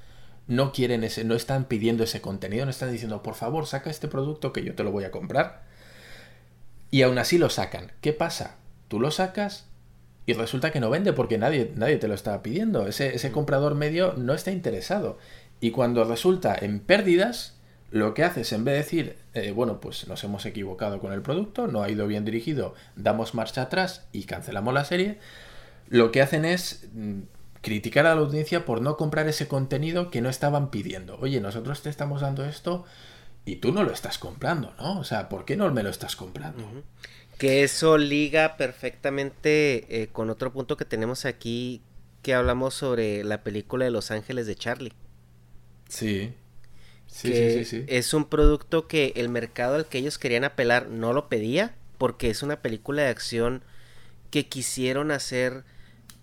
no 0.47 0.73
quieren 0.73 1.05
ese, 1.05 1.25
no 1.25 1.35
están 1.35 1.65
pidiendo 1.65 2.05
ese 2.05 2.21
contenido, 2.21 2.65
no 2.65 2.71
están 2.71 2.93
diciendo, 2.93 3.23
por 3.23 3.35
favor, 3.35 3.67
saca 3.67 3.91
este 3.91 4.09
producto 4.09 4.53
que 4.53 4.65
yo 4.65 4.75
te 4.75 4.85
lo 4.85 4.93
voy 4.93 5.05
a 5.05 5.11
comprar. 5.11 5.65
Y 6.91 7.03
aún 7.03 7.19
así 7.19 7.39
lo 7.39 7.51
sacan. 7.51 7.93
¿Qué 8.01 8.13
pasa? 8.13 8.57
Tú 8.89 9.01
lo 9.01 9.11
sacas 9.11 9.67
y 10.25 10.35
resulta 10.35 10.71
que 10.71 10.81
no 10.81 10.91
vende 10.91 11.13
porque 11.13 11.39
nadie, 11.39 11.73
nadie 11.75 11.97
te 11.97 12.09
lo 12.09 12.15
está 12.15 12.43
pidiendo. 12.43 12.87
Ese, 12.87 13.15
ese 13.15 13.33
comprador 13.33 13.75
medio 13.75 14.15
no 14.17 14.35
está 14.35 14.51
interesado. 14.53 15.19
Y 15.61 15.73
cuando 15.73 16.05
resulta 16.05 16.57
en 16.61 16.81
pérdidas, 16.81 17.57
lo 17.91 18.15
que 18.15 18.25
haces 18.25 18.53
en 18.53 18.65
vez 18.65 18.75
de 18.75 18.79
decir, 18.79 19.17
eh, 19.35 19.53
bueno, 19.53 19.81
pues 19.81 20.07
nos 20.09 20.23
hemos 20.25 20.45
equivocado 20.47 21.01
con 21.01 21.13
el 21.13 21.23
producto, 21.23 21.67
no 21.67 21.83
ha 21.83 21.91
ido 21.91 22.07
bien 22.07 22.25
dirigido, 22.25 22.75
damos 22.97 23.35
marcha 23.35 23.63
atrás 23.63 24.07
y 24.13 24.25
cancelamos 24.25 24.75
la 24.75 24.85
serie, 24.85 25.19
lo 25.89 26.11
que 26.11 26.21
hacen 26.21 26.45
es 26.45 26.89
mm, 26.93 27.21
criticar 27.67 28.07
a 28.07 28.15
la 28.15 28.21
audiencia 28.21 28.65
por 28.65 28.81
no 28.81 28.97
comprar 28.97 29.27
ese 29.27 29.49
contenido 29.49 30.09
que 30.09 30.21
no 30.21 30.29
estaban 30.29 30.71
pidiendo. 30.71 31.19
Oye, 31.19 31.41
nosotros 31.41 31.83
te 31.83 31.91
estamos 31.91 32.21
dando 32.21 32.45
esto 32.45 32.85
y 33.45 33.57
tú 33.57 33.73
no 33.73 33.83
lo 33.83 33.93
estás 33.93 34.19
comprando, 34.19 34.73
¿no? 34.79 35.01
O 35.01 35.03
sea, 35.03 35.29
¿por 35.29 35.45
qué 35.45 35.57
no 35.57 35.69
me 35.73 35.83
lo 35.83 35.91
estás 35.91 36.15
comprando? 36.15 36.63
Que 37.39 37.65
eso 37.65 37.99
liga 37.99 38.57
perfectamente 38.57 40.01
eh, 40.01 40.07
con 40.13 40.31
otro 40.31 40.53
punto 40.53 40.77
que 40.77 40.85
tenemos 40.85 41.25
aquí 41.25 41.83
que 42.23 42.35
hablamos 42.35 42.75
sobre 42.75 43.25
la 43.25 43.43
película 43.43 43.85
de 43.85 43.91
Los 43.91 44.13
Ángeles 44.13 44.47
de 44.47 44.55
Charlie. 44.55 44.93
Sí. 45.89 46.35
Sí, 47.09 47.33
sí, 47.33 47.65
sí, 47.65 47.85
Es 47.89 48.15
un 48.15 48.27
producto 48.27 48.87
que 48.87 49.13
el 49.17 49.29
mercado 49.29 49.75
al 49.75 49.87
que 49.87 49.99
ellos 49.99 50.19
querían 50.19 50.45
apelar 50.45 50.87
no 50.89 51.13
lo 51.13 51.29
pedía 51.29 51.75
porque 51.99 52.31
es 52.31 52.45
una 52.45 52.63
película 52.63 53.03
de 53.03 53.09
acción 53.09 53.65
que 54.31 54.47
quisieron 54.47 55.11
hacer 55.11 55.65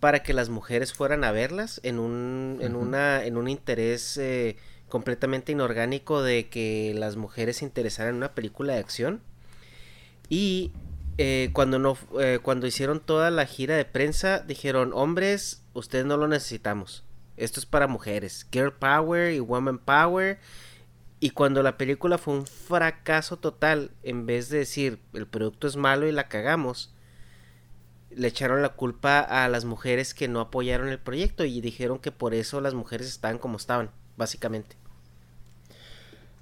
para 0.03 0.21
que 0.21 0.33
las 0.33 0.49
mujeres 0.49 0.91
fueran 0.91 1.23
a 1.23 1.31
verlas 1.31 1.79
en 1.81 1.97
un, 1.97 2.57
en 2.59 2.75
una, 2.75 3.23
en 3.23 3.37
un 3.37 3.47
interés 3.47 4.17
eh, 4.17 4.57
completamente 4.89 5.53
inorgánico 5.53 6.21
de 6.21 6.49
que 6.49 6.93
las 6.93 7.15
mujeres 7.15 7.55
se 7.55 7.65
interesaran 7.65 8.09
en 8.09 8.17
una 8.17 8.35
película 8.35 8.73
de 8.73 8.79
acción. 8.79 9.21
Y 10.27 10.73
eh, 11.17 11.51
cuando, 11.53 11.79
no, 11.79 11.97
eh, 12.19 12.39
cuando 12.43 12.67
hicieron 12.67 12.99
toda 12.99 13.31
la 13.31 13.45
gira 13.45 13.77
de 13.77 13.85
prensa, 13.85 14.39
dijeron, 14.39 14.91
hombres, 14.93 15.63
ustedes 15.73 16.05
no 16.05 16.17
lo 16.17 16.27
necesitamos. 16.27 17.05
Esto 17.37 17.61
es 17.61 17.65
para 17.65 17.87
mujeres. 17.87 18.45
Girl 18.51 18.73
Power 18.73 19.31
y 19.31 19.39
Woman 19.39 19.77
Power. 19.77 20.37
Y 21.21 21.29
cuando 21.29 21.63
la 21.63 21.77
película 21.77 22.17
fue 22.17 22.33
un 22.33 22.45
fracaso 22.45 23.37
total, 23.37 23.91
en 24.03 24.25
vez 24.25 24.49
de 24.49 24.57
decir 24.57 24.99
el 25.13 25.27
producto 25.27 25.65
es 25.65 25.77
malo 25.77 26.09
y 26.09 26.11
la 26.11 26.27
cagamos, 26.27 26.92
le 28.17 28.27
echaron 28.27 28.61
la 28.61 28.69
culpa 28.69 29.19
a 29.19 29.47
las 29.49 29.65
mujeres 29.65 30.13
que 30.13 30.27
no 30.27 30.39
apoyaron 30.39 30.89
el 30.89 30.99
proyecto 30.99 31.45
y 31.45 31.61
dijeron 31.61 31.99
que 31.99 32.11
por 32.11 32.33
eso 32.33 32.61
las 32.61 32.73
mujeres 32.73 33.07
estaban 33.07 33.37
como 33.37 33.57
estaban, 33.57 33.91
básicamente. 34.17 34.75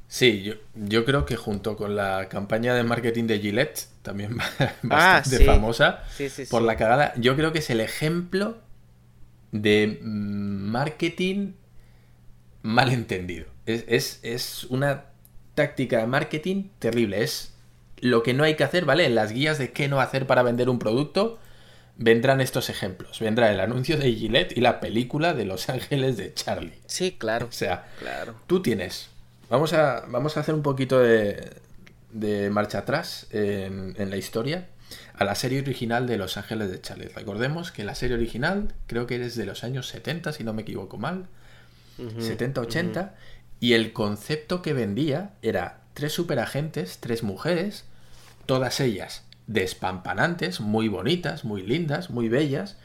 Sí, 0.07 0.43
yo, 0.43 0.55
yo 0.75 1.05
creo 1.05 1.25
que 1.25 1.37
junto 1.37 1.77
con 1.77 1.95
la 1.95 2.27
campaña 2.27 2.73
de 2.73 2.83
marketing 2.83 3.27
de 3.27 3.39
Gillette, 3.39 3.87
también 4.01 4.37
bastante 4.83 5.49
ah, 5.49 5.53
famosa, 5.53 6.03
por 6.49 6.63
la 6.63 6.75
cagada, 6.75 7.13
yo 7.15 7.35
creo 7.37 7.53
que 7.53 7.59
es 7.59 7.69
el 7.69 7.79
ejemplo 7.79 8.57
de 9.51 9.99
marketing 10.01 11.53
mal 12.61 12.91
entendido. 12.91 13.45
Es, 13.65 14.19
es, 14.23 14.65
una 14.65 15.05
táctica 15.55 15.99
de 15.99 16.07
marketing 16.07 16.69
terrible. 16.79 17.23
Es 17.23 17.53
lo 17.99 18.23
que 18.23 18.33
no 18.33 18.43
hay 18.43 18.55
que 18.55 18.63
hacer, 18.63 18.85
¿vale? 18.85 19.05
En 19.05 19.15
las 19.15 19.31
guías 19.31 19.57
de 19.57 19.71
qué 19.71 19.87
no 19.87 20.01
hacer 20.01 20.27
para 20.27 20.43
vender 20.43 20.69
un 20.69 20.79
producto 20.79 21.39
vendrán 22.01 22.41
estos 22.41 22.69
ejemplos. 22.69 23.19
Vendrá 23.19 23.51
el 23.51 23.59
anuncio 23.59 23.97
de 23.97 24.11
Gillette 24.11 24.57
y 24.57 24.61
la 24.61 24.79
película 24.79 25.33
de 25.33 25.45
Los 25.45 25.69
Ángeles 25.69 26.17
de 26.17 26.33
Charlie. 26.33 26.73
Sí, 26.87 27.15
claro. 27.17 27.45
O 27.47 27.51
sea, 27.51 27.85
claro. 27.99 28.35
tú 28.47 28.61
tienes. 28.61 29.09
Vamos 29.49 29.73
a, 29.73 30.05
vamos 30.07 30.35
a 30.35 30.41
hacer 30.41 30.55
un 30.55 30.63
poquito 30.63 30.99
de, 30.99 31.51
de 32.11 32.49
marcha 32.49 32.79
atrás 32.79 33.27
en, 33.31 33.95
en 33.97 34.09
la 34.09 34.17
historia 34.17 34.67
a 35.15 35.23
la 35.23 35.35
serie 35.35 35.61
original 35.61 36.07
de 36.07 36.17
Los 36.17 36.37
Ángeles 36.37 36.71
de 36.71 36.81
Charlie. 36.81 37.09
Recordemos 37.09 37.71
que 37.71 37.83
la 37.83 37.93
serie 37.93 38.15
original 38.15 38.73
creo 38.87 39.05
que 39.05 39.23
es 39.23 39.35
de 39.35 39.45
los 39.45 39.63
años 39.63 39.87
70, 39.87 40.33
si 40.33 40.43
no 40.43 40.53
me 40.53 40.63
equivoco 40.63 40.97
mal, 40.97 41.27
70-80, 41.99 43.11
y 43.59 43.73
el 43.73 43.93
concepto 43.93 44.63
que 44.63 44.73
vendía 44.73 45.33
era 45.43 45.81
tres 45.93 46.13
superagentes, 46.13 46.97
tres 46.99 47.21
mujeres, 47.21 47.85
todas 48.47 48.79
ellas 48.79 49.23
despampanantes, 49.47 50.61
muy 50.61 50.87
bonitas, 50.87 51.43
muy 51.43 51.63
lindas, 51.63 52.09
muy 52.09 52.29
bellas 52.29 52.77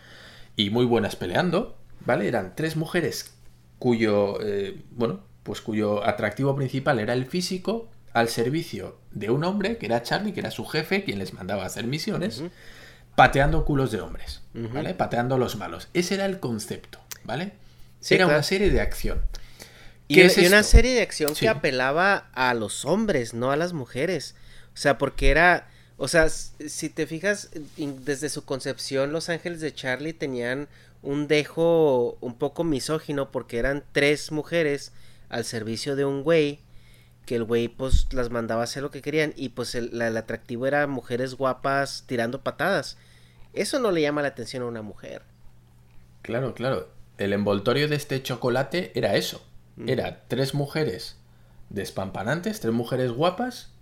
y 0.57 0.71
muy 0.71 0.85
buenas 0.85 1.17
peleando, 1.17 1.77
¿vale? 2.05 2.29
Eran 2.29 2.55
tres 2.57 2.77
mujeres 2.77 3.35
cuyo, 3.79 4.41
eh, 4.43 4.83
bueno, 4.91 5.21
pues 5.43 5.61
cuyo 5.61 6.05
atractivo 6.07 6.57
principal 6.57 6.99
era 6.99 7.13
el 7.13 7.27
físico, 7.27 7.89
al 8.13 8.29
servicio 8.29 8.99
de 9.11 9.29
un 9.29 9.45
hombre, 9.45 9.77
que 9.77 9.87
era 9.87 10.03
Charlie, 10.03 10.33
que 10.33 10.41
era 10.41 10.51
su 10.51 10.65
jefe, 10.65 11.05
quien 11.05 11.19
les 11.19 11.35
mandaba 11.35 11.65
a 11.65 11.67
hacer 11.67 11.87
misiones, 11.87 12.43
pateando 13.15 13.65
culos 13.67 13.93
de 13.93 14.01
hombres, 14.01 14.41
¿vale? 14.55 14.95
Pateando 14.95 15.35
a 15.35 15.39
los 15.39 15.57
malos. 15.57 15.89
Ese 15.93 16.15
era 16.15 16.25
el 16.25 16.41
concepto, 16.41 16.99
¿vale? 17.25 17.53
era 18.09 18.27
una 18.27 18.43
serie 18.43 18.71
de 18.71 18.81
acción. 18.81 19.21
Y, 20.09 20.21
una 20.47 20.63
serie 20.63 20.95
de 20.95 21.03
acción 21.03 21.35
que 21.35 21.49
apelaba 21.49 22.29
a 22.33 22.55
los 22.55 22.85
hombres, 22.85 23.35
no 23.35 23.51
a 23.51 23.57
las 23.57 23.73
mujeres. 23.73 24.35
O 24.75 24.77
sea, 24.77 24.99
porque 24.99 25.31
era... 25.31 25.69
O 25.99 26.09
sea, 26.09 26.29
si 26.29 26.91
te 26.91 27.07
fijas, 27.07 27.51
desde 27.77 28.29
su 28.29 28.45
concepción, 28.45 29.13
Los 29.13 29.29
Ángeles 29.29 29.61
de 29.61 29.75
Charlie 29.75 30.13
tenían 30.13 30.69
un 31.03 31.27
dejo 31.27 32.19
un 32.21 32.37
poco 32.37 32.65
misógino 32.65 33.31
porque 33.31 33.59
eran 33.59 33.83
tres 33.93 34.31
mujeres 34.31 34.93
al 35.29 35.45
servicio 35.45 35.97
de 35.97 36.05
un 36.05 36.23
güey 36.23 36.61
que 37.25 37.37
el 37.37 37.45
güey 37.45 37.69
pues 37.69 38.07
las 38.13 38.31
mandaba 38.31 38.61
a 38.63 38.65
hacer 38.65 38.83
lo 38.83 38.91
que 38.91 39.03
querían 39.03 39.33
y 39.37 39.51
pues 39.51 39.75
el, 39.75 40.01
atractivo 40.01 40.67
era 40.67 40.87
mujeres 40.87 41.35
guapas 41.35 42.05
tirando 42.07 42.43
patadas. 42.43 42.99
Eso 43.53 43.81
no 43.81 43.91
le 43.91 44.03
llama 44.03 44.23
la 44.23 44.29
atención 44.29 44.63
a 44.63 44.67
una 44.67 44.83
mujer. 44.83 45.23
Claro, 46.23 46.55
claro. 46.55 46.89
El 47.19 47.33
envoltorio 47.33 47.89
de 47.89 47.97
este 47.97 48.23
chocolate 48.23 48.93
era 48.95 49.17
eso. 49.17 49.43
Era 49.87 50.23
tres 50.29 50.55
mujeres 50.55 51.17
despampanantes, 51.69 52.61
tres 52.61 52.73
mujeres 52.73 53.13
guapas, 53.13 53.73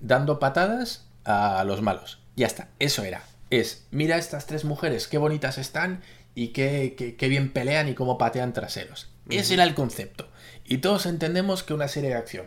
dando 0.00 0.38
patadas 0.38 1.06
a 1.24 1.64
los 1.64 1.82
malos. 1.82 2.20
Ya 2.36 2.46
está, 2.46 2.68
eso 2.78 3.04
era. 3.04 3.22
Es, 3.50 3.86
mira 3.90 4.16
estas 4.16 4.46
tres 4.46 4.64
mujeres, 4.64 5.06
qué 5.06 5.18
bonitas 5.18 5.58
están 5.58 6.02
y 6.34 6.48
qué, 6.48 7.16
qué, 7.18 7.28
bien 7.28 7.52
pelean 7.52 7.88
y 7.88 7.94
cómo 7.94 8.18
patean 8.18 8.52
traseros. 8.52 9.10
Ese 9.28 9.54
era 9.54 9.64
el 9.64 9.74
concepto. 9.74 10.28
Y 10.64 10.78
todos 10.78 11.06
entendemos 11.06 11.62
que 11.62 11.74
una 11.74 11.88
serie 11.88 12.10
de 12.10 12.16
acción 12.16 12.46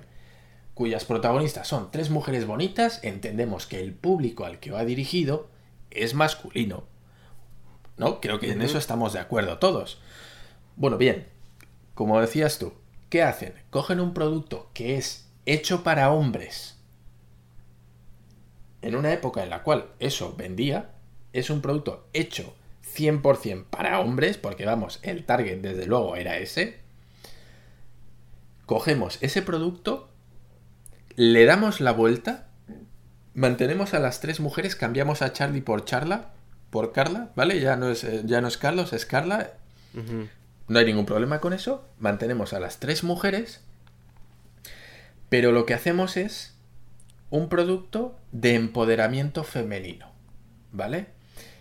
cuyas 0.78 1.06
protagonistas 1.06 1.68
son 1.68 1.90
tres 1.90 2.12
mujeres 2.12 2.46
bonitas, 2.46 3.00
entendemos 3.04 3.66
que 3.66 3.80
el 3.80 3.96
público 3.96 4.46
al 4.46 4.60
que 4.60 4.70
va 4.70 4.86
dirigido 4.86 5.50
es 5.90 6.14
masculino. 6.14 6.84
¿No? 7.98 8.22
Creo 8.22 8.40
que 8.40 8.52
en 8.52 8.62
eso 8.62 8.78
estamos 8.78 9.14
de 9.14 9.20
acuerdo 9.20 9.58
todos. 9.58 10.00
Bueno, 10.76 11.00
bien, 11.00 11.26
como 11.96 12.22
decías 12.22 12.60
tú, 12.60 12.74
¿qué 13.10 13.24
hacen? 13.24 13.56
Cogen 13.72 14.00
un 14.00 14.14
producto 14.14 14.70
que 14.76 14.98
es 14.98 15.28
hecho 15.48 15.84
para 15.84 16.12
hombres. 16.12 16.77
En 18.82 18.96
una 18.96 19.12
época 19.14 19.44
en 19.44 19.50
la 19.50 19.64
cual 19.64 19.90
eso 20.00 20.36
vendía, 20.38 20.92
es 21.34 21.50
un 21.50 21.62
producto 21.62 22.08
hecho 22.14 22.56
100% 22.96 23.66
para 23.66 24.00
hombres, 24.00 24.38
porque 24.38 24.66
vamos, 24.66 25.00
el 25.04 25.26
target 25.26 25.62
desde 25.62 25.86
luego 25.86 26.16
era 26.16 26.38
ese. 26.38 26.80
Cogemos 28.66 29.18
ese 29.22 29.42
producto 29.42 30.10
le 31.18 31.46
damos 31.46 31.82
la 31.82 31.92
vuelta, 31.92 32.46
mantenemos 33.34 33.96
a 33.96 34.00
las 34.00 34.22
tres 34.22 34.40
mujeres, 34.40 34.76
cambiamos 34.76 35.24
a 35.24 35.34
Charlie 35.34 35.62
por 35.62 35.84
Charla, 35.84 36.30
por 36.70 36.92
Carla, 36.92 37.32
¿vale? 37.36 37.60
Ya 37.60 37.76
no 37.76 37.90
es, 37.90 38.04
eh, 38.04 38.22
ya 38.24 38.40
no 38.40 38.48
es 38.48 38.58
Carlos, 38.58 38.94
es 38.94 39.06
Carla. 39.06 39.54
No 40.68 40.80
hay 40.80 40.86
ningún 40.86 41.08
problema 41.08 41.40
con 41.40 41.54
eso. 41.54 41.84
Mantenemos 41.98 42.54
a 42.54 42.60
las 42.60 42.80
tres 42.80 43.04
mujeres, 43.04 43.62
pero 45.30 45.52
lo 45.52 45.66
que 45.66 45.74
hacemos 45.74 46.18
es 46.18 46.57
un 47.30 47.50
producto 47.50 48.18
de 48.32 48.56
empoderamiento 48.56 49.44
femenino, 49.44 50.12
¿vale? 50.72 51.08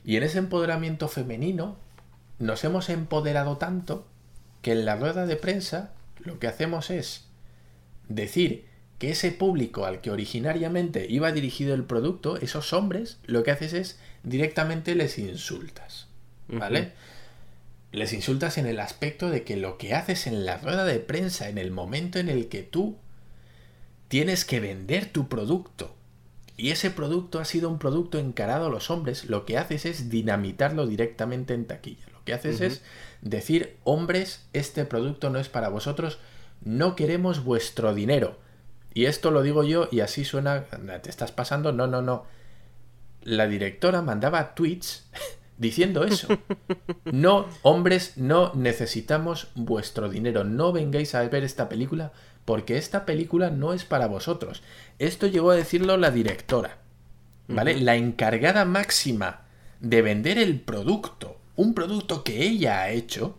Y 0.04 0.16
en 0.16 0.22
ese 0.22 0.38
empoderamiento 0.38 1.08
femenino 1.08 1.76
nos 2.38 2.62
hemos 2.64 2.88
empoderado 2.88 3.56
tanto 3.56 4.06
que 4.62 4.72
en 4.72 4.84
la 4.84 4.96
rueda 4.96 5.26
de 5.26 5.36
prensa 5.36 5.92
lo 6.18 6.38
que 6.38 6.46
hacemos 6.46 6.90
es 6.90 7.24
decir 8.08 8.66
que 8.98 9.10
ese 9.10 9.30
público 9.32 9.84
al 9.84 10.00
que 10.00 10.10
originariamente 10.10 11.06
iba 11.08 11.32
dirigido 11.32 11.74
el 11.74 11.84
producto, 11.84 12.36
esos 12.38 12.72
hombres, 12.72 13.18
lo 13.26 13.42
que 13.42 13.50
haces 13.50 13.72
es 13.72 13.98
directamente 14.22 14.94
les 14.94 15.18
insultas. 15.18 16.06
¿Vale? 16.48 16.92
Les 17.92 18.12
insultas 18.12 18.56
en 18.56 18.66
el 18.66 18.80
aspecto 18.80 19.30
de 19.30 19.42
que 19.42 19.56
lo 19.56 19.78
que 19.78 19.94
haces 19.94 20.26
en 20.26 20.46
la 20.46 20.58
rueda 20.58 20.84
de 20.84 21.00
prensa, 21.00 21.48
en 21.48 21.58
el 21.58 21.70
momento 21.70 22.18
en 22.18 22.28
el 22.28 22.48
que 22.48 22.62
tú 22.62 22.96
tienes 24.08 24.44
que 24.44 24.60
vender 24.60 25.06
tu 25.12 25.28
producto, 25.28 25.96
y 26.56 26.70
ese 26.70 26.90
producto 26.90 27.38
ha 27.38 27.44
sido 27.44 27.68
un 27.68 27.78
producto 27.78 28.18
encarado 28.18 28.66
a 28.66 28.70
los 28.70 28.90
hombres, 28.90 29.26
lo 29.28 29.44
que 29.44 29.58
haces 29.58 29.84
es 29.84 30.08
dinamitarlo 30.08 30.86
directamente 30.86 31.52
en 31.52 31.66
taquilla. 31.66 32.06
Lo 32.12 32.24
que 32.24 32.32
haces 32.32 32.60
es 32.60 32.82
decir, 33.20 33.76
hombres, 33.84 34.46
este 34.54 34.86
producto 34.86 35.28
no 35.28 35.38
es 35.38 35.50
para 35.50 35.68
vosotros, 35.68 36.18
no 36.62 36.96
queremos 36.96 37.44
vuestro 37.44 37.94
dinero. 37.94 38.38
Y 38.94 39.04
esto 39.04 39.30
lo 39.30 39.42
digo 39.42 39.64
yo 39.64 39.88
y 39.92 40.00
así 40.00 40.24
suena, 40.24 40.64
te 41.02 41.10
estás 41.10 41.30
pasando, 41.30 41.72
no, 41.72 41.86
no, 41.86 42.00
no. 42.00 42.24
La 43.22 43.46
directora 43.46 44.00
mandaba 44.00 44.54
tweets 44.54 45.10
diciendo 45.58 46.04
eso. 46.04 46.28
No, 47.04 47.48
hombres, 47.60 48.16
no 48.16 48.52
necesitamos 48.54 49.48
vuestro 49.54 50.08
dinero. 50.08 50.44
No 50.44 50.72
vengáis 50.72 51.14
a 51.14 51.28
ver 51.28 51.44
esta 51.44 51.68
película 51.68 52.12
porque 52.46 52.78
esta 52.78 53.04
película 53.04 53.50
no 53.50 53.74
es 53.74 53.84
para 53.84 54.06
vosotros. 54.06 54.62
Esto 54.98 55.26
llegó 55.26 55.50
a 55.50 55.56
decirlo 55.56 55.98
la 55.98 56.10
directora. 56.10 56.78
¿Vale? 57.48 57.78
La 57.80 57.94
encargada 57.94 58.64
máxima 58.64 59.42
de 59.80 60.02
vender 60.02 60.38
el 60.38 60.60
producto, 60.60 61.38
un 61.54 61.74
producto 61.74 62.24
que 62.24 62.42
ella 62.42 62.80
ha 62.80 62.90
hecho, 62.90 63.38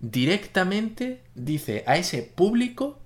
directamente 0.00 1.22
dice 1.34 1.84
a 1.86 1.96
ese 1.96 2.22
público 2.22 3.00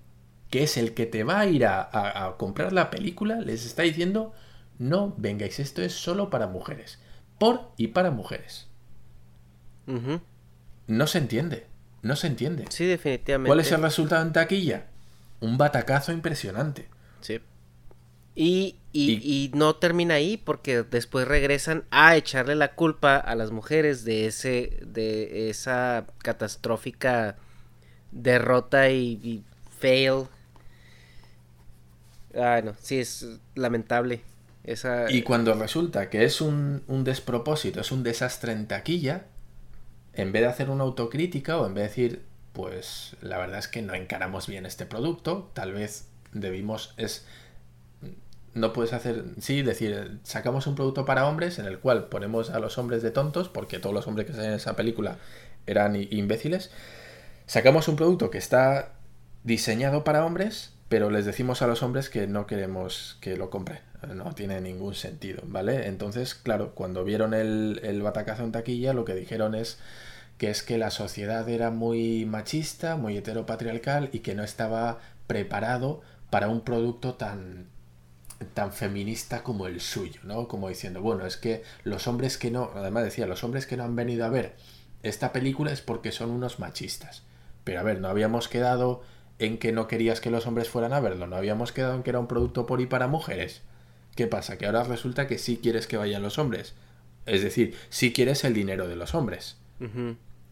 que 0.51 0.63
es 0.63 0.77
el 0.77 0.95
que 0.95 1.07
te 1.07 1.25
va 1.25 1.41
a 1.41 1.47
ir 1.47 1.67
a, 1.67 2.35
comprar 2.39 2.73
la 2.73 2.91
película, 2.91 3.41
les 3.41 3.67
está 3.67 3.83
diciendo, 3.83 4.33
no 4.79 5.15
vengáis, 5.17 5.59
esto 5.59 5.83
es 5.83 5.93
solo 5.93 6.31
para 6.31 6.47
mujeres. 6.47 7.01
Por 7.39 7.73
y 7.77 7.89
para 7.89 8.11
mujeres. 8.11 8.69
No 10.87 11.07
se 11.07 11.19
entiende. 11.19 11.67
No 12.03 12.15
se 12.15 12.29
entiende. 12.29 12.65
Sí, 12.69 12.87
definitivamente. 12.87 13.49
¿Cuál 13.49 13.61
es 13.61 13.73
el 13.73 13.83
resultado 13.83 14.23
en 14.23 14.33
taquilla? 14.33 14.87
Un 15.41 15.59
batacazo 15.59 16.13
impresionante. 16.13 16.89
Sí. 17.21 17.41
Y, 18.35 18.77
y, 18.93 19.51
no 19.55 19.77
termina 19.77 20.15
ahí 20.15 20.37
porque 20.37 20.83
después 20.83 21.27
regresan 21.27 21.85
a 21.91 22.17
echarle 22.17 22.55
la 22.55 22.75
culpa 22.75 23.17
a 23.17 23.35
las 23.35 23.51
mujeres 23.51 24.05
de 24.05 24.27
ese 24.27 24.79
de 24.83 25.49
esa 25.49 26.07
catastrófica 26.19 27.37
derrota 28.13 28.91
y, 28.91 29.43
fail. 29.79 30.25
Ah, 32.35 32.61
no, 32.63 32.75
sí, 32.79 32.99
es 32.99 33.27
lamentable. 33.55 34.21
Esa... 34.65 35.11
Y 35.11 35.23
cuando 35.23 35.55
resulta 35.55 36.11
que 36.11 36.25
es 36.25 36.41
un, 36.41 36.83
un 36.89 37.05
despropósito, 37.05 37.81
es 37.81 37.93
un 37.93 38.03
desastre 38.03 38.53
en 38.53 38.67
taquilla, 38.67 39.27
en 40.13 40.33
vez 40.33 40.43
de 40.43 40.49
hacer 40.49 40.71
una 40.71 40.85
autocrítica 40.85 41.59
o 41.59 41.67
en 41.67 41.75
vez 41.75 41.85
de 41.85 41.89
decir, 41.89 42.23
pues 42.57 43.15
la 43.21 43.37
verdad 43.37 43.59
es 43.59 43.69
que 43.69 43.83
no 43.83 43.93
encaramos 43.93 44.47
bien 44.47 44.65
este 44.65 44.87
producto, 44.87 45.51
tal 45.53 45.75
vez 45.75 46.09
debimos, 46.33 46.95
es 46.97 47.27
no 48.55 48.73
puedes 48.73 48.95
hacer, 48.95 49.25
sí, 49.39 49.61
decir, 49.61 50.21
sacamos 50.23 50.67
un 50.67 50.75
producto 50.75 51.05
para 51.05 51.27
hombres 51.27 51.59
en 51.59 51.67
el 51.67 51.79
cual 51.79 52.09
ponemos 52.09 52.49
a 52.49 52.59
los 52.59 52.79
hombres 52.79 53.03
de 53.03 53.11
tontos, 53.11 53.51
porque 53.51 53.79
todos 53.79 53.95
los 53.95 54.07
hombres 54.07 54.27
que 54.27 54.33
salen 54.33 54.53
en 54.53 54.57
esa 54.57 54.75
película 54.75 55.19
eran 55.67 55.95
imbéciles. 55.95 56.71
Sacamos 57.45 57.89
un 57.89 57.97
producto 57.97 58.31
que 58.31 58.39
está 58.39 58.95
diseñado 59.45 60.05
para 60.05 60.25
hombres, 60.25 60.73
pero 60.89 61.11
les 61.11 61.27
decimos 61.27 61.61
a 61.61 61.67
los 61.67 61.83
hombres 61.83 62.09
que 62.09 62.27
no 62.27 62.47
queremos 62.47 63.19
que 63.21 63.37
lo 63.37 63.51
compren. 63.51 63.81
No 64.15 64.35
tiene 64.35 64.63
ningún 64.63 64.95
sentido, 64.95 65.43
¿vale? 65.47 65.89
Entonces, 65.89 66.35
claro, 66.35 66.75
cuando 66.75 67.05
vieron 67.05 67.35
el, 67.35 67.81
el 67.83 68.01
batacazo 68.01 68.45
en 68.45 68.53
taquilla, 68.53 68.95
lo 68.95 69.05
que 69.05 69.15
dijeron 69.15 69.55
es 69.55 69.79
que 70.39 70.51
es 70.51 70.63
que 70.63 70.79
la 70.79 70.91
sociedad 70.91 71.49
era 71.49 71.71
muy 71.71 72.27
machista, 72.27 72.97
muy 72.97 73.17
heteropatriarcal 73.17 74.11
y 74.13 74.21
que 74.21 74.35
no 74.35 74.45
estaba 74.45 74.99
preparado 75.27 76.03
para 76.31 76.49
un 76.49 76.61
producto 76.61 77.15
tan, 77.15 77.69
tan 78.55 78.73
feminista 78.73 79.43
como 79.43 79.67
el 79.67 79.81
suyo, 79.81 80.21
¿no? 80.25 80.49
Como 80.49 80.69
diciendo, 80.69 81.01
bueno, 81.01 81.27
es 81.27 81.37
que 81.37 81.63
los 81.85 82.07
hombres 82.07 82.37
que 82.37 82.51
no, 82.51 82.71
además 82.75 83.05
decía, 83.05 83.27
los 83.27 83.45
hombres 83.45 83.67
que 83.67 83.77
no 83.77 83.85
han 83.85 83.97
venido 83.97 84.25
a 84.25 84.29
ver 84.29 84.57
esta 85.03 85.33
película 85.33 85.73
es 85.73 85.81
porque 85.81 86.13
son 86.13 86.31
unos 86.31 86.59
machistas. 86.59 87.23
Pero 87.65 87.81
a 87.81 87.83
ver, 87.83 88.01
no 88.01 88.09
habíamos 88.09 88.49
quedado 88.49 89.03
en 89.39 89.59
que 89.59 89.73
no 89.73 89.87
querías 89.87 90.21
que 90.21 90.31
los 90.31 90.47
hombres 90.47 90.69
fueran 90.69 90.93
a 90.93 91.01
verlo, 91.01 91.27
no 91.27 91.37
habíamos 91.37 91.73
quedado 91.73 91.95
en 91.95 92.03
que 92.03 92.11
era 92.11 92.19
un 92.19 92.27
producto 92.27 92.67
por 92.67 92.81
y 92.81 92.87
para 92.87 93.07
mujeres. 93.07 93.63
¿Qué 94.15 94.27
pasa? 94.27 94.57
Que 94.57 94.67
ahora 94.67 94.83
resulta 94.85 95.27
que 95.27 95.39
sí 95.39 95.59
quieres 95.63 95.87
que 95.87 95.97
vayan 95.99 96.23
los 96.23 96.39
hombres. 96.39 96.75
Es 97.27 97.43
decir, 97.43 97.77
sí 97.91 98.13
quieres 98.13 98.45
el 98.45 98.55
dinero 98.55 98.89
de 98.89 98.97
los 98.97 99.15
hombres. 99.15 99.57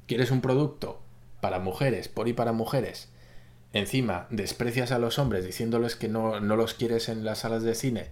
Quieres 0.06 0.30
un 0.30 0.40
producto 0.40 1.00
para 1.40 1.58
mujeres, 1.58 2.08
por 2.08 2.28
y 2.28 2.32
para 2.32 2.52
mujeres, 2.52 3.08
encima 3.72 4.26
desprecias 4.30 4.92
a 4.92 4.98
los 4.98 5.18
hombres 5.18 5.44
diciéndoles 5.44 5.96
que 5.96 6.08
no, 6.08 6.40
los 6.40 6.74
quieres 6.74 7.08
en 7.08 7.24
las 7.24 7.38
salas 7.40 7.62
de 7.62 7.74
cine 7.74 8.10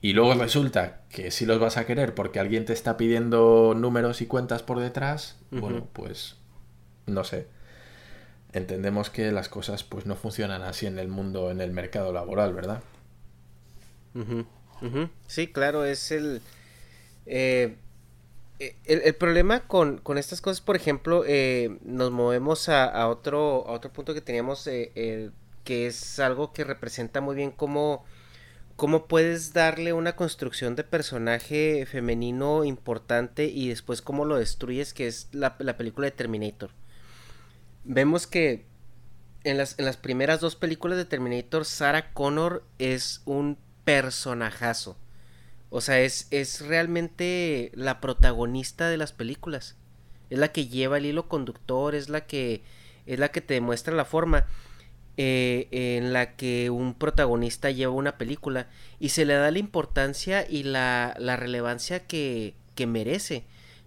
y 0.00 0.12
luego 0.12 0.34
resulta 0.34 1.00
que 1.08 1.30
sí 1.32 1.44
los 1.46 1.58
vas 1.58 1.76
a 1.76 1.86
querer 1.86 2.14
porque 2.14 2.38
alguien 2.38 2.64
te 2.64 2.72
está 2.72 2.96
pidiendo 2.96 3.74
números 3.76 4.20
y 4.20 4.26
cuentas 4.26 4.62
por 4.62 4.78
detrás, 4.78 5.36
bueno, 5.50 5.88
pues 5.92 6.36
no 7.06 7.24
sé. 7.24 7.48
Entendemos 8.52 9.10
que 9.10 9.32
las 9.32 9.48
cosas 9.48 9.82
pues 9.82 10.06
no 10.06 10.14
funcionan 10.14 10.62
así 10.62 10.86
en 10.86 10.98
el 10.98 11.08
mundo, 11.08 11.50
en 11.50 11.60
el 11.60 11.72
mercado 11.72 12.12
laboral, 12.12 12.54
¿verdad? 12.54 12.82
Sí, 15.26 15.48
claro, 15.48 15.84
es 15.84 16.12
el... 16.12 16.40
Eh, 17.26 17.76
eh, 18.60 18.76
el, 18.86 19.14
problema 19.14 19.60
con, 19.60 20.00
estas 20.16 20.40
cosas, 20.40 20.60
por 20.60 20.74
ejemplo, 20.74 21.24
eh, 21.26 21.78
nos 21.82 22.10
movemos 22.10 22.68
a, 22.68 23.08
otro, 23.08 23.64
punto 23.92 24.14
que 24.14 24.20
teníamos, 24.20 24.66
eh, 24.66 25.30
que 25.64 25.86
es 25.86 26.18
algo 26.18 26.52
que 26.52 26.64
representa 26.64 27.20
muy 27.20 27.36
bien 27.36 27.52
cómo, 27.52 28.04
puedes 29.08 29.52
darle 29.52 29.92
una 29.92 30.16
construcción 30.16 30.74
de 30.74 30.82
personaje 30.82 31.86
femenino 31.86 32.64
importante 32.64 33.44
y 33.44 33.68
después 33.68 34.02
cómo 34.02 34.24
lo 34.24 34.36
destruyes, 34.36 34.92
que 34.92 35.06
es 35.06 35.28
la, 35.32 35.56
película 35.56 36.06
de 36.06 36.12
Terminator. 36.12 36.70
Vemos 37.84 38.26
que 38.26 38.66
en 39.44 39.56
las 39.56 39.96
primeras 39.96 40.40
dos 40.40 40.56
películas 40.56 40.98
de 40.98 41.04
Terminator, 41.04 41.64
Sarah 41.64 42.12
Connor 42.12 42.64
es 42.78 43.22
un 43.24 43.56
personajazo 43.84 44.96
o 45.70 45.80
sea, 45.80 46.00
es, 46.00 46.28
es 46.30 46.60
realmente 46.60 47.70
la 47.74 48.00
protagonista 48.00 48.88
de 48.88 48.96
las 48.96 49.12
películas. 49.12 49.76
Es 50.30 50.38
la 50.38 50.52
que 50.52 50.66
lleva 50.66 50.98
el 50.98 51.06
hilo 51.06 51.28
conductor, 51.28 51.94
es 51.94 52.08
la 52.08 52.26
que, 52.26 52.62
es 53.06 53.18
la 53.18 53.28
que 53.30 53.40
te 53.40 53.54
demuestra 53.54 53.94
la 53.94 54.04
forma 54.04 54.46
eh, 55.16 55.68
en 55.70 56.12
la 56.12 56.36
que 56.36 56.70
un 56.70 56.94
protagonista 56.94 57.70
lleva 57.70 57.92
una 57.92 58.18
película 58.18 58.68
y 59.00 59.08
se 59.08 59.24
le 59.24 59.34
da 59.34 59.50
la 59.50 59.58
importancia 59.58 60.46
y 60.48 60.62
la, 60.62 61.14
la 61.18 61.36
relevancia 61.36 62.06
que, 62.06 62.54
que 62.74 62.86
merece. 62.86 63.44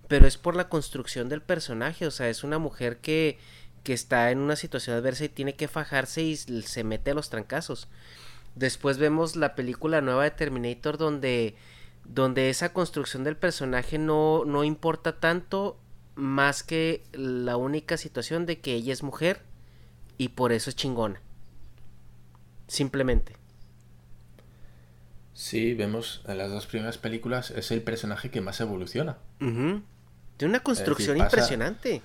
Pero 0.07 0.27
es 0.27 0.37
por 0.37 0.55
la 0.55 0.67
construcción 0.67 1.29
del 1.29 1.41
personaje, 1.41 2.05
o 2.05 2.11
sea, 2.11 2.27
es 2.27 2.43
una 2.43 2.59
mujer 2.59 2.97
que, 2.97 3.39
que 3.83 3.93
está 3.93 4.29
en 4.31 4.39
una 4.39 4.55
situación 4.55 4.97
adversa 4.97 5.25
y 5.25 5.29
tiene 5.29 5.55
que 5.55 5.67
fajarse 5.67 6.21
y 6.21 6.35
se 6.35 6.83
mete 6.83 7.11
a 7.11 7.13
los 7.13 7.29
trancazos. 7.29 7.87
Después 8.55 8.97
vemos 8.97 9.35
la 9.35 9.55
película 9.55 10.01
nueva 10.01 10.23
de 10.25 10.31
Terminator 10.31 10.97
donde, 10.97 11.55
donde 12.05 12.49
esa 12.49 12.73
construcción 12.73 13.23
del 13.23 13.37
personaje 13.37 13.97
no, 13.97 14.43
no 14.45 14.63
importa 14.63 15.19
tanto 15.19 15.77
más 16.15 16.63
que 16.63 17.03
la 17.13 17.57
única 17.57 17.97
situación 17.97 18.45
de 18.45 18.59
que 18.59 18.73
ella 18.73 18.93
es 18.93 19.03
mujer 19.03 19.41
y 20.17 20.29
por 20.29 20.51
eso 20.51 20.69
es 20.69 20.75
chingona. 20.75 21.21
Simplemente. 22.67 23.35
Sí, 25.33 25.73
vemos 25.73 26.21
en 26.27 26.37
las 26.37 26.51
dos 26.51 26.67
primeras 26.67 26.97
películas 26.97 27.51
es 27.51 27.71
el 27.71 27.81
personaje 27.81 28.29
que 28.29 28.41
más 28.41 28.61
evoluciona. 28.61 29.17
Tiene 29.39 29.83
una 30.39 30.59
construcción 30.59 31.17
impresionante. 31.17 32.01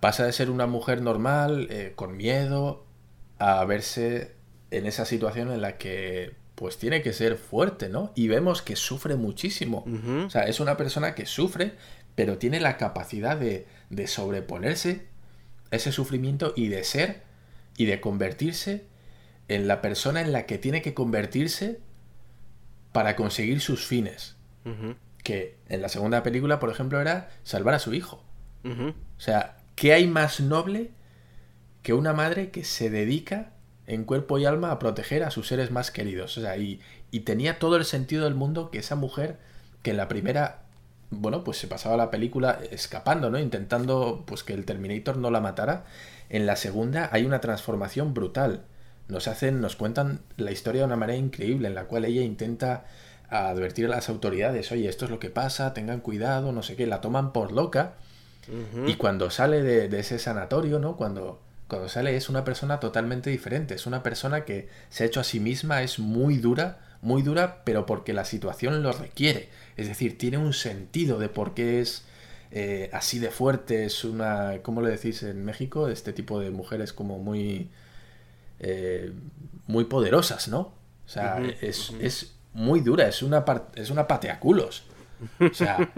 Pasa 0.00 0.24
de 0.24 0.32
ser 0.32 0.50
una 0.50 0.66
mujer 0.66 1.02
normal, 1.02 1.66
eh, 1.70 1.92
con 1.94 2.16
miedo, 2.16 2.84
a 3.38 3.64
verse 3.64 4.34
en 4.70 4.86
esa 4.86 5.04
situación 5.04 5.52
en 5.52 5.60
la 5.60 5.76
que 5.76 6.34
pues 6.62 6.78
tiene 6.78 7.02
que 7.02 7.12
ser 7.12 7.38
fuerte, 7.38 7.88
¿no? 7.88 8.12
Y 8.14 8.28
vemos 8.28 8.62
que 8.62 8.76
sufre 8.76 9.16
muchísimo. 9.16 9.84
O 10.24 10.30
sea, 10.30 10.44
es 10.44 10.60
una 10.60 10.76
persona 10.76 11.16
que 11.16 11.26
sufre, 11.26 11.72
pero 12.14 12.38
tiene 12.38 12.60
la 12.60 12.76
capacidad 12.76 13.36
de, 13.36 13.66
de 13.90 14.06
sobreponerse 14.06 15.08
a 15.72 15.74
ese 15.74 15.90
sufrimiento 15.90 16.52
y 16.54 16.68
de 16.68 16.84
ser 16.84 17.24
y 17.76 17.86
de 17.86 18.00
convertirse 18.00 18.84
en 19.48 19.66
la 19.66 19.82
persona 19.82 20.20
en 20.20 20.30
la 20.30 20.46
que 20.46 20.56
tiene 20.56 20.82
que 20.82 20.94
convertirse 20.94 21.80
para 22.92 23.16
conseguir 23.16 23.60
sus 23.60 23.84
fines. 23.84 24.36
Que 25.24 25.58
en 25.68 25.82
la 25.82 25.88
segunda 25.88 26.22
película, 26.22 26.60
por 26.60 26.70
ejemplo, 26.70 27.00
era 27.00 27.28
salvar 27.42 27.74
a 27.74 27.80
su 27.80 27.92
hijo. 27.92 28.22
O 28.62 29.20
sea, 29.20 29.56
¿qué 29.74 29.94
hay 29.94 30.06
más 30.06 30.38
noble 30.38 30.92
que 31.82 31.92
una 31.92 32.12
madre 32.12 32.52
que 32.52 32.62
se 32.62 32.88
dedica 32.88 33.50
en 33.86 34.04
cuerpo 34.04 34.38
y 34.38 34.44
alma 34.44 34.70
a 34.70 34.78
proteger 34.78 35.24
a 35.24 35.30
sus 35.30 35.48
seres 35.48 35.70
más 35.70 35.90
queridos. 35.90 36.36
O 36.38 36.40
sea, 36.40 36.56
y, 36.56 36.80
y 37.10 37.20
tenía 37.20 37.58
todo 37.58 37.76
el 37.76 37.84
sentido 37.84 38.24
del 38.24 38.34
mundo 38.34 38.70
que 38.70 38.78
esa 38.78 38.94
mujer, 38.94 39.38
que 39.82 39.90
en 39.90 39.96
la 39.96 40.08
primera, 40.08 40.62
bueno, 41.10 41.44
pues 41.44 41.58
se 41.58 41.66
pasaba 41.66 41.96
la 41.96 42.10
película 42.10 42.58
escapando, 42.70 43.30
¿no? 43.30 43.38
Intentando, 43.38 44.24
pues 44.26 44.42
que 44.44 44.54
el 44.54 44.64
Terminator 44.64 45.16
no 45.16 45.30
la 45.30 45.40
matara. 45.40 45.84
En 46.28 46.46
la 46.46 46.56
segunda 46.56 47.08
hay 47.12 47.24
una 47.24 47.40
transformación 47.40 48.14
brutal. 48.14 48.62
Nos 49.08 49.28
hacen, 49.28 49.60
nos 49.60 49.76
cuentan 49.76 50.20
la 50.36 50.52
historia 50.52 50.82
de 50.82 50.86
una 50.86 50.96
manera 50.96 51.18
increíble, 51.18 51.68
en 51.68 51.74
la 51.74 51.84
cual 51.84 52.04
ella 52.04 52.22
intenta 52.22 52.84
advertir 53.28 53.86
a 53.86 53.88
las 53.88 54.08
autoridades, 54.08 54.70
oye, 54.72 54.88
esto 54.88 55.06
es 55.06 55.10
lo 55.10 55.18
que 55.18 55.30
pasa, 55.30 55.72
tengan 55.72 56.00
cuidado, 56.00 56.52
no 56.52 56.62
sé 56.62 56.76
qué, 56.76 56.86
la 56.86 57.00
toman 57.00 57.32
por 57.32 57.52
loca. 57.52 57.94
Y 58.86 58.94
cuando 58.94 59.30
sale 59.30 59.62
de, 59.62 59.88
de 59.88 60.00
ese 60.00 60.18
sanatorio, 60.18 60.78
¿no? 60.78 60.96
Cuando 60.96 61.40
cuando 61.72 61.88
sale 61.88 62.14
es 62.14 62.28
una 62.28 62.44
persona 62.44 62.80
totalmente 62.80 63.30
diferente, 63.30 63.72
es 63.72 63.86
una 63.86 64.02
persona 64.02 64.44
que 64.44 64.68
se 64.90 65.04
ha 65.04 65.06
hecho 65.06 65.20
a 65.20 65.24
sí 65.24 65.40
misma, 65.40 65.82
es 65.82 65.98
muy 65.98 66.36
dura, 66.36 66.80
muy 67.00 67.22
dura, 67.22 67.62
pero 67.64 67.86
porque 67.86 68.12
la 68.12 68.26
situación 68.26 68.82
lo 68.82 68.92
requiere. 68.92 69.48
Es 69.78 69.88
decir, 69.88 70.18
tiene 70.18 70.36
un 70.36 70.52
sentido 70.52 71.18
de 71.18 71.30
por 71.30 71.54
qué 71.54 71.80
es 71.80 72.04
eh, 72.50 72.90
así 72.92 73.18
de 73.20 73.30
fuerte, 73.30 73.86
es 73.86 74.04
una, 74.04 74.58
¿cómo 74.60 74.82
le 74.82 74.90
decís 74.90 75.22
en 75.22 75.46
México? 75.46 75.88
Este 75.88 76.12
tipo 76.12 76.40
de 76.40 76.50
mujeres 76.50 76.92
como 76.92 77.18
muy, 77.18 77.70
eh, 78.60 79.10
muy 79.66 79.84
poderosas, 79.84 80.48
¿no? 80.48 80.74
O 81.06 81.08
sea, 81.08 81.42
es, 81.62 81.90
es, 82.02 82.34
muy 82.52 82.80
dura, 82.80 83.08
es 83.08 83.22
una, 83.22 83.46
es 83.76 83.88
una 83.88 84.06
pateaculos. 84.06 84.82
O 85.40 85.54
sea... 85.54 85.90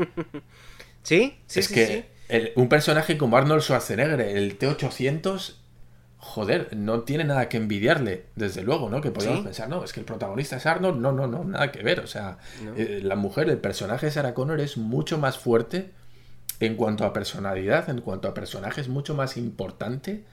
sí, 1.02 1.36
sí, 1.48 1.58
es 1.58 1.68
que 1.68 2.14
un 2.54 2.68
personaje 2.68 3.18
como 3.18 3.36
Arnold 3.36 3.62
Schwarzenegger, 3.62 4.20
el 4.20 4.56
T-800, 4.56 5.63
joder, 6.24 6.74
no 6.74 7.02
tiene 7.02 7.24
nada 7.24 7.50
que 7.50 7.58
envidiarle, 7.58 8.24
desde 8.34 8.62
luego, 8.62 8.88
¿no? 8.88 9.02
Que 9.02 9.10
podríamos 9.10 9.44
pensar, 9.44 9.68
no, 9.68 9.84
es 9.84 9.92
que 9.92 10.00
el 10.00 10.06
protagonista 10.06 10.56
es 10.56 10.64
Arnold, 10.64 10.98
no, 10.98 11.12
no, 11.12 11.26
no, 11.26 11.44
nada 11.44 11.70
que 11.70 11.82
ver. 11.82 12.00
O 12.00 12.06
sea, 12.06 12.38
eh, 12.76 13.00
la 13.02 13.14
mujer, 13.14 13.50
el 13.50 13.58
personaje 13.58 14.06
de 14.06 14.12
Sarah 14.12 14.32
Connor 14.32 14.58
es 14.60 14.78
mucho 14.78 15.18
más 15.18 15.38
fuerte 15.38 15.90
en 16.60 16.76
cuanto 16.76 17.04
a 17.04 17.12
personalidad, 17.12 17.90
en 17.90 18.00
cuanto 18.00 18.26
a 18.26 18.34
personaje, 18.34 18.80
es 18.80 18.88
mucho 18.88 19.14
más 19.14 19.36
importante. 19.36 20.24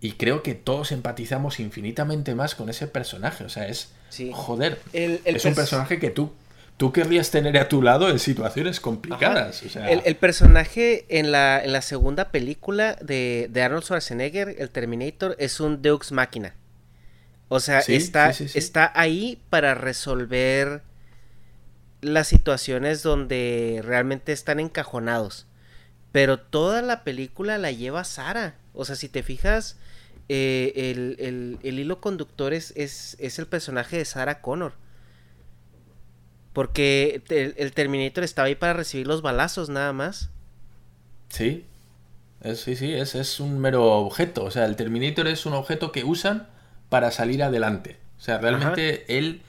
Y 0.00 0.12
creo 0.12 0.42
que 0.42 0.54
todos 0.54 0.90
empatizamos 0.90 1.60
infinitamente 1.60 2.34
más 2.34 2.54
con 2.54 2.70
ese 2.70 2.86
personaje. 2.86 3.44
O 3.44 3.50
sea, 3.50 3.68
es. 3.68 3.92
Joder. 4.32 4.80
es 4.92 5.44
un 5.44 5.54
personaje 5.54 5.98
que 5.98 6.10
tú 6.10 6.32
tú 6.76 6.92
querrías 6.92 7.30
tener 7.30 7.56
a 7.58 7.68
tu 7.68 7.82
lado 7.82 8.10
en 8.10 8.18
situaciones 8.18 8.80
complicadas. 8.80 9.62
el, 9.76 10.16
personaje 10.16 11.06
en 11.08 11.32
la, 11.32 11.62
en 11.62 11.72
la 11.72 11.82
segunda 11.82 12.30
película 12.30 12.96
de, 13.00 13.50
Arnold 13.62 13.84
Schwarzenegger, 13.84 14.56
el 14.58 14.70
Terminator, 14.70 15.36
es 15.38 15.60
un 15.60 15.82
Deux 15.82 16.12
máquina. 16.12 16.54
O 17.48 17.60
sea, 17.60 17.80
está, 17.80 18.30
está 18.30 18.92
ahí 18.94 19.40
para 19.50 19.74
resolver 19.74 20.82
las 22.00 22.28
situaciones 22.28 23.02
donde 23.02 23.80
realmente 23.84 24.32
están 24.32 24.58
encajonados. 24.58 25.46
Pero 26.10 26.40
toda 26.40 26.82
la 26.82 27.04
película 27.04 27.58
la 27.58 27.70
lleva 27.70 28.04
Sara. 28.04 28.56
O 28.74 28.84
sea, 28.84 28.96
si 28.96 29.08
te 29.08 29.22
fijas, 29.22 29.76
eh, 30.28 30.92
el, 31.62 31.78
hilo 31.78 32.00
conductor 32.00 32.52
es, 32.52 32.72
es, 32.76 33.16
es 33.20 33.38
el 33.38 33.46
personaje 33.46 33.98
de 33.98 34.04
Sarah 34.04 34.40
Connor. 34.40 34.72
Porque 36.52 37.22
el, 37.28 37.72
Terminator 37.72 38.24
estaba 38.24 38.46
ahí 38.46 38.54
para 38.54 38.74
recibir 38.74 39.06
los 39.06 39.22
balazos 39.22 39.68
nada 39.68 39.92
más. 39.92 40.30
Sí. 41.28 41.64
sí, 42.54 42.76
sí, 42.76 42.92
es, 42.92 43.14
es 43.14 43.40
un 43.40 43.58
mero 43.58 43.84
objeto. 43.84 44.44
O 44.44 44.50
sea, 44.50 44.66
el 44.66 44.76
Terminator 44.76 45.28
es 45.28 45.46
un 45.46 45.54
objeto 45.54 45.92
que 45.92 46.04
usan 46.04 46.48
para 46.88 47.10
salir 47.10 47.42
adelante. 47.42 47.96
O 48.18 48.20
sea, 48.20 48.38
realmente 48.38 49.04
él 49.18 49.40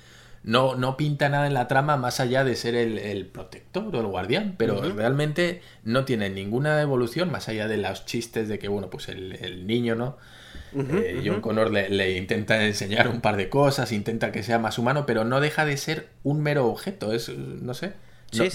no, 0.43 0.75
no 0.75 0.97
pinta 0.97 1.29
nada 1.29 1.47
en 1.47 1.53
la 1.53 1.67
trama 1.67 1.97
más 1.97 2.19
allá 2.19 2.43
de 2.43 2.55
ser 2.55 2.75
el, 2.75 3.25
protector 3.27 3.95
o 3.95 3.99
el 3.99 4.07
guardián, 4.07 4.55
pero 4.57 4.81
realmente 4.93 5.61
no 5.83 6.05
tiene 6.05 6.29
ninguna 6.29 6.81
evolución 6.81 7.31
más 7.31 7.49
allá 7.49 7.67
de 7.67 7.77
los 7.77 8.05
chistes 8.05 8.47
de 8.47 8.59
que, 8.59 8.67
bueno, 8.67 8.89
pues 8.89 9.09
el, 9.09 9.33
el 9.33 9.67
niño, 9.67 9.95
¿no? 9.95 10.17
Eh, 10.75 11.21
John 11.25 11.41
Connor 11.41 11.71
le, 11.71 12.17
intenta 12.17 12.65
enseñar 12.65 13.07
un 13.07 13.21
par 13.21 13.37
de 13.37 13.49
cosas, 13.49 13.91
intenta 13.91 14.31
que 14.31 14.43
sea 14.43 14.59
más 14.59 14.77
humano, 14.77 15.05
pero 15.05 15.23
no 15.23 15.39
deja 15.39 15.65
de 15.65 15.77
ser 15.77 16.09
un 16.23 16.41
mero 16.41 16.67
objeto. 16.67 17.13
Es, 17.13 17.29
no 17.29 17.73
sé, 17.73 17.93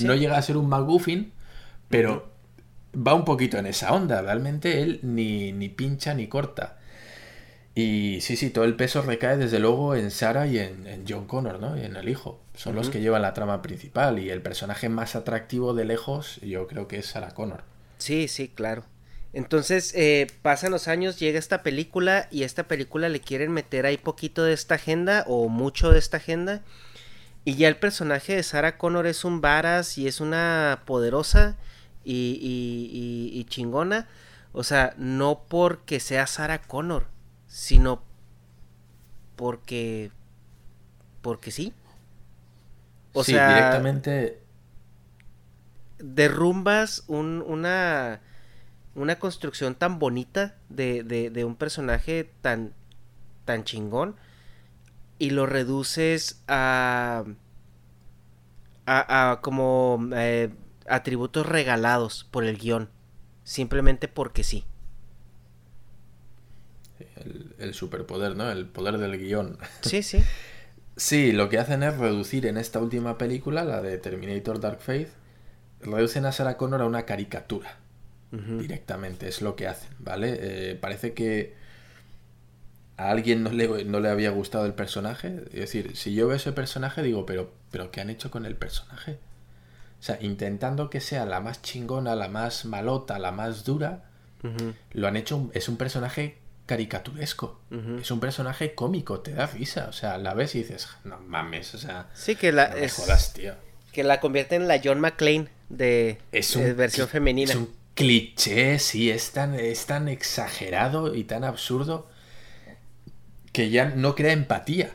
no, 0.01 0.15
llega 0.15 0.37
a 0.37 0.43
ser 0.43 0.57
un 0.57 0.69
McGuffin, 0.69 1.33
pero 1.89 2.31
va 2.95 3.15
un 3.15 3.25
poquito 3.25 3.59
en 3.59 3.67
esa 3.67 3.93
onda. 3.93 4.23
Realmente 4.23 4.83
él 4.83 5.01
ni, 5.03 5.53
ni 5.53 5.69
pincha 5.69 6.15
ni 6.15 6.27
corta. 6.27 6.79
Y 7.75 8.21
sí, 8.23 8.37
sí, 8.37 8.51
todo 8.51 8.65
el 8.65 8.75
peso 8.75 9.03
recae 9.03 9.37
desde 9.37 9.61
luego 9.61 9.95
en 9.95 10.11
Sarah 10.11 10.49
y 10.49 10.59
en, 10.59 11.05
John 11.09 11.27
Connor, 11.27 11.61
¿no? 11.61 11.79
Y 11.79 11.85
en 11.85 11.95
el 11.95 12.09
hijo. 12.09 12.41
Son 12.57 12.75
los 12.75 12.91
que 12.91 13.01
llevan 13.01 13.23
la 13.23 13.35
trama 13.35 13.63
principal. 13.63 14.19
Y 14.19 14.31
el 14.31 14.43
personaje 14.43 14.89
más 14.89 15.15
atractivo 15.15 15.75
de 15.75 15.85
lejos, 15.85 16.41
yo 16.41 16.67
creo 16.67 16.89
que 16.89 16.99
es 16.99 17.07
Sarah 17.07 17.35
Connor. 17.35 17.63
Sí, 17.99 18.27
sí, 18.27 18.49
claro. 18.49 18.83
Entonces 19.33 19.93
eh, 19.95 20.27
pasan 20.43 20.73
los 20.73 20.89
años, 20.89 21.19
llega 21.19 21.39
esta 21.39 21.63
película 21.63 22.29
y 22.31 22.45
esta 22.45 22.67
película 22.67 23.09
le 23.09 23.21
quieren 23.21 23.53
meter 23.53 23.85
ahí 23.85 23.99
poquito 23.99 24.43
de 24.43 24.55
esta 24.55 24.77
agenda 24.77 25.25
o 25.27 25.49
mucho 25.49 25.91
de 25.91 25.99
esta 25.99 26.17
agenda. 26.17 26.63
Y 27.45 27.57
ya 27.57 27.69
el 27.69 27.77
personaje 27.77 28.37
de 28.37 28.43
Sarah 28.43 28.79
Connor 28.79 29.07
es 29.07 29.25
un 29.25 29.41
varas 29.41 29.99
y 29.99 30.07
es 30.07 30.21
una 30.21 30.83
poderosa 30.87 31.57
y, 32.05 32.39
y, 32.41 33.39
y, 33.39 33.45
chingona. 33.45 34.09
O 34.53 34.65
sea, 34.65 34.95
no 34.97 35.45
porque 35.49 36.01
sea 36.01 36.27
Sarah 36.27 36.63
Connor, 36.63 37.07
sino 37.47 38.03
porque... 39.37 40.11
Porque 41.23 41.51
sí. 41.51 41.73
O 43.13 43.25
sea, 43.25 43.49
directamente... 43.49 44.41
Derrumbas 45.99 47.05
un, 47.09 47.43
una 47.47 48.21
una 48.99 49.19
construcción 49.19 49.75
tan 49.75 49.99
bonita 49.99 50.57
de, 50.69 51.03
de, 51.05 51.45
un 51.45 51.57
personaje 51.57 52.31
tan, 52.41 52.75
tan 53.45 53.65
chingón 53.65 54.17
y 55.19 55.31
lo 55.31 55.47
reduces 55.47 56.43
a, 56.49 57.25
a, 58.87 59.39
como 59.41 60.09
eh, 60.15 60.51
atributos 60.89 61.47
regalados 61.47 62.27
por 62.31 62.45
el 62.45 62.59
guion, 62.59 62.91
simplemente 63.45 64.09
porque 64.09 64.43
sí. 64.43 64.65
El, 67.59 67.75
superpoder, 67.75 68.37
¿no? 68.37 68.51
El 68.51 68.67
poder 68.67 68.99
del 68.99 69.19
guion. 69.19 69.59
Sí, 69.83 70.03
sí. 70.03 70.23
sí, 70.97 71.33
lo 71.33 71.49
que 71.49 71.59
hacen 71.59 71.83
es 71.83 71.97
reducir 71.97 72.47
en 72.47 72.57
esta 72.57 72.81
última 72.81 73.19
película, 73.19 73.65
la 73.65 73.81
de 73.81 73.99
Terminator 73.99 74.61
Dark 74.61 74.81
Faith, 74.81 75.11
reducen 75.81 76.27
a 76.27 76.33
Sarah 76.33 76.57
Connor 76.57 76.83
a 76.83 76.87
una 76.87 77.05
caricatura 77.05 77.79
directamente, 78.31 79.29
es 79.29 79.41
lo 79.41 79.57
que 79.57 79.67
hacen, 79.67 79.91
¿vale? 79.99 80.39
Eh, 80.41 80.75
parece 80.75 81.15
que 81.15 81.55
a 82.99 83.11
alguien 83.11 83.43
no 83.43 83.51
le, 83.51 83.85
no 83.85 84.01
le, 84.01 84.11
había 84.11 84.31
gustado 84.31 84.67
el 84.67 84.75
personaje. 84.75 85.45
Es 85.53 85.61
decir, 85.61 85.97
si 85.97 86.15
yo 86.15 86.29
veo 86.29 86.37
ese 86.37 86.53
personaje, 86.53 87.03
digo, 87.03 87.25
pero, 87.25 87.53
pero 87.71 87.91
¿qué 87.91 88.01
han 88.01 88.11
hecho 88.11 88.31
con 88.31 88.45
el 88.45 88.57
personaje? 88.57 89.19
O 90.01 90.03
sea, 90.03 90.19
intentando 90.21 90.91
que 90.91 91.01
sea 91.01 91.25
la 91.25 91.41
más 91.41 91.63
chingona, 91.63 92.15
la 92.17 92.29
más 92.29 92.65
malota, 92.65 93.19
la 93.19 93.33
más 93.33 93.65
dura, 93.65 94.05
lo 94.93 95.09
han 95.09 95.17
hecho, 95.17 95.51
es 95.55 95.69
un 95.69 95.77
personaje 95.77 96.39
caricaturesco. 96.67 97.61
Es 98.01 98.11
un 98.11 98.21
personaje 98.21 98.75
cómico, 98.75 99.21
te 99.21 99.33
da 99.33 99.47
risa. 99.47 99.87
O 99.89 99.93
sea, 99.93 100.19
la 100.19 100.35
ves 100.35 100.55
y 100.55 100.59
dices, 100.59 100.89
no 101.05 101.19
mames, 101.19 101.75
o 101.75 101.79
sea, 101.79 102.09
sí 102.15 102.37
que 102.37 102.53
la, 102.53 102.75
Que 103.93 104.05
la 104.05 104.21
convierte 104.21 104.57
en 104.57 104.69
la 104.69 104.81
John 104.83 105.01
McClane 105.01 105.49
de, 105.69 106.19
es 106.31 106.77
versión 106.77 107.09
femenina 107.09 107.55
cliché, 107.99 108.79
sí, 108.79 109.11
es 109.11 109.33
tan, 109.33 109.55
es 109.55 109.87
tan 109.87 110.07
exagerado 110.07 111.17
y 111.17 111.25
tan 111.25 111.43
absurdo 111.43 112.07
que 113.53 113.71
ya 113.71 113.87
no 113.87 114.15
crea 114.15 114.33
empatía. 114.33 114.93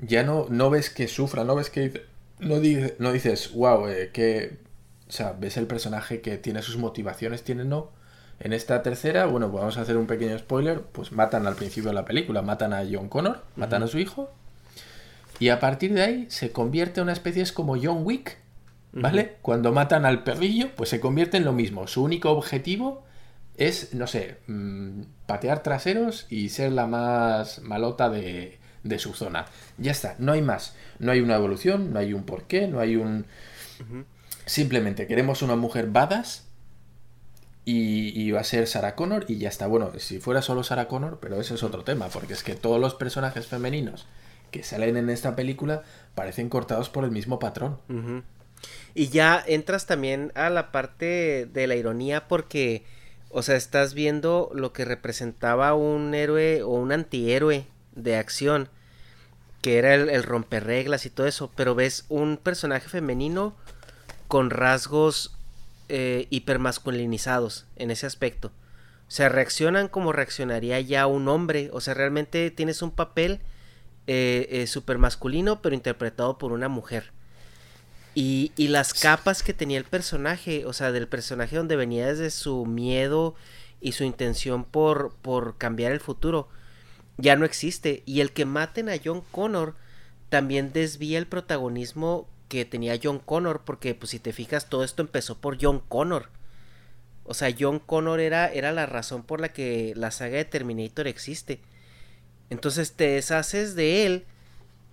Ya 0.00 0.24
no, 0.24 0.46
no 0.50 0.68
ves 0.68 0.90
que 0.90 1.06
sufra, 1.06 1.44
no 1.44 1.54
ves 1.54 1.70
que... 1.70 2.06
No, 2.40 2.56
no 2.98 3.12
dices, 3.12 3.52
wow, 3.52 3.86
eh, 3.86 4.10
que... 4.12 4.58
O 5.08 5.12
sea, 5.12 5.36
ves 5.38 5.56
el 5.58 5.68
personaje 5.68 6.20
que 6.20 6.38
tiene 6.38 6.60
sus 6.60 6.76
motivaciones, 6.76 7.44
tiene 7.44 7.64
no. 7.64 7.92
En 8.40 8.52
esta 8.52 8.82
tercera, 8.82 9.26
bueno, 9.26 9.48
pues 9.52 9.60
vamos 9.60 9.78
a 9.78 9.82
hacer 9.82 9.96
un 9.96 10.08
pequeño 10.08 10.36
spoiler, 10.40 10.82
pues 10.82 11.12
matan 11.12 11.46
al 11.46 11.54
principio 11.54 11.90
de 11.90 11.94
la 11.94 12.04
película, 12.04 12.42
matan 12.42 12.72
a 12.72 12.82
John 12.90 13.08
Connor, 13.08 13.44
matan 13.54 13.84
a 13.84 13.86
su 13.86 13.98
hijo, 14.00 14.30
y 15.38 15.50
a 15.50 15.60
partir 15.60 15.94
de 15.94 16.02
ahí 16.02 16.26
se 16.30 16.50
convierte 16.50 17.00
en 17.00 17.04
una 17.04 17.12
especie, 17.12 17.42
es 17.42 17.52
como 17.52 17.76
John 17.80 18.00
Wick, 18.02 18.38
¿Vale? 18.92 19.36
Cuando 19.42 19.72
matan 19.72 20.04
al 20.06 20.24
perrillo, 20.24 20.74
pues 20.74 20.90
se 20.90 21.00
convierte 21.00 21.36
en 21.36 21.44
lo 21.44 21.52
mismo. 21.52 21.86
Su 21.86 22.02
único 22.02 22.30
objetivo 22.30 23.04
es, 23.56 23.92
no 23.94 24.06
sé, 24.06 24.38
mm, 24.46 25.02
patear 25.26 25.62
traseros 25.62 26.26
y 26.30 26.48
ser 26.48 26.72
la 26.72 26.86
más 26.86 27.60
malota 27.60 28.08
de, 28.08 28.58
su 28.98 29.12
zona. 29.12 29.46
Ya 29.76 29.92
está, 29.92 30.16
no 30.18 30.32
hay 30.32 30.40
más. 30.40 30.74
No 30.98 31.12
hay 31.12 31.20
una 31.20 31.36
evolución, 31.36 31.92
no 31.92 31.98
hay 31.98 32.14
un 32.14 32.24
porqué, 32.24 32.66
no 32.66 32.80
hay 32.80 32.96
un... 32.96 33.26
Simplemente 34.46 35.06
queremos 35.06 35.42
una 35.42 35.56
mujer 35.56 35.88
badass 35.88 36.46
y, 37.66 38.18
y, 38.18 38.30
va 38.30 38.40
a 38.40 38.44
ser 38.44 38.66
Sarah 38.66 38.94
Connor 38.94 39.26
y 39.28 39.36
ya 39.36 39.50
está. 39.50 39.66
Bueno, 39.66 39.92
si 39.98 40.20
fuera 40.20 40.40
solo 40.40 40.62
Sarah 40.62 40.88
Connor, 40.88 41.18
pero 41.20 41.38
eso 41.38 41.54
es 41.54 41.62
otro 41.62 41.84
tema, 41.84 42.08
porque 42.08 42.32
es 42.32 42.42
que 42.42 42.54
todos 42.54 42.80
los 42.80 42.94
personajes 42.94 43.46
femeninos 43.46 44.06
que 44.50 44.62
salen 44.62 44.96
en 44.96 45.10
esta 45.10 45.36
película 45.36 45.82
parecen 46.14 46.48
cortados 46.48 46.88
por 46.88 47.04
el 47.04 47.10
mismo 47.10 47.38
patrón. 47.38 47.78
Y 48.94 49.08
ya 49.08 49.42
entras 49.46 49.86
también 49.86 50.32
a 50.34 50.50
la 50.50 50.72
parte 50.72 51.48
de 51.52 51.66
la 51.66 51.76
ironía 51.76 52.28
porque, 52.28 52.84
o 53.30 53.42
sea, 53.42 53.56
estás 53.56 53.94
viendo 53.94 54.50
lo 54.54 54.72
que 54.72 54.84
representaba 54.84 55.74
un 55.74 56.14
héroe 56.14 56.62
o 56.62 56.70
un 56.70 56.92
antihéroe 56.92 57.66
de 57.94 58.16
acción, 58.16 58.68
que 59.62 59.78
era 59.78 59.94
el, 59.94 60.08
el 60.08 60.22
romper 60.22 60.64
reglas 60.64 61.06
y 61.06 61.10
todo 61.10 61.26
eso, 61.26 61.50
pero 61.54 61.74
ves 61.74 62.04
un 62.08 62.36
personaje 62.36 62.88
femenino 62.88 63.54
con 64.28 64.50
rasgos 64.50 65.34
eh, 65.90 66.26
hipermasculinizados 66.28 67.64
en 67.76 67.90
ese 67.90 68.06
aspecto. 68.06 68.48
O 68.48 69.10
sea, 69.10 69.30
reaccionan 69.30 69.88
como 69.88 70.12
reaccionaría 70.12 70.78
ya 70.80 71.06
un 71.06 71.28
hombre. 71.28 71.70
O 71.72 71.80
sea, 71.80 71.94
realmente 71.94 72.50
tienes 72.50 72.82
un 72.82 72.90
papel 72.90 73.40
eh, 74.06 74.46
eh, 74.50 74.66
super 74.66 74.98
masculino, 74.98 75.62
pero 75.62 75.74
interpretado 75.74 76.36
por 76.36 76.52
una 76.52 76.68
mujer. 76.68 77.10
Y, 78.20 78.50
y, 78.56 78.66
las 78.66 78.94
capas 78.94 79.44
que 79.44 79.54
tenía 79.54 79.78
el 79.78 79.84
personaje, 79.84 80.66
o 80.66 80.72
sea, 80.72 80.90
del 80.90 81.06
personaje 81.06 81.54
donde 81.54 81.76
venía 81.76 82.08
desde 82.08 82.30
su 82.30 82.66
miedo 82.66 83.36
y 83.80 83.92
su 83.92 84.02
intención 84.02 84.64
por, 84.64 85.14
por 85.22 85.56
cambiar 85.56 85.92
el 85.92 86.00
futuro, 86.00 86.48
ya 87.16 87.36
no 87.36 87.44
existe. 87.44 88.02
Y 88.06 88.20
el 88.20 88.32
que 88.32 88.44
maten 88.44 88.88
a 88.88 88.96
John 89.02 89.22
Connor 89.30 89.76
también 90.30 90.72
desvía 90.72 91.16
el 91.16 91.28
protagonismo 91.28 92.26
que 92.48 92.64
tenía 92.64 92.98
John 93.00 93.20
Connor, 93.20 93.62
porque 93.64 93.94
pues 93.94 94.10
si 94.10 94.18
te 94.18 94.32
fijas 94.32 94.68
todo 94.68 94.82
esto 94.82 95.00
empezó 95.00 95.38
por 95.38 95.56
John 95.60 95.80
Connor. 95.88 96.28
O 97.22 97.34
sea, 97.34 97.54
John 97.56 97.78
Connor 97.78 98.18
era, 98.18 98.48
era 98.52 98.72
la 98.72 98.86
razón 98.86 99.22
por 99.22 99.40
la 99.40 99.52
que 99.52 99.92
la 99.94 100.10
saga 100.10 100.38
de 100.38 100.44
Terminator 100.44 101.06
existe. 101.06 101.60
Entonces 102.50 102.94
te 102.94 103.10
deshaces 103.10 103.76
de 103.76 104.06
él 104.06 104.26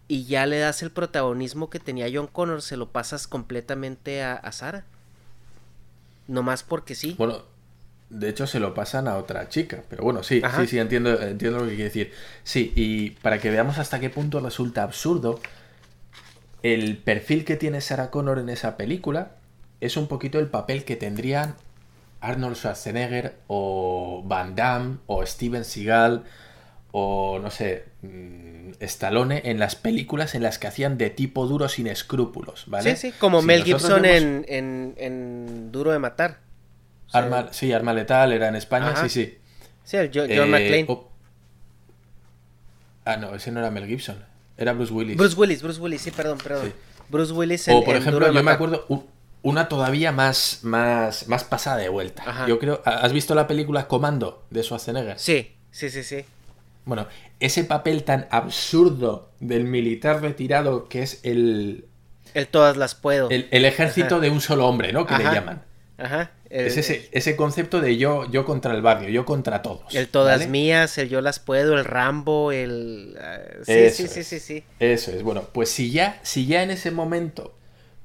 y 0.08 0.26
ya 0.26 0.45
le 0.45 0.60
das 0.60 0.84
el 0.84 0.91
protagonismo 0.91 1.70
que 1.70 1.80
tenía 1.80 2.08
John 2.14 2.28
Connor, 2.28 2.62
se 2.62 2.78
lo 2.78 2.89
pasas 2.89 3.28
completamente 3.28 4.24
a, 4.24 4.34
a 4.34 4.51
Sara. 4.51 4.86
más 6.28 6.64
porque 6.64 6.95
sí. 6.95 7.16
Bueno, 7.18 7.43
de 8.10 8.30
hecho 8.30 8.45
se 8.47 8.60
lo 8.60 8.74
pasan 8.74 9.08
a 9.08 9.18
otra 9.18 9.49
chica, 9.49 9.84
pero 9.89 10.03
bueno, 10.03 10.24
sí, 10.24 10.41
sí, 10.58 10.68
sí, 10.68 10.80
entiendo, 10.80 11.20
entiendo 11.22 11.60
lo 11.60 11.66
que 11.66 11.76
quiere 11.76 11.86
decir. 11.86 12.12
Sí, 12.43 12.72
y 12.76 13.12
para 13.12 13.39
que 13.39 13.49
veamos 13.49 13.78
hasta 13.80 13.99
qué 13.99 14.10
punto 14.10 14.39
resulta 14.39 14.84
absurdo, 14.84 15.39
el 16.62 16.97
perfil 16.97 17.45
que 17.45 17.56
tiene 17.56 17.82
Sarah 17.82 18.12
Connor 18.12 18.39
en 18.39 18.49
esa 18.49 18.78
película 18.78 19.32
es 19.82 19.97
un 19.97 20.08
poquito 20.08 20.39
el 20.39 20.47
papel 20.47 20.86
que 20.86 20.95
tendrían 20.95 21.56
Arnold 22.22 22.56
Schwarzenegger 22.56 23.36
o 23.47 24.24
Van 24.26 24.56
Damme 24.56 24.97
o 25.08 25.26
Steven 25.26 25.66
Seagal 25.66 26.24
o 26.98 27.39
no 27.39 27.52
sé, 27.52 27.84
mm, 28.04 28.72
Stallone 28.80 29.41
en 29.43 29.60
las 29.60 29.76
películas 29.76 30.34
en 30.34 30.43
las 30.43 30.58
que 30.58 30.68
hacían 30.68 30.98
de 30.98 31.10
tipo 31.10 31.46
duro 31.46 31.68
sin 31.68 31.88
escrúpulos, 31.88 32.64
¿vale? 32.68 32.96
Sí, 32.96 33.12
sí, 33.12 33.18
como 33.20 33.41
Mel 33.41 33.66
Gibson 33.66 34.06
en, 34.06 34.46
en, 34.48 35.74
Duro 35.74 35.91
de 35.91 36.00
Matar. 36.00 36.39
Arma, 37.12 37.50
sí, 37.52 37.74
Arma 37.74 37.91
Letal 37.91 38.32
era 38.32 38.48
en 38.48 38.56
España, 38.56 38.96
sí, 38.96 39.10
sí. 39.10 39.38
Sí, 39.84 39.98
el 39.98 40.10
John, 40.14 40.32
eh, 40.32 40.46
McClane. 40.46 40.88
Ah, 43.04 43.18
no, 43.18 43.36
ese 43.36 43.52
no 43.52 43.60
era 43.60 43.70
Mel 43.72 43.88
Gibson. 43.88 44.24
Era 44.58 44.72
Bruce 44.72 44.93
Willis. 44.93 45.18
Bruce 45.18 45.36
Willis, 45.36 45.62
Bruce 45.62 45.82
Willis, 45.82 46.02
sí, 46.02 46.12
perdón, 46.12 46.38
perdón. 46.38 46.72
Bruce 47.10 47.34
Willis 47.34 47.68
O 47.68 47.84
por 47.84 47.98
ejemplo, 47.98 48.32
yo 48.32 48.41
me 48.41 48.52
acuerdo 48.52 48.86
una 49.41 49.68
todavía 49.68 50.14
más, 50.14 50.60
más, 50.64 51.28
más 51.28 51.43
pasada 51.43 51.76
de 51.76 51.89
vuelta. 51.89 52.46
Yo 52.48 52.58
creo. 52.58 52.82
¿Has 52.86 53.12
visto 53.12 53.36
la 53.36 53.48
película 53.48 53.89
Comando 53.89 54.46
de 54.50 54.64
Schwarzenegger? 54.64 55.20
Sí, 55.20 55.58
sí, 55.72 55.89
sí, 55.89 56.02
sí. 56.02 56.24
Bueno, 56.86 57.08
ese 57.40 57.64
papel 57.64 58.04
tan 58.04 58.28
absurdo 58.30 59.32
del 59.40 59.66
militar 59.66 60.22
retirado 60.22 60.88
que 60.88 61.02
es 61.02 61.20
el. 61.24 61.86
El 62.34 62.48
todas 62.48 62.78
las 62.78 62.96
puedo. 62.96 63.30
El, 63.30 63.66
ejército 63.66 64.20
de 64.20 64.30
un 64.30 64.42
solo 64.42 64.68
hombre, 64.68 64.94
¿no? 64.94 65.06
Que 65.06 65.18
le 65.18 65.24
llaman. 65.24 65.64
Ajá. 65.98 66.32
es 66.50 66.76
ese, 66.76 67.08
ese 67.14 67.38
concepto 67.38 67.80
de 67.80 67.96
yo, 67.96 68.30
yo 68.30 68.44
contra 68.44 68.74
el 68.74 68.82
barrio, 68.82 69.08
yo 69.10 69.26
contra 69.26 69.62
todos. 69.62 69.96
El 69.96 70.10
todas 70.10 70.48
mías, 70.48 70.98
el 70.98 71.08
yo 71.08 71.22
las 71.22 71.40
puedo, 71.40 71.78
el 71.78 71.86
Rambo, 71.86 72.52
el... 72.52 73.18
Ah, 73.22 73.40
sí, 73.64 73.90
sí, 73.92 74.08
sí, 74.10 74.24
sí, 74.24 74.40
sí. 74.40 74.64
Eso 74.80 75.12
es. 75.12 75.24
Bueno, 75.24 75.44
pues 75.54 75.70
si 75.70 75.92
ya, 75.92 76.20
si 76.24 76.46
ya 76.46 76.64
en 76.64 76.72
ese 76.72 76.92
momento 76.92 77.56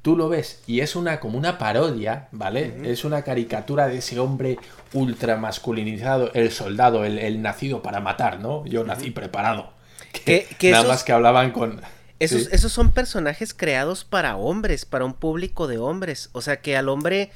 tú 0.03 0.17
lo 0.17 0.29
ves 0.29 0.63
y 0.67 0.81
es 0.81 0.97
una 0.97 1.21
como 1.21 1.39
una 1.39 1.59
parodia, 1.59 2.29
¿vale? 2.33 2.75
Es 2.85 3.05
una 3.05 3.23
caricatura 3.23 3.89
de 3.89 3.99
ese 3.99 4.19
hombre 4.19 4.59
ultra 4.93 5.37
masculinizado, 5.37 6.33
el 6.35 6.51
soldado, 6.51 7.05
el, 7.05 7.43
nacido 7.43 7.83
para 7.83 8.01
matar, 8.01 8.41
¿no? 8.41 8.65
Yo 8.67 8.85
nací 8.85 9.11
preparado. 9.11 9.73
Que, 10.13 10.47
nada 10.71 10.89
más 10.89 11.05
que 11.05 11.13
hablaban 11.13 11.53
con... 11.53 11.81
Esos, 12.19 12.49
esos 12.53 12.73
son 12.73 12.93
personajes 12.93 13.55
creados 13.55 14.05
para 14.05 14.37
hombres, 14.37 14.85
para 14.85 15.05
un 15.05 15.15
público 15.15 15.67
de 15.67 15.79
hombres. 15.79 16.29
O 16.33 16.43
sea 16.43 16.61
que 16.61 16.77
al 16.77 16.89
hombre 16.89 17.31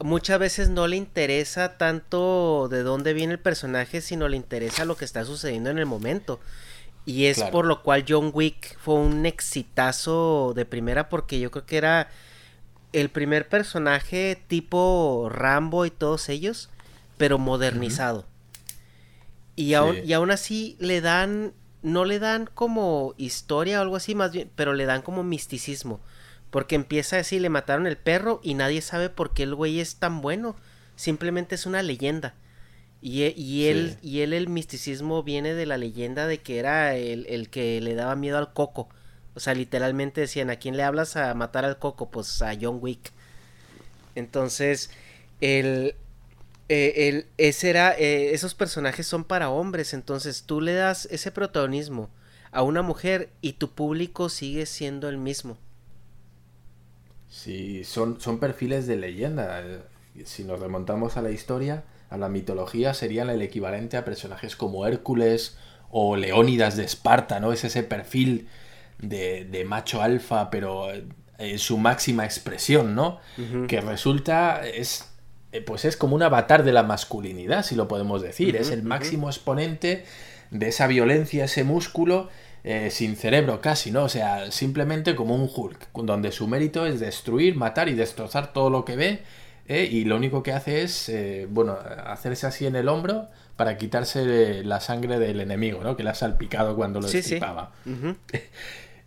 muchas 0.00 0.38
veces 0.38 0.70
no 0.70 0.86
le 0.86 0.96
interesa 0.96 1.76
tanto 1.76 2.68
de 2.68 2.82
dónde 2.82 3.12
viene 3.12 3.34
el 3.34 3.38
personaje, 3.38 4.00
sino 4.00 4.28
le 4.28 4.36
interesa 4.36 4.84
lo 4.84 4.96
que 4.96 5.04
está 5.04 5.24
sucediendo 5.24 5.70
en 5.70 5.78
el 5.78 5.86
momento. 5.86 6.40
Y 7.08 7.24
es 7.24 7.42
por 7.44 7.64
lo 7.64 7.82
cual 7.82 8.04
John 8.06 8.32
Wick 8.34 8.78
fue 8.78 8.96
un 8.96 9.24
exitazo 9.24 10.52
de 10.54 10.66
primera 10.66 11.08
porque 11.08 11.40
yo 11.40 11.50
creo 11.50 11.64
que 11.64 11.78
era 11.78 12.10
el 12.92 13.08
primer 13.08 13.48
personaje 13.48 14.38
tipo 14.46 15.30
Rambo 15.32 15.86
y 15.86 15.90
todos 15.90 16.28
ellos, 16.28 16.68
pero 17.16 17.38
modernizado. 17.38 18.26
y, 19.56 19.72
aún, 19.72 19.96
y 20.04 20.12
aún 20.12 20.30
así 20.30 20.76
le 20.80 21.00
dan, 21.00 21.54
no 21.80 22.04
le 22.04 22.18
dan 22.18 22.46
como 22.52 23.14
historia 23.16 23.78
o 23.78 23.82
algo 23.82 23.96
así 23.96 24.14
más 24.14 24.32
bien, 24.32 24.50
pero 24.54 24.74
le 24.74 24.84
dan 24.84 25.00
como 25.00 25.24
misticismo. 25.24 26.00
Porque 26.50 26.74
empieza 26.74 27.16
a 27.16 27.20
decir, 27.20 27.40
le 27.40 27.48
mataron 27.48 27.86
el 27.86 27.96
perro 27.96 28.38
y 28.42 28.52
nadie 28.52 28.82
sabe 28.82 29.08
por 29.08 29.32
qué 29.32 29.44
el 29.44 29.54
güey 29.54 29.80
es 29.80 29.96
tan 29.96 30.20
bueno. 30.20 30.56
Simplemente 30.94 31.54
es 31.54 31.64
una 31.64 31.82
leyenda. 31.82 32.34
Y, 33.00 33.22
e, 33.22 33.34
y 33.36 33.66
él, 33.66 33.96
y 34.02 34.20
él 34.20 34.32
el 34.32 34.48
misticismo 34.48 35.22
viene 35.22 35.54
de 35.54 35.66
la 35.66 35.76
leyenda 35.78 36.26
de 36.26 36.38
que 36.38 36.58
era 36.58 36.96
el, 36.96 37.26
el, 37.28 37.48
que 37.48 37.80
le 37.80 37.94
daba 37.94 38.16
miedo 38.16 38.38
al 38.38 38.52
coco. 38.52 38.88
O 39.34 39.40
sea, 39.40 39.54
literalmente 39.54 40.20
decían, 40.22 40.50
¿a 40.50 40.56
quién 40.56 40.76
le 40.76 40.82
hablas 40.82 41.16
a 41.16 41.32
matar 41.34 41.64
al 41.64 41.78
coco? 41.78 42.10
Pues 42.10 42.42
a 42.42 42.56
John 42.60 42.78
Wick. 42.80 43.12
Entonces, 44.16 44.90
el, 45.40 45.94
eh, 46.68 47.08
el, 47.08 47.26
ese 47.38 47.70
era, 47.70 47.96
eh, 47.96 48.34
esos 48.34 48.54
personajes 48.54 49.06
son 49.06 49.24
para 49.24 49.50
hombres. 49.50 49.94
Entonces, 49.94 50.42
tú 50.44 50.60
le 50.60 50.74
das 50.74 51.06
ese 51.10 51.30
protagonismo 51.30 52.10
a 52.50 52.62
una 52.62 52.82
mujer 52.82 53.30
y 53.40 53.54
tu 53.54 53.70
público 53.70 54.28
sigue 54.28 54.66
siendo 54.66 55.08
el 55.08 55.18
mismo. 55.18 55.56
Sí, 57.30 57.84
son, 57.84 58.20
son 58.20 58.40
perfiles 58.40 58.86
de 58.86 58.96
leyenda. 58.96 59.62
Si 60.24 60.44
nos 60.44 60.58
remontamos 60.60 61.16
a 61.16 61.22
la 61.22 61.30
historia, 61.30 61.84
a 62.10 62.16
la 62.16 62.28
mitología, 62.28 62.94
serían 62.94 63.30
el 63.30 63.42
equivalente 63.42 63.96
a 63.96 64.04
personajes 64.04 64.56
como 64.56 64.86
Hércules 64.86 65.56
o 65.90 66.16
Leónidas 66.16 66.76
de 66.76 66.84
Esparta, 66.84 67.40
¿no? 67.40 67.52
Es 67.52 67.64
ese 67.64 67.82
perfil 67.82 68.48
de, 69.00 69.64
macho 69.66 70.02
alfa, 70.02 70.50
pero 70.50 70.88
en 71.38 71.58
su 71.58 71.78
máxima 71.78 72.24
expresión, 72.24 72.94
¿no? 72.94 73.20
Que 73.68 73.80
resulta, 73.80 74.66
es, 74.66 75.10
eh, 75.52 75.60
pues 75.60 75.84
es 75.84 75.96
como 75.96 76.16
un 76.16 76.22
avatar 76.22 76.64
de 76.64 76.72
la 76.72 76.82
masculinidad, 76.82 77.64
si 77.64 77.74
lo 77.74 77.88
podemos 77.88 78.22
decir. 78.22 78.56
es 78.56 78.70
el 78.70 78.82
máximo 78.82 79.28
exponente 79.28 80.04
de 80.50 80.68
esa 80.68 80.86
violencia, 80.86 81.44
ese 81.44 81.64
músculo 81.64 82.28
eh, 82.64 82.90
sin 82.90 83.16
cerebro 83.16 83.60
casi, 83.60 83.90
¿no? 83.90 84.04
O 84.04 84.08
sea, 84.08 84.50
simplemente 84.50 85.14
como 85.14 85.34
un 85.34 85.48
Hulk, 85.54 85.88
donde 85.94 86.32
su 86.32 86.48
mérito 86.48 86.86
es 86.86 87.00
destruir, 87.00 87.54
matar 87.54 87.88
y 87.88 87.94
destrozar 87.94 88.52
todo 88.52 88.68
lo 88.68 88.84
que 88.84 88.96
ve, 88.96 89.22
¿eh? 89.68 89.88
y 89.90 90.04
lo 90.04 90.16
único 90.16 90.42
que 90.42 90.52
hace 90.52 90.82
es, 90.82 91.08
eh, 91.08 91.46
bueno, 91.48 91.78
hacerse 92.06 92.46
así 92.46 92.66
en 92.66 92.76
el 92.76 92.88
hombro 92.88 93.28
para 93.56 93.76
quitarse 93.76 94.64
la 94.64 94.80
sangre 94.80 95.18
del 95.18 95.40
enemigo, 95.40 95.82
¿no? 95.82 95.96
Que 95.96 96.02
le 96.02 96.10
ha 96.10 96.14
salpicado 96.14 96.74
cuando 96.76 97.00
lo 97.00 97.08
sí, 97.08 97.20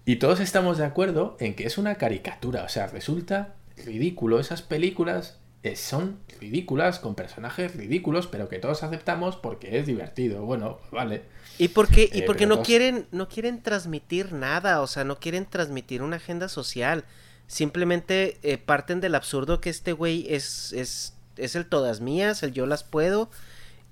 y 0.06 0.16
todos 0.18 0.40
estamos 0.40 0.78
de 0.78 0.86
acuerdo 0.86 1.38
en 1.40 1.56
que 1.56 1.66
es 1.66 1.78
una 1.78 1.96
caricatura, 1.96 2.64
o 2.64 2.70
sea, 2.70 2.88
resulta 2.88 3.56
ridículo. 3.86 4.40
Esas 4.40 4.62
películas 4.62 5.40
son 5.76 6.18
ridículas, 6.40 7.00
con 7.00 7.14
personajes 7.16 7.76
ridículos, 7.76 8.28
pero 8.28 8.50
que 8.50 8.58
todos 8.58 8.84
aceptamos 8.84 9.38
porque 9.38 9.78
es 9.78 9.86
divertido. 9.86 10.44
Bueno, 10.44 10.80
vale. 10.92 11.24
Y 11.58 11.68
porque, 11.68 12.10
y 12.12 12.22
eh, 12.22 12.24
porque 12.26 12.48
no 12.48 12.64
quieren, 12.64 13.06
no 13.12 13.28
quieren 13.28 13.62
transmitir 13.62 14.34
nada, 14.34 14.82
o 14.82 14.88
sea, 14.88 15.04
no 15.04 15.20
quieren 15.20 15.46
transmitir 15.46 16.02
una 16.02 16.16
agenda 16.16 16.50
social. 16.50 17.06
Simplemente 17.52 18.40
eh, 18.44 18.58
parten 18.58 19.02
del 19.02 19.14
absurdo 19.14 19.60
que 19.60 19.70
este 19.70 19.92
güey 19.92 20.26
es, 20.30 20.72
es, 20.72 21.16
es 21.36 21.58
el 21.58 21.66
todas 21.66 22.00
mías, 22.00 22.44
el 22.44 22.54
yo 22.54 22.66
las 22.66 22.86
puedo, 22.86 23.30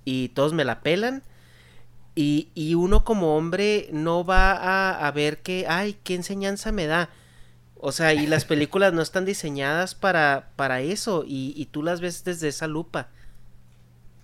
y 0.06 0.30
todos 0.30 0.54
me 0.54 0.64
la 0.64 0.80
pelan. 0.80 1.24
Y, 2.16 2.48
y 2.56 2.76
uno 2.76 3.04
como 3.04 3.36
hombre 3.36 3.90
no 3.92 4.24
va 4.24 4.54
a, 4.54 5.06
a 5.06 5.12
ver 5.12 5.40
que, 5.40 5.66
ay, 5.68 5.98
qué 6.06 6.16
enseñanza 6.16 6.72
me 6.72 6.86
da. 6.86 7.10
O 7.76 7.92
sea, 7.92 8.14
y 8.14 8.28
las 8.28 8.46
películas 8.52 8.94
no 8.94 9.02
están 9.02 9.26
diseñadas 9.26 9.94
para, 9.94 10.52
para 10.56 10.80
eso, 10.80 11.26
y, 11.28 11.54
y 11.58 11.66
tú 11.66 11.84
las 11.84 12.00
ves 12.00 12.24
desde 12.24 12.48
esa 12.48 12.68
lupa. 12.68 13.10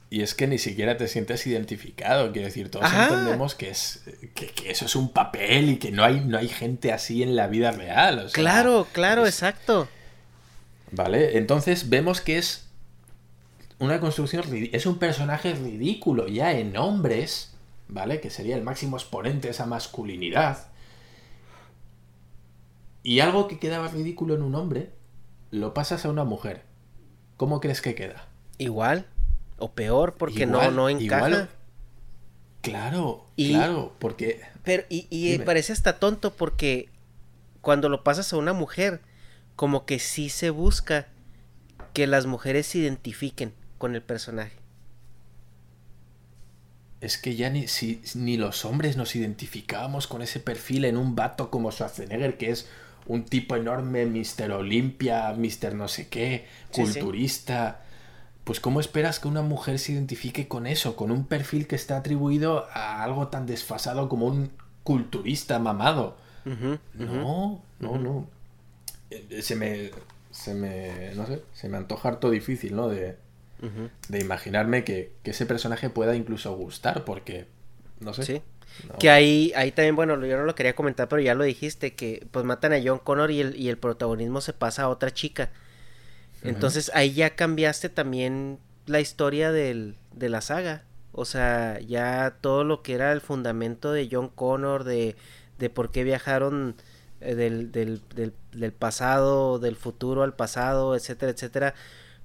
Y 0.09 0.21
es 0.21 0.35
que 0.35 0.47
ni 0.47 0.57
siquiera 0.57 0.97
te 0.97 1.07
sientes 1.07 1.45
identificado. 1.47 2.31
Quiero 2.31 2.47
decir, 2.47 2.69
todos 2.69 2.91
entendemos 2.91 3.55
que, 3.55 3.69
es, 3.69 4.03
que, 4.33 4.69
eso 4.69 4.85
es 4.85 4.95
un 4.95 5.11
papel 5.11 5.69
y 5.71 5.77
que 5.77 5.91
no 5.91 6.03
hay, 6.03 6.21
no 6.21 6.37
hay 6.37 6.47
gente 6.47 6.91
así 6.93 7.23
en 7.23 7.35
la 7.35 7.47
vida 7.47 7.71
real. 7.71 8.29
claro, 8.31 8.87
claro, 8.91 9.25
exacto. 9.25 9.87
Vale, 10.91 11.37
entonces 11.37 11.89
vemos 11.89 12.21
que 12.21 12.37
es 12.37 12.67
una 13.79 13.99
construcción, 13.99 14.43
es 14.71 14.85
un 14.85 14.99
personaje 14.99 15.53
ridículo 15.53 16.27
ya 16.27 16.53
en 16.53 16.77
hombres, 16.77 17.53
¿vale? 17.87 18.21
Que 18.21 18.29
sería 18.29 18.55
el 18.55 18.63
máximo 18.63 18.97
exponente 18.97 19.47
de 19.47 19.51
esa 19.51 19.65
masculinidad. 19.65 20.67
Y 23.03 23.19
algo 23.19 23.47
que 23.47 23.59
quedaba 23.59 23.87
ridículo 23.87 24.35
en 24.35 24.43
un 24.43 24.55
hombre, 24.55 24.91
lo 25.51 25.73
pasas 25.73 26.05
a 26.05 26.09
una 26.09 26.23
mujer. 26.23 26.63
¿Cómo 27.37 27.59
crees 27.59 27.81
que 27.81 27.95
queda? 27.95 28.27
Igual. 28.57 29.07
O 29.57 29.71
peor, 29.73 30.15
porque 30.15 30.45
no, 30.45 30.69
no 30.71 30.89
encaja. 30.89 31.49
Claro, 32.61 33.27
claro, 33.37 33.95
porque. 33.99 34.41
Pero, 34.63 34.83
y, 34.89 35.07
y 35.09 35.37
parece 35.39 35.71
hasta 35.71 35.99
tonto 35.99 36.33
porque 36.33 36.89
cuando 37.61 37.89
lo 37.89 38.03
pasas 38.03 38.33
a 38.33 38.37
una 38.37 38.53
mujer, 38.53 39.01
como 39.55 39.85
que 39.85 39.99
sí 39.99 40.29
se 40.29 40.49
busca 40.49 41.07
que 41.93 42.07
las 42.07 42.25
mujeres 42.25 42.67
se 42.67 42.79
identifiquen 42.79 43.53
con 43.77 43.95
el 43.95 44.01
personaje. 44.01 44.53
Es 47.01 47.17
que 47.17 47.35
ya 47.35 47.49
ni, 47.49 47.67
si, 47.67 48.01
ni 48.15 48.37
los 48.37 48.65
hombres 48.65 48.97
nos 48.97 49.15
identificábamos 49.15 50.07
con 50.07 50.21
ese 50.21 50.39
perfil 50.39 50.85
en 50.85 50.97
un 50.97 51.15
vato 51.15 51.51
como 51.51 51.71
Schwarzenegger, 51.71 52.37
que 52.37 52.49
es 52.49 52.67
un 53.05 53.25
tipo 53.25 53.55
enorme, 53.55 54.05
Mr. 54.05 54.51
Olimpia, 54.51 55.33
Mr. 55.33 55.75
no 55.75 55.87
sé 55.87 56.07
qué, 56.07 56.47
culturista. 56.71 57.84
Pues 58.45 58.59
¿cómo 58.59 58.79
esperas 58.79 59.19
que 59.19 59.27
una 59.27 59.41
mujer 59.41 59.79
se 59.79 59.91
identifique 59.91 60.47
con 60.47 60.67
eso, 60.67 60.95
con 60.95 61.11
un 61.11 61.25
perfil 61.25 61.67
que 61.67 61.75
está 61.75 61.97
atribuido 61.97 62.67
a 62.71 63.03
algo 63.03 63.27
tan 63.27 63.47
desfasado 63.47 64.07
como 64.07 64.27
un 64.27 64.51
culturista 64.83 65.57
mamado? 65.59 66.15
No, 66.93 67.61
no, 67.79 67.97
no. 67.97 68.27
Eh, 69.09 69.41
se 69.41 69.55
me, 69.55 69.89
se 70.29 70.53
me, 70.53 71.15
no 71.15 71.25
sé, 71.25 71.41
se 71.53 71.69
me 71.69 71.77
antoja 71.77 72.09
harto 72.09 72.29
difícil, 72.29 72.75
¿no? 72.75 72.87
De, 72.87 73.17
de 74.09 74.19
imaginarme 74.19 74.83
que, 74.83 75.13
ese 75.23 75.47
personaje 75.47 75.89
pueda 75.89 76.15
incluso 76.15 76.55
gustar, 76.55 77.03
porque, 77.03 77.47
no 77.99 78.13
sé. 78.13 78.23
Sí. 78.23 78.41
Que 78.99 79.09
ahí, 79.09 79.53
ahí 79.55 79.71
también, 79.71 79.95
bueno, 79.95 80.23
yo 80.23 80.37
no 80.37 80.43
lo 80.43 80.53
quería 80.53 80.75
comentar, 80.75 81.07
pero 81.07 81.21
ya 81.21 81.33
lo 81.33 81.45
dijiste, 81.45 81.95
que 81.95 82.27
pues 82.29 82.45
matan 82.45 82.73
a 82.73 82.81
John 82.83 82.99
Connor 82.99 83.31
y 83.31 83.41
el, 83.41 83.55
y 83.55 83.69
el 83.69 83.77
protagonismo 83.77 84.39
se 84.41 84.53
pasa 84.53 84.83
a 84.83 84.89
otra 84.89 85.11
chica. 85.11 85.49
Entonces 86.43 86.91
ahí 86.93 87.13
ya 87.13 87.35
cambiaste 87.35 87.89
también 87.89 88.59
la 88.85 88.99
historia 88.99 89.51
del, 89.51 89.95
de 90.13 90.29
la 90.29 90.41
saga. 90.41 90.83
O 91.11 91.25
sea, 91.25 91.79
ya 91.79 92.37
todo 92.41 92.63
lo 92.63 92.81
que 92.81 92.93
era 92.93 93.11
el 93.13 93.21
fundamento 93.21 93.91
de 93.93 94.09
John 94.11 94.29
Connor, 94.29 94.83
de, 94.83 95.15
de 95.57 95.69
por 95.69 95.89
qué 95.91 96.03
viajaron 96.03 96.75
eh, 97.21 97.35
del, 97.35 97.71
del, 97.71 98.01
del, 98.13 98.33
del, 98.51 98.73
pasado, 98.73 99.57
del 99.59 99.77
futuro 99.77 100.23
al 100.23 100.35
pasado, 100.35 100.95
etcétera, 100.95 101.31
etcétera, 101.31 101.73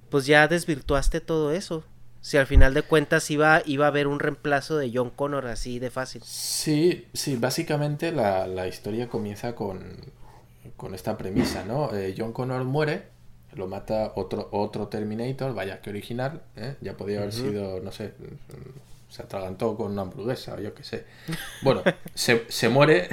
pues 0.09 0.25
ya 0.25 0.47
desvirtuaste 0.47 1.21
todo 1.21 1.51
eso. 1.51 1.85
Si 2.19 2.37
al 2.37 2.45
final 2.45 2.73
de 2.73 2.83
cuentas 2.83 3.31
iba, 3.31 3.63
iba 3.65 3.85
a 3.85 3.87
haber 3.87 4.07
un 4.07 4.19
reemplazo 4.19 4.77
de 4.77 4.91
John 4.93 5.09
Connor 5.09 5.47
así 5.47 5.79
de 5.79 5.89
fácil. 5.89 6.21
Sí, 6.23 7.07
sí, 7.13 7.37
básicamente 7.37 8.11
la, 8.11 8.45
la 8.45 8.67
historia 8.67 9.07
comienza 9.07 9.55
con, 9.55 9.81
con 10.77 10.93
esta 10.93 11.17
premisa, 11.17 11.63
¿no? 11.63 11.95
Eh, 11.95 12.13
John 12.15 12.33
Connor 12.33 12.63
muere 12.65 13.07
lo 13.53 13.67
mata 13.67 14.13
otro, 14.15 14.49
otro 14.51 14.87
Terminator, 14.87 15.53
vaya 15.53 15.81
que 15.81 15.89
original, 15.89 16.41
¿eh? 16.55 16.75
ya 16.81 16.95
podía 16.95 17.19
haber 17.19 17.33
sido, 17.33 17.79
no 17.81 17.91
sé, 17.91 18.13
se 19.09 19.23
atragantó 19.23 19.75
con 19.75 19.91
una 19.91 20.03
hamburguesa 20.03 20.59
yo 20.59 20.73
qué 20.73 20.83
sé. 20.83 21.05
Bueno, 21.61 21.83
se, 22.15 22.45
se, 22.49 22.69
muere, 22.69 23.09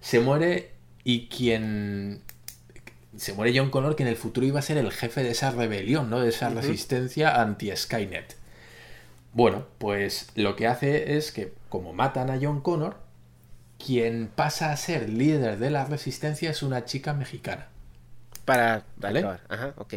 se 0.00 0.20
muere 0.20 0.72
y 1.04 1.28
quien... 1.28 2.22
Se 3.16 3.32
muere 3.32 3.52
John 3.56 3.70
Connor, 3.70 3.96
que 3.96 4.04
en 4.04 4.08
el 4.08 4.16
futuro 4.16 4.46
iba 4.46 4.60
a 4.60 4.62
ser 4.62 4.78
el 4.78 4.92
jefe 4.92 5.24
de 5.24 5.30
esa 5.30 5.50
rebelión, 5.50 6.08
¿no? 6.08 6.20
De 6.20 6.28
esa 6.28 6.50
resistencia 6.50 7.40
anti-Skynet. 7.40 8.36
Bueno, 9.32 9.66
pues 9.78 10.28
lo 10.36 10.54
que 10.54 10.68
hace 10.68 11.16
es 11.16 11.32
que, 11.32 11.52
como 11.68 11.92
matan 11.92 12.30
a 12.30 12.38
John 12.40 12.60
Connor, 12.60 12.96
quien 13.84 14.30
pasa 14.34 14.70
a 14.70 14.76
ser 14.76 15.08
líder 15.08 15.58
de 15.58 15.70
la 15.70 15.84
resistencia 15.84 16.50
es 16.50 16.62
una 16.62 16.84
chica 16.84 17.12
mexicana. 17.12 17.68
Para 18.48 18.82
¿Vale? 18.96 19.28
Ajá, 19.50 19.74
ok. 19.76 19.94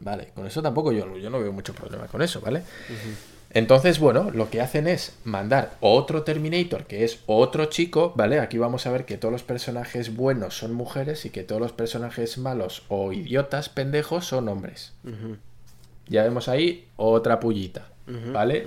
Vale, 0.00 0.28
con 0.34 0.46
eso 0.46 0.62
tampoco 0.62 0.90
yo, 0.90 1.18
yo 1.18 1.28
no 1.28 1.38
veo 1.38 1.52
mucho 1.52 1.74
problema 1.74 2.06
con 2.06 2.22
eso, 2.22 2.40
¿vale? 2.40 2.62
Entonces, 3.50 3.98
bueno, 3.98 4.30
lo 4.30 4.48
que 4.48 4.62
hacen 4.62 4.86
es 4.86 5.16
mandar 5.24 5.76
otro 5.80 6.22
Terminator, 6.22 6.86
que 6.86 7.04
es 7.04 7.18
otro 7.26 7.66
chico, 7.66 8.14
¿vale? 8.16 8.40
Aquí 8.40 8.56
vamos 8.56 8.86
a 8.86 8.90
ver 8.90 9.04
que 9.04 9.18
todos 9.18 9.32
los 9.32 9.42
personajes 9.42 10.16
buenos 10.16 10.56
son 10.56 10.72
mujeres 10.72 11.26
y 11.26 11.30
que 11.30 11.42
todos 11.42 11.60
los 11.60 11.72
personajes 11.72 12.38
malos 12.38 12.84
o 12.88 13.12
idiotas, 13.12 13.68
pendejos, 13.68 14.24
son 14.24 14.48
hombres. 14.48 14.94
Ya 16.08 16.22
vemos 16.22 16.48
ahí 16.48 16.88
otra 16.96 17.38
pullita, 17.38 17.86
¿vale? 18.32 18.66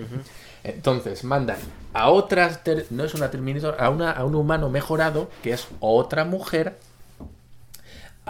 Entonces, 0.63 1.23
mandan 1.23 1.57
a 1.93 2.11
otra, 2.11 2.61
no 2.91 3.03
es 3.03 3.15
una 3.15 3.31
Terminator, 3.31 3.77
a, 3.79 3.89
una, 3.89 4.11
a 4.11 4.25
un 4.25 4.35
humano 4.35 4.69
mejorado, 4.69 5.27
que 5.41 5.53
es 5.53 5.67
otra 5.79 6.23
mujer, 6.23 6.77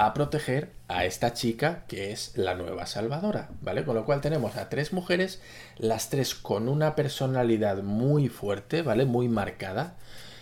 a 0.02 0.14
proteger 0.14 0.70
a 0.88 1.04
esta 1.04 1.34
chica 1.34 1.84
que 1.90 2.14
es 2.14 2.38
la 2.38 2.56
nueva 2.56 2.86
salvadora, 2.86 3.50
¿vale? 3.60 3.84
Con 3.84 3.96
lo 3.96 4.06
cual 4.06 4.22
tenemos 4.22 4.56
a 4.56 4.70
tres 4.70 4.94
mujeres, 4.94 5.42
las 5.78 6.10
tres 6.10 6.36
con 6.36 6.70
una 6.70 6.96
personalidad 6.96 7.84
muy 7.84 8.30
fuerte, 8.30 8.82
¿vale? 8.82 9.04
Muy 9.04 9.28
marcada, 9.28 9.98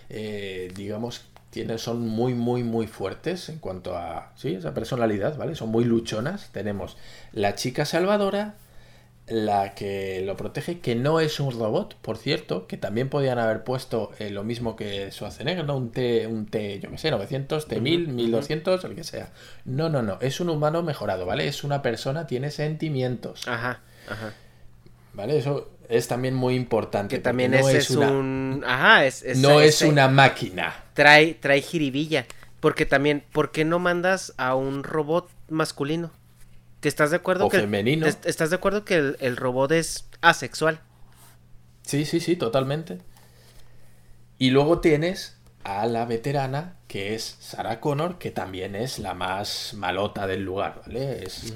eh, 0.10 0.72
digamos, 0.76 1.26
tienen, 1.50 1.80
son 1.80 2.08
muy, 2.08 2.36
muy, 2.36 2.64
muy 2.64 2.86
fuertes 2.86 3.50
en 3.50 3.58
cuanto 3.58 3.98
a, 3.98 4.32
sí, 4.36 4.54
esa 4.54 4.76
personalidad, 4.76 5.38
¿vale? 5.38 5.56
Son 5.56 5.70
muy 5.70 5.86
luchonas. 5.86 6.50
Tenemos 6.52 6.96
la 7.32 7.56
chica 7.56 7.86
salvadora, 7.86 8.54
la 9.28 9.76
que 9.76 10.22
lo 10.26 10.38
protege, 10.38 10.80
que 10.80 10.96
no 10.96 11.20
es 11.20 11.40
un 11.40 11.52
robot, 11.52 11.96
por 11.96 12.18
cierto, 12.18 12.66
que 12.66 12.78
también 12.78 13.10
podían 13.10 13.40
haber 13.40 13.64
puesto 13.64 14.12
eh, 14.20 14.30
lo 14.30 14.44
mismo 14.44 14.76
que 14.76 15.12
Schwarzenegger, 15.12 15.66
¿no? 15.66 15.76
Un 15.76 15.92
T, 15.92 16.28
un 16.28 16.46
T, 16.46 16.80
yo 16.80 16.90
qué 16.90 16.98
sé, 16.98 17.12
900, 17.12 17.68
T1000, 17.68 18.08
1200, 18.08 18.84
el 18.86 18.96
que 18.96 19.04
sea. 19.04 19.32
No, 19.66 19.90
no, 19.90 20.02
no, 20.02 20.18
es 20.22 20.40
un 20.40 20.50
humano 20.50 20.82
mejorado, 20.82 21.26
¿vale? 21.26 21.48
Es 21.48 21.66
una 21.66 21.82
persona, 21.82 22.26
tiene 22.26 22.52
sentimientos. 22.52 23.48
Ajá, 23.48 23.82
ajá. 24.10 24.34
¿Vale? 25.14 25.38
Eso 25.38 25.72
es 25.90 26.08
también 26.08 26.34
muy 26.34 26.56
importante. 26.56 27.16
Que 27.16 27.22
también 27.22 27.54
es, 27.54 27.90
un... 27.90 28.64
Ajá, 28.66 29.06
es... 29.06 29.26
no 29.38 29.60
es 29.60 29.82
una 29.82 30.08
máquina. 30.08 30.84
Trae, 30.94 31.34
trae 31.34 31.62
jiribilla. 31.62 32.26
Porque 32.60 32.86
también, 32.86 33.24
¿por 33.32 33.52
qué 33.52 33.66
no 33.66 33.80
mandas 33.80 34.34
a 34.38 34.56
un 34.56 34.84
robot 34.84 35.30
masculino? 35.50 36.12
Que 36.88 36.90
estás 36.90 37.10
de 37.10 37.18
acuerdo 37.18 37.50
que 37.50 37.60
femenino. 37.60 38.08
estás 38.08 38.50
de 38.50 38.56
acuerdo 38.56 38.86
que 38.86 39.16
el, 39.20 39.36
robot 39.36 39.74
es 39.74 40.06
asexual. 40.22 40.80
Sí, 41.82 42.06
sí, 42.06 42.22
sí, 42.22 42.38
totalmente. 42.38 43.00
Y 44.38 44.52
luego 44.52 44.80
tienes 44.80 45.36
a 45.66 45.86
la 45.86 46.06
veterana, 46.06 46.78
que 46.88 47.14
es 47.14 47.36
Sarah 47.42 47.82
Connor, 47.82 48.20
que 48.20 48.32
también 48.32 48.74
es 48.74 49.00
la 49.00 49.14
más 49.14 49.74
malota 49.74 50.28
del 50.28 50.44
lugar, 50.44 50.82
¿vale? 50.86 51.26
Es 51.26 51.54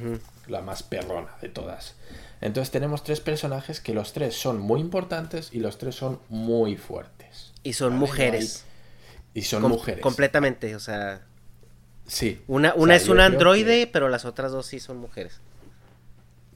la 0.47 0.61
más 0.61 0.83
perrona 0.83 1.37
de 1.41 1.47
todas. 1.47 1.95
Entonces 2.41 2.69
tenemos 2.69 3.05
tres 3.05 3.21
personajes 3.21 3.79
que 3.79 3.93
los 3.93 4.11
tres 4.11 4.35
son 4.35 4.59
muy 4.59 4.81
importantes 4.81 5.47
y 5.53 5.59
los 5.59 5.77
tres 5.77 5.95
son 5.95 6.19
muy 6.27 6.75
fuertes. 6.75 7.53
Y 7.63 7.71
son 7.71 7.95
mujeres. 7.95 8.65
Y 9.33 9.43
son 9.43 9.61
mujeres. 9.61 10.01
Completamente, 10.01 10.75
o 10.75 10.79
sea. 10.81 11.21
Sí. 12.07 12.41
Una, 12.47 12.73
una 12.75 12.95
es 12.95 13.07
un 13.09 13.19
androide, 13.19 13.87
pero 13.87 14.09
las 14.09 14.25
otras 14.25 14.51
dos 14.51 14.65
sí 14.65 14.79
son 14.79 14.97
mujeres. 14.97 15.39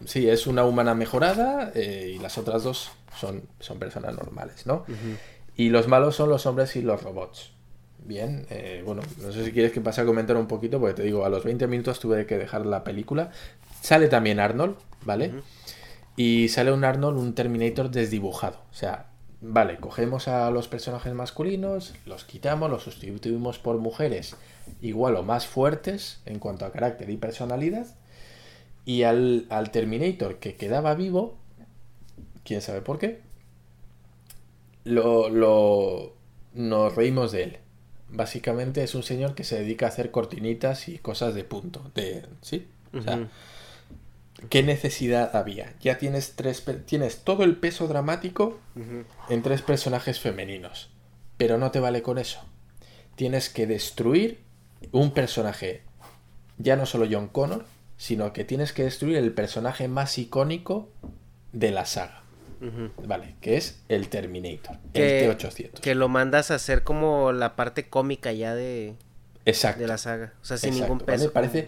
Sí, 0.05 0.27
es 0.29 0.45
una 0.45 0.65
humana 0.65 0.93
mejorada 0.93 1.71
eh, 1.73 2.13
y 2.15 2.19
las 2.19 2.37
otras 2.37 2.63
dos 2.63 2.91
son, 3.17 3.43
son 3.59 3.79
personas 3.79 4.15
normales, 4.15 4.65
¿no? 4.65 4.85
Y 5.55 5.69
los 5.69 5.87
malos 5.87 6.15
son 6.15 6.29
los 6.29 6.45
hombres 6.45 6.75
y 6.75 6.81
los 6.81 7.01
robots. 7.01 7.51
Bien, 7.99 8.45
eh, 8.49 8.83
bueno, 8.85 9.01
no 9.21 9.31
sé 9.31 9.45
si 9.45 9.51
quieres 9.51 9.71
que 9.71 9.81
pase 9.81 10.01
a 10.01 10.05
comentar 10.05 10.35
un 10.35 10.47
poquito, 10.47 10.79
porque 10.79 10.95
te 10.95 11.03
digo, 11.03 11.25
a 11.25 11.29
los 11.29 11.43
20 11.43 11.65
minutos 11.67 11.99
tuve 11.99 12.25
que 12.25 12.37
dejar 12.37 12.65
la 12.65 12.83
película. 12.83 13.31
Sale 13.81 14.09
también 14.09 14.39
Arnold, 14.39 14.75
¿vale? 15.05 15.31
Y 16.17 16.49
sale 16.49 16.71
un 16.71 16.83
Arnold, 16.83 17.17
un 17.17 17.33
Terminator 17.33 17.89
desdibujado. 17.89 18.57
O 18.71 18.75
sea, 18.75 19.07
vale, 19.41 19.77
cogemos 19.77 20.27
a 20.27 20.51
los 20.51 20.67
personajes 20.67 21.13
masculinos, 21.13 21.93
los 22.05 22.25
quitamos, 22.25 22.69
los 22.69 22.83
sustituimos 22.83 23.59
por 23.59 23.77
mujeres 23.77 24.35
igual 24.81 25.15
o 25.15 25.23
más 25.23 25.47
fuertes 25.47 26.21
en 26.25 26.39
cuanto 26.39 26.65
a 26.65 26.71
carácter 26.71 27.09
y 27.09 27.17
personalidad. 27.17 27.87
Y 28.85 29.03
al, 29.03 29.47
Terminator 29.71 30.37
que 30.37 30.55
quedaba 30.55 30.93
vivo, 30.93 31.35
quién 32.43 32.61
sabe 32.61 32.81
por 32.81 32.99
qué, 32.99 33.21
lo, 34.83 35.29
lo, 35.29 36.13
nos 36.53 36.95
reímos 36.95 37.31
de 37.31 37.43
él. 37.43 37.57
Básicamente 38.09 38.83
es 38.83 38.93
un 38.93 39.03
señor 39.03 39.33
que 39.33 39.43
se 39.43 39.59
dedica 39.59 39.87
a 39.87 39.89
hacer 39.89 40.11
cortinitas 40.11 40.87
y 40.87 40.99
cosas 40.99 41.33
de 41.33 41.43
punto. 41.43 41.91
De, 41.95 42.23
¿Sí? 42.41 42.67
¿Qué 44.49 44.63
necesidad 44.63 45.35
había? 45.35 45.73
Ya 45.81 45.97
tienes 45.97 46.35
tres 46.35 46.63
tienes 46.85 47.23
todo 47.23 47.43
el 47.43 47.55
peso 47.55 47.87
dramático 47.87 48.59
en 49.29 49.41
tres 49.41 49.61
personajes 49.61 50.19
femeninos, 50.19 50.89
pero 51.37 51.57
no 51.57 51.71
te 51.71 51.79
vale 51.79 52.01
con 52.01 52.17
eso. 52.17 52.41
Tienes 53.15 53.49
que 53.49 53.65
destruir 53.65 54.44
un 54.91 55.11
personaje, 55.11 55.83
ya 56.57 56.75
no 56.75 56.85
solo 56.85 57.07
John 57.09 57.27
Connor, 57.27 57.65
sino 57.97 58.33
que 58.33 58.43
tienes 58.43 58.73
que 58.73 58.83
destruir 58.83 59.17
el 59.17 59.31
personaje 59.31 59.87
más 59.87 60.17
icónico 60.17 60.89
de 61.53 61.71
la 61.71 61.85
saga. 61.85 62.21
Vale, 63.05 63.35
que 63.41 63.57
es 63.57 63.81
el 63.89 64.07
Terminator, 64.09 64.77
el 64.93 65.37
T-800. 65.37 65.81
Que 65.81 65.93
lo 65.93 66.09
mandas 66.09 66.49
a 66.49 66.55
hacer 66.55 66.83
como 66.83 67.31
la 67.31 67.55
parte 67.55 67.89
cómica 67.89 68.31
ya 68.31 68.55
de, 68.55 68.95
Exacto. 69.45 69.81
de 69.81 69.87
la 69.87 69.97
saga. 69.97 70.33
O 70.41 70.45
sea, 70.45 70.57
sin 70.57 70.73
ningún 70.73 70.99
peso. 70.99 71.31
Parece, 71.31 71.67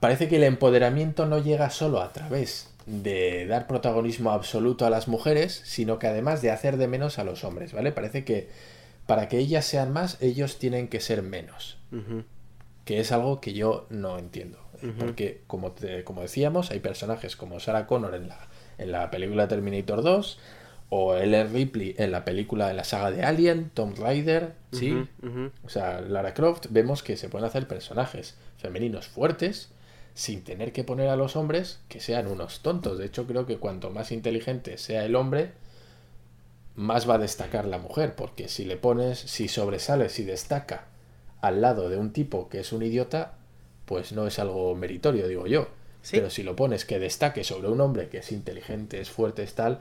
parece 0.00 0.28
que 0.28 0.36
el 0.36 0.44
empoderamiento 0.44 1.26
no 1.26 1.38
llega 1.38 1.70
solo 1.70 2.00
a 2.00 2.12
través 2.12 2.68
de 2.86 3.46
dar 3.46 3.68
protagonismo 3.68 4.32
absoluto 4.32 4.86
a 4.86 4.90
las 4.90 5.06
mujeres, 5.06 5.62
sino 5.64 5.98
que 5.98 6.08
además 6.08 6.42
de 6.42 6.50
hacer 6.50 6.76
de 6.76 6.88
menos 6.88 7.18
a 7.18 7.24
los 7.24 7.44
hombres, 7.44 7.72
¿vale? 7.72 7.92
Parece 7.92 8.24
que 8.24 8.48
para 9.10 9.28
que 9.28 9.38
ellas 9.38 9.64
sean 9.64 9.92
más, 9.92 10.22
ellos 10.22 10.58
tienen 10.58 10.86
que 10.86 11.00
ser 11.00 11.22
menos. 11.22 11.78
Que 12.84 13.00
es 13.00 13.10
algo 13.10 13.40
que 13.40 13.52
yo 13.52 13.86
no 13.90 14.18
entiendo. 14.18 14.58
Porque, 14.98 15.42
como, 15.46 15.74
como 16.04 16.22
decíamos, 16.22 16.70
hay 16.70 16.78
personajes 16.78 17.34
como 17.34 17.60
Sarah 17.60 17.86
Connor 17.86 18.14
en 18.14 18.28
la 18.28 18.48
en 18.80 18.92
la 18.92 19.10
película 19.10 19.46
Terminator 19.46 20.02
2, 20.02 20.38
o 20.88 21.14
Ellen 21.14 21.52
Ripley 21.52 21.94
en 21.98 22.10
la 22.10 22.24
película, 22.24 22.70
en 22.70 22.76
la 22.76 22.84
saga 22.84 23.10
de 23.10 23.22
Alien, 23.22 23.70
Tom 23.74 23.94
Raider, 23.94 24.54
¿sí? 24.72 25.06
O 25.64 25.68
sea, 25.68 26.00
Lara 26.00 26.34
Croft, 26.34 26.66
vemos 26.70 27.02
que 27.02 27.16
se 27.16 27.28
pueden 27.28 27.46
hacer 27.46 27.68
personajes 27.68 28.36
femeninos 28.58 29.06
fuertes 29.06 29.70
sin 30.14 30.42
tener 30.42 30.72
que 30.72 30.82
poner 30.82 31.08
a 31.08 31.16
los 31.16 31.36
hombres 31.36 31.80
que 31.88 32.00
sean 32.00 32.26
unos 32.26 32.60
tontos. 32.60 32.98
De 32.98 33.06
hecho, 33.06 33.26
creo 33.26 33.46
que 33.46 33.58
cuanto 33.58 33.90
más 33.90 34.10
inteligente 34.10 34.78
sea 34.78 35.04
el 35.04 35.14
hombre, 35.14 35.52
más 36.74 37.08
va 37.08 37.14
a 37.14 37.18
destacar 37.18 37.66
la 37.66 37.78
mujer, 37.78 38.14
porque 38.14 38.48
si 38.48 38.64
le 38.64 38.76
pones, 38.76 39.18
si 39.18 39.48
sobresale, 39.48 40.08
si 40.08 40.24
destaca 40.24 40.86
al 41.40 41.60
lado 41.60 41.88
de 41.88 41.96
un 41.96 42.12
tipo 42.12 42.48
que 42.48 42.60
es 42.60 42.72
un 42.72 42.82
idiota, 42.82 43.34
pues 43.84 44.12
no 44.12 44.26
es 44.26 44.38
algo 44.38 44.74
meritorio, 44.74 45.26
digo 45.28 45.46
yo. 45.46 45.68
Pero 46.10 46.30
si 46.30 46.42
lo 46.42 46.56
pones 46.56 46.84
que 46.84 46.98
destaque 46.98 47.44
sobre 47.44 47.68
un 47.68 47.80
hombre 47.80 48.08
que 48.08 48.18
es 48.18 48.32
inteligente, 48.32 49.00
es 49.00 49.10
fuerte, 49.10 49.42
es 49.42 49.54
tal, 49.54 49.80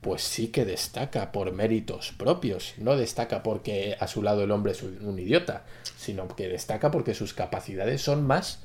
pues 0.00 0.22
sí 0.22 0.48
que 0.48 0.64
destaca 0.64 1.32
por 1.32 1.52
méritos 1.52 2.12
propios. 2.16 2.74
No 2.78 2.96
destaca 2.96 3.42
porque 3.42 3.96
a 3.98 4.06
su 4.06 4.22
lado 4.22 4.44
el 4.44 4.52
hombre 4.52 4.72
es 4.72 4.82
un 4.82 5.18
idiota, 5.18 5.64
sino 5.96 6.28
que 6.28 6.48
destaca 6.48 6.90
porque 6.90 7.14
sus 7.14 7.34
capacidades 7.34 8.02
son 8.02 8.24
más 8.24 8.60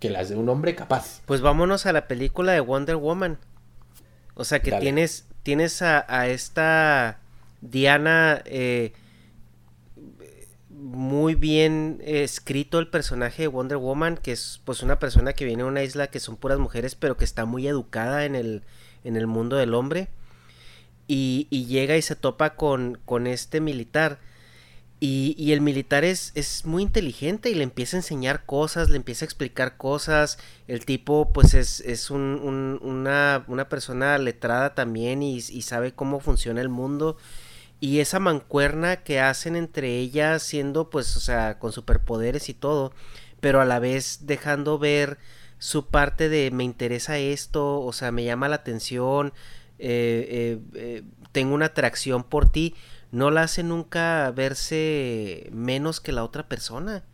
que 0.00 0.10
las 0.10 0.28
de 0.28 0.36
un 0.36 0.48
hombre 0.48 0.74
capaz. 0.74 1.20
Pues 1.26 1.40
vámonos 1.40 1.86
a 1.86 1.92
la 1.92 2.08
película 2.08 2.52
de 2.52 2.60
Wonder 2.60 2.96
Woman. 2.96 3.38
O 4.34 4.44
sea 4.44 4.60
que 4.60 4.72
tienes, 4.72 5.26
tienes 5.48 5.80
a, 5.80 6.28
esta 6.28 7.20
Diana 7.62 8.42
eh, 8.44 8.92
muy 10.68 11.36
bien 11.36 12.02
escrito 12.04 12.78
el 12.78 12.88
personaje 12.88 13.44
de 13.44 13.48
Wonder 13.48 13.78
Woman, 13.78 14.18
que 14.18 14.32
es 14.32 14.60
pues 14.66 14.82
una 14.82 14.98
persona 14.98 15.32
que 15.32 15.46
viene 15.46 15.62
a 15.62 15.64
una 15.64 15.82
isla 15.82 16.08
que 16.08 16.20
son 16.20 16.36
puras 16.36 16.58
mujeres, 16.58 16.96
pero 16.96 17.16
que 17.16 17.24
está 17.24 17.46
muy 17.46 17.66
educada 17.66 18.26
en 18.26 18.34
el, 18.34 18.62
en 19.04 19.16
el 19.16 19.26
mundo 19.26 19.56
del 19.56 19.72
hombre. 19.72 20.10
Y, 21.06 21.46
llega 21.50 21.96
y 21.96 22.02
se 22.02 22.14
topa 22.14 22.54
con, 22.54 22.98
con 23.06 23.26
este 23.26 23.62
militar. 23.62 24.18
Y, 25.00 25.52
el 25.52 25.60
militar 25.60 26.04
es, 26.04 26.32
es, 26.34 26.64
muy 26.64 26.82
inteligente 26.82 27.50
y 27.50 27.54
le 27.54 27.62
empieza 27.62 27.96
a 27.96 28.00
enseñar 28.00 28.44
cosas, 28.44 28.90
le 28.90 28.96
empieza 28.96 29.24
a 29.24 29.26
explicar 29.26 29.76
cosas. 29.76 30.38
El 30.66 30.84
tipo 30.84 31.32
pues 31.32 31.54
es, 31.54 31.80
es 31.80 32.10
una, 32.10 33.44
una, 33.46 33.68
persona 33.68 34.18
letrada 34.18 34.74
también 34.74 35.22
y, 35.22 35.36
y 35.36 35.62
sabe 35.62 35.92
cómo 35.92 36.18
funciona 36.18 36.60
el 36.60 36.68
mundo 36.68 37.16
y 37.80 38.00
esa 38.00 38.18
mancuerna 38.18 39.02
que 39.02 39.20
hacen 39.20 39.56
entre 39.56 39.98
ellas 39.98 40.42
siendo 40.42 40.90
pues 40.90 41.16
o 41.16 41.20
sea 41.20 41.58
con 41.58 41.72
superpoderes 41.72 42.48
y 42.48 42.54
todo 42.54 42.92
pero 43.40 43.60
a 43.60 43.64
la 43.64 43.78
vez 43.78 44.20
dejando 44.22 44.78
ver 44.78 45.18
su 45.58 45.86
parte 45.86 46.28
de 46.28 46.50
me 46.50 46.64
interesa 46.64 47.18
esto 47.18 47.80
o 47.80 47.92
sea 47.92 48.10
me 48.10 48.24
llama 48.24 48.48
la 48.48 48.56
atención 48.56 49.32
eh, 49.78 50.26
eh, 50.28 50.58
eh, 50.74 51.02
tengo 51.30 51.54
una 51.54 51.66
atracción 51.66 52.24
por 52.24 52.50
ti 52.50 52.74
no 53.12 53.30
la 53.30 53.42
hace 53.42 53.62
nunca 53.62 54.30
verse 54.30 55.48
menos 55.52 56.00
que 56.00 56.12
la 56.12 56.24
otra 56.24 56.48
persona. 56.48 57.04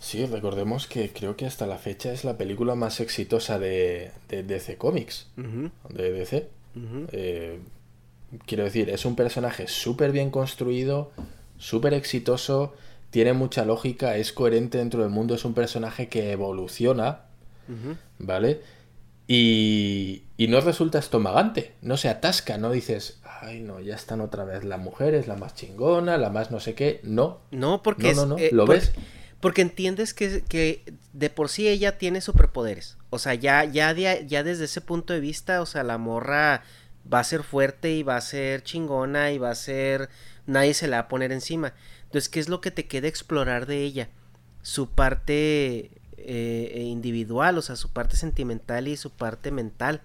Sí, 0.00 0.24
recordemos 0.26 0.86
que 0.86 1.12
creo 1.12 1.36
que 1.36 1.46
hasta 1.46 1.66
la 1.66 1.78
fecha 1.78 2.12
es 2.12 2.24
la 2.24 2.36
película 2.36 2.74
más 2.74 3.00
exitosa 3.00 3.58
de, 3.58 4.12
de 4.28 4.42
DC 4.42 4.76
Comics, 4.76 5.28
de 5.88 6.12
DC 6.12 6.50
quiero 8.46 8.64
decir, 8.64 8.90
es 8.90 9.04
un 9.04 9.16
personaje 9.16 9.68
súper 9.68 10.12
bien 10.12 10.30
construido, 10.30 11.12
súper 11.58 11.94
exitoso, 11.94 12.74
tiene 13.10 13.32
mucha 13.32 13.64
lógica, 13.64 14.16
es 14.16 14.32
coherente 14.32 14.78
dentro 14.78 15.02
del 15.02 15.10
mundo, 15.10 15.34
es 15.34 15.44
un 15.44 15.54
personaje 15.54 16.08
que 16.08 16.32
evoluciona, 16.32 17.20
¿vale? 18.18 18.60
Y, 19.28 20.22
y, 20.36 20.48
no 20.48 20.60
resulta 20.60 20.98
estomagante, 20.98 21.72
no 21.82 21.96
se 21.96 22.08
atasca, 22.08 22.58
no 22.58 22.70
dices, 22.70 23.18
ay 23.40 23.60
no, 23.60 23.80
ya 23.80 23.94
están 23.94 24.20
otra 24.20 24.44
vez 24.44 24.64
las 24.64 24.78
mujeres, 24.78 25.26
la 25.26 25.36
más 25.36 25.54
chingona, 25.54 26.16
la 26.16 26.30
más 26.30 26.50
no 26.50 26.60
sé 26.60 26.74
qué, 26.74 27.00
no. 27.02 27.40
No, 27.50 27.82
porque 27.82 28.14
no, 28.14 28.26
no, 28.26 28.36
¿lo 28.52 28.66
ves? 28.66 28.92
Porque 29.40 29.62
entiendes 29.62 30.14
que, 30.14 30.42
que, 30.48 30.94
de 31.12 31.30
por 31.30 31.48
sí 31.48 31.68
ella 31.68 31.98
tiene 31.98 32.20
superpoderes. 32.20 32.96
O 33.10 33.18
sea, 33.18 33.34
ya, 33.34 33.64
ya, 33.64 33.92
ya 33.92 34.42
desde 34.42 34.64
ese 34.64 34.80
punto 34.80 35.12
de 35.12 35.20
vista, 35.20 35.60
o 35.60 35.66
sea, 35.66 35.82
la 35.82 35.98
morra 35.98 36.62
va 37.12 37.20
a 37.20 37.24
ser 37.24 37.42
fuerte 37.42 37.92
y 37.92 38.02
va 38.02 38.16
a 38.16 38.20
ser 38.20 38.62
chingona 38.62 39.30
y 39.32 39.38
va 39.38 39.50
a 39.50 39.54
ser... 39.54 40.08
nadie 40.46 40.74
se 40.74 40.88
la 40.88 40.96
va 40.96 41.02
a 41.02 41.08
poner 41.08 41.32
encima. 41.32 41.74
Entonces, 42.04 42.28
¿qué 42.28 42.40
es 42.40 42.48
lo 42.48 42.60
que 42.60 42.70
te 42.70 42.86
queda 42.86 43.08
explorar 43.08 43.66
de 43.66 43.82
ella? 43.82 44.08
Su 44.62 44.90
parte 44.90 45.90
eh, 46.16 46.82
individual, 46.86 47.58
o 47.58 47.62
sea, 47.62 47.76
su 47.76 47.92
parte 47.92 48.16
sentimental 48.16 48.88
y 48.88 48.96
su 48.96 49.10
parte 49.10 49.50
mental. 49.50 50.00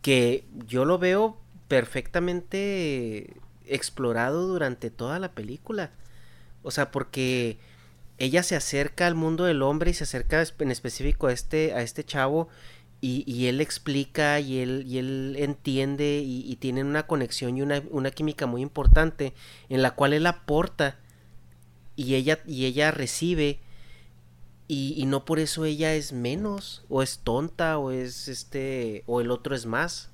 Que 0.00 0.46
yo 0.66 0.84
lo 0.84 0.98
veo 0.98 1.36
perfectamente 1.68 3.36
explorado 3.66 4.46
durante 4.46 4.90
toda 4.90 5.18
la 5.18 5.32
película. 5.32 5.92
O 6.62 6.70
sea, 6.70 6.90
porque 6.90 7.58
ella 8.18 8.42
se 8.42 8.56
acerca 8.56 9.06
al 9.06 9.14
mundo 9.14 9.44
del 9.44 9.62
hombre 9.62 9.90
y 9.90 9.94
se 9.94 10.04
acerca 10.04 10.42
en 10.58 10.70
específico 10.70 11.28
a 11.28 11.32
este, 11.32 11.72
a 11.74 11.82
este 11.82 12.04
chavo 12.04 12.48
y, 13.00 13.46
él 13.46 13.60
explica 13.60 14.40
y 14.40 14.58
él, 14.58 14.84
y 14.86 14.98
él 14.98 15.36
entiende 15.38 16.20
y, 16.24 16.56
tienen 16.56 16.86
una 16.86 17.06
conexión 17.06 17.56
y 17.56 17.62
una, 17.62 18.10
química 18.10 18.46
muy 18.46 18.60
importante 18.60 19.34
en 19.68 19.82
la 19.82 19.92
cual 19.92 20.14
él 20.14 20.26
aporta 20.26 20.98
y 21.94 22.16
ella, 22.16 22.40
y 22.44 22.64
ella 22.64 22.90
recibe 22.90 23.60
y, 24.66 25.04
no 25.06 25.24
por 25.24 25.38
eso 25.38 25.64
ella 25.64 25.94
es 25.94 26.12
menos 26.12 26.84
o 26.88 27.02
es 27.02 27.20
tonta 27.20 27.78
o 27.78 27.92
es 27.92 28.26
este 28.26 29.04
o 29.06 29.20
el 29.20 29.30
otro 29.30 29.54
es 29.54 29.64
más. 29.64 30.10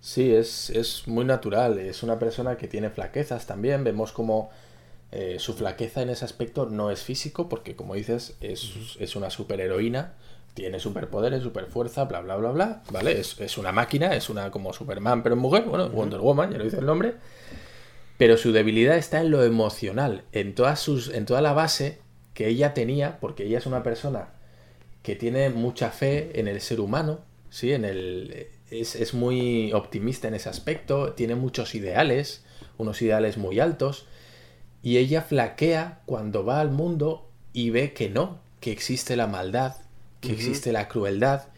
Sí, 0.00 0.34
es, 0.34 0.70
es 0.70 1.06
muy 1.06 1.24
natural, 1.24 1.78
es 1.78 2.02
una 2.02 2.18
persona 2.18 2.56
que 2.56 2.68
tiene 2.68 2.90
flaquezas 2.90 3.46
también, 3.46 3.84
vemos 3.84 4.12
como 4.12 4.50
eh, 5.12 5.36
su 5.38 5.54
flaqueza 5.54 6.02
en 6.02 6.08
ese 6.08 6.24
aspecto 6.24 6.66
no 6.66 6.90
es 6.90 7.02
físico 7.02 7.48
porque 7.48 7.74
como 7.74 7.94
dices 7.94 8.36
es, 8.40 8.96
es 8.98 9.16
una 9.16 9.28
superheroína 9.28 10.14
tiene 10.54 10.80
superpoderes, 10.80 11.42
superfuerza, 11.42 12.04
bla, 12.04 12.20
bla, 12.20 12.36
bla, 12.36 12.50
bla, 12.50 12.82
¿vale? 12.90 13.20
Es, 13.20 13.58
una 13.58 13.72
máquina, 13.72 14.14
es 14.14 14.28
una 14.28 14.50
como 14.50 14.72
Superman, 14.72 15.22
pero 15.22 15.34
en 15.34 15.40
mujer, 15.40 15.64
bueno, 15.64 15.88
Wonder 15.88 16.20
Woman, 16.20 16.52
ya 16.52 16.58
lo 16.58 16.64
dice 16.64 16.78
el 16.78 16.86
nombre. 16.86 17.14
Pero 18.18 18.36
su 18.36 18.52
debilidad 18.52 18.96
está 18.96 19.20
en 19.20 19.30
lo 19.30 19.42
emocional, 19.44 20.24
en, 20.32 20.54
todas 20.54 20.80
sus, 20.80 21.08
en 21.08 21.24
toda 21.24 21.40
la 21.40 21.52
base 21.52 22.00
que 22.34 22.48
ella 22.48 22.74
tenía, 22.74 23.18
porque 23.20 23.44
ella 23.44 23.58
es 23.58 23.66
una 23.66 23.82
persona 23.82 24.28
que 25.02 25.16
tiene 25.16 25.48
mucha 25.48 25.90
fe 25.90 26.38
en 26.38 26.48
el 26.48 26.60
ser 26.60 26.80
humano, 26.80 27.20
¿sí? 27.48 27.72
En 27.72 27.84
el, 27.84 28.48
es, 28.70 28.94
es 28.96 29.14
muy 29.14 29.72
optimista 29.72 30.28
en 30.28 30.34
ese 30.34 30.48
aspecto, 30.48 31.12
tiene 31.12 31.34
muchos 31.34 31.74
ideales, 31.74 32.44
unos 32.78 33.00
ideales 33.02 33.36
muy 33.36 33.60
altos, 33.60 34.06
y 34.82 34.96
ella 34.96 35.22
flaquea 35.22 36.00
cuando 36.06 36.44
va 36.44 36.60
al 36.60 36.70
mundo 36.70 37.28
y 37.52 37.70
ve 37.70 37.92
que 37.92 38.08
no, 38.08 38.38
que 38.60 38.72
existe 38.72 39.16
la 39.16 39.26
maldad, 39.26 39.76
que 40.20 40.32
existe 40.32 40.72
la 40.72 40.88
crueldad. 40.88 41.48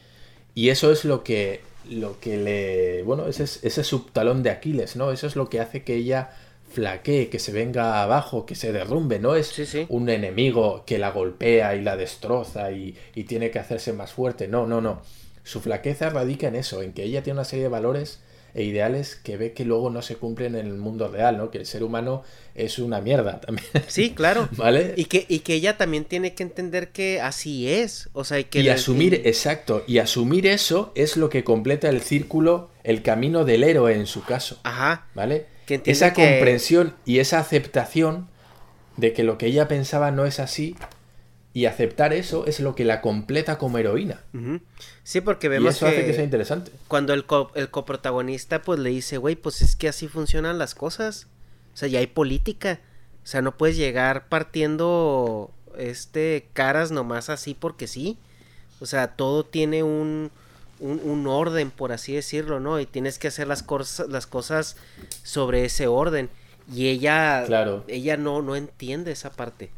Y 0.55 0.71
eso 0.71 0.93
es 0.93 1.05
lo 1.05 1.23
que, 1.23 1.61
lo 1.89 2.19
que 2.21 2.37
le. 2.37 3.03
Bueno, 3.03 3.27
ese, 3.27 3.45
ese 3.45 3.85
subtalón 3.85 4.43
de 4.43 4.51
Aquiles, 4.51 4.97
¿no? 4.97 5.13
Eso 5.13 5.27
es 5.27 5.37
lo 5.37 5.49
que 5.49 5.61
hace 5.61 5.83
que 5.83 5.95
ella 5.95 6.31
flaquee, 6.73 7.29
que 7.29 7.39
se 7.39 7.53
venga 7.53 8.03
abajo, 8.03 8.47
que 8.47 8.55
se 8.55 8.73
derrumbe. 8.73 9.19
No 9.19 9.37
es 9.37 9.77
un 9.89 10.09
enemigo 10.09 10.85
que 10.87 10.99
la 10.99 11.11
golpea 11.11 11.77
y 11.77 11.83
la 11.83 11.97
destroza 11.97 12.73
y, 12.73 12.97
y, 13.15 13.25
tiene 13.25 13.51
que 13.51 13.59
hacerse 13.59 13.93
más 13.93 14.13
fuerte. 14.13 14.49
No, 14.49 14.67
no, 14.67 14.81
no. 14.81 15.03
Su 15.45 15.61
flaqueza 15.61 16.11
radica 16.11 16.49
en 16.49 16.57
eso, 16.57 16.83
en 16.83 16.93
que 16.93 17.05
ella 17.05 17.23
tiene 17.23 17.39
una 17.39 17.45
serie 17.45 17.65
de 17.65 17.69
valores 17.69 18.21
e 18.55 18.65
ideales 18.65 19.17
que 19.17 19.37
ve 19.37 19.53
que 19.53 19.65
luego 19.65 19.89
no 19.89 20.03
se 20.03 20.17
cumplen 20.17 20.57
en 20.57 20.67
el 20.67 20.75
mundo 20.75 21.09
real, 21.09 21.39
¿no? 21.39 21.51
Que 21.51 21.59
el 21.59 21.67
ser 21.67 21.83
humano 21.83 22.23
es 22.55 22.79
una 22.79 23.01
mierda 23.01 23.41
también. 23.41 23.67
Sí, 23.87 24.11
claro. 24.11 24.49
¿Vale? 24.57 24.93
Y 24.97 25.07
que, 25.07 25.25
y 25.29 25.41
que 25.41 25.55
ella 25.55 25.79
también 25.79 26.05
tiene 26.05 26.35
que 26.35 26.43
entender 26.43 26.91
que 26.91 27.21
así 27.21 27.69
es. 27.69 28.11
O 28.13 28.25
sea, 28.25 28.39
y 28.39 28.45
que... 28.45 28.61
Y 28.61 28.69
asumir, 28.69 29.23
exacto, 29.25 29.85
y 29.87 29.99
asumir 29.99 30.47
eso 30.47 30.93
es 30.95 31.17
lo 31.17 31.31
que 31.31 31.45
completa 31.45 31.89
el 31.89 32.03
círculo, 32.03 32.71
el 32.85 33.03
camino 33.03 33.45
del 33.45 33.65
héroe 33.65 33.95
en 33.95 34.07
su 34.07 34.23
caso. 34.23 34.59
Ajá. 34.65 35.07
¿Vale? 35.15 35.47
esa 35.87 36.13
comprensión 36.13 36.95
y 37.07 37.21
esa 37.21 37.39
aceptación 37.39 38.29
de 38.97 39.15
que 39.15 39.23
lo 39.23 39.39
que 39.39 39.47
ella 39.47 39.69
pensaba 39.69 40.11
no 40.11 40.27
es 40.27 40.39
así 40.39 40.77
y 41.55 41.67
aceptar 41.67 42.13
eso 42.15 42.47
es 42.47 42.61
lo 42.61 42.75
que 42.75 42.85
la 42.85 43.03
completa 43.03 43.59
como 43.59 43.77
heroína. 43.77 44.21
Sí, 45.03 45.21
porque 45.21 45.49
vemos 45.49 45.75
y 45.75 45.77
eso 45.77 45.87
hace 45.87 46.07
que 46.07 46.15
sea 46.15 46.25
interesante. 46.25 46.71
Cuando 46.89 47.13
el, 47.13 47.27
el 47.55 47.71
coprotagonista 47.71 48.63
pues 48.63 48.79
le 48.81 48.91
dice, 48.91 49.19
güey, 49.19 49.37
pues 49.37 49.61
es 49.61 49.77
que 49.77 49.89
así 49.89 50.09
funcionan 50.09 50.59
las 50.59 50.75
cosas. 50.75 51.27
O 51.75 51.77
sea, 51.77 51.89
ya 51.89 51.99
hay 51.99 52.07
política. 52.07 52.81
O 53.23 53.27
sea, 53.27 53.43
no 53.43 53.57
puedes 53.57 53.77
llegar 53.77 54.29
partiendo 54.29 55.51
este 55.77 56.49
caras 56.55 56.91
nomás 56.91 57.29
así 57.29 57.55
porque 57.55 57.87
sí. 57.87 58.17
O 58.81 58.87
sea, 58.87 59.09
todo 59.09 59.45
tiene 59.45 59.83
un, 59.83 60.31
un, 60.81 61.27
orden, 61.27 61.71
por 61.71 61.93
así 61.93 62.15
decirlo, 62.15 62.61
¿no? 62.61 62.81
Y 62.81 62.87
tienes 62.87 63.19
que 63.19 63.29
hacer 63.29 63.47
las, 63.47 63.63
cosas 63.63 64.09
las 64.09 64.27
cosas 64.27 64.77
sobre 65.23 65.67
ese 65.67 65.87
orden. 65.87 66.31
Y 66.73 66.89
ella, 66.89 67.45
claro. 67.47 67.85
ella 67.89 68.17
no, 68.17 68.41
no 68.43 68.57
entiende 68.57 69.13
esa 69.13 69.31
parte 69.31 69.71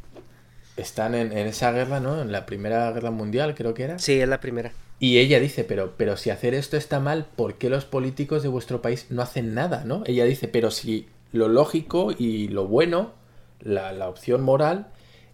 están 0.76 1.14
en, 1.14 1.32
esa 1.32 1.72
guerra, 1.72 2.00
¿no? 2.00 2.20
En 2.20 2.32
la 2.32 2.46
Primera 2.46 2.90
Guerra 2.92 3.10
Mundial, 3.10 3.54
creo 3.54 3.74
que 3.74 3.84
era. 3.84 3.98
Sí, 3.98 4.20
es 4.20 4.28
la 4.28 4.40
primera. 4.40 4.72
Y 4.98 5.18
ella 5.18 5.40
dice, 5.40 5.64
pero, 5.64 5.94
pero 5.96 6.16
si 6.16 6.30
hacer 6.30 6.54
esto 6.54 6.76
está 6.76 7.00
mal, 7.00 7.26
¿por 7.36 7.54
qué 7.54 7.68
los 7.68 7.84
políticos 7.84 8.42
de 8.42 8.48
vuestro 8.48 8.82
país 8.82 9.06
no 9.10 9.22
hacen 9.22 9.54
nada, 9.54 9.84
¿no? 9.84 10.02
Ella 10.06 10.24
dice, 10.24 10.48
pero 10.48 10.70
si 10.70 11.08
lo 11.32 11.48
lógico 11.48 12.12
y 12.16 12.48
lo 12.48 12.66
bueno, 12.66 13.12
la, 13.60 13.92
la 13.92 14.08
opción 14.08 14.42
moral, 14.42 14.88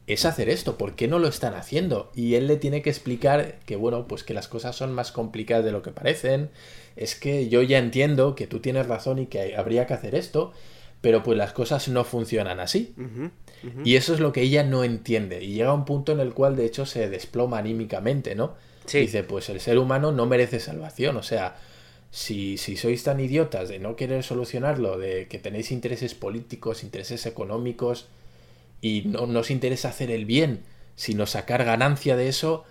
es 0.07 0.25
hacer 0.25 0.49
esto, 0.49 0.77
¿por 0.77 0.97
qué 0.97 1.07
no 1.07 1.19
lo 1.19 1.29
están 1.29 1.55
haciendo? 1.55 2.11
Y 2.15 2.35
él 2.35 2.49
le 2.49 2.57
tiene 2.57 2.83
que 2.83 2.91
explicar 2.91 3.61
que, 3.65 3.77
bueno, 3.77 4.09
pues 4.09 4.25
que 4.25 4.35
las 4.35 4.49
cosas 4.49 4.75
son 4.75 4.93
más 4.93 5.13
complicadas 5.13 5.65
de 5.65 5.73
lo 5.73 5.83
que 5.83 5.93
parecen, 5.93 6.51
es 6.97 7.15
que 7.15 7.49
yo 7.49 7.63
ya 7.63 7.79
entiendo 7.79 8.35
que 8.35 8.47
tú 8.47 8.61
tienes 8.61 8.87
razón 8.87 9.21
y 9.21 9.27
que 9.27 9.55
habría 9.57 9.87
que 9.87 9.95
hacer 9.95 10.15
esto, 10.15 10.53
pero 11.01 11.23
pues 11.23 11.39
las 11.39 11.53
cosas 11.53 11.89
no 11.89 12.05
funcionan 12.05 12.61
así. 12.61 12.95
Y 13.85 13.97
eso 13.97 14.15
es 14.15 14.21
lo 14.21 14.33
que 14.33 14.43
ella 14.43 14.65
no 14.65 14.85
entiende. 14.85 15.43
Y 15.43 15.55
llega 15.55 15.71
a 15.71 15.75
un 15.75 15.85
punto 15.85 16.13
en 16.13 16.21
el 16.21 16.35
cual, 16.35 16.57
de 16.57 16.67
hecho, 16.67 16.87
se 16.87 17.09
desploma 17.09 17.59
anímicamente, 17.59 18.35
¿no? 18.35 18.55
Dice, 18.93 19.23
pues 19.23 19.49
el 19.49 19.61
ser 19.61 19.79
humano 19.79 20.13
no 20.13 20.27
merece 20.27 20.61
salvación. 20.61 21.17
O 21.17 21.23
sea, 21.23 21.57
si, 22.11 22.59
si 22.59 22.77
sois 22.77 23.03
tan 23.03 23.21
idiotas 23.21 23.69
de 23.69 23.79
no 23.79 23.97
querer 23.97 24.23
solucionarlo, 24.25 24.99
de 24.99 25.29
que 25.29 25.39
tenéis 25.39 25.71
intereses 25.71 26.15
políticos, 26.15 26.83
intereses 26.83 27.25
económicos, 27.27 28.09
y 28.83 29.03
no, 29.07 29.27
no 29.27 29.41
os 29.41 29.51
interesa 29.51 29.91
hacer 29.91 30.11
el 30.11 30.25
bien, 30.25 30.63
sino 30.97 31.27
sacar 31.27 31.65
ganancia 31.65 32.17
de 32.17 32.29
eso, 32.29 32.65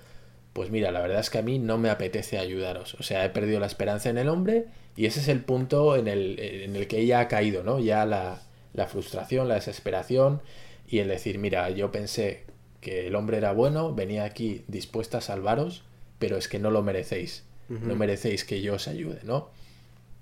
pues 0.54 0.72
mira, 0.72 0.92
la 0.92 1.02
verdad 1.02 1.20
es 1.20 1.30
que 1.30 1.38
a 1.38 1.44
mí 1.44 1.58
no 1.58 1.78
me 1.78 1.90
apetece 1.90 2.38
ayudaros. 2.38 2.96
O 2.96 3.04
sea, 3.04 3.24
he 3.26 3.30
perdido 3.30 3.60
la 3.60 3.68
esperanza 3.68 4.10
en 4.10 4.18
el 4.18 4.30
hombre 4.30 4.66
y 4.96 5.06
ese 5.06 5.20
es 5.22 5.28
el 5.28 5.44
punto 5.44 5.96
en 5.96 6.08
el, 6.08 6.40
en 6.40 6.76
el 6.76 6.88
que 6.88 7.00
ella 7.00 7.22
ha 7.22 7.28
caído, 7.28 7.64
¿no? 7.64 7.80
Ya 7.80 8.06
la, 8.06 8.42
la 8.74 8.88
frustración, 8.88 9.48
la 9.48 9.56
desesperación 9.56 10.42
y 10.88 11.00
el 11.00 11.08
decir, 11.08 11.38
mira, 11.38 11.70
yo 11.70 11.92
pensé 11.92 12.44
que 12.82 13.08
el 13.08 13.16
hombre 13.16 13.38
era 13.38 13.52
bueno, 13.52 13.94
venía 13.94 14.24
aquí 14.24 14.64
dispuesta 14.68 15.20
a 15.20 15.22
salvaros, 15.22 15.84
pero 16.18 16.38
es 16.38 16.48
que 16.48 16.60
no 16.60 16.72
lo 16.72 16.82
merecéis, 16.82 17.44
no 17.70 17.96
merecéis 17.96 18.46
que 18.46 18.62
yo 18.62 18.76
os 18.76 18.88
ayude, 18.88 19.20
¿no? 19.24 19.50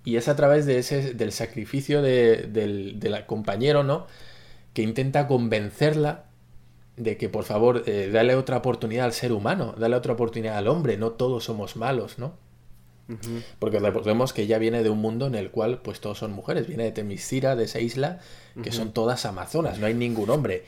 Y 0.04 0.18
es 0.18 0.28
a 0.28 0.36
través 0.36 0.66
de 0.66 0.80
ese, 0.80 1.14
del 1.14 1.32
sacrificio 1.32 2.02
de, 2.02 2.44
del, 2.44 3.00
del, 3.00 3.26
compañero, 3.26 3.84
¿no? 3.84 4.08
Que 4.74 4.82
intenta 4.82 5.28
convencerla 5.28 6.26
de 6.98 7.18
que 7.18 7.30
por 7.30 7.44
favor 7.44 7.84
eh, 7.86 8.10
dale 8.12 8.36
otra 8.36 8.58
oportunidad 8.58 9.06
al 9.06 9.14
ser 9.14 9.32
humano, 9.32 9.76
dale 9.78 9.96
otra 9.96 10.14
oportunidad 10.14 10.58
al 10.58 10.68
hombre, 10.68 10.98
no 10.98 11.12
todos 11.12 11.46
somos 11.46 11.76
malos, 11.76 12.20
¿no? 12.20 12.34
Porque 13.60 13.80
recordemos 13.80 14.34
que 14.34 14.44
ella 14.44 14.58
viene 14.58 14.84
de 14.84 14.90
un 14.90 15.00
mundo 15.00 15.28
en 15.28 15.36
el 15.36 15.50
cual 15.50 15.80
pues 15.82 16.02
todos 16.02 16.18
son 16.18 16.34
mujeres, 16.34 16.68
viene 16.68 16.84
de 16.84 16.92
Temiscira, 16.92 17.56
de 17.56 17.64
esa 17.64 17.80
isla, 17.80 18.20
que 18.62 18.72
son 18.72 18.92
todas 18.92 19.26
amazonas, 19.26 19.80
no 19.80 19.86
hay 19.86 19.94
ningún 19.94 20.30
hombre. 20.30 20.66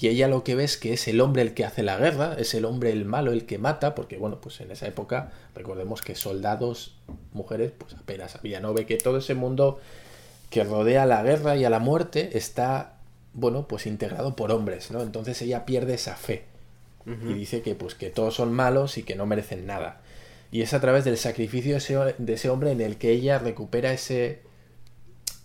Y 0.00 0.08
ella 0.08 0.28
lo 0.28 0.44
que 0.44 0.54
ve 0.54 0.64
es 0.64 0.76
que 0.76 0.92
es 0.92 1.08
el 1.08 1.20
hombre 1.20 1.42
el 1.42 1.54
que 1.54 1.64
hace 1.64 1.82
la 1.82 1.96
guerra, 1.96 2.36
es 2.38 2.54
el 2.54 2.64
hombre 2.66 2.92
el 2.92 3.04
malo 3.04 3.32
el 3.32 3.46
que 3.46 3.58
mata, 3.58 3.94
porque 3.96 4.16
bueno, 4.16 4.40
pues 4.40 4.60
en 4.60 4.70
esa 4.70 4.86
época 4.86 5.32
recordemos 5.54 6.02
que 6.02 6.14
soldados, 6.14 6.94
mujeres, 7.32 7.72
pues 7.76 7.94
apenas 7.94 8.36
había, 8.36 8.60
¿no? 8.60 8.74
Ve 8.74 8.86
que 8.86 8.96
todo 8.96 9.18
ese 9.18 9.34
mundo 9.34 9.80
que 10.50 10.62
rodea 10.62 11.04
la 11.04 11.22
guerra 11.22 11.56
y 11.56 11.64
a 11.64 11.70
la 11.70 11.80
muerte 11.80 12.38
está, 12.38 12.98
bueno, 13.32 13.66
pues 13.66 13.86
integrado 13.86 14.36
por 14.36 14.52
hombres, 14.52 14.90
¿no? 14.92 15.02
Entonces 15.02 15.42
ella 15.42 15.66
pierde 15.66 15.94
esa 15.94 16.14
fe 16.14 16.44
y 17.06 17.32
dice 17.32 17.62
que 17.62 17.74
pues 17.74 17.94
que 17.94 18.10
todos 18.10 18.34
son 18.34 18.52
malos 18.52 18.98
y 18.98 19.02
que 19.02 19.16
no 19.16 19.24
merecen 19.24 19.66
nada. 19.66 20.00
Y 20.50 20.62
es 20.62 20.72
a 20.72 20.80
través 20.80 21.04
del 21.04 21.18
sacrificio 21.18 21.72
de 21.72 21.78
ese, 21.78 22.14
de 22.18 22.32
ese 22.32 22.48
hombre 22.48 22.72
en 22.72 22.80
el 22.80 22.96
que 22.96 23.10
ella 23.10 23.38
recupera 23.38 23.92
ese, 23.92 24.40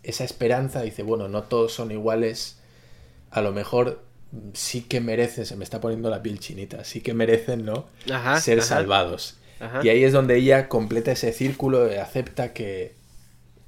esa 0.03 0.23
esperanza. 0.23 0.81
Dice, 0.81 1.03
bueno, 1.03 1.27
no 1.27 1.43
todos 1.43 1.73
son 1.73 1.91
iguales. 1.91 2.57
A 3.31 3.41
lo 3.41 3.51
mejor 3.51 4.03
sí 4.53 4.81
que 4.81 5.01
merecen, 5.01 5.45
se 5.45 5.55
me 5.55 5.63
está 5.63 5.81
poniendo 5.81 6.09
la 6.09 6.23
piel 6.23 6.39
chinita, 6.39 6.83
sí 6.83 7.01
que 7.01 7.13
merecen, 7.13 7.65
¿no? 7.65 7.87
Ser 8.39 8.61
salvados. 8.61 9.37
Y 9.81 9.87
ahí 9.89 10.03
es 10.03 10.11
donde 10.11 10.35
ella 10.35 10.67
completa 10.67 11.13
ese 11.13 11.31
círculo, 11.31 11.89
acepta 12.01 12.51
que, 12.51 12.95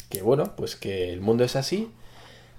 que, 0.09 0.21
bueno, 0.21 0.55
pues 0.57 0.75
que 0.75 1.13
el 1.13 1.21
mundo 1.21 1.45
es 1.45 1.55
así, 1.55 1.89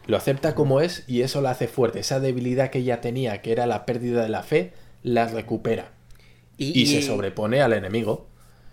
lo 0.06 0.16
acepta 0.16 0.54
como 0.54 0.80
es 0.80 1.04
y 1.06 1.20
eso 1.20 1.42
la 1.42 1.50
hace 1.50 1.68
fuerte. 1.68 1.98
Esa 2.00 2.18
debilidad 2.18 2.70
que 2.70 2.78
ella 2.78 3.02
tenía, 3.02 3.42
que 3.42 3.52
era 3.52 3.66
la 3.66 3.84
pérdida 3.84 4.22
de 4.22 4.30
la 4.30 4.42
fe, 4.42 4.72
la 5.02 5.28
recupera. 5.28 5.92
y 6.56 6.86
se 6.86 7.02
sobrepone 7.02 7.60
al 7.60 7.74
enemigo. 7.74 8.26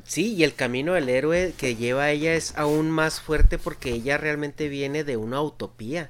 Sí, 0.05 0.33
y 0.33 0.43
el 0.43 0.53
camino 0.53 0.93
del 0.93 1.09
héroe 1.09 1.53
que 1.57 1.75
lleva 1.75 2.03
a 2.03 2.11
ella 2.11 2.33
es 2.33 2.57
aún 2.57 2.91
más 2.91 3.21
fuerte 3.21 3.57
porque 3.57 3.91
ella 3.91 4.17
realmente 4.17 4.67
viene 4.67 5.03
de 5.03 5.17
una 5.17 5.41
utopía. 5.41 6.09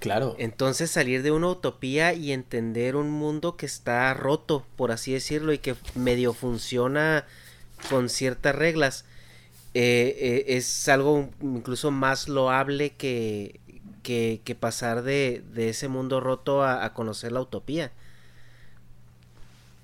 Claro. 0.00 0.36
Entonces 0.38 0.90
salir 0.90 1.22
de 1.22 1.30
una 1.30 1.48
utopía 1.48 2.14
y 2.14 2.32
entender 2.32 2.96
un 2.96 3.10
mundo 3.10 3.56
que 3.56 3.66
está 3.66 4.12
roto, 4.14 4.64
por 4.76 4.90
así 4.92 5.12
decirlo, 5.12 5.52
y 5.52 5.58
que 5.58 5.74
medio 5.94 6.32
funciona 6.32 7.26
con 7.90 8.08
ciertas 8.08 8.54
reglas, 8.54 9.04
eh, 9.74 10.16
eh, 10.18 10.44
es 10.56 10.88
algo 10.88 11.28
incluso 11.42 11.90
más 11.90 12.28
loable 12.28 12.90
que, 12.90 13.60
que, 14.02 14.56
pasar 14.58 15.02
de, 15.02 15.42
de, 15.52 15.68
ese 15.68 15.88
mundo 15.88 16.20
roto 16.20 16.62
a, 16.62 16.84
a 16.84 16.94
conocer 16.94 17.32
la 17.32 17.40
utopía. 17.40 17.92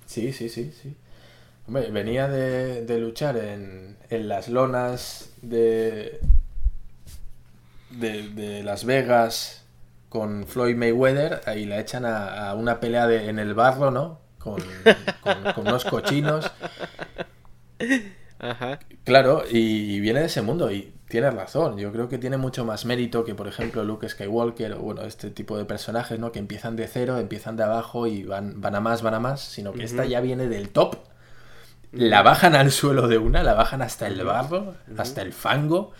Sí, 0.07 0.33
sí, 0.33 0.49
sí, 0.49 0.71
sí 0.81 0.95
venía 1.67 2.27
de, 2.27 2.99
luchar 2.99 3.37
en, 3.37 3.97
las 4.09 4.49
lonas 4.49 5.31
de, 5.41 6.19
de, 7.91 8.63
Las 8.63 8.85
Vegas 8.85 9.63
con 10.09 10.45
Floyd 10.45 10.75
Mayweather 10.75 11.41
y 11.57 11.65
la 11.65 11.79
echan 11.79 12.05
a, 12.05 12.53
una 12.53 12.79
pelea 12.79 13.07
de, 13.07 13.29
en 13.29 13.39
el 13.39 13.53
barro, 13.53 13.91
¿no? 13.91 14.19
Con, 14.39 14.61
con, 15.55 15.67
unos 15.67 15.85
cochinos. 15.85 16.51
Ajá. 18.37 18.79
Claro, 19.03 19.43
y, 19.49 19.99
viene 19.99 20.19
de 20.19 20.27
ese 20.27 20.43
mundo 20.43 20.71
y 20.71 20.93
tiene 21.09 21.31
razón. 21.31 21.77
Yo 21.77 21.91
creo 21.91 22.09
que 22.09 22.19
tiene 22.19 22.37
mucho 22.37 22.63
más 22.63 22.85
mérito 22.85 23.23
que, 23.23 23.33
por 23.33 23.47
ejemplo, 23.47 23.83
Luke 23.83 24.07
Skywalker 24.07 24.73
o, 24.73 24.79
bueno, 24.79 25.01
este 25.01 25.31
tipo 25.31 25.57
de 25.57 25.65
personajes, 25.65 26.19
¿no? 26.19 26.31
Que 26.31 26.39
empiezan 26.39 26.75
de 26.75 26.87
cero, 26.87 27.17
empiezan 27.17 27.55
de 27.57 27.63
abajo 27.63 28.05
y 28.05 28.23
van, 28.23 28.61
van 28.61 28.75
a 28.75 28.81
más, 28.81 29.01
van 29.01 29.15
a 29.15 29.19
más, 29.19 29.41
sino 29.41 29.73
que 29.73 29.83
esta 29.83 30.05
ya 30.05 30.21
viene 30.21 30.47
del 30.47 30.69
top 30.69 30.97
la 31.95 32.21
bajan 32.21 32.55
al 32.55 32.71
suelo 32.71 33.07
de 33.07 33.17
una, 33.17 33.43
la 33.43 33.53
bajan 33.53 33.81
hasta 33.81 34.07
el 34.07 34.23
barro, 34.23 34.75
hasta 34.97 35.21
el 35.21 35.33
fango, 35.33 35.93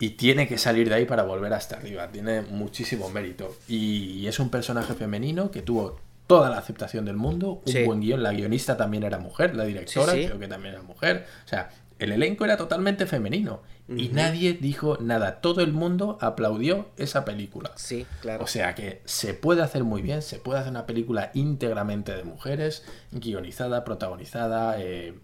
y 0.00 0.10
tiene 0.10 0.46
que 0.46 0.58
salir 0.58 0.88
de 0.88 0.96
ahí 0.96 1.04
para 1.04 1.22
volver 1.24 1.52
hasta 1.52 1.76
arriba. 1.76 2.08
Tiene 2.08 2.42
muchísimo 2.42 3.10
mérito. 3.10 3.56
Y 3.66 4.26
es 4.26 4.38
un 4.38 4.50
personaje 4.50 4.94
femenino 4.94 5.50
que 5.50 5.62
tuvo 5.62 6.00
toda 6.26 6.50
la 6.50 6.58
aceptación 6.58 7.04
del 7.04 7.16
mundo, 7.16 7.62
un 7.66 7.84
buen 7.84 8.00
guion. 8.00 8.22
La 8.22 8.32
guionista 8.32 8.76
también 8.76 9.02
era 9.02 9.18
mujer, 9.18 9.56
la 9.56 9.64
directora 9.64 10.12
creo 10.12 10.38
que 10.38 10.48
también 10.48 10.74
era 10.74 10.82
mujer. 10.82 11.26
O 11.44 11.48
sea, 11.48 11.70
el 11.98 12.12
elenco 12.12 12.44
era 12.44 12.56
totalmente 12.56 13.06
femenino. 13.06 13.62
Y 13.88 14.10
nadie 14.10 14.52
dijo 14.52 14.98
nada. 15.00 15.40
Todo 15.40 15.62
el 15.62 15.72
mundo 15.72 16.18
aplaudió 16.20 16.90
esa 16.98 17.24
película. 17.24 17.72
Sí, 17.76 18.06
claro. 18.20 18.44
O 18.44 18.46
sea 18.46 18.74
que 18.74 19.00
se 19.06 19.32
puede 19.32 19.62
hacer 19.62 19.82
muy 19.82 20.02
bien, 20.02 20.20
se 20.20 20.38
puede 20.38 20.60
hacer 20.60 20.70
una 20.70 20.84
película 20.84 21.30
íntegramente 21.32 22.14
de 22.14 22.22
mujeres, 22.22 22.84
guionizada, 23.10 23.84
protagonizada, 23.84 24.78
eh, 24.78 25.14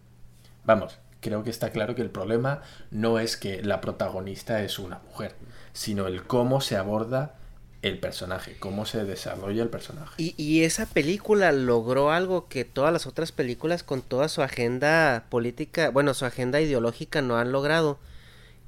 Vamos, 0.65 0.99
creo 1.20 1.43
que 1.43 1.51
está 1.51 1.70
claro 1.70 1.95
que 1.95 2.03
el 2.03 2.11
problema 2.11 2.62
no 2.91 3.19
es 3.19 3.36
que 3.36 3.62
la 3.62 3.81
protagonista 3.81 4.62
es 4.62 4.78
una 4.78 4.99
mujer, 5.01 5.35
sino 5.73 6.07
el 6.07 6.24
cómo 6.24 6.61
se 6.61 6.77
aborda 6.77 7.35
el 7.82 7.99
personaje, 7.99 8.57
cómo 8.59 8.86
se 8.86 9.05
desarrolla 9.05 9.62
el 9.62 9.69
personaje. 9.69 10.15
Y, 10.16 10.62
esa 10.62 10.86
película 10.86 11.53
logró 11.53 12.11
algo 12.11 12.49
que 12.49 12.65
todas 12.65 12.93
las 12.93 13.07
otras 13.07 13.31
películas 13.31 13.82
con 13.82 14.01
toda 14.01 14.28
su 14.28 14.43
agenda 14.43 15.27
política, 15.28 15.91
bueno, 15.91 16.15
su 16.15 16.24
agenda 16.24 16.61
ideológica 16.61 17.20
no 17.20 17.36
han 17.36 17.53
logrado. 17.53 17.99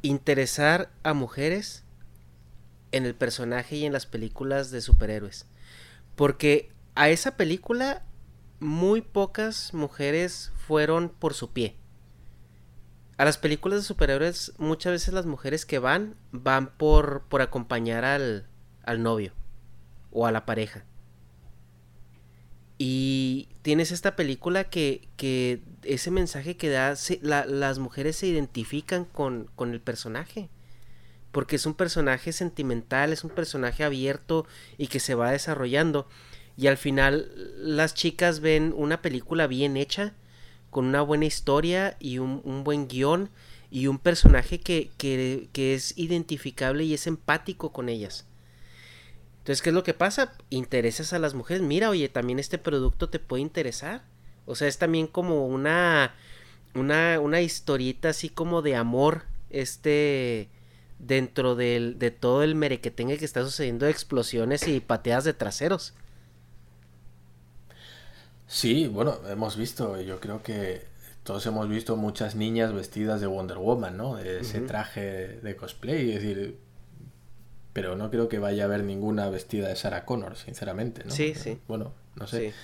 interesar 0.02 0.90
a 1.02 1.14
mujeres 1.14 1.82
en 2.92 3.06
el 3.06 3.14
personaje 3.14 3.76
y 3.76 3.86
en 3.86 3.92
las 3.92 4.06
películas 4.06 4.70
de 4.70 4.80
superhéroes. 4.80 5.46
Porque 6.14 6.70
a 6.94 7.08
esa 7.08 7.36
película 7.36 8.02
muy 8.60 9.00
pocas 9.00 9.74
mujeres 9.74 10.52
fueron 10.66 11.08
por 11.08 11.34
su 11.34 11.50
pie. 11.50 11.74
A 13.16 13.24
las 13.24 13.38
películas 13.38 13.80
de 13.80 13.86
superhéroes 13.86 14.52
muchas 14.58 14.92
veces 14.92 15.14
las 15.14 15.26
mujeres 15.26 15.64
que 15.64 15.78
van 15.78 16.16
van 16.32 16.76
por, 16.76 17.22
por 17.28 17.40
acompañar 17.40 18.04
al, 18.04 18.46
al 18.82 19.02
novio 19.02 19.32
o 20.10 20.26
a 20.26 20.32
la 20.32 20.44
pareja. 20.44 20.84
Y 22.78 23.48
tienes 23.62 23.90
esta 23.90 24.16
película 24.16 24.64
que, 24.64 25.08
que 25.16 25.62
ese 25.82 26.10
mensaje 26.10 26.56
que 26.56 26.68
da, 26.68 26.94
las 27.22 27.78
mujeres 27.78 28.16
se 28.16 28.26
identifican 28.26 29.06
con, 29.06 29.48
con 29.56 29.72
el 29.72 29.80
personaje. 29.80 30.50
Porque 31.32 31.56
es 31.56 31.66
un 31.66 31.74
personaje 31.74 32.32
sentimental, 32.32 33.12
es 33.12 33.24
un 33.24 33.30
personaje 33.30 33.84
abierto 33.84 34.46
y 34.76 34.88
que 34.88 35.00
se 35.00 35.14
va 35.14 35.30
desarrollando. 35.30 36.06
Y 36.56 36.66
al 36.66 36.76
final 36.76 37.30
las 37.58 37.94
chicas 37.94 38.40
ven 38.40 38.74
una 38.76 39.02
película 39.02 39.46
bien 39.46 39.76
hecha, 39.76 40.14
con 40.76 40.84
una 40.84 41.00
buena 41.00 41.24
historia 41.24 41.96
y 42.00 42.18
un, 42.18 42.62
buen 42.62 42.86
guion 42.86 43.30
y 43.70 43.86
un 43.86 43.98
personaje 43.98 44.60
que, 44.60 44.90
que, 44.98 45.72
es 45.72 45.96
identificable 45.96 46.84
y 46.84 46.92
es 46.92 47.06
empático 47.06 47.72
con 47.72 47.88
ellas. 47.88 48.26
Entonces, 49.38 49.62
¿qué 49.62 49.70
es 49.70 49.74
lo 49.74 49.84
que 49.84 49.94
pasa? 49.94 50.34
Interesas 50.50 51.14
a 51.14 51.18
las 51.18 51.32
mujeres. 51.32 51.62
Mira, 51.62 51.88
oye, 51.88 52.10
también 52.10 52.38
este 52.38 52.58
producto 52.58 53.08
te 53.08 53.18
puede 53.18 53.40
interesar. 53.40 54.04
O 54.44 54.54
sea, 54.54 54.68
es 54.68 54.76
también 54.76 55.06
como 55.06 55.46
una, 55.46 56.14
una, 56.74 57.20
una 57.20 57.40
historieta 57.40 58.10
así 58.10 58.28
como 58.28 58.60
de 58.60 58.76
amor, 58.76 59.22
este, 59.48 60.50
dentro 60.98 61.56
de 61.56 62.16
todo 62.20 62.42
el 62.42 62.54
merequetengue 62.54 63.16
que 63.16 63.24
está 63.24 63.42
sucediendo 63.42 63.86
explosiones 63.86 64.68
y 64.68 64.80
pateadas 64.80 65.24
de 65.24 65.32
traseros. 65.32 65.94
Sí, 68.48 68.86
bueno, 68.86 69.18
hemos 69.28 69.56
visto, 69.56 70.00
yo 70.00 70.20
creo 70.20 70.42
que 70.42 70.82
todos 71.24 71.44
hemos 71.46 71.68
visto 71.68 71.96
muchas 71.96 72.36
niñas 72.36 72.72
vestidas 72.72 73.20
de 73.20 73.26
Wonder 73.26 73.58
Woman, 73.58 73.96
¿no? 73.96 74.16
De 74.16 74.40
ese 74.40 74.60
traje 74.60 75.40
de 75.42 75.56
cosplay, 75.56 76.12
es 76.12 76.22
decir, 76.22 76.56
pero 77.72 77.96
no 77.96 78.10
creo 78.10 78.28
que 78.28 78.38
vaya 78.38 78.62
a 78.62 78.66
haber 78.66 78.84
ninguna 78.84 79.28
vestida 79.28 79.68
de 79.68 79.74
Sarah 79.74 80.04
Connor, 80.04 80.36
sinceramente, 80.36 81.04
¿no? 81.04 81.10
Sí, 81.10 81.34
sí. 81.34 81.58
Bueno, 81.66 81.92
no 82.14 82.28
sé. 82.28 82.54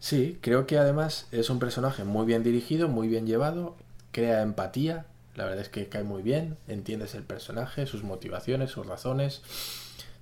Sí. 0.00 0.38
creo 0.40 0.66
que 0.66 0.78
además 0.78 1.28
es 1.30 1.50
un 1.50 1.60
personaje 1.60 2.02
muy 2.02 2.26
bien 2.26 2.42
dirigido, 2.42 2.88
muy 2.88 3.06
bien 3.06 3.26
llevado, 3.26 3.76
crea 4.10 4.42
empatía, 4.42 5.06
la 5.36 5.44
verdad 5.44 5.60
es 5.60 5.68
que 5.68 5.88
cae 5.88 6.02
muy 6.02 6.22
bien, 6.22 6.56
entiendes 6.66 7.14
el 7.14 7.22
personaje, 7.22 7.86
sus 7.86 8.02
motivaciones, 8.02 8.72
sus 8.72 8.86
razones, 8.86 9.42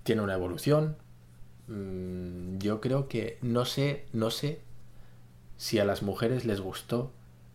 tiene 0.03 0.21
una 0.21 0.35
evolución. 0.35 0.97
Mm, 1.69 2.59
yo 2.59 2.83
creo 2.83 3.09
que 3.09 3.39
no 3.41 3.65
sé, 3.65 4.05
no 4.13 4.31
sé 4.31 4.61
si 5.57 5.79
a 5.79 5.85
las 5.85 6.03
mujeres 6.03 6.45
les 6.45 6.61
gustó 6.61 7.13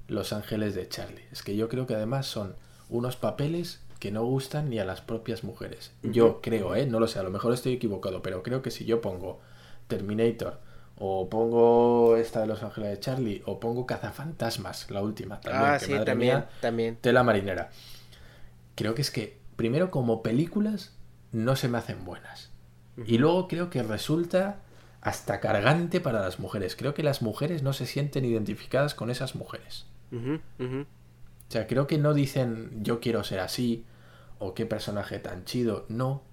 Los 0.08 0.34
Ángeles 0.34 0.76
de 0.76 0.88
Charlie. 0.88 1.26
Es 1.32 1.44
que 1.44 1.56
yo 1.56 1.70
creo 1.70 1.88
que 1.88 1.96
además 1.96 2.26
son 2.26 2.56
unos 2.90 3.16
papeles 3.16 3.82
que 4.00 4.12
no 4.12 4.26
gustan 4.26 4.70
ni 4.70 4.80
a 4.80 4.86
las 4.86 5.02
propias 5.02 5.44
mujeres. 5.44 5.92
Yo 6.02 6.42
creo, 6.42 6.76
¿eh? 6.76 6.88
No 6.88 7.00
lo 7.00 7.08
sé, 7.08 7.20
a 7.20 7.24
lo 7.24 7.30
mejor 7.30 7.54
estoy 7.54 7.74
equivocado, 7.74 8.22
pero 8.22 8.42
creo 8.42 8.62
que 8.62 8.72
si 8.72 8.84
yo 8.86 9.00
pongo 9.00 9.40
Terminator 9.88 10.60
o 10.98 11.30
pongo 11.30 12.18
esta 12.18 12.42
de 12.42 12.48
Los 12.48 12.64
Ángeles 12.64 12.90
de 12.90 13.00
Charlie 13.00 13.44
o 13.46 13.60
pongo 13.60 13.86
Cazafantasmas, 13.86 14.90
la 14.90 15.02
última, 15.02 15.40
también, 15.40 15.64
ah, 15.66 15.80
sí, 15.80 15.94
también, 16.04 16.46
también. 16.62 16.98
Tela 17.00 17.24
marinera. 17.24 17.70
Creo 18.76 18.96
que 18.96 19.04
es 19.04 19.12
que 19.12 19.38
primero 19.56 19.92
como 19.92 20.24
películas 20.24 20.94
no 21.32 21.56
se 21.56 21.68
me 21.68 21.78
hacen 21.78 22.04
buenas. 22.04 22.50
Y 23.06 23.20
luego 23.20 23.48
creo 23.48 23.70
que 23.70 23.84
resulta 23.84 24.62
hasta 25.02 25.40
cargante 25.40 26.00
para 26.00 26.22
las 26.22 26.40
mujeres. 26.40 26.76
Creo 26.76 26.94
que 26.94 27.04
las 27.04 27.22
mujeres 27.22 27.64
no 27.64 27.74
se 27.74 27.86
sienten 27.86 28.24
identificadas 28.24 28.94
con 28.94 29.10
esas 29.10 29.36
mujeres. 29.36 29.86
O 30.12 31.52
sea, 31.52 31.68
creo 31.68 31.88
que 31.88 31.98
no 31.98 32.14
dicen 32.14 32.84
yo 32.84 33.00
quiero 33.00 33.24
ser 33.24 33.40
así 33.40 33.84
o 34.40 34.54
qué 34.54 34.66
personaje 34.66 35.20
tan 35.20 35.44
chido. 35.46 35.86
No. 35.90 36.24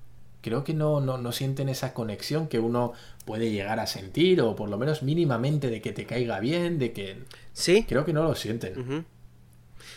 Creo 0.40 0.62
que 0.62 0.73
no, 0.73 1.01
no, 1.01 1.19
no 1.19 1.32
sienten 1.32 1.69
esa 1.69 1.95
conexión 1.95 2.47
que 2.47 2.61
uno 2.61 2.93
puede 3.24 3.51
llegar 3.51 3.81
a 3.81 3.86
sentir 3.86 4.40
o 4.40 4.55
por 4.55 4.69
lo 4.69 4.78
menos 4.78 5.03
mínimamente 5.03 5.69
de 5.69 5.82
que 5.82 5.93
te 5.93 6.07
caiga 6.07 6.39
bien, 6.39 6.78
de 6.78 6.93
que... 6.93 7.24
Sí. 7.53 7.85
Creo 7.89 8.05
que 8.05 8.12
no 8.12 8.23
lo 8.23 8.35
sienten. 8.35 9.05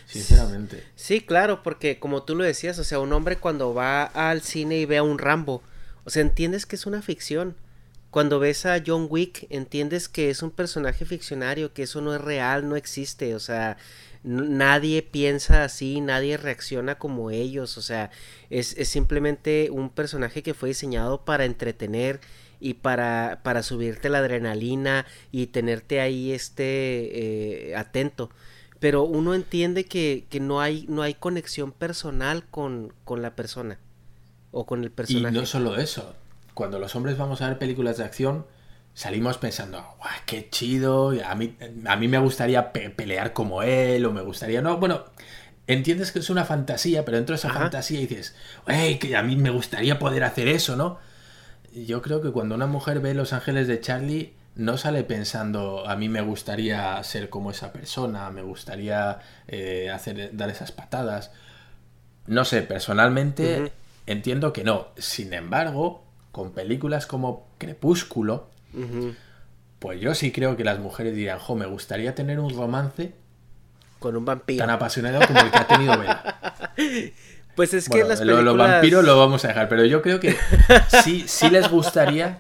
Sinceramente. 0.06 0.84
Sí, 0.96 1.22
claro, 1.22 1.62
porque 1.62 2.00
como 2.00 2.24
tú 2.24 2.36
lo 2.36 2.44
decías, 2.44 2.80
o 2.80 2.84
sea, 2.84 3.00
un 3.00 3.14
hombre 3.14 3.38
cuando 3.38 3.74
va 3.74 4.04
al 4.04 4.42
cine 4.42 4.78
y 4.78 4.86
ve 4.86 4.98
a 4.98 5.04
un 5.04 5.20
Rambo, 5.20 5.62
o 6.06 6.10
sea, 6.10 6.22
entiendes 6.22 6.66
que 6.66 6.76
es 6.76 6.86
una 6.86 7.02
ficción 7.02 7.56
cuando 8.12 8.40
ves 8.40 8.66
a 8.66 8.84
John 8.86 9.08
Wick 9.10 9.48
entiendes 9.50 10.10
que 10.10 10.30
es 10.30 10.44
un 10.44 10.52
personaje 10.52 11.06
ficcionario, 11.06 11.74
que 11.74 11.84
eso 11.84 12.02
no 12.02 12.14
es 12.14 12.20
real, 12.20 12.68
no 12.68 12.76
existe, 12.76 13.36
o 13.36 13.40
sea, 13.40 13.78
nadie 14.24 15.02
piensa 15.02 15.64
así, 15.64 16.02
nadie 16.02 16.36
reacciona 16.36 17.00
como 17.00 17.32
ellos, 17.32 17.78
o 17.78 17.82
sea, 17.82 18.12
es, 18.50 18.76
simplemente 18.84 19.70
un 19.72 19.90
personaje 19.90 20.44
que 20.44 20.54
fue 20.54 20.70
diseñado 20.70 21.24
para 21.24 21.46
entretener 21.46 22.20
y 22.60 22.76
para, 22.76 23.40
para 23.44 23.64
subirte 23.64 24.10
la 24.10 24.20
adrenalina 24.20 25.06
y 25.32 25.48
tenerte 25.48 26.02
ahí 26.02 26.34
este 26.34 27.70
eh, 27.72 27.76
atento. 27.78 28.30
Pero 28.80 29.04
uno 29.04 29.36
entiende 29.36 29.86
que, 29.86 30.26
que, 30.30 30.40
no, 30.40 30.60
hay, 30.60 30.86
no 30.90 31.02
hay 31.02 31.14
conexión 31.14 31.72
personal 31.72 32.44
con, 32.50 32.94
con 33.06 33.22
la 33.22 33.36
persona 33.36 33.80
o 34.52 34.66
con 34.66 34.84
el 34.84 34.92
personaje. 34.92 35.36
Y 35.36 35.40
no 35.40 35.46
solo 35.46 35.78
eso, 35.78 36.16
cuando 36.54 36.80
los 36.80 36.96
hombres 36.96 37.18
vamos 37.18 37.42
a 37.42 37.48
ver 37.48 37.58
películas 37.58 37.98
de 37.98 38.04
acción, 38.04 38.46
salimos 38.94 39.38
pensando, 39.38 39.80
¡guau, 39.98 40.12
qué 40.26 40.50
chido! 40.50 41.14
A 41.26 41.36
mí, 41.36 41.56
a 41.86 41.96
mí 41.96 42.08
me 42.08 42.20
gustaría 42.20 42.72
pelear 42.74 43.34
como 43.34 43.64
él, 43.64 44.06
o 44.06 44.12
me 44.12 44.22
gustaría. 44.22 44.62
No, 44.62 44.78
bueno, 44.78 45.06
entiendes 45.68 46.12
que 46.12 46.20
es 46.20 46.30
una 46.30 46.46
fantasía, 46.46 47.06
pero 47.06 47.18
dentro 47.18 47.34
de 47.34 47.38
esa 47.38 47.50
fantasía 47.54 48.00
dices. 48.00 48.36
Que 48.66 49.16
a 49.16 49.24
mí 49.24 49.36
me 49.36 49.50
gustaría 49.50 50.00
poder 50.00 50.24
hacer 50.24 50.48
eso, 50.48 50.76
¿no? 50.76 51.00
Yo 51.74 52.02
creo 52.02 52.22
que 52.22 52.32
cuando 52.32 52.56
una 52.56 52.68
mujer 52.68 53.00
ve 53.00 53.14
Los 53.14 53.34
Ángeles 53.34 53.68
de 53.68 53.80
Charlie, 53.80 54.34
no 54.56 54.78
sale 54.78 55.04
pensando, 55.04 55.88
a 55.88 55.96
mí 55.96 56.10
me 56.10 56.22
gustaría 56.22 57.02
ser 57.04 57.30
como 57.30 57.52
esa 57.52 57.72
persona, 57.72 58.30
me 58.32 58.42
gustaría 58.42 59.20
eh, 59.48 59.90
hacer, 59.90 60.36
dar 60.36 60.50
esas 60.50 60.72
patadas. 60.72 61.32
No 62.28 62.44
sé, 62.44 62.62
personalmente 62.62 63.72
entiendo 64.06 64.52
que 64.52 64.64
no. 64.64 64.90
Sin 64.98 65.34
embargo, 65.34 66.04
con 66.32 66.52
películas 66.52 67.06
como 67.06 67.48
Crepúsculo, 67.58 68.50
pues 69.80 70.00
yo 70.00 70.16
sí 70.16 70.32
creo 70.32 70.56
que 70.56 70.64
las 70.64 70.80
mujeres 70.80 71.16
dirán, 71.16 71.40
jo, 71.40 71.56
me 71.56 71.66
gustaría 71.66 72.16
tener 72.16 72.40
un 72.40 72.56
romance 72.56 73.14
con 74.00 74.16
un 74.16 74.26
vampiro 74.26 74.60
tan 74.60 74.70
apasionado 74.70 75.26
como 75.28 75.40
el 75.40 75.52
que 75.52 75.58
ha 75.58 75.68
tenido 75.68 75.98
Bella. 75.98 76.72
Pues 77.56 77.74
es 77.74 77.90
que 77.90 78.04
las 78.06 78.20
películas... 78.20 78.46
Los 78.46 78.58
vampiros 78.58 79.04
lo 79.04 79.18
vamos 79.20 79.44
a 79.44 79.50
dejar, 79.50 79.68
pero 79.68 79.84
yo 79.84 80.02
creo 80.02 80.22
que 80.22 80.38
sí, 81.04 81.26
sí 81.28 81.50
les 81.50 81.70
gustaría 81.70 82.40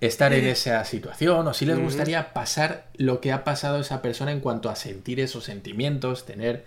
estar 0.00 0.32
en 0.32 0.46
esa 0.46 0.84
situación 0.84 1.46
o 1.46 1.54
sí 1.54 1.64
les 1.66 1.78
gustaría 1.78 2.32
pasar 2.32 2.86
lo 2.94 3.20
que 3.20 3.32
ha 3.32 3.42
pasado 3.42 3.78
a 3.78 3.80
esa 3.80 4.02
persona 4.02 4.32
en 4.32 4.40
cuanto 4.40 4.68
a 4.70 4.76
sentir 4.76 5.18
esos 5.18 5.44
sentimientos, 5.44 6.26
tener 6.26 6.64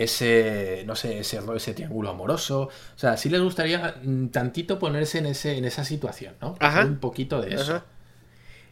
ese, 0.00 0.82
no 0.86 0.96
sé, 0.96 1.18
ese, 1.18 1.40
ese 1.54 1.74
triángulo 1.74 2.08
amoroso. 2.08 2.62
O 2.62 2.98
sea, 2.98 3.18
sí 3.18 3.28
les 3.28 3.40
gustaría 3.42 3.96
mm, 4.02 4.28
tantito 4.28 4.78
ponerse 4.78 5.18
en, 5.18 5.26
ese, 5.26 5.58
en 5.58 5.66
esa 5.66 5.84
situación, 5.84 6.34
¿no? 6.40 6.56
Un 6.84 6.98
poquito 6.98 7.40
de 7.42 7.54
eso. 7.54 7.82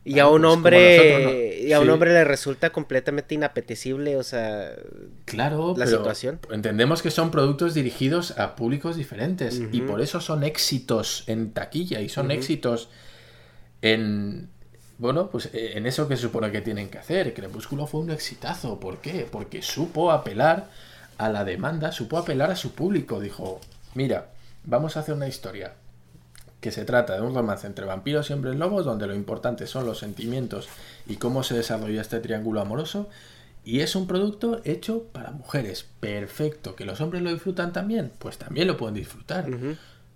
Y 0.04 0.20
a 0.20 0.28
un 0.28 0.40
pues, 0.40 0.52
hombre 0.54 1.60
y 1.60 1.72
a 1.74 1.80
un 1.80 1.90
hombre 1.90 2.14
le 2.14 2.24
resulta 2.24 2.70
completamente 2.70 3.34
inapetecible, 3.34 4.16
o 4.16 4.22
sea, 4.22 4.72
claro, 5.26 5.74
la 5.76 5.86
situación. 5.86 6.40
Entendemos 6.50 7.02
que 7.02 7.10
son 7.10 7.30
productos 7.30 7.74
dirigidos 7.74 8.38
a 8.38 8.56
públicos 8.56 8.96
diferentes 8.96 9.60
y 9.70 9.82
por 9.82 10.00
eso 10.00 10.22
son 10.22 10.44
éxitos 10.44 11.24
en 11.26 11.52
taquilla 11.52 12.00
y 12.00 12.08
son 12.08 12.30
éxitos 12.30 12.88
en 13.82 14.48
bueno, 14.96 15.28
pues 15.30 15.50
eh, 15.52 15.72
en 15.74 15.86
eso 15.86 16.08
que 16.08 16.16
se 16.16 16.22
supone 16.22 16.50
que 16.50 16.62
tienen 16.62 16.88
que 16.88 16.98
hacer. 16.98 17.34
Crepúsculo 17.34 17.86
fue 17.86 18.00
un 18.00 18.10
exitazo, 18.10 18.80
¿por 18.80 18.98
qué? 18.98 19.28
Porque 19.30 19.60
supo 19.60 20.10
apelar 20.10 20.70
a 21.18 21.28
la 21.28 21.44
demanda, 21.44 21.92
supo 21.92 22.16
apelar 22.16 22.50
a 22.50 22.56
su 22.56 22.72
público. 22.72 23.20
Dijo, 23.20 23.60
mira, 23.94 24.28
vamos 24.64 24.96
a 24.96 25.00
hacer 25.00 25.14
una 25.14 25.28
historia 25.28 25.74
que 26.60 26.70
se 26.72 26.84
trata 26.84 27.14
de 27.14 27.20
un 27.20 27.34
romance 27.34 27.66
entre 27.66 27.84
vampiros 27.84 28.30
y 28.30 28.32
hombres 28.32 28.56
lobos, 28.56 28.84
donde 28.84 29.06
lo 29.06 29.14
importante 29.14 29.66
son 29.66 29.86
los 29.86 29.98
sentimientos 29.98 30.68
y 31.06 31.16
cómo 31.16 31.42
se 31.42 31.54
desarrolla 31.54 32.00
este 32.00 32.20
triángulo 32.20 32.60
amoroso. 32.60 33.08
Y 33.64 33.80
es 33.80 33.94
un 33.96 34.06
producto 34.06 34.60
hecho 34.64 35.04
para 35.12 35.30
mujeres. 35.30 35.86
Perfecto. 36.00 36.74
¿Que 36.74 36.86
los 36.86 37.00
hombres 37.00 37.22
lo 37.22 37.30
disfrutan 37.30 37.72
también? 37.72 38.10
Pues 38.18 38.38
también 38.38 38.66
lo 38.66 38.76
pueden 38.76 38.94
disfrutar. 38.94 39.46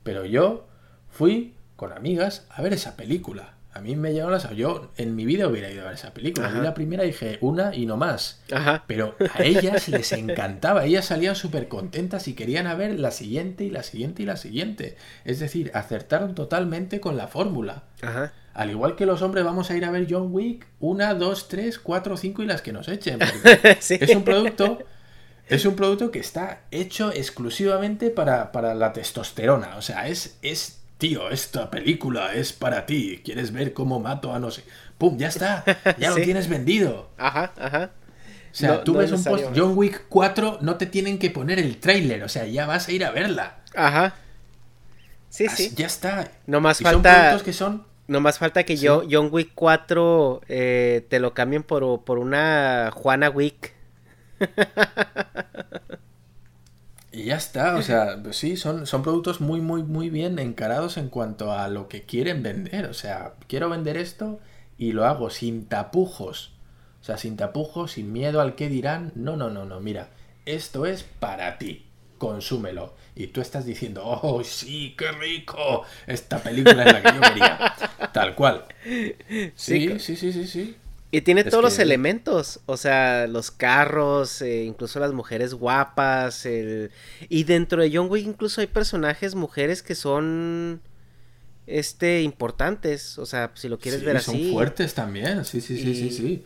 Pero 0.02 0.24
yo 0.24 0.64
fui 1.10 1.54
con 1.76 1.92
amigas 1.92 2.46
a 2.48 2.62
ver 2.62 2.72
esa 2.72 2.96
película. 2.96 3.54
A 3.74 3.80
mí 3.80 3.96
me 3.96 4.12
llegaron 4.12 4.32
las... 4.32 4.50
Yo 4.50 4.90
en 4.96 5.16
mi 5.16 5.24
vida 5.24 5.48
hubiera 5.48 5.70
ido 5.70 5.82
a 5.82 5.86
ver 5.86 5.94
esa 5.94 6.12
película. 6.12 6.48
Vi 6.48 6.60
la 6.60 6.74
primera 6.74 7.04
y 7.04 7.08
dije 7.08 7.38
una 7.40 7.74
y 7.74 7.86
no 7.86 7.96
más. 7.96 8.42
Ajá. 8.52 8.84
Pero 8.86 9.16
a 9.34 9.42
ellas 9.42 9.88
les 9.88 10.12
encantaba. 10.12 10.84
Ellas 10.84 11.06
salían 11.06 11.36
súper 11.36 11.68
contentas 11.68 12.28
y 12.28 12.34
querían 12.34 12.66
a 12.66 12.74
ver 12.74 12.98
la 12.98 13.10
siguiente 13.10 13.64
y 13.64 13.70
la 13.70 13.82
siguiente 13.82 14.22
y 14.22 14.26
la 14.26 14.36
siguiente. 14.36 14.96
Es 15.24 15.40
decir, 15.40 15.70
acertaron 15.74 16.34
totalmente 16.34 17.00
con 17.00 17.16
la 17.16 17.28
fórmula. 17.28 17.84
Ajá. 18.02 18.32
Al 18.54 18.70
igual 18.70 18.96
que 18.96 19.06
los 19.06 19.22
hombres 19.22 19.44
vamos 19.44 19.70
a 19.70 19.76
ir 19.76 19.84
a 19.84 19.90
ver 19.90 20.06
John 20.08 20.28
Wick, 20.30 20.66
una, 20.78 21.14
dos, 21.14 21.48
tres, 21.48 21.78
cuatro, 21.78 22.16
cinco 22.16 22.42
y 22.42 22.46
las 22.46 22.60
que 22.60 22.72
nos 22.72 22.88
echen. 22.88 23.18
Sí. 23.80 23.96
Es 24.00 24.14
un 24.14 24.24
producto. 24.24 24.78
Es 25.48 25.64
un 25.66 25.74
producto 25.74 26.10
que 26.10 26.18
está 26.18 26.62
hecho 26.70 27.12
exclusivamente 27.12 28.10
para, 28.10 28.52
para 28.52 28.74
la 28.74 28.92
testosterona. 28.92 29.76
O 29.76 29.82
sea, 29.82 30.08
es, 30.08 30.38
es. 30.42 30.81
Tío, 31.02 31.30
esta 31.30 31.68
película 31.68 32.32
es 32.32 32.52
para 32.52 32.86
ti. 32.86 33.20
¿Quieres 33.24 33.50
ver 33.50 33.72
cómo 33.72 33.98
mato 33.98 34.32
a 34.32 34.38
no 34.38 34.52
sé? 34.52 34.62
¡Pum! 34.98 35.16
Ya 35.18 35.26
está. 35.26 35.64
Ya 35.98 36.10
lo 36.10 36.14
tienes 36.22 36.48
vendido. 36.48 37.10
Ajá, 37.18 37.52
ajá. 37.58 37.90
O 38.52 38.54
sea, 38.54 38.68
No- 38.74 38.80
tú 38.84 38.92
no 38.92 38.98
ves 39.00 39.10
un 39.10 39.24
post. 39.24 39.46
John 39.56 39.72
Wick 39.76 40.04
4, 40.08 40.58
no 40.60 40.76
te 40.76 40.86
tienen 40.86 41.18
que 41.18 41.30
poner 41.30 41.58
el 41.58 41.78
tráiler. 41.78 42.22
O 42.22 42.28
sea, 42.28 42.46
ya 42.46 42.66
vas 42.66 42.86
a 42.86 42.92
ir 42.92 43.04
a 43.04 43.10
verla. 43.10 43.56
Ajá. 43.74 44.14
Sí, 45.28 45.46
Así- 45.46 45.70
sí. 45.70 45.74
Ya 45.74 45.86
está. 45.86 46.30
No 46.46 46.60
más 46.60 46.80
Y 46.80 46.84
son 46.84 46.92
falta. 46.92 47.12
productos 47.14 47.42
que 47.42 47.52
son 47.52 47.84
No 48.06 48.20
más 48.20 48.38
falta 48.38 48.62
que 48.62 48.76
Sí. 48.76 48.84
yo, 48.84 49.02
John 49.10 49.28
Wick 49.32 49.50
4 49.56 50.42
eh, 50.48 51.04
te 51.10 51.18
lo 51.18 51.34
cambien 51.34 51.64
por, 51.64 52.04
por 52.04 52.18
una 52.20 52.90
Juana 52.94 53.28
Wick. 53.28 53.74
Y 57.12 57.24
ya 57.24 57.36
está, 57.36 57.76
o 57.76 57.82
sea, 57.82 58.18
pues 58.22 58.36
sí, 58.36 58.56
son, 58.56 58.86
son 58.86 59.02
productos 59.02 59.40
muy, 59.42 59.60
muy, 59.60 59.82
muy 59.82 60.08
bien 60.08 60.38
encarados 60.38 60.96
en 60.96 61.08
cuanto 61.10 61.52
a 61.52 61.68
lo 61.68 61.88
que 61.88 62.04
quieren 62.04 62.42
vender. 62.42 62.86
O 62.86 62.94
sea, 62.94 63.34
quiero 63.48 63.68
vender 63.68 63.98
esto 63.98 64.40
y 64.78 64.92
lo 64.92 65.04
hago 65.04 65.28
sin 65.28 65.66
tapujos. 65.66 66.52
O 67.02 67.04
sea, 67.04 67.18
sin 67.18 67.36
tapujos, 67.36 67.92
sin 67.92 68.12
miedo 68.12 68.40
al 68.40 68.54
que 68.54 68.68
dirán. 68.70 69.12
No, 69.14 69.36
no, 69.36 69.50
no, 69.50 69.66
no, 69.66 69.80
mira, 69.80 70.08
esto 70.46 70.86
es 70.86 71.02
para 71.02 71.58
ti. 71.58 71.84
Consúmelo. 72.16 72.94
Y 73.14 73.26
tú 73.26 73.42
estás 73.42 73.66
diciendo, 73.66 74.02
oh, 74.04 74.42
sí, 74.42 74.94
qué 74.96 75.12
rico. 75.12 75.82
Esta 76.06 76.38
película 76.42 76.84
es 76.84 76.92
la 76.92 77.02
que 77.02 77.12
yo 77.12 77.20
quería. 77.20 77.74
Tal 78.12 78.34
cual. 78.34 78.64
Sí, 79.54 79.98
Sí, 79.98 80.16
sí, 80.16 80.32
sí, 80.32 80.46
sí. 80.46 80.76
Y 81.12 81.20
tiene 81.22 81.44
Es 81.44 81.50
todos 81.50 81.62
los 81.62 81.78
elementos, 81.78 82.60
o 82.66 82.76
sea, 82.78 83.26
los 83.28 83.50
carros, 83.52 84.42
eh, 84.42 84.64
incluso 84.64 84.98
las 85.00 85.12
mujeres 85.12 85.54
guapas, 85.54 86.46
el... 86.46 86.90
y 87.28 87.44
dentro 87.44 87.82
de 87.82 87.90
John 87.94 88.08
Wick 88.10 88.26
incluso 88.26 88.62
hay 88.62 88.66
personajes 88.68 89.34
mujeres 89.36 89.82
que 89.82 89.94
son, 89.94 90.82
este, 91.66 92.22
importantes, 92.22 93.18
o 93.18 93.26
sea, 93.26 93.52
si 93.54 93.68
lo 93.68 93.78
quieres 93.80 94.00
Sí, 94.00 94.06
ver 94.06 94.18
son 94.20 94.36
así, 94.36 94.50
fuertes 94.50 94.94
también. 94.94 95.44
Sí, 95.44 95.60
sí, 95.60 95.78
sí, 95.78 95.94
sí, 95.94 96.10
sí. 96.10 96.44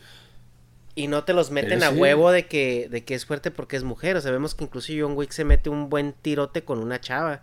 y 0.95 1.09
no 1.09 1.25
te 1.25 1.35
los 1.35 1.51
meten 1.51 1.81
Pero 1.81 1.85
a 1.85 1.91
sí. 1.91 1.95
huevo 1.95 2.31
de 2.31 2.47
que, 2.47 2.89
de 2.91 3.05
que 3.05 3.15
es 3.15 3.27
fuerte 3.27 3.51
porque 3.51 3.77
es 3.77 3.85
mujer, 3.85 4.17
o 4.17 4.21
sea, 4.21 4.31
vemos 4.33 4.55
que 4.55 4.65
incluso 4.65 4.93
John 4.99 5.13
Wick 5.17 5.31
se 5.33 5.45
mete 5.45 5.69
un 5.71 5.91
buen 5.91 6.13
tirote 6.15 6.65
con 6.65 6.79
una 6.79 7.01
chava. 7.01 7.43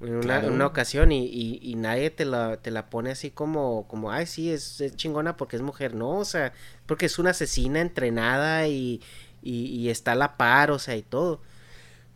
En 0.00 0.10
una, 0.14 0.20
Claro. 0.20 0.48
una 0.52 0.66
ocasión 0.66 1.10
y, 1.12 1.26
y, 1.26 1.58
y 1.62 1.74
nadie 1.74 2.10
te 2.10 2.24
la, 2.24 2.56
te 2.58 2.70
la 2.70 2.88
pone 2.88 3.10
así 3.10 3.30
como, 3.32 3.86
como, 3.88 4.12
ay, 4.12 4.26
sí, 4.26 4.50
es, 4.50 4.80
es 4.80 4.94
chingona 4.96 5.36
porque 5.36 5.56
es 5.56 5.62
mujer. 5.62 5.94
No, 5.94 6.10
o 6.18 6.24
sea, 6.24 6.52
porque 6.86 7.06
es 7.06 7.18
una 7.18 7.30
asesina 7.30 7.80
entrenada 7.80 8.68
y, 8.68 9.02
y, 9.42 9.64
y 9.66 9.90
está 9.90 10.12
a 10.12 10.14
la 10.16 10.36
par, 10.36 10.70
o 10.70 10.78
sea, 10.78 10.94
y 10.96 11.02
todo. 11.02 11.40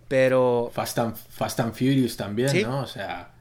Pero, 0.08 0.70
Fast 0.74 0.98
and, 0.98 1.16
Fast 1.16 1.58
and 1.60 1.72
Furious 1.74 2.16
también, 2.16 2.50
Sí. 2.50 2.62
¿no? 2.62 2.80
O 2.82 2.86
sea, 2.86 3.32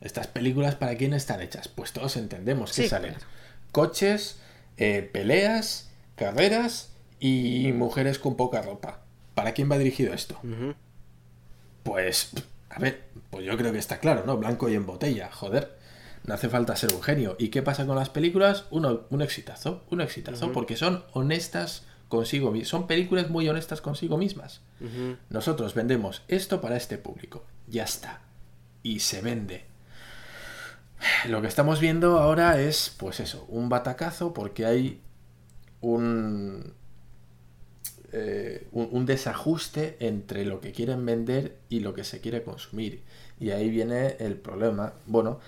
estas 0.00 0.26
películas 0.28 0.74
para 0.76 0.96
quién 0.96 1.12
están 1.12 1.40
hechas? 1.40 1.68
Pues 1.68 1.92
todos 1.92 2.16
entendemos 2.16 2.72
que 2.72 2.82
Sí, 2.84 2.88
salen 2.88 3.14
claro. 3.14 3.26
coches, 3.72 4.38
eh, 4.78 5.08
peleas, 5.12 5.90
carreras 6.14 6.90
y 7.20 7.72
mujeres 7.72 8.18
con 8.18 8.36
poca 8.36 8.62
ropa. 8.62 9.00
¿Para 9.34 9.52
quién 9.52 9.70
va 9.70 9.76
dirigido 9.78 10.14
esto? 10.14 10.38
Pues, 11.82 12.30
a 12.76 12.78
ver, 12.78 13.04
pues 13.30 13.46
yo 13.46 13.56
creo 13.56 13.72
que 13.72 13.78
está 13.78 14.00
claro, 14.00 14.24
¿no? 14.26 14.36
Blanco 14.36 14.68
y 14.68 14.74
en 14.74 14.84
botella, 14.84 15.30
joder. 15.32 15.78
No 16.24 16.34
hace 16.34 16.50
falta 16.50 16.76
ser 16.76 16.92
un 16.92 17.02
genio. 17.02 17.34
¿Y 17.38 17.48
qué 17.48 17.62
pasa 17.62 17.86
con 17.86 17.96
las 17.96 18.10
películas? 18.10 18.66
Uno, 18.70 19.06
un 19.08 19.22
exitazo, 19.22 19.82
un 19.90 20.02
exitazo, 20.02 20.52
porque 20.52 20.76
son 20.76 21.02
honestas 21.12 21.84
consigo 22.08 22.50
mismas. 22.50 22.68
Son 22.68 22.86
películas 22.86 23.30
muy 23.30 23.48
honestas 23.48 23.80
consigo 23.80 24.18
mismas. 24.18 24.60
Nosotros 25.30 25.72
vendemos 25.72 26.22
esto 26.28 26.60
para 26.60 26.76
este 26.76 26.98
público. 26.98 27.46
Ya 27.66 27.84
está. 27.84 28.20
Y 28.82 29.00
se 29.00 29.22
vende. 29.22 29.64
Lo 31.26 31.40
que 31.40 31.48
estamos 31.48 31.80
viendo 31.80 32.18
ahora 32.18 32.60
es, 32.60 32.94
pues 32.98 33.20
eso, 33.20 33.46
un 33.48 33.70
batacazo 33.70 34.34
porque 34.34 34.66
hay 34.66 35.00
un, 35.80 36.74
eh, 38.18 38.66
un, 38.72 38.88
un 38.92 39.04
desajuste 39.04 39.98
entre 40.00 40.46
lo 40.46 40.60
que 40.62 40.72
quieren 40.72 41.04
vender 41.04 41.58
y 41.68 41.80
lo 41.80 41.92
que 41.92 42.02
se 42.02 42.22
quiere 42.22 42.42
consumir. 42.42 43.02
Y 43.38 43.50
ahí 43.50 43.68
viene 43.68 44.16
el 44.20 44.36
problema. 44.36 44.94
Bueno, 45.04 45.38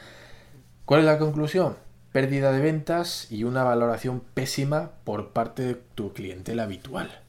¿cuál 0.85 1.01
es 1.01 1.07
la 1.07 1.19
conclusión? 1.19 1.77
Pérdida 2.13 2.53
de 2.53 2.61
ventas 2.61 3.33
y 3.33 3.45
una 3.45 3.65
valoración 3.65 4.21
pésima 4.35 4.91
por 5.05 5.31
parte 5.31 5.63
de 5.63 5.75
tu 5.95 6.13
clientela 6.13 6.65
habitual. 6.65 7.23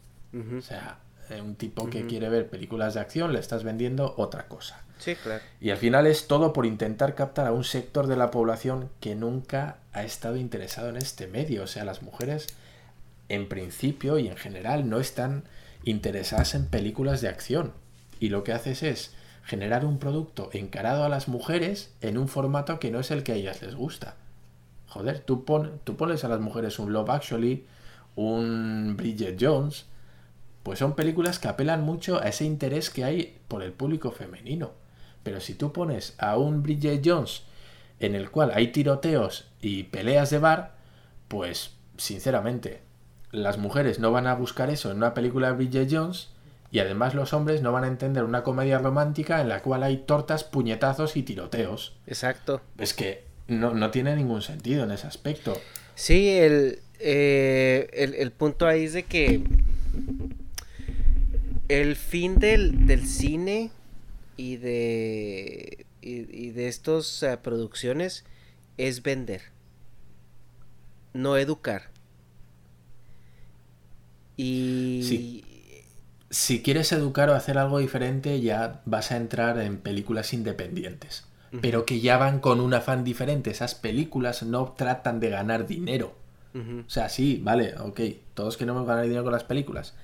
O 0.57 0.61
sea, 0.61 0.99
eh, 1.29 1.41
un 1.41 1.55
tipo 1.55 1.89
que 1.89 2.05
quiere 2.05 2.27
ver 2.27 2.49
películas 2.49 2.95
de 2.95 2.99
acción 2.99 3.31
le 3.31 3.39
estás 3.39 3.63
vendiendo 3.63 4.15
otra 4.17 4.47
cosa. 4.49 4.83
Sí, 4.97 5.15
claro. 5.15 5.41
Y 5.61 5.69
al 5.69 5.77
final 5.77 6.05
es 6.05 6.27
todo 6.27 6.51
por 6.51 6.65
intentar 6.65 7.15
captar 7.15 7.47
a 7.47 7.53
un 7.53 7.63
sector 7.63 8.07
de 8.07 8.17
la 8.17 8.29
población 8.29 8.89
que 8.99 9.15
nunca 9.15 9.77
ha 9.93 10.03
estado 10.03 10.35
interesado 10.35 10.89
en 10.89 10.97
este 10.97 11.27
medio. 11.27 11.63
O 11.63 11.67
sea, 11.67 11.85
las 11.85 12.01
mujeres 12.01 12.47
en 13.29 13.47
principio 13.47 14.19
y 14.19 14.27
en 14.27 14.35
general 14.35 14.89
no 14.89 14.99
están 14.99 15.43
interesadas 15.83 16.55
en 16.55 16.67
películas 16.67 17.21
de 17.21 17.29
acción. 17.29 17.73
Y 18.19 18.29
lo 18.29 18.43
que 18.43 18.53
haces 18.53 18.83
es 18.83 19.13
generar 19.43 19.85
un 19.85 19.97
producto 19.97 20.49
encarado 20.53 21.03
a 21.03 21.09
las 21.09 21.27
mujeres 21.27 21.93
en 22.01 22.17
un 22.17 22.27
formato 22.27 22.79
que 22.79 22.91
no 22.91 22.99
es 22.99 23.11
el 23.11 23.23
que 23.23 23.31
a 23.31 23.35
ellas 23.35 23.61
les 23.61 23.75
gusta. 23.75 24.15
Joder, 24.87 25.19
tú, 25.19 25.45
tú 25.83 25.95
pones 25.95 26.23
a 26.23 26.27
las 26.27 26.39
mujeres 26.39 26.79
un 26.79 26.91
Love 26.91 27.09
Actually, 27.11 27.65
un 28.15 28.95
Bridget 28.97 29.37
Jones, 29.39 29.85
pues 30.63 30.79
son 30.79 30.95
películas 30.95 31.39
que 31.39 31.47
apelan 31.47 31.83
mucho 31.83 32.21
a 32.21 32.27
ese 32.27 32.45
interés 32.45 32.89
que 32.89 33.03
hay 33.03 33.37
por 33.47 33.63
el 33.63 33.71
público 33.71 34.11
femenino. 34.11 34.71
Pero 35.23 35.39
si 35.39 35.53
tú 35.53 35.71
pones 35.71 36.15
a 36.17 36.37
un 36.37 36.63
Bridget 36.63 37.01
Jones 37.05 37.43
en 37.99 38.15
el 38.15 38.29
cual 38.31 38.51
hay 38.53 38.71
tiroteos 38.71 39.47
y 39.61 39.83
peleas 39.83 40.29
de 40.29 40.39
bar, 40.39 40.75
pues 41.27 41.75
sinceramente 41.97 42.81
las 43.31 43.57
mujeres 43.57 43.99
no 43.99 44.11
van 44.11 44.27
a 44.27 44.35
buscar 44.35 44.69
eso 44.69 44.91
en 44.91 44.97
una 44.97 45.13
película 45.13 45.47
de 45.47 45.53
Bridget 45.53 45.89
Jones 45.91 46.29
y 46.71 46.79
además 46.79 47.15
los 47.15 47.33
hombres 47.33 47.61
no 47.61 47.71
van 47.71 47.83
a 47.83 47.87
entender 47.87 48.23
una 48.23 48.43
comedia 48.43 48.77
romántica 48.79 49.41
en 49.41 49.49
la 49.49 49.61
cual 49.61 49.83
hay 49.83 49.97
tortas, 49.97 50.43
puñetazos 50.43 51.17
y 51.17 51.23
tiroteos. 51.23 51.95
Exacto. 52.07 52.61
Es 52.77 52.93
que 52.93 53.23
no, 53.47 53.73
no 53.73 53.91
tiene 53.91 54.15
ningún 54.15 54.41
sentido 54.41 54.83
en 54.83 54.91
ese 54.91 55.07
aspecto. 55.07 55.59
Sí, 55.95 56.29
el, 56.29 56.79
eh, 56.99 57.89
el, 57.93 58.13
el 58.15 58.31
punto 58.31 58.67
ahí 58.67 58.85
es 58.85 58.93
de 58.93 59.03
que 59.03 59.41
el 61.67 61.95
fin 61.95 62.39
del, 62.39 62.87
del 62.87 63.07
cine 63.07 63.71
y 64.37 64.57
de, 64.57 65.85
y, 66.01 66.45
y 66.45 66.51
de 66.51 66.67
estas 66.67 67.21
eh, 67.23 67.37
producciones 67.41 68.25
es 68.77 69.03
vender, 69.03 69.41
no 71.13 71.35
educar. 71.37 71.88
Y... 74.39 75.01
Sí. 75.03 75.45
Si 76.29 76.61
quieres 76.61 76.91
educar 76.91 77.29
o 77.29 77.33
hacer 77.33 77.57
algo 77.57 77.79
diferente, 77.79 78.39
ya 78.39 78.81
vas 78.85 79.11
a 79.11 79.17
entrar 79.17 79.59
en 79.59 79.77
películas 79.77 80.31
independientes. 80.33 81.25
Pero 81.61 81.83
que 81.83 81.99
ya 81.99 82.17
van 82.17 82.39
con 82.39 82.61
un 82.61 82.75
afán 82.75 83.03
diferente. 83.03 83.49
Esas 83.49 83.73
películas 83.73 84.43
no 84.43 84.73
tratan 84.77 85.19
de 85.19 85.31
ganar 85.31 85.65
dinero. 85.65 86.13
O 86.53 86.89
sea, 86.89 87.09
sí, 87.09 87.41
vale, 87.43 87.73
ok, 87.79 87.99
todos 88.35 88.57
queremos 88.57 88.85
ganar 88.85 89.05
dinero 89.05 89.23
con 89.23 89.33
las 89.33 89.43
películas. 89.43 89.95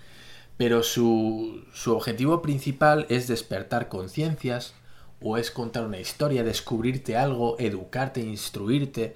Pero 0.58 0.82
su, 0.82 1.64
su 1.74 1.94
objetivo 1.96 2.42
principal 2.42 3.06
es 3.10 3.28
despertar 3.28 3.88
conciencias 3.88 4.74
o 5.22 5.38
es 5.38 5.52
contar 5.52 5.86
una 5.86 6.00
historia, 6.00 6.44
descubrirte 6.44 7.18
algo, 7.18 7.56
educarte, 7.60 8.22
instruirte. 8.22 9.16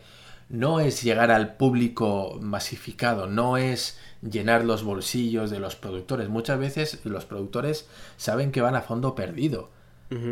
No 0.50 0.80
es 0.80 1.02
llegar 1.02 1.32
al 1.32 1.56
público 1.56 2.38
masificado, 2.41 3.26
no 3.26 3.58
es 3.58 3.98
llenar 4.22 4.66
los 4.66 4.84
bolsillos 4.84 5.50
de 5.50 5.60
los 5.60 5.76
productores. 5.76 6.30
Muchas 6.30 6.60
veces 6.60 7.00
los 7.06 7.26
productores 7.26 7.88
saben 8.18 8.52
que 8.52 8.62
van 8.62 8.76
a 8.76 8.82
fondo 8.82 9.16
perdido 9.16 9.70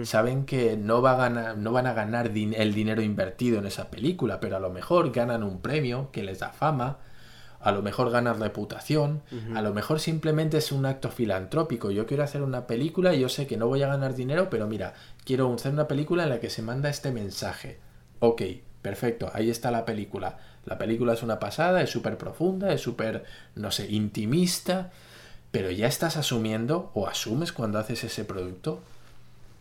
saben 0.05 0.45
que 0.45 0.75
no, 0.75 1.03
va 1.03 1.11
a 1.11 1.17
ganar, 1.17 1.55
no 1.57 1.71
van 1.71 1.85
a 1.85 1.93
ganar 1.93 2.33
din- 2.33 2.55
el 2.57 2.73
dinero 2.73 3.03
invertido 3.03 3.59
en 3.59 3.67
esa 3.67 3.91
película, 3.91 4.39
pero 4.39 4.57
a 4.57 4.59
lo 4.59 4.71
mejor 4.71 5.11
ganan 5.11 5.43
un 5.43 5.61
premio 5.61 6.09
que 6.11 6.23
les 6.23 6.39
da 6.39 6.49
fama, 6.49 6.97
a 7.59 7.71
lo 7.71 7.83
mejor 7.83 8.09
ganan 8.09 8.39
reputación, 8.39 9.21
a 9.55 9.61
lo 9.61 9.73
mejor 9.75 9.99
simplemente 9.99 10.57
es 10.57 10.71
un 10.71 10.87
acto 10.87 11.09
filantrópico. 11.11 11.91
Yo 11.91 12.07
quiero 12.07 12.23
hacer 12.23 12.41
una 12.41 12.65
película 12.65 13.13
y 13.13 13.19
yo 13.19 13.29
sé 13.29 13.45
que 13.45 13.57
no 13.57 13.67
voy 13.67 13.83
a 13.83 13.87
ganar 13.87 14.15
dinero, 14.15 14.49
pero 14.49 14.65
mira, 14.67 14.93
quiero 15.23 15.53
hacer 15.53 15.73
una 15.73 15.87
película 15.87 16.23
en 16.23 16.29
la 16.29 16.39
que 16.39 16.49
se 16.49 16.63
manda 16.63 16.89
este 16.89 17.11
mensaje. 17.11 17.79
Ok, 18.19 18.41
perfecto, 18.81 19.29
ahí 19.33 19.51
está 19.51 19.69
la 19.69 19.85
película. 19.85 20.39
La 20.67 20.77
película 20.77 21.13
es 21.13 21.23
una 21.23 21.39
pasada, 21.39 21.81
es 21.81 21.89
súper 21.89 22.17
profunda, 22.17 22.73
es 22.73 22.81
súper, 22.81 23.23
no 23.55 23.71
sé, 23.71 23.89
intimista, 23.89 24.91
pero 25.51 25.71
ya 25.71 25.87
estás 25.87 26.17
asumiendo 26.17 26.91
o 26.93 27.07
asumes 27.07 27.53
cuando 27.53 27.79
haces 27.79 28.03
ese 28.03 28.25
producto 28.25 28.81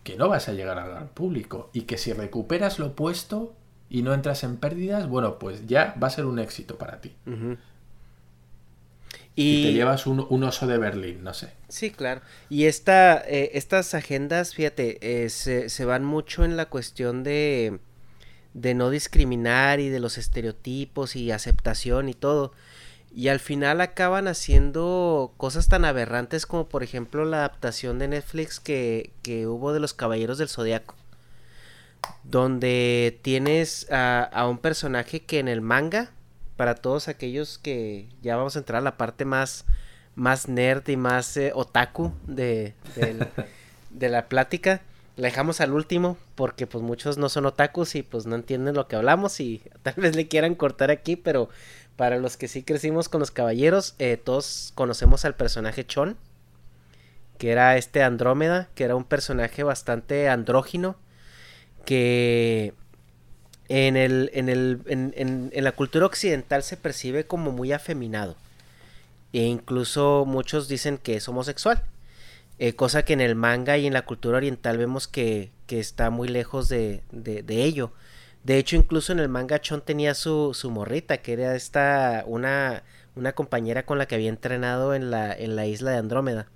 que 0.02 0.16
no 0.16 0.28
vas 0.28 0.48
a 0.48 0.52
llegar 0.52 0.78
al 0.78 1.08
público 1.10 1.70
y 1.72 1.82
que 1.82 1.96
si 1.96 2.12
recuperas 2.12 2.80
lo 2.80 2.96
puesto 2.96 3.54
y 3.88 4.02
no 4.02 4.14
entras 4.14 4.42
en 4.42 4.56
pérdidas, 4.56 5.08
bueno, 5.08 5.38
pues 5.38 5.68
ya 5.68 5.94
va 6.02 6.08
a 6.08 6.10
ser 6.10 6.26
un 6.26 6.40
éxito 6.40 6.76
para 6.76 7.00
ti. 7.00 7.14
y... 9.36 9.62
te 9.62 9.72
llevas 9.74 10.08
un, 10.08 10.42
oso 10.42 10.66
de 10.66 10.78
Berlín, 10.78 11.22
no 11.22 11.34
sé. 11.34 11.52
Sí, 11.68 11.92
claro. 11.92 12.20
Y 12.48 12.64
esta, 12.64 13.20
eh, 13.20 13.52
estas 13.54 13.94
agendas, 13.94 14.56
fíjate, 14.56 15.24
eh, 15.24 15.28
se, 15.28 15.68
se, 15.68 15.84
van 15.84 16.04
mucho 16.04 16.44
en 16.44 16.56
la 16.56 16.66
cuestión 16.66 17.22
de, 17.22 17.78
de 18.56 18.74
no 18.74 18.90
discriminar 18.90 19.80
y 19.80 19.88
de 19.88 20.00
los 20.00 20.18
estereotipos 20.18 21.14
y 21.14 21.30
aceptación 21.30 22.08
y 22.08 22.14
todo. 22.14 22.52
Y 23.14 23.28
al 23.28 23.40
final 23.40 23.80
acaban 23.80 24.28
haciendo 24.28 25.32
cosas 25.36 25.68
tan 25.68 25.84
aberrantes 25.84 26.46
como 26.46 26.68
por 26.68 26.82
ejemplo 26.82 27.24
la 27.24 27.38
adaptación 27.38 27.98
de 27.98 28.08
Netflix 28.08 28.60
que, 28.60 29.12
que 29.22 29.46
hubo 29.46 29.72
de 29.72 29.80
los 29.80 29.94
Caballeros 29.94 30.38
del 30.38 30.48
Zodiaco 30.48 30.96
donde 32.24 33.18
tienes 33.22 33.86
a, 33.90 34.46
un 34.48 34.58
personaje 34.58 35.22
que 35.22 35.38
en 35.38 35.48
el 35.48 35.60
manga, 35.60 36.10
para 36.56 36.74
todos 36.74 37.08
aquellos 37.08 37.58
que 37.58 38.08
ya 38.22 38.36
vamos 38.36 38.56
a 38.56 38.60
entrar 38.60 38.80
a 38.80 38.84
la 38.84 38.96
parte 38.96 39.24
más, 39.24 39.64
más 40.14 40.48
nerd 40.48 40.88
y 40.88 40.96
más 40.96 41.36
eh, 41.36 41.52
otaku 41.54 42.12
de, 42.26 42.74
de, 43.90 44.08
la 44.08 44.28
plática, 44.28 44.82
la 45.16 45.28
dejamos 45.28 45.60
al 45.60 45.72
último 45.72 46.16
porque 46.34 46.66
pues 46.66 46.84
muchos 46.84 47.18
no 47.18 47.28
son 47.28 47.46
otakus 47.46 47.94
y 47.94 48.02
pues 48.02 48.26
no 48.26 48.36
entienden 48.36 48.74
lo 48.74 48.86
que 48.86 48.96
hablamos 48.96 49.40
y 49.40 49.62
tal 49.82 49.94
vez 49.96 50.14
le 50.14 50.28
quieran 50.28 50.54
cortar 50.54 50.90
aquí, 50.90 51.16
pero 51.16 51.48
para 51.96 52.18
los 52.18 52.36
que 52.36 52.48
sí 52.48 52.62
crecimos 52.62 53.08
con 53.08 53.20
los 53.20 53.30
caballeros, 53.30 53.94
eh, 53.98 54.18
todos 54.22 54.72
conocemos 54.74 55.24
al 55.24 55.34
personaje 55.34 55.86
Chon, 55.86 56.16
que 57.38 57.50
era 57.50 57.76
este 57.78 58.02
Andrómeda, 58.02 58.68
que 58.74 58.84
era 58.84 58.96
un 58.96 59.04
personaje 59.04 59.62
bastante 59.62 60.28
andrógino 60.28 60.96
que 61.86 62.74
en, 63.68 63.96
el, 63.96 64.30
en, 64.34 64.48
el, 64.48 64.80
en, 64.86 65.50
en, 65.52 65.64
la 65.64 65.72
cultura 65.72 66.06
occidental 66.06 66.62
se 66.62 66.76
percibe 66.76 67.26
como 67.26 67.52
muy 67.52 67.72
afeminado. 67.72 68.36
E 69.32 69.44
incluso 69.44 70.24
muchos 70.26 70.68
dicen 70.68 70.98
que 70.98 71.16
es 71.16 71.28
homosexual. 71.28 71.82
Eh, 72.58 72.74
cosa 72.74 73.04
que 73.04 73.12
en 73.12 73.20
el 73.20 73.34
manga 73.34 73.76
y 73.78 73.86
en 73.86 73.92
la 73.92 74.06
cultura 74.06 74.38
oriental 74.38 74.78
vemos 74.78 75.08
que, 75.08 75.52
está 75.68 76.10
muy 76.10 76.28
lejos 76.28 76.68
de, 76.68 77.02
ello. 77.48 77.92
De 78.44 78.58
hecho, 78.58 78.76
incluso 78.76 79.12
en 79.12 79.18
el 79.18 79.28
manga 79.28 79.60
Chon 79.60 79.82
tenía 79.82 80.14
su, 80.14 80.54
su 80.54 80.70
morrita, 80.70 81.18
que 81.18 81.32
era 81.34 81.54
esta, 81.56 82.24
una, 82.26 82.84
una 83.14 83.32
compañera 83.32 83.84
con 83.84 83.98
la 83.98 84.06
que 84.06 84.14
había 84.14 84.28
entrenado 84.30 84.94
en 84.94 85.10
la, 85.10 85.32
en 85.32 85.56
la 85.56 85.66
isla 85.66 85.90
de 85.90 85.98
Andrómeda. 85.98 86.46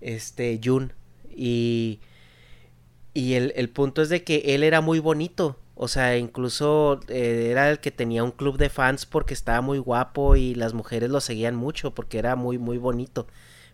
Este, 0.00 0.60
Jun. 0.62 0.92
Y 1.36 2.00
y 3.14 3.34
el, 3.34 3.52
el, 3.54 3.70
punto 3.70 4.02
es 4.02 4.08
de 4.08 4.24
que 4.24 4.42
él 4.54 4.64
era 4.64 4.80
muy 4.80 4.98
bonito. 4.98 5.56
O 5.76 5.88
sea, 5.88 6.18
incluso 6.18 7.00
eh, 7.08 7.48
era 7.50 7.70
el 7.70 7.78
que 7.78 7.92
tenía 7.92 8.24
un 8.24 8.32
club 8.32 8.58
de 8.58 8.68
fans 8.68 9.06
porque 9.06 9.34
estaba 9.34 9.60
muy 9.60 9.78
guapo 9.78 10.36
y 10.36 10.54
las 10.54 10.74
mujeres 10.74 11.10
lo 11.10 11.20
seguían 11.20 11.54
mucho 11.54 11.94
porque 11.94 12.18
era 12.18 12.36
muy, 12.36 12.58
muy 12.58 12.76
bonito. 12.76 13.26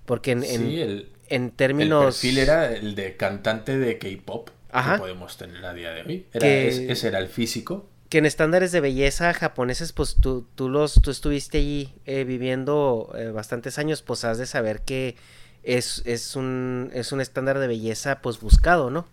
Porque 0.05 0.33
en, 0.33 0.45
en, 0.45 1.07
términos... 1.51 2.23
El 2.23 2.31
perfil 2.31 2.39
era 2.39 2.73
el 2.75 2.95
de 2.95 3.17
cantante 3.17 3.79
de 3.79 3.99
K-pop 3.99 4.51
que 4.73 4.99
podemos 4.99 5.37
tener 5.37 5.65
a 5.65 5.75
día 5.75 5.91
de 5.93 6.03
hoy. 6.03 6.27
ese 6.33 7.09
era 7.09 7.19
el 7.19 7.29
físico. 7.29 7.89
Que 8.09 8.19
en 8.19 8.27
estándares 8.27 8.73
de 8.73 8.81
belleza 8.81 9.33
japoneses, 9.33 9.93
pues 9.93 10.17
tú, 10.21 10.47
tú, 10.55 10.69
los, 10.69 11.01
tú 11.01 11.11
estuviste 11.11 11.59
allí 11.59 11.95
eh, 12.07 12.25
viviendo 12.25 13.13
eh, 13.17 13.31
bastantes 13.31 13.79
años, 13.79 14.03
pues 14.03 14.25
has 14.25 14.39
de 14.39 14.47
saber 14.47 14.83
que 14.83 15.17
es, 15.63 16.03
es, 16.07 16.35
un, 16.37 16.91
es 16.93 17.13
un 17.13 17.21
estándar 17.21 17.59
de 17.59 17.69
belleza 17.69 18.21
pues 18.21 18.41
buscado, 18.41 18.91
¿no? 18.91 19.07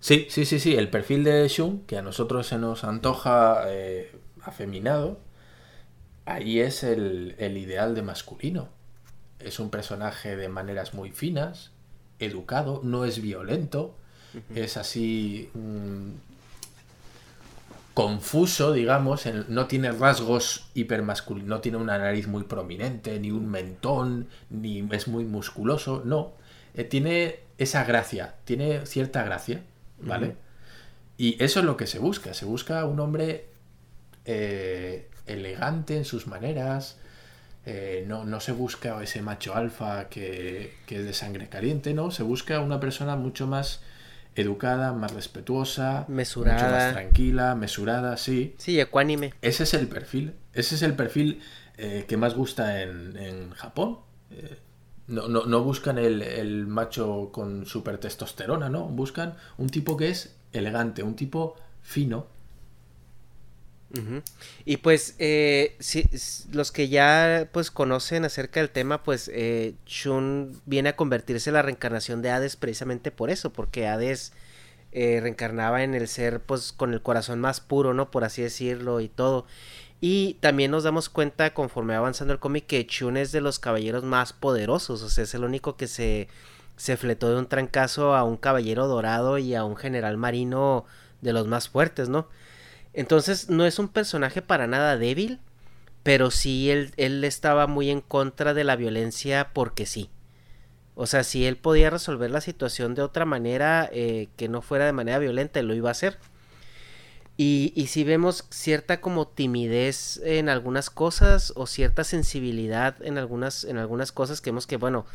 Sí, 0.00 0.26
sí, 0.30 0.44
sí, 0.44 0.58
sí. 0.58 0.74
El 0.74 0.90
perfil 0.90 1.22
de 1.22 1.46
Shun, 1.46 1.84
que 1.86 1.96
a 1.96 2.02
nosotros 2.02 2.48
se 2.48 2.58
nos 2.58 2.82
antoja 2.82 3.66
eh, 3.68 4.10
afeminado, 4.42 5.20
ahí 6.24 6.60
es 6.60 6.82
el, 6.82 7.36
ideal 7.38 7.94
de 7.94 8.02
masculino. 8.02 8.68
Es 9.44 9.58
un 9.58 9.70
personaje 9.70 10.36
de 10.36 10.48
maneras 10.48 10.94
muy 10.94 11.10
finas, 11.10 11.70
educado, 12.18 12.80
no 12.82 13.04
es 13.04 13.20
violento, 13.20 13.96
es 14.54 14.76
así 14.76 15.50
mm, 15.52 16.10
confuso, 17.94 18.72
digamos, 18.72 19.26
no 19.48 19.66
tiene 19.66 19.92
rasgos 19.92 20.70
hipermasculinos, 20.74 21.48
no 21.48 21.60
tiene 21.60 21.78
una 21.78 21.98
nariz 21.98 22.26
muy 22.26 22.44
prominente, 22.44 23.18
ni 23.20 23.30
un 23.30 23.50
mentón, 23.50 24.28
ni 24.48 24.86
es 24.92 25.08
muy 25.08 25.24
musculoso, 25.24 26.02
no. 26.04 26.32
Eh, 26.74 26.84
tiene 26.84 27.40
esa 27.58 27.84
gracia, 27.84 28.36
tiene 28.44 28.86
cierta 28.86 29.22
gracia 29.24 29.62
¿vale? 30.02 30.36
Y 31.16 31.42
eso 31.42 31.60
es 31.60 31.66
lo 31.66 31.76
que 31.76 31.86
se 31.86 31.98
busca. 31.98 32.34
Se 32.34 32.44
busca 32.44 32.84
un 32.84 33.00
hombre 33.00 33.46
eh, 34.24 35.08
elegante 35.26 35.96
en 35.96 36.04
sus 36.04 36.26
maneras. 36.26 36.98
Eh, 37.64 38.04
no, 38.06 38.40
se 38.40 38.52
busca 38.52 39.02
ese 39.02 39.22
macho 39.22 39.54
alfa 39.54 40.08
que, 40.08 40.74
es 40.88 41.04
de 41.04 41.12
sangre 41.12 41.48
caliente, 41.48 41.94
¿no? 41.94 42.10
Se 42.10 42.22
busca 42.22 42.60
una 42.60 42.80
persona 42.80 43.16
mucho 43.16 43.46
más 43.46 43.80
educada, 44.34 44.92
más 44.92 45.12
respetuosa, 45.12 46.04
mesurada, 46.08 46.56
mucho 46.56 46.70
más 46.74 46.92
tranquila, 46.92 47.54
mesurada, 47.54 48.16
sí. 48.16 48.54
Sí, 48.58 48.80
ecuánime. 48.80 49.34
Ese 49.42 49.62
es 49.62 49.74
el 49.74 49.88
perfil. 49.88 50.34
Ese 50.54 50.74
es 50.74 50.82
el 50.82 50.94
perfil 50.94 51.40
eh, 51.78 52.04
que 52.08 52.16
más 52.16 52.34
gusta 52.34 52.82
en, 52.82 53.16
en 53.16 53.50
Japón. 53.52 53.98
No, 55.08 55.28
no, 55.28 55.44
no 55.44 55.62
buscan 55.62 55.98
el, 55.98 56.66
macho 56.66 57.30
con 57.32 57.66
super 57.66 57.98
testosterona, 57.98 58.68
¿no? 58.68 58.84
Buscan 58.84 59.34
un 59.58 59.68
tipo 59.68 59.96
que 59.96 60.08
es 60.08 60.36
elegante, 60.52 61.02
un 61.02 61.16
tipo 61.16 61.56
fino. 61.82 62.26
Y 64.64 64.78
pues 64.78 65.16
eh, 65.18 65.76
si, 65.78 66.08
los 66.52 66.72
que 66.72 66.88
ya 66.88 67.48
pues 67.52 67.70
conocen 67.70 68.24
acerca 68.24 68.60
del 68.60 68.70
tema, 68.70 69.02
pues 69.02 69.30
eh, 69.32 69.74
Shun 69.86 70.60
viene 70.66 70.90
a 70.90 70.96
convertirse 70.96 71.50
en 71.50 71.54
la 71.54 71.62
reencarnación 71.62 72.22
de 72.22 72.30
Hades 72.30 72.56
precisamente 72.56 73.10
por 73.10 73.30
eso, 73.30 73.52
porque 73.52 73.86
Hades 73.86 74.32
eh, 74.92 75.20
reencarnaba 75.20 75.82
en 75.82 75.94
el 75.94 76.08
ser 76.08 76.40
pues 76.40 76.72
con 76.72 76.92
el 76.92 77.02
corazón 77.02 77.40
más 77.40 77.60
puro, 77.60 77.94
¿no? 77.94 78.10
Por 78.10 78.24
así 78.24 78.42
decirlo 78.42 79.00
y 79.00 79.08
todo. 79.08 79.46
Y 80.00 80.34
también 80.40 80.70
nos 80.70 80.84
damos 80.84 81.08
cuenta 81.08 81.54
conforme 81.54 81.92
va 81.92 82.00
avanzando 82.00 82.32
el 82.32 82.40
cómic 82.40 82.66
que 82.66 82.86
Chun 82.86 83.16
es 83.16 83.30
de 83.30 83.40
los 83.40 83.58
caballeros 83.58 84.04
más 84.04 84.32
poderosos. 84.32 85.02
O 85.02 85.08
sea, 85.08 85.24
es 85.24 85.34
el 85.34 85.44
único 85.44 85.76
que 85.76 85.86
se, 85.86 86.28
se 86.76 86.96
fletó 86.96 87.30
de 87.30 87.36
un 87.38 87.46
trancazo 87.46 88.14
a 88.16 88.24
un 88.24 88.36
caballero 88.36 88.88
dorado 88.88 89.38
y 89.38 89.54
a 89.54 89.64
un 89.64 89.76
general 89.76 90.16
marino 90.16 90.84
de 91.20 91.32
los 91.32 91.46
más 91.46 91.68
fuertes, 91.68 92.08
¿no? 92.08 92.26
Entonces 92.94 93.48
no 93.48 93.64
es 93.64 93.78
un 93.78 93.88
personaje 93.88 94.42
para 94.42 94.66
nada 94.66 94.96
débil, 94.96 95.40
pero 96.02 96.30
sí 96.30 96.70
él, 96.70 96.92
él 96.96 97.24
estaba 97.24 97.66
muy 97.66 97.90
en 97.90 98.00
contra 98.00 98.54
de 98.54 98.64
la 98.64 98.76
violencia 98.76 99.50
porque 99.52 99.86
sí. 99.86 100.10
O 100.94 101.06
sea, 101.06 101.24
si 101.24 101.46
él 101.46 101.56
podía 101.56 101.90
resolver 101.90 102.30
la 102.30 102.40
situación 102.40 102.94
de 102.94 103.02
otra 103.02 103.24
manera 103.24 103.88
eh, 103.92 104.28
que 104.36 104.48
no 104.48 104.60
fuera 104.60 104.84
de 104.84 104.92
manera 104.92 105.18
violenta, 105.18 105.62
lo 105.62 105.74
iba 105.74 105.88
a 105.88 105.92
hacer. 105.92 106.18
Y, 107.38 107.72
y 107.74 107.86
si 107.86 108.04
vemos 108.04 108.44
cierta 108.50 109.00
como 109.00 109.26
timidez 109.26 110.20
en 110.22 110.50
algunas 110.50 110.90
cosas 110.90 111.52
o 111.56 111.66
cierta 111.66 112.04
sensibilidad 112.04 113.02
en 113.02 113.16
algunas, 113.16 113.64
en 113.64 113.78
algunas 113.78 114.12
cosas 114.12 114.42
que 114.42 114.50
vemos 114.50 114.66
que, 114.66 114.76
bueno, 114.76 115.06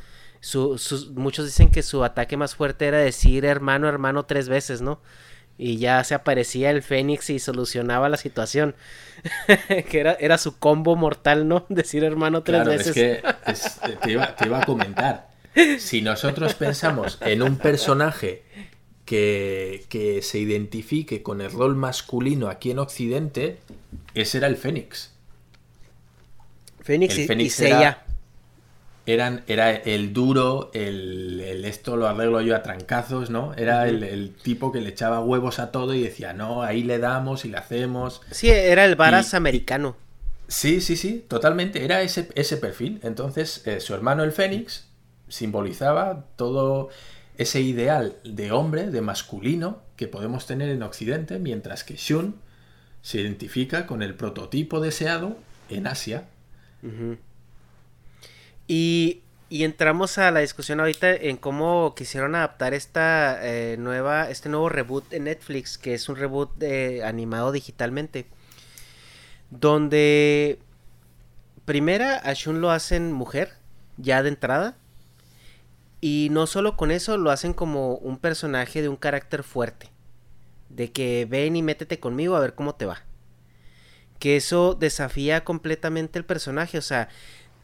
muchos 1.13 1.45
dicen 1.45 1.69
que 1.69 1.83
su 1.83 2.03
ataque 2.03 2.37
más 2.37 2.55
fuerte 2.55 2.87
era 2.87 2.97
decir 2.97 3.45
hermano, 3.45 3.87
hermano 3.87 4.25
tres 4.25 4.49
veces, 4.49 4.81
¿no? 4.81 4.99
Y 5.57 5.77
ya 5.77 6.03
se 6.03 6.13
aparecía 6.13 6.69
el 6.69 6.83
Fénix 6.83 7.29
y 7.29 7.39
solucionaba 7.39 8.09
la 8.09 8.17
situación. 8.17 8.75
que 9.89 9.99
era, 9.99 10.13
era 10.19 10.37
su 10.37 10.57
combo 10.57 10.95
mortal, 10.95 11.47
¿no? 11.47 11.65
Decir 11.69 12.03
hermano 12.03 12.43
tres 12.43 12.65
veces. 12.65 12.87
Es 12.97 13.79
que 13.81 13.91
te, 14.01 14.11
iba, 14.11 14.35
te 14.35 14.45
iba 14.45 14.59
a 14.59 14.65
comentar. 14.65 15.29
Si 15.79 16.01
nosotros 16.01 16.53
pensamos 16.53 17.17
en 17.21 17.41
un 17.41 17.57
personaje 17.57 18.43
que, 19.07 20.19
se 20.21 20.39
identifique 20.39 21.23
con 21.23 21.41
el 21.41 21.51
rol 21.51 21.75
masculino 21.75 22.49
aquí 22.49 22.71
en 22.71 22.79
Occidente, 22.79 23.57
ese 24.13 24.37
era 24.37 24.47
el 24.47 24.57
Fénix. 24.57 25.11
Fénix, 26.81 27.17
y 27.17 27.49
Seiya. 27.49 28.03
Eran, 29.07 29.43
era 29.47 29.71
el 29.71 30.11
duro, 30.11 30.69
el, 30.73 31.63
esto 31.63 31.95
lo 31.95 32.07
arreglo 32.07 32.41
yo 32.41 32.55
a 32.57 32.61
trancazos, 32.61 33.29
¿no? 33.29 33.53
Era 33.53 33.87
el, 33.87 34.35
tipo 34.35 34.73
que 34.73 34.81
le 34.81 34.89
echaba 34.89 35.21
huevos 35.21 35.59
a 35.59 35.71
todo 35.71 35.93
y 35.93 36.03
decía, 36.03 36.33
no, 36.33 36.61
ahí 36.61 36.83
le 36.83 36.99
damos 36.99 37.45
y 37.45 37.47
le 37.47 37.57
hacemos. 37.57 38.21
Sí, 38.31 38.49
era 38.49 38.83
el 38.83 38.97
varas 38.97 39.33
americano. 39.33 39.95
Sí, 40.49 40.81
sí, 40.81 40.97
sí, 40.97 41.25
totalmente. 41.25 41.85
Era 41.85 42.01
ese, 42.01 42.27
ese 42.35 42.57
perfil. 42.57 42.99
Entonces, 43.01 43.65
eh, 43.65 43.79
su 43.79 43.93
hermano 43.93 44.23
el 44.23 44.33
Fénix 44.33 44.87
simbolizaba 45.29 46.25
todo 46.35 46.89
ese 47.37 47.61
ideal 47.61 48.17
de 48.25 48.51
hombre, 48.51 48.89
de 48.89 48.99
masculino, 48.99 49.83
que 49.95 50.09
podemos 50.09 50.45
tener 50.47 50.69
en 50.69 50.83
Occidente, 50.83 51.39
mientras 51.39 51.85
que 51.85 51.95
Shun 51.95 52.35
se 53.01 53.21
identifica 53.21 53.87
con 53.87 54.01
el 54.03 54.15
prototipo 54.15 54.81
deseado 54.81 55.37
en 55.69 55.87
Asia. 55.87 56.25
Y 58.67 59.21
y 59.49 59.63
entramos 59.63 60.17
a 60.17 60.29
la 60.31 60.41
discusión 60.41 60.81
ahorita 60.81 61.13
en 61.13 61.37
cómo 61.37 61.95
quisieron 61.95 62.35
adaptar 62.35 62.73
esta 62.73 63.39
eh, 63.41 63.77
nueva, 63.77 64.29
este 64.29 64.49
nuevo 64.49 64.67
reboot 64.67 65.07
de 65.09 65.21
Netflix, 65.21 65.77
que 65.77 65.93
es 65.93 66.09
un 66.09 66.17
reboot 66.17 66.53
de, 66.57 67.03
animado 67.05 67.53
digitalmente. 67.53 68.27
Donde 69.49 70.59
primera 71.63 72.17
a 72.17 72.33
Shun 72.33 72.59
lo 72.59 72.71
hacen 72.71 73.13
mujer, 73.13 73.53
ya 73.95 74.21
de 74.21 74.29
entrada. 74.29 74.75
Y 76.01 76.27
no 76.31 76.45
solo 76.45 76.75
con 76.75 76.91
eso, 76.91 77.17
lo 77.17 77.31
hacen 77.31 77.53
como 77.53 77.95
un 77.95 78.17
personaje 78.17 78.81
de 78.81 78.89
un 78.89 78.97
carácter 78.97 79.43
fuerte. 79.43 79.89
De 80.67 80.91
que 80.91 81.25
ven 81.25 81.55
y 81.55 81.63
métete 81.63 82.01
conmigo 82.01 82.35
a 82.35 82.41
ver 82.41 82.53
cómo 82.53 82.75
te 82.75 82.85
va. 82.85 83.03
Que 84.19 84.35
eso 84.35 84.75
desafía 84.75 85.45
completamente 85.45 86.19
el 86.19 86.25
personaje. 86.25 86.77
O 86.77 86.81
sea, 86.81 87.07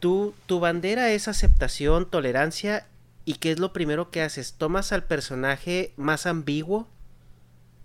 tu 0.00 0.60
bandera 0.60 1.10
es 1.10 1.28
aceptación, 1.28 2.08
tolerancia, 2.10 2.86
¿y 3.24 3.34
qué 3.34 3.52
es 3.52 3.58
lo 3.58 3.72
primero 3.72 4.10
que 4.10 4.22
haces? 4.22 4.54
¿Tomas 4.54 4.92
al 4.92 5.04
personaje 5.04 5.92
más 5.96 6.26
ambiguo 6.26 6.88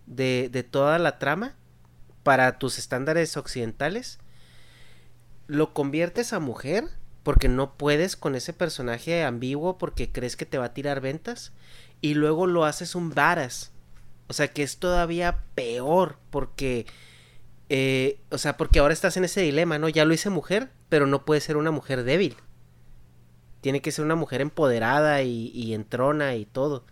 de, 0.06 0.50
de 0.52 0.64
toda 0.64 1.00
la 1.00 1.20
trama 1.20 1.56
para 2.24 2.60
tus 2.60 2.78
estándares 2.78 3.38
occidentales? 3.38 4.20
¿Lo 5.48 5.74
conviertes 5.74 6.34
a 6.34 6.40
mujer? 6.40 6.86
Porque 7.24 7.48
no 7.48 7.74
puedes 7.74 8.16
con 8.16 8.36
ese 8.36 8.54
personaje 8.54 9.24
ambiguo 9.24 9.78
porque 9.78 10.12
crees 10.12 10.36
que 10.36 10.46
te 10.46 10.58
va 10.58 10.66
a 10.66 10.74
tirar 10.74 11.02
ventas. 11.02 11.54
Y 12.02 12.14
luego 12.14 12.48
lo 12.48 12.66
haces 12.66 12.96
un 12.96 13.10
varas. 13.10 13.72
O 14.28 14.34
sea 14.34 14.48
que 14.50 14.64
es 14.64 14.78
todavía 14.78 15.40
peor 15.56 16.18
porque 16.30 16.86
eh, 17.70 18.20
o 18.32 18.38
sea, 18.40 18.58
porque 18.58 18.80
ahora 18.80 18.94
estás 18.94 19.16
en 19.16 19.24
ese 19.26 19.42
dilema, 19.42 19.78
¿no? 19.78 19.90
Ya 19.90 20.04
lo 20.04 20.14
hice 20.14 20.32
mujer, 20.32 20.70
pero 20.90 21.08
no 21.08 21.26
puede 21.26 21.42
ser 21.42 21.58
una 21.58 21.72
mujer 21.72 22.04
débil. 22.04 22.36
Tiene 23.62 23.82
que 23.82 23.92
ser 23.92 24.06
una 24.06 24.16
mujer 24.16 24.42
empoderada 24.42 25.22
y, 25.22 25.52
y 25.54 25.74
entrona 25.74 26.36
y 26.36 26.46
todo. 26.46 26.84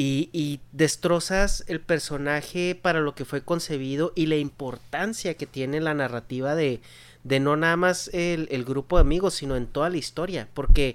Y, 0.00 0.60
destrozas 0.70 1.64
el 1.66 1.80
personaje 1.80 2.78
para 2.80 3.00
lo 3.00 3.16
que 3.16 3.24
fue 3.24 3.42
concebido 3.42 4.12
y 4.14 4.26
la 4.26 4.36
importancia 4.36 5.34
que 5.34 5.46
tiene 5.46 5.80
la 5.80 5.92
narrativa 5.92 6.54
de, 6.54 6.80
de 7.24 7.40
no 7.40 7.56
nada 7.56 7.76
más 7.76 8.08
el, 8.14 8.46
el, 8.52 8.64
grupo 8.64 8.96
de 8.96 9.00
amigos, 9.00 9.34
sino 9.34 9.56
en 9.56 9.66
toda 9.66 9.90
la 9.90 9.96
historia. 9.96 10.48
Porque 10.54 10.94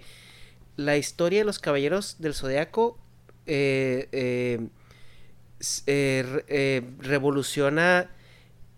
la 0.78 0.96
historia 0.96 1.40
de 1.40 1.46
los 1.46 1.60
caballeros 1.60 2.16
del 2.20 2.34
zodiaco 2.34 2.98
eh, 3.46 4.08
eh, 4.14 4.70
eh, 6.48 6.82
revoluciona 7.00 8.10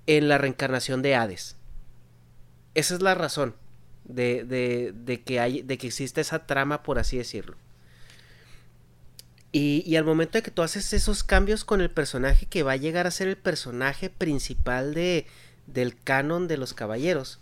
en 0.07 0.27
la 0.27 0.39
reencarnación 0.39 1.03
de 1.03 1.13
Hades. 1.13 1.55
Esa 2.75 2.95
es 2.95 3.01
la 3.01 3.15
razón 3.15 3.55
de, 4.03 5.21
que, 5.25 5.39
hay, 5.39 5.61
de 5.61 5.77
que 5.77 5.87
existe 5.87 6.21
esa 6.21 6.45
trama, 6.45 6.83
por 6.83 6.99
así 6.99 7.17
decirlo. 7.17 7.55
Y, 9.51 9.95
al 9.95 10.03
momento 10.03 10.37
de 10.37 10.43
que 10.43 10.51
tú 10.51 10.61
haces 10.61 10.91
esos 10.91 11.23
cambios 11.23 11.63
con 11.63 11.79
el 11.79 11.89
personaje 11.89 12.45
que 12.45 12.63
va 12.63 12.73
a 12.73 12.77
llegar 12.77 13.07
a 13.07 13.11
ser 13.11 13.29
el 13.29 13.37
personaje 13.37 14.09
principal 14.09 14.93
de, 14.93 15.25
del 15.65 15.97
canon 15.97 16.49
de 16.49 16.57
los 16.57 16.73
caballeros, 16.73 17.39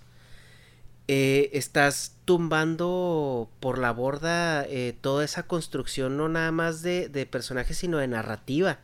eh, 1.08 1.50
estás 1.54 2.16
tumbando 2.26 3.50
por 3.60 3.80
la 3.80 3.92
borda 3.92 4.64
eh, 4.66 4.96
toda 5.02 5.26
esa 5.26 5.48
construcción, 5.48 6.16
no 6.16 6.30
nada 6.30 6.52
más 6.52 6.84
de, 6.84 7.10
de 7.10 7.26
personajes, 7.26 7.78
sino 7.78 7.98
de 7.98 8.08
narrativa. 8.08 8.78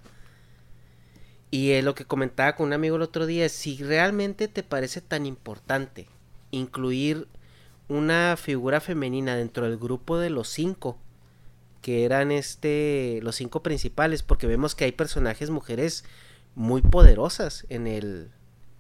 Y 1.52 1.72
es 1.72 1.84
lo 1.84 1.94
que 1.94 2.06
comentaba 2.06 2.56
con 2.56 2.68
un 2.68 2.74
amigo 2.74 2.96
el 2.96 3.04
otro 3.04 3.28
día, 3.28 3.48
si 3.50 3.78
realmente 3.78 4.48
te 4.48 4.64
parece 4.64 5.02
tan 5.02 5.28
importante 5.28 6.08
incluir 6.52 7.28
una 7.88 8.38
figura 8.38 8.80
femenina 8.80 9.36
dentro 9.36 9.66
del 9.66 9.78
grupo 9.78 10.18
de 10.18 10.30
los 10.30 10.48
cinco, 10.48 10.98
que 11.82 12.06
eran 12.06 12.32
este 12.32 13.20
los 13.24 13.36
cinco 13.36 13.64
principales, 13.64 14.24
porque 14.24 14.48
vemos 14.48 14.76
que 14.76 14.86
hay 14.86 14.92
personajes 14.92 15.50
mujeres 15.50 16.04
muy 16.56 16.82
poderosas 16.82 17.66
en 17.70 17.88
el 17.88 18.32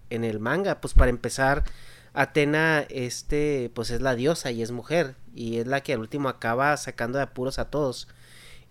en 0.09 0.23
el 0.23 0.39
manga, 0.39 0.81
pues 0.81 0.93
para 0.93 1.09
empezar 1.09 1.63
Atena 2.13 2.85
este 2.89 3.71
pues 3.73 3.91
es 3.91 4.01
la 4.01 4.15
diosa 4.15 4.51
y 4.51 4.61
es 4.61 4.71
mujer 4.71 5.15
y 5.35 5.57
es 5.57 5.67
la 5.67 5.81
que 5.81 5.93
al 5.93 5.99
último 5.99 6.29
acaba 6.29 6.75
sacando 6.77 7.17
de 7.17 7.23
apuros 7.23 7.59
a 7.59 7.69
todos. 7.69 8.07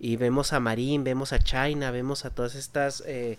Y 0.01 0.17
vemos 0.17 0.53
a 0.53 0.61
Marín, 0.61 1.03
vemos 1.03 1.33
a 1.33 1.41
China, 1.41 1.91
vemos 1.91 2.25
a 2.25 2.31
todas 2.31 2.55
estas 2.55 3.03
eh, 3.07 3.39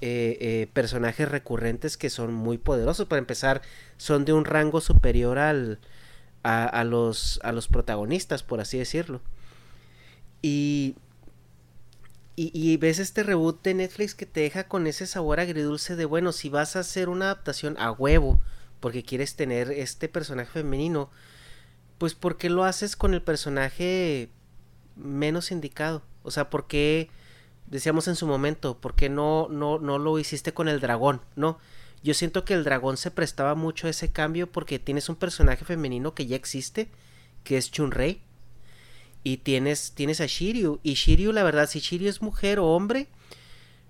eh, 0.00 0.36
eh, 0.40 0.68
personajes 0.72 1.28
recurrentes 1.28 1.96
que 1.96 2.10
son 2.10 2.34
muy 2.34 2.58
poderosos. 2.58 3.06
Para 3.06 3.18
empezar, 3.18 3.62
son 3.96 4.24
de 4.24 4.32
un 4.32 4.44
rango 4.44 4.80
superior 4.80 5.38
al, 5.38 5.78
a, 6.42 6.84
los, 6.84 7.40
a 7.42 7.52
los 7.52 7.68
protagonistas, 7.68 8.42
por 8.42 8.60
así 8.60 8.78
decirlo. 8.78 9.20
Y, 10.42 10.96
y, 12.36 12.76
ves 12.76 12.98
este 12.98 13.22
reboot 13.22 13.62
de 13.62 13.74
Netflix 13.74 14.14
que 14.14 14.26
te 14.26 14.40
deja 14.40 14.68
con 14.68 14.86
ese 14.86 15.06
sabor 15.06 15.40
agridulce 15.40 15.96
de, 15.96 16.04
bueno, 16.04 16.32
si 16.32 16.50
vas 16.50 16.76
a 16.76 16.80
hacer 16.80 17.08
una 17.08 17.26
adaptación 17.26 17.76
a 17.78 17.90
huevo, 17.90 18.40
porque 18.80 19.02
quieres 19.02 19.34
tener 19.34 19.70
este 19.70 20.08
personaje 20.08 20.50
femenino, 20.52 21.10
pues 21.98 22.14
¿por 22.14 22.36
qué 22.36 22.50
lo 22.50 22.64
haces 22.64 22.94
con 22.94 23.14
el 23.14 23.22
personaje 23.22 24.28
menos 24.96 25.50
indicado? 25.50 26.02
O 26.22 26.30
sea, 26.30 26.50
¿por 26.50 26.66
qué 26.66 27.08
decíamos 27.66 28.08
en 28.08 28.16
su 28.16 28.26
momento, 28.26 28.78
¿por 28.78 28.94
qué 28.94 29.08
no, 29.08 29.48
no, 29.50 29.78
no 29.78 29.98
lo 29.98 30.18
hiciste 30.18 30.54
con 30.54 30.68
el 30.68 30.80
dragón? 30.80 31.20
No, 31.34 31.58
yo 32.02 32.14
siento 32.14 32.44
que 32.44 32.54
el 32.54 32.64
dragón 32.64 32.96
se 32.96 33.10
prestaba 33.10 33.54
mucho 33.54 33.86
a 33.86 33.90
ese 33.90 34.12
cambio 34.12 34.50
porque 34.50 34.78
tienes 34.78 35.08
un 35.08 35.16
personaje 35.16 35.64
femenino 35.64 36.14
que 36.14 36.26
ya 36.26 36.36
existe, 36.36 36.88
que 37.44 37.56
es 37.56 37.70
Chun-Rei, 37.70 38.20
y 39.24 39.38
tienes, 39.38 39.92
tienes 39.92 40.20
a 40.20 40.26
Shiryu, 40.26 40.78
y 40.82 40.94
Shiryu, 40.94 41.32
la 41.32 41.42
verdad, 41.42 41.68
si 41.68 41.80
Shiryu 41.80 42.08
es 42.08 42.22
mujer 42.22 42.60
o 42.60 42.66
hombre, 42.66 43.08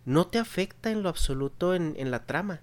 no 0.07 0.27
te 0.27 0.39
afecta 0.39 0.91
en 0.91 1.03
lo 1.03 1.11
absoluto 1.11 1.75
en, 1.75 1.95
en 1.99 2.11
la 2.11 2.25
trama. 2.25 2.63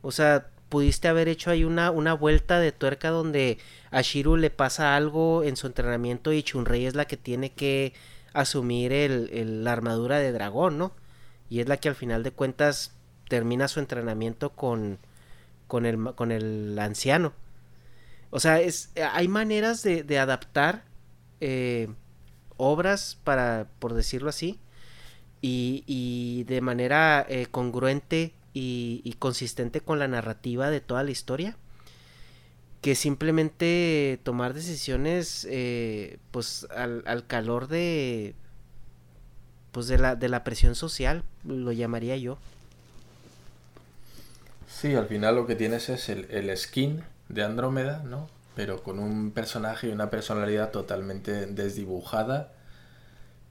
O 0.00 0.10
sea, 0.10 0.48
pudiste 0.70 1.08
haber 1.08 1.28
hecho 1.28 1.50
ahí 1.50 1.64
una, 1.64 1.90
una 1.90 2.14
vuelta 2.14 2.60
de 2.60 2.72
tuerca 2.72 3.10
donde 3.10 3.58
a 3.90 4.00
Shiryu 4.00 4.36
le 4.36 4.48
pasa 4.48 4.96
algo 4.96 5.42
en 5.42 5.56
su 5.56 5.66
entrenamiento 5.66 6.32
y 6.32 6.42
Chun-Rei 6.42 6.86
es 6.86 6.94
la 6.94 7.04
que 7.04 7.18
tiene 7.18 7.52
que 7.52 7.92
asumir 8.32 8.92
el, 8.92 9.64
la 9.64 9.72
armadura 9.72 10.18
de 10.18 10.32
dragón, 10.32 10.78
¿no? 10.78 10.92
Y 11.48 11.60
es 11.60 11.68
la 11.68 11.76
que 11.78 11.88
al 11.88 11.94
final 11.94 12.22
de 12.22 12.32
cuentas 12.32 12.94
termina 13.28 13.68
su 13.68 13.80
entrenamiento 13.80 14.50
con, 14.50 14.98
con, 15.66 15.86
el, 15.86 16.14
con 16.14 16.32
el 16.32 16.78
anciano. 16.78 17.32
O 18.30 18.40
sea, 18.40 18.60
es, 18.60 18.92
hay 19.12 19.28
maneras 19.28 19.82
de, 19.82 20.18
adaptar 20.18 20.84
eh, 21.40 21.88
obras 22.56 23.18
para, 23.24 23.68
por 23.78 23.94
decirlo 23.94 24.28
así, 24.28 24.60
y, 25.42 25.84
y 25.86 26.44
de 26.44 26.60
manera 26.60 27.26
eh, 27.28 27.46
congruente 27.50 28.34
y, 28.52 29.00
y, 29.04 29.14
consistente 29.14 29.80
con 29.80 29.98
la 29.98 30.08
narrativa 30.08 30.70
de 30.70 30.80
toda 30.80 31.02
la 31.02 31.10
historia 31.12 31.56
que 32.80 32.94
simplemente 32.94 34.18
tomar 34.22 34.54
decisiones 34.54 35.46
eh, 35.50 36.18
pues 36.30 36.66
al, 36.74 37.02
al, 37.06 37.26
calor 37.26 37.68
de 37.68 38.34
pues 39.72 39.86
de 39.86 39.98
la, 39.98 40.16
de 40.16 40.28
la 40.28 40.44
presión 40.44 40.74
social 40.74 41.22
lo 41.44 41.72
llamaría 41.72 42.16
yo. 42.16 42.38
Sí 44.68 44.94
al 44.94 45.06
final 45.06 45.34
lo 45.34 45.46
que 45.46 45.56
tienes 45.56 45.88
es 45.88 46.08
el, 46.08 46.26
el 46.30 46.56
skin 46.56 47.02
de 47.28 47.44
Andrómeda 47.44 48.02
no 48.04 48.28
pero 48.54 48.82
con 48.82 48.98
un 48.98 49.30
personaje 49.30 49.88
y 49.88 49.92
una 49.92 50.10
personalidad 50.10 50.70
totalmente 50.70 51.46
desdibujada 51.46 52.52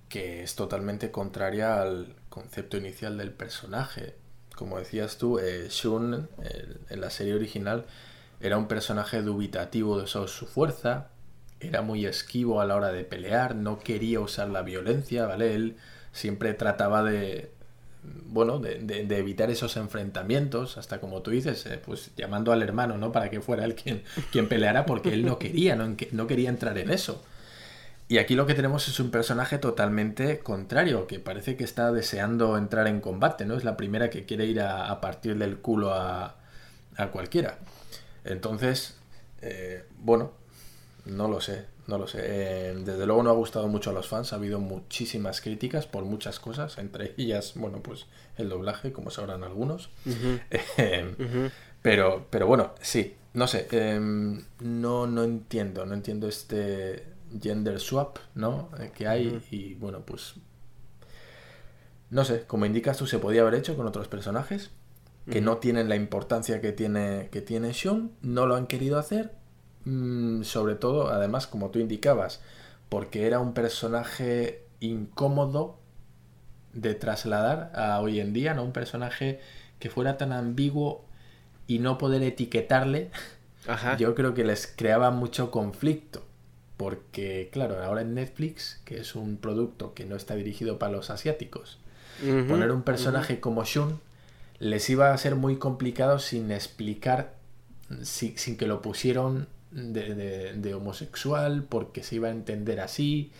que 0.08 0.44
es 0.44 0.56
totalmente 0.56 1.12
contraria 1.12 1.82
al 1.82 2.16
concepto 2.30 2.78
inicial 2.78 3.18
del 3.18 3.32
personaje. 3.32 4.16
Como 4.56 4.78
decías 4.78 5.18
tú 5.18 5.40
eh, 5.40 5.68
Shun 5.70 6.30
en 6.90 7.02
la 7.02 7.10
serie 7.10 7.36
original 7.36 7.86
era 8.40 8.58
un 8.58 8.68
personaje 8.68 9.22
dubitativo 9.22 10.00
de 10.00 10.08
su 10.08 10.28
fuerza, 10.46 11.08
era 11.60 11.82
muy 11.82 12.06
esquivo 12.06 12.62
a 12.62 12.66
la 12.66 12.76
hora 12.76 12.92
de 12.92 13.04
pelear, 13.04 13.56
no 13.56 13.80
quería 13.80 14.20
usar 14.20 14.50
la 14.50 14.62
violencia, 14.62 15.26
¿vale? 15.26 15.56
Él 15.56 15.76
siempre 16.14 16.54
trataba 16.54 17.04
de, 17.04 17.52
bueno, 18.04 18.60
de, 18.60 18.80
de, 18.80 19.18
evitar 19.18 19.50
esos 19.50 19.76
enfrentamientos, 19.78 20.78
hasta 20.78 21.00
como 21.00 21.22
tú 21.22 21.32
dices, 21.32 21.66
eh, 21.66 21.80
pues 21.84 22.12
llamando 22.16 22.52
al 22.52 22.62
hermano, 22.62 22.98
¿no? 22.98 23.12
Para 23.12 23.30
que 23.30 23.42
fuera 23.42 23.66
él 23.66 23.76
quien, 23.76 24.04
quien 24.32 24.48
peleara, 24.48 24.86
porque 24.86 25.14
él 25.14 25.26
no 25.26 25.38
quería, 25.38 25.76
no, 25.76 25.96
no 26.12 26.28
quería 26.28 26.50
entrar 26.50 26.78
en 26.78 26.92
eso. 26.92 27.24
Y 28.08 28.18
aquí 28.18 28.34
lo 28.36 28.48
que 28.48 28.56
tenemos 28.56 28.88
es 28.88 29.00
un 29.00 29.12
personaje 29.12 29.60
totalmente 29.60 30.40
contrario, 30.40 31.06
que 31.08 31.20
parece 31.20 31.56
que 31.56 31.64
está 31.64 31.92
deseando 31.92 32.58
entrar 32.58 32.88
en 32.88 33.02
combate, 33.02 33.46
¿no? 33.46 33.56
Es 33.56 33.64
la 33.64 33.78
primera 33.78 34.10
que 34.10 34.26
quiere 34.26 34.46
ir 34.46 34.62
a, 34.62 34.90
a 34.90 35.02
partir 35.02 35.38
del 35.38 35.58
culo 35.58 35.94
a, 35.94 36.38
a 36.98 37.08
cualquiera. 37.08 37.58
Entonces, 38.30 38.98
eh, 39.42 39.84
bueno, 40.00 40.32
no 41.06 41.28
lo 41.28 41.42
sé, 41.42 41.66
no 41.88 41.98
lo 41.98 42.08
sé. 42.08 42.20
Eh, 42.22 42.76
desde 42.86 43.06
luego 43.06 43.24
no 43.24 43.30
ha 43.30 43.34
gustado 43.34 43.68
mucho 43.68 43.90
a 43.90 43.94
los 43.94 44.08
fans, 44.08 44.32
ha 44.32 44.38
habido 44.38 44.60
muchísimas 44.60 45.42
críticas 45.42 45.88
por 45.88 46.06
muchas 46.06 46.40
cosas, 46.40 46.78
entre 46.78 47.14
ellas, 47.18 47.54
bueno, 47.56 47.82
pues 47.82 48.06
el 48.38 48.50
doblaje, 48.50 48.92
como 48.92 49.10
sabrán 49.12 49.44
algunos. 49.44 49.90
Eh, 50.78 51.50
pero, 51.82 52.28
pero 52.30 52.46
bueno, 52.48 52.74
sí, 52.82 53.16
no 53.34 53.48
sé, 53.48 53.68
em, 53.72 54.44
no, 54.60 55.08
no 55.08 55.24
entiendo, 55.24 55.86
no 55.86 55.94
entiendo 55.94 56.28
este 56.28 57.06
gender 57.42 57.80
swap, 57.80 58.18
¿no? 58.36 58.70
Eh, 58.80 58.92
que 58.94 59.08
hay 59.08 59.42
y 59.52 59.76
bueno, 59.76 60.02
pues 60.02 60.36
no 62.10 62.26
sé, 62.26 62.44
como 62.48 62.66
indicas 62.66 62.98
tú, 62.98 63.06
se 63.06 63.20
podía 63.20 63.42
haber 63.42 63.56
hecho 63.56 63.78
con 63.78 63.88
otros 63.88 64.08
personajes 64.08 64.72
que 65.32 65.42
no 65.42 65.58
tienen 65.58 65.90
la 65.90 65.96
importancia 65.96 66.62
que 66.62 66.72
tiene, 66.72 67.30
que 67.32 67.42
tiene 67.42 67.72
Shun, 67.72 68.12
no 68.22 68.46
lo 68.46 68.56
han 68.56 68.68
querido 68.68 68.98
hacer, 68.98 69.32
mm, 69.86 70.44
sobre 70.44 70.76
todo, 70.76 71.10
además, 71.10 71.48
como 71.48 71.70
tú 71.70 71.80
indicabas, 71.80 72.42
porque 72.90 73.28
era 73.28 73.40
un 73.40 73.54
personaje 73.54 74.64
incómodo 74.80 75.80
de 76.74 76.96
trasladar 76.96 77.72
a 77.76 78.00
hoy 78.00 78.20
en 78.20 78.34
día, 78.34 78.54
¿no? 78.54 78.64
Un 78.64 78.72
personaje 78.72 79.40
que 79.80 79.90
fuera 79.90 80.18
tan 80.18 80.34
ambiguo 80.34 81.06
y 81.68 81.80
no 81.80 81.98
poder 81.98 82.24
etiquetarle, 82.24 83.12
yo 83.98 84.16
creo 84.16 84.34
que 84.34 84.44
les 84.44 84.68
creaba 84.68 85.12
mucho 85.12 85.52
conflicto. 85.52 86.26
Porque, 86.78 87.50
claro, 87.52 87.84
ahora 87.84 88.02
en 88.02 88.14
Netflix, 88.14 88.82
que 88.86 89.00
es 89.00 89.14
un 89.14 89.36
producto 89.38 89.94
que 89.94 90.06
no 90.06 90.16
está 90.16 90.36
dirigido 90.36 90.80
para 90.80 90.94
los 90.94 91.10
asiáticos, 91.10 91.78
poner 92.48 92.72
un 92.72 92.84
personaje 92.84 93.40
como 93.40 93.64
Shun 93.66 94.00
les 94.60 94.90
iba 94.90 95.14
a 95.14 95.18
ser 95.18 95.36
muy 95.36 95.58
complicado 95.58 96.20
sin 96.20 96.52
explicar, 96.52 97.34
sin, 98.04 98.58
que 98.58 98.68
lo 98.68 98.82
pusieron 98.82 99.48
de, 99.72 100.74
homosexual, 100.76 101.64
porque 101.64 102.04
se 102.04 102.16
iba 102.16 102.28
a 102.28 102.32
entender 102.32 102.80
así. 102.82 103.32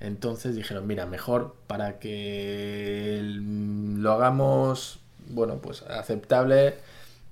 Entonces 0.00 0.54
dijeron, 0.54 0.86
mira, 0.86 1.06
mejor 1.06 1.56
para 1.66 1.98
que 1.98 3.20
lo 3.22 4.12
hagamos, 4.12 5.00
bueno, 5.28 5.58
pues 5.58 5.82
aceptable 5.82 6.76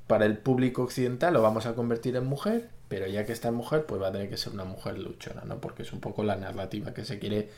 para 0.09 0.27
el 0.27 0.37
público 0.39 0.83
occidental, 0.83 1.35
lo 1.35 1.43
vamos 1.43 1.67
a 1.67 1.75
convertir 1.75 2.17
en 2.17 2.27
mujer, 2.27 2.69
pero 2.89 3.07
ya 3.07 3.25
que 3.25 3.33
está 3.33 3.49
en 3.49 3.55
mujer, 3.55 3.87
pues 3.87 4.03
va 4.03 4.09
a 4.09 4.13
tener 4.13 4.29
que 4.29 4.37
ser 4.37 4.53
una 4.53 4.65
mujer 4.65 4.99
luchona, 4.99 5.43
¿no? 5.45 5.61
Porque 5.61 5.83
es 5.83 5.93
un 5.93 6.01
poco 6.01 6.25
la 6.25 6.37
narrativa 6.37 6.95
que 6.95 7.05
se 7.05 7.19
quiere 7.19 7.49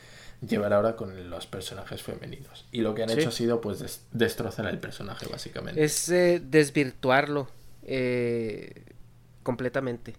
llevar 0.47 0.73
ahora 0.73 0.95
con 0.95 1.29
los 1.29 1.47
personajes 1.47 2.01
femeninos. 2.01 2.65
Y 2.71 2.81
lo 2.81 2.95
que 2.95 3.03
han 3.03 3.09
hecho 3.09 3.29
ha 3.29 3.31
sido 3.31 3.61
pues 3.61 4.01
destrozar 4.11 4.67
el 4.67 4.79
personaje 4.79 5.27
básicamente. 5.27 5.83
Es 5.83 6.09
eh, 6.09 6.41
desvirtuarlo 6.43 7.47
eh, 7.83 8.83
completamente. 9.43 10.15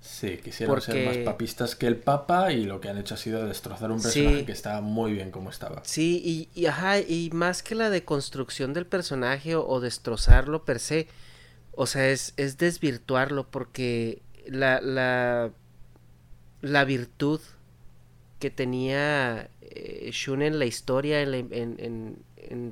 Sí, 0.00 0.38
quisieron 0.38 0.80
ser 0.80 1.06
más 1.06 1.18
papistas 1.18 1.74
que 1.74 1.86
el 1.86 1.96
Papa 1.96 2.52
y 2.52 2.64
lo 2.64 2.80
que 2.80 2.88
han 2.88 2.98
hecho 2.98 3.14
ha 3.14 3.18
sido 3.18 3.44
destrozar 3.46 3.90
un 3.90 4.00
personaje 4.00 4.46
que 4.46 4.52
estaba 4.52 4.80
muy 4.80 5.12
bien 5.12 5.30
como 5.30 5.50
estaba. 5.50 5.82
Sí, 5.84 6.48
y, 6.54 6.66
ajá, 6.66 7.00
y 7.00 7.30
más 7.32 7.62
que 7.62 7.74
la 7.74 7.90
deconstrucción 7.90 8.72
del 8.72 8.86
personaje 8.86 9.56
o, 9.56 9.80
destrozarlo 9.80 10.64
per 10.64 10.78
se, 10.78 11.08
o 11.72 11.86
sea, 11.86 12.08
es, 12.08 12.32
es 12.36 12.58
desvirtuarlo 12.58 13.50
porque 13.50 14.22
la, 14.46 14.80
la, 14.80 15.50
la 16.62 16.84
virtud 16.84 17.40
que 18.38 18.50
tenía 18.50 19.50
eh, 19.60 20.10
Shun 20.12 20.42
en 20.42 20.58
la 20.58 20.64
historia, 20.64 21.22
en, 21.22 22.16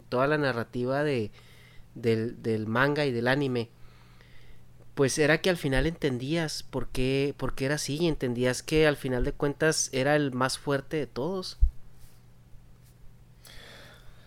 toda 0.08 0.26
la 0.26 0.38
narrativa 0.38 1.02
de, 1.04 1.30
del, 1.94 2.66
manga 2.66 3.04
y 3.04 3.12
del 3.12 3.28
anime, 3.28 3.68
pues 4.94 5.18
era 5.18 5.38
que 5.38 5.50
al 5.50 5.56
final 5.56 5.86
entendías 5.86 6.62
por 6.62 6.88
qué, 6.88 7.34
por 7.36 7.54
qué 7.54 7.66
era 7.66 7.74
así 7.74 7.98
y 8.00 8.08
entendías 8.08 8.62
que 8.62 8.86
al 8.86 8.96
final 8.96 9.24
de 9.24 9.32
cuentas 9.32 9.90
era 9.92 10.16
el 10.16 10.32
más 10.32 10.58
fuerte 10.58 10.96
de 10.96 11.06
todos. 11.06 11.58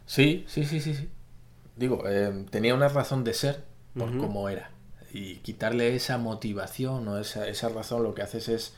Sí, 0.06 0.46
sí, 0.48 0.66
sí, 0.66 0.80
sí. 0.80 0.94
sí. 0.94 1.10
Digo, 1.76 2.04
eh, 2.08 2.46
tenía 2.50 2.76
una 2.76 2.90
razón 2.90 3.24
de 3.24 3.34
ser 3.34 3.64
por 3.96 4.16
cómo 4.18 4.50
era. 4.50 4.70
Y 5.14 5.38
quitarle 5.38 5.96
esa 5.96 6.18
motivación 6.18 7.08
o 7.08 7.18
esa, 7.18 7.48
esa 7.48 7.70
razón 7.70 8.04
lo 8.04 8.14
que 8.14 8.22
haces 8.22 8.50
es 8.50 8.74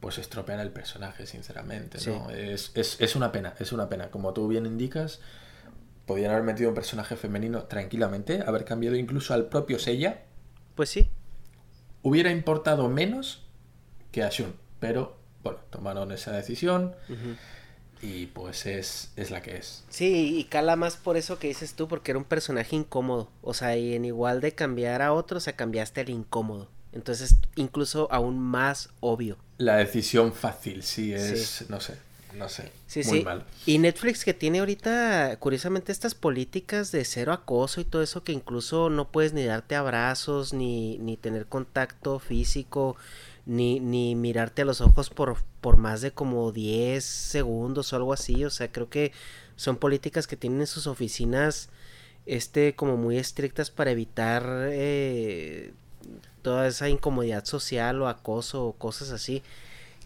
pues 0.00 0.18
estropean 0.18 0.60
el 0.60 0.70
personaje, 0.70 1.26
sinceramente. 1.26 1.98
¿no? 2.06 2.30
Es, 2.30 2.72
es, 2.74 3.16
una 3.16 3.32
pena, 3.32 3.54
es 3.58 3.72
una 3.72 3.88
pena. 3.88 4.10
Como 4.10 4.32
tú 4.32 4.46
bien 4.48 4.66
indicas, 4.66 5.20
podían 6.06 6.30
haber 6.30 6.44
metido 6.44 6.68
un 6.68 6.74
personaje 6.74 7.16
femenino 7.16 7.64
tranquilamente, 7.64 8.42
haber 8.46 8.64
cambiado 8.64 8.96
incluso 8.96 9.34
al 9.34 9.48
propio 9.48 9.78
Seiya. 9.78 10.22
Pues 10.74 10.90
sí. 10.90 11.08
Hubiera 12.02 12.30
importado 12.30 12.88
menos 12.88 13.44
que 14.12 14.22
a 14.22 14.30
Shun, 14.30 14.54
pero 14.78 15.18
bueno, 15.42 15.58
tomaron 15.70 16.12
esa 16.12 16.32
decisión. 16.32 16.94
Y 18.00 18.26
pues 18.26 18.66
es, 18.66 19.12
es 19.16 19.32
la 19.32 19.42
que 19.42 19.56
es. 19.56 19.84
Sí, 19.88 20.38
y 20.38 20.44
cala 20.44 20.76
más 20.76 20.96
por 20.96 21.16
eso 21.16 21.40
que 21.40 21.48
dices 21.48 21.74
tú, 21.74 21.88
porque 21.88 22.12
era 22.12 22.18
un 22.18 22.24
personaje 22.24 22.76
incómodo. 22.76 23.28
O 23.42 23.54
sea, 23.54 23.76
y 23.76 23.94
en 23.94 24.04
igual 24.04 24.40
de 24.40 24.54
cambiar 24.54 25.02
a 25.02 25.12
otro, 25.12 25.38
o 25.38 25.40
sea, 25.40 25.56
cambiaste 25.56 26.02
al 26.02 26.10
incómodo. 26.10 26.68
Entonces, 26.92 27.36
incluso 27.56 28.06
aún 28.12 28.38
más 28.38 28.90
obvio. 29.00 29.36
La 29.58 29.76
decisión 29.76 30.32
fácil, 30.32 30.82
sí, 30.82 31.12
es, 31.12 31.66
no 31.68 31.80
sé, 31.80 31.94
no 32.36 32.48
sé. 32.48 32.70
Sí, 32.86 33.02
muy 33.04 33.24
mal. 33.24 33.44
Y 33.66 33.78
Netflix 33.78 34.24
que 34.24 34.32
tiene 34.32 34.60
ahorita, 34.60 35.36
curiosamente, 35.40 35.90
estas 35.92 36.14
políticas 36.14 36.92
de 36.92 37.04
cero 37.04 37.32
acoso 37.32 37.80
y 37.80 37.84
todo 37.84 38.02
eso, 38.02 38.22
que 38.22 38.32
incluso 38.32 38.88
no 38.88 39.10
puedes 39.10 39.32
ni 39.32 39.44
darte 39.44 39.74
abrazos, 39.74 40.52
ni, 40.52 40.98
ni 40.98 41.16
tener 41.16 41.46
contacto 41.46 42.20
físico, 42.20 42.96
ni, 43.46 43.80
ni 43.80 44.14
mirarte 44.14 44.62
a 44.62 44.64
los 44.64 44.80
ojos 44.80 45.10
por, 45.10 45.36
por 45.60 45.76
más 45.76 46.00
de 46.02 46.12
como 46.12 46.52
10 46.52 47.02
segundos 47.04 47.92
o 47.92 47.96
algo 47.96 48.12
así. 48.12 48.44
O 48.44 48.50
sea, 48.50 48.70
creo 48.70 48.88
que 48.88 49.12
son 49.56 49.76
políticas 49.76 50.28
que 50.28 50.36
tienen 50.36 50.60
en 50.60 50.66
sus 50.68 50.86
oficinas 50.86 51.68
este 52.26 52.74
como 52.76 52.96
muy 52.96 53.16
estrictas 53.18 53.70
para 53.70 53.90
evitar 53.90 54.44
eh, 54.70 55.72
toda 56.38 56.66
esa 56.66 56.88
incomodidad 56.88 57.44
social 57.44 58.00
o 58.02 58.08
acoso 58.08 58.64
o 58.66 58.72
cosas 58.72 59.10
así 59.10 59.42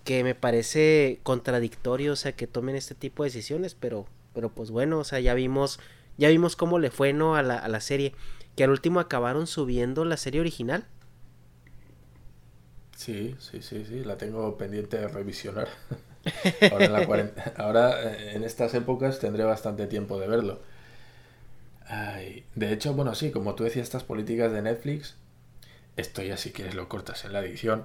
que 0.04 0.24
me 0.24 0.34
parece 0.34 1.20
contradictorio, 1.22 2.12
o 2.12 2.16
sea, 2.16 2.32
que 2.32 2.46
tomen 2.46 2.76
este 2.76 2.94
tipo 2.94 3.22
de 3.22 3.28
decisiones, 3.28 3.74
pero, 3.74 4.06
pero 4.34 4.50
pues 4.50 4.70
bueno, 4.70 4.98
o 4.98 5.04
sea, 5.04 5.20
ya 5.20 5.34
vimos, 5.34 5.78
ya 6.18 6.28
vimos 6.28 6.56
cómo 6.56 6.78
le 6.78 6.90
fue, 6.90 7.12
¿no? 7.12 7.36
A 7.36 7.42
la, 7.42 7.58
a 7.58 7.68
la 7.68 7.80
serie, 7.80 8.14
que 8.56 8.64
al 8.64 8.70
último 8.70 9.00
acabaron 9.00 9.46
subiendo 9.46 10.04
la 10.04 10.16
serie 10.16 10.40
original. 10.40 10.86
Sí, 12.96 13.36
sí, 13.38 13.62
sí, 13.62 13.84
sí, 13.84 14.04
la 14.04 14.16
tengo 14.16 14.56
pendiente 14.58 14.98
de 14.98 15.08
revisionar. 15.08 15.68
ahora, 16.70 17.02
en 17.20 17.32
ahora, 17.56 18.12
eh, 18.12 18.36
en 18.36 18.44
estas 18.44 18.74
épocas 18.74 19.18
tendré 19.18 19.44
bastante 19.44 19.86
tiempo 19.86 20.18
de 20.20 20.28
verlo. 20.28 20.60
de 22.54 22.72
hecho, 22.72 22.94
bueno, 22.94 23.14
sí, 23.14 23.30
como 23.30 23.54
tú 23.54 23.64
decías, 23.64 23.84
estas 23.84 24.04
políticas 24.04 24.52
de 24.52 24.62
Netflix 24.62 25.16
esto 25.96 26.22
ya 26.22 26.36
si 26.36 26.52
quieres 26.52 26.74
lo 26.74 26.88
cortas 26.88 27.24
en 27.24 27.32
la 27.32 27.40
edición. 27.40 27.84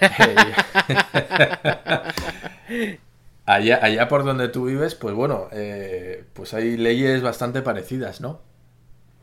allá, 3.46 3.78
allá 3.82 4.08
por 4.08 4.24
donde 4.24 4.48
tú 4.48 4.66
vives, 4.66 4.94
pues 4.94 5.14
bueno, 5.14 5.48
eh, 5.52 6.24
pues 6.34 6.54
hay 6.54 6.76
leyes 6.76 7.22
bastante 7.22 7.62
parecidas, 7.62 8.20
¿no? 8.20 8.40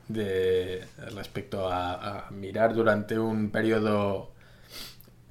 De 0.08 0.84
respecto 1.14 1.70
a, 1.70 2.28
mirar 2.32 2.74
durante 2.74 3.20
un 3.20 3.52
periodo, 3.52 4.32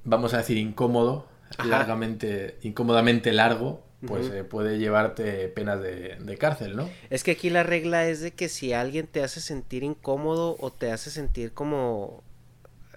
vamos 0.03 0.33
a 0.33 0.37
decir, 0.37 0.57
incómodo, 0.57 1.27
largamente, 1.65 2.57
incómodamente 2.61 3.33
largo, 3.33 3.83
pues 4.05 4.29
eh, 4.29 4.43
puede 4.43 4.77
llevarte 4.77 5.47
penas 5.47 5.81
de, 5.81 6.17
de, 6.19 6.37
cárcel, 6.37 6.75
¿no? 6.75 6.87
Es 7.09 7.23
que 7.23 7.31
aquí 7.31 7.49
la 7.49 7.63
regla 7.63 8.07
es 8.07 8.21
de 8.21 8.31
que 8.31 8.49
si 8.49 8.71
alguien 8.71 9.07
te 9.07 9.23
hace 9.23 9.41
sentir 9.41 9.83
incómodo 9.83 10.57
o 10.59 10.71
te 10.71 10.91
hace 10.91 11.09
sentir 11.09 11.53
como 11.53 12.23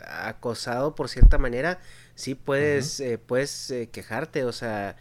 acosado 0.08 0.94
por 0.94 1.08
cierta 1.08 1.38
manera, 1.38 1.78
sí 2.14 2.34
puedes, 2.34 3.00
eh, 3.00 3.18
puedes 3.18 3.70
eh, 3.70 3.88
quejarte, 3.90 4.44
o 4.44 4.52
sea, 4.52 4.96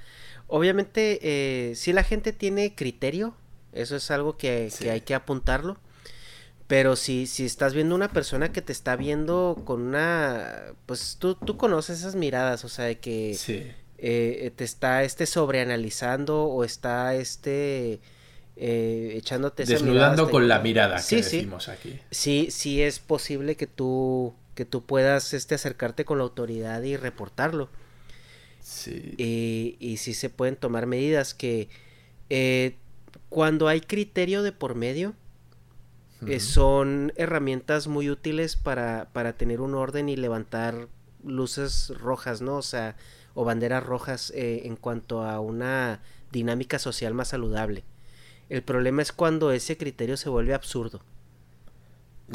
obviamente 0.47 1.19
eh, 1.21 1.75
si 1.75 1.93
la 1.93 2.03
gente 2.03 2.33
tiene 2.33 2.75
criterio, 2.75 3.35
eso 3.73 3.95
es 3.95 4.11
algo 4.11 4.37
que, 4.37 4.71
hay 4.89 5.01
que 5.01 5.15
apuntarlo, 5.15 5.77
pero 6.67 6.95
si, 6.95 7.27
si 7.27 7.45
estás 7.45 7.73
viendo 7.73 7.95
una 7.95 8.11
persona 8.11 8.51
que 8.51 8.61
te 8.61 8.71
está 8.71 8.95
viendo 8.95 9.61
con 9.65 9.81
una, 9.81 10.73
pues 10.85 11.17
tú, 11.19 11.35
tú 11.35 11.57
conoces 11.57 11.99
esas 11.99 12.15
miradas, 12.15 12.65
o 12.65 12.69
sea, 12.69 12.85
de 12.85 12.99
que 12.99 13.37
te 13.97 14.63
está 14.63 15.03
este 15.03 15.25
sobreanalizando 15.25 16.43
o 16.43 16.63
está 16.63 17.15
este... 17.15 17.99
echándote 18.55 19.65
desnudando 19.65 20.29
con 20.29 20.47
la 20.47 20.59
mirada 20.59 21.01
que 21.07 21.17
decimos 21.17 21.69
aquí. 21.69 21.99
Sí 22.11 22.49
sí 22.51 22.81
es 22.81 22.99
posible 22.99 23.55
que 23.55 23.67
tú 23.67 24.35
que 24.57 24.65
tú 24.65 24.85
puedas 24.85 25.33
este, 25.33 25.55
acercarte 25.55 26.03
con 26.03 26.17
la 26.17 26.25
autoridad 26.25 26.81
y 26.81 26.97
reportarlo. 26.97 27.69
Sí. 28.59 29.15
y 29.17 29.95
sí 29.95 30.13
se 30.13 30.29
pueden 30.29 30.57
tomar 30.57 30.87
medidas 30.87 31.33
que 31.33 31.69
eh, 32.29 32.75
cuando 33.29 33.67
hay 33.67 33.81
criterio 33.81 34.43
de 34.43 34.51
por 34.51 34.75
medio, 34.75 35.13
eh, 36.25 36.39
son 36.39 37.13
herramientas 37.15 37.87
muy 37.87 38.09
útiles 38.09 38.55
para, 38.55 39.09
para 39.13 39.33
tener 39.33 39.61
un 39.61 39.75
orden 39.75 40.09
y 40.09 40.15
levantar 40.15 40.87
luces 41.23 41.93
rojas, 41.97 42.41
¿no? 42.41 42.57
O 42.57 42.61
sea, 42.61 42.95
o 43.35 43.45
banderas 43.45 43.83
rojas 43.83 44.31
eh, 44.35 44.63
en 44.65 44.75
cuanto 44.75 45.23
a 45.23 45.39
una 45.39 46.01
dinámica 46.31 46.79
social 46.79 47.13
más 47.13 47.29
saludable. 47.29 47.83
El 48.49 48.63
problema 48.63 49.01
es 49.01 49.11
cuando 49.11 49.51
ese 49.51 49.77
criterio 49.77 50.17
se 50.17 50.29
vuelve 50.29 50.55
absurdo. 50.55 51.01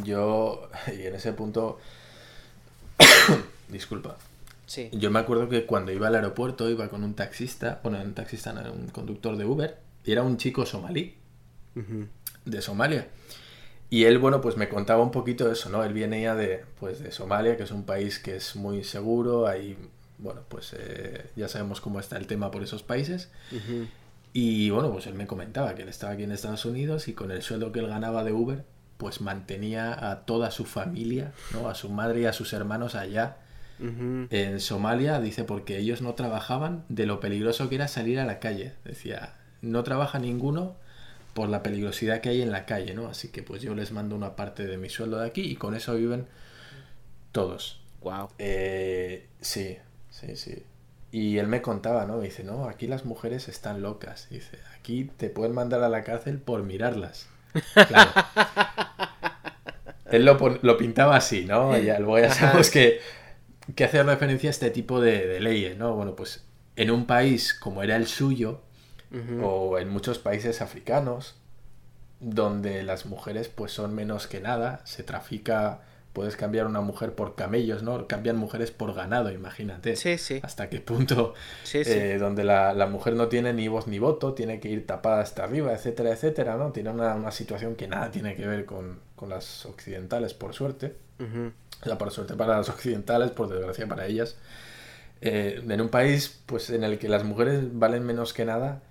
Yo, 0.05 0.71
y 0.87 1.03
en 1.03 1.15
ese 1.17 1.33
punto, 1.33 1.79
disculpa. 3.69 4.17
Sí. 4.67 4.89
Yo 4.93 5.11
me 5.11 5.19
acuerdo 5.19 5.49
que 5.49 5.67
cuando 5.67 5.93
iba 5.93 6.09
al 6.09 6.15
aeropuerto 6.15 6.71
iba 6.71 6.89
con 6.89 7.05
un 7.05 7.15
taxista, 7.15 7.81
bueno, 7.83 8.01
un 8.01 8.15
taxista, 8.15 8.53
no, 8.53 8.73
un 8.73 8.89
conductor 8.89 9.37
de 9.37 9.45
Uber, 9.45 9.79
y 10.05 10.13
era 10.13 10.23
un 10.23 10.37
chico 10.37 10.67
somalí, 10.67 11.15
de 12.45 12.63
Somalia. 12.63 13.09
Y 13.91 14.05
él, 14.05 14.19
bueno, 14.19 14.41
pues 14.41 14.57
me 14.57 14.69
contaba 14.69 15.03
un 15.03 15.11
poquito 15.11 15.47
de 15.47 15.53
eso, 15.53 15.69
¿no? 15.69 15.85
Él 15.85 15.93
venía 15.93 16.35
de, 16.35 16.65
pues, 16.81 17.01
de 17.01 17.13
Somalia, 17.13 17.57
que 17.57 17.65
es 17.65 17.71
un 17.71 17.85
país 17.85 18.19
que 18.19 18.37
es 18.37 18.57
muy 18.57 18.85
seguro, 18.85 19.47
ahí, 19.47 19.77
bueno, 20.19 20.41
pues 20.49 20.75
eh, 20.79 21.27
ya 21.37 21.49
sabemos 21.49 21.81
cómo 21.81 22.01
está 22.01 22.17
el 22.17 22.27
tema 22.27 22.51
por 22.51 22.63
esos 22.63 22.83
países. 22.83 23.31
Y 24.33 24.71
bueno, 24.71 24.91
pues 24.91 25.07
él 25.07 25.15
me 25.15 25.27
comentaba 25.27 25.75
que 25.75 25.83
él 25.83 25.91
estaba 25.91 26.15
aquí 26.15 26.23
en 26.23 26.33
Estados 26.33 26.65
Unidos 26.65 27.07
y 27.09 27.13
con 27.13 27.31
el 27.31 27.43
sueldo 27.43 27.71
que 27.71 27.81
él 27.81 27.89
ganaba 27.89 28.25
de 28.25 28.33
Uber, 28.33 28.65
pues 29.03 29.21
mantenía 29.21 30.11
a 30.11 30.21
toda 30.21 30.51
su 30.51 30.65
familia, 30.65 31.33
¿no? 31.53 31.69
A 31.69 31.75
su 31.75 31.91
madre 31.91 32.23
y 32.23 32.25
a 32.25 32.33
sus 32.33 32.55
hermanos 32.55 32.95
allá 32.95 33.37
en 34.31 34.61
Somalia, 34.61 35.21
dice, 35.21 35.43
porque 35.43 35.77
ellos 35.77 36.03
no 36.03 36.15
trabajaban 36.15 36.85
de 36.89 37.05
lo 37.05 37.19
peligroso 37.19 37.69
que 37.69 37.75
era 37.75 37.89
salir 37.89 38.21
a 38.21 38.25
la 38.25 38.39
calle. 38.39 38.75
Decía, 38.85 39.35
no 39.61 39.83
trabaja 39.83 40.21
ninguno 40.21 40.77
por 41.35 41.49
la 41.49 41.65
peligrosidad 41.65 42.21
que 42.21 42.29
hay 42.29 42.43
en 42.43 42.53
la 42.53 42.65
calle, 42.65 42.95
¿no? 42.95 43.09
Así 43.09 43.29
que 43.29 43.43
pues 43.43 43.61
yo 43.61 43.75
les 43.75 43.91
mando 43.91 44.15
una 44.15 44.37
parte 44.37 44.69
de 44.69 44.79
mi 44.79 44.89
sueldo 44.89 45.19
de 45.19 45.27
aquí 45.27 45.43
y 45.43 45.57
con 45.57 45.75
eso 45.75 45.97
viven 45.97 46.27
todos. 47.33 47.81
Wow. 48.03 48.29
Eh, 48.39 49.27
sí, 49.41 49.79
sí, 50.11 50.37
sí. 50.37 50.63
Y 51.11 51.39
él 51.39 51.49
me 51.49 51.61
contaba, 51.61 52.07
¿no? 52.07 52.21
dice, 52.21 52.45
no, 52.45 52.69
aquí 52.69 52.87
las 52.87 53.05
mujeres 53.05 53.49
están 53.49 53.83
locas. 53.83 54.29
dice, 54.31 54.59
aquí 54.79 55.11
te 55.17 55.29
pueden 55.29 55.55
mandar 55.55 55.83
a 55.83 55.89
la 55.89 56.05
cárcel 56.05 56.39
por 56.39 56.63
mirarlas. 56.63 57.27
Claro. 57.75 58.11
él 60.11 60.25
lo, 60.25 60.77
pintaba 60.77 61.17
así, 61.17 61.45
¿no? 61.45 61.77
Y 61.77 61.85
luego 61.87 62.19
ya 62.19 62.31
sabemos 62.31 62.71
que, 62.71 63.01
que 63.75 63.85
hace 63.85 64.03
referencia 64.03 64.51
a 64.51 64.53
este 64.53 64.71
tipo 64.71 65.01
de, 65.01 65.27
de 65.27 65.41
leyes, 65.41 65.77
¿no? 65.77 65.95
Bueno, 65.95 66.15
pues 66.15 66.45
en 66.77 66.91
un 66.91 67.07
país 67.07 67.55
como 67.55 67.83
era 67.83 67.97
el 67.97 68.07
suyo, 68.07 68.63
o 69.43 69.79
en 69.79 69.91
muchos 69.91 70.19
países 70.19 70.63
africanos 70.63 71.35
donde 72.21 72.83
las 72.83 73.05
mujeres 73.05 73.49
pues 73.49 73.73
son 73.73 73.95
menos 73.95 74.27
que 74.27 74.41
nada, 74.41 74.81
se 74.85 75.03
trafica, 75.03 75.83
puedes 76.13 76.37
cambiar 76.37 76.67
una 76.67 76.81
mujer 76.81 77.15
por 77.15 77.35
camellos, 77.35 77.83
¿no? 77.83 78.07
Cambian 78.07 78.37
mujeres 78.37 78.71
por 78.71 78.95
ganado, 78.95 79.31
imagínate. 79.31 79.97
Sí, 79.97 80.19
sí. 80.19 80.41
Hasta 80.43 80.69
qué 80.69 80.81
punto, 80.81 81.35
eh, 81.73 82.17
donde 82.21 82.45
la, 82.45 82.87
mujer 82.91 83.15
no 83.15 83.29
tiene 83.29 83.53
ni 83.53 83.69
voz 83.69 83.87
ni 83.87 83.99
voto, 83.99 84.35
tiene 84.35 84.61
que 84.61 84.69
ir 84.69 84.87
tapada 84.87 85.21
hasta 85.21 85.45
arriba, 85.45 85.73
etcétera, 85.73 86.13
etcétera, 86.13 86.57
¿no? 86.57 86.73
Tiene 86.73 86.91
una, 86.91 87.31
situación 87.31 87.77
que 87.77 87.89
nada 87.89 88.11
tiene 88.11 88.35
que 88.35 88.47
ver 88.47 88.65
con, 88.65 89.01
las 89.29 89.67
occidentales, 89.67 90.35
por 90.35 90.53
suerte. 90.53 90.97
O 91.21 91.85
sea, 91.85 91.97
por 91.97 92.11
suerte 92.11 92.35
para 92.35 92.57
las 92.57 92.69
occidentales, 92.69 93.31
por 93.31 93.49
desgracia 93.49 93.87
para 93.87 94.07
ellas. 94.07 94.37
Eh, 95.21 95.63
en 95.69 95.81
un 95.81 95.89
país 95.89 96.41
pues 96.47 96.69
en 96.71 96.83
el 96.83 96.99
que 96.99 97.09
las 97.09 97.23
mujeres 97.23 97.61
valen 97.73 98.05
menos 98.05 98.33
que 98.33 98.45
nada, 98.45 98.83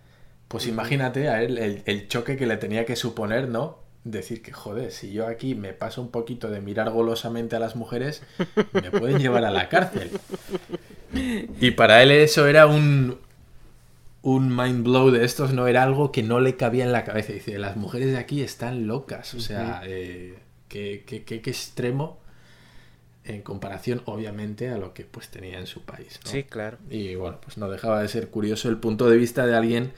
pues 0.48 0.66
imagínate 0.66 1.28
a 1.28 1.44
él 1.44 1.84
el, 1.86 2.08
choque 2.08 2.38
que 2.38 2.46
le 2.46 2.56
tenía 2.56 2.86
que 2.86 2.96
suponer, 2.96 3.50
¿no? 3.50 3.80
Decir 4.04 4.42
que, 4.42 4.52
joder, 4.52 4.92
si 4.92 5.12
yo 5.12 5.28
aquí 5.28 5.54
me 5.54 5.74
paso 5.74 6.02
un 6.02 6.10
poquito 6.10 6.50
de 6.50 6.60
mirar 6.60 6.90
golosamente 6.90 7.56
a 7.56 7.60
las 7.60 7.76
mujeres, 7.76 8.24
me 8.74 8.90
pueden 8.90 9.20
llevar 9.20 9.46
a 9.46 9.52
la 9.52 9.70
cárcel. 9.70 10.10
Y 11.14 11.72
para 11.72 12.02
él 12.02 12.10
eso 12.12 12.48
era 12.48 12.66
un, 12.66 13.20
un 14.24 14.56
mind 14.56 14.84
blow 14.84 15.12
de 15.12 15.26
estos, 15.26 15.54
no 15.54 15.68
era 15.68 15.84
algo 15.84 16.12
que 16.12 16.24
no 16.24 16.40
le 16.40 16.56
cabía 16.56 16.84
en 16.84 16.92
la 16.92 17.04
cabeza. 17.04 17.34
Dice, 17.34 17.58
las 17.60 17.76
mujeres 17.76 18.12
de 18.12 18.18
aquí 18.18 18.42
están 18.42 18.88
locas. 18.88 19.34
O 19.34 19.40
sea, 19.40 19.82
eh, 19.86 20.40
qué, 20.68 21.04
qué, 21.06 21.24
qué, 21.24 21.36
extremo 21.36 22.20
en 23.24 23.42
comparación, 23.42 24.02
obviamente, 24.06 24.70
a 24.70 24.78
lo 24.78 24.94
que 24.94 25.04
pues 25.04 25.30
tenía 25.30 25.60
en 25.60 25.68
su 25.68 25.84
país. 25.84 26.20
Sí, 26.24 26.44
claro. 26.44 26.78
Y 26.90 27.16
bueno, 27.16 27.40
pues 27.42 27.58
no 27.58 27.70
dejaba 27.70 28.02
de 28.02 28.08
ser 28.08 28.30
curioso 28.30 28.70
el 28.70 28.78
punto 28.78 29.10
de 29.10 29.18
vista 29.18 29.46
de 29.46 29.56
alguien 29.56 29.94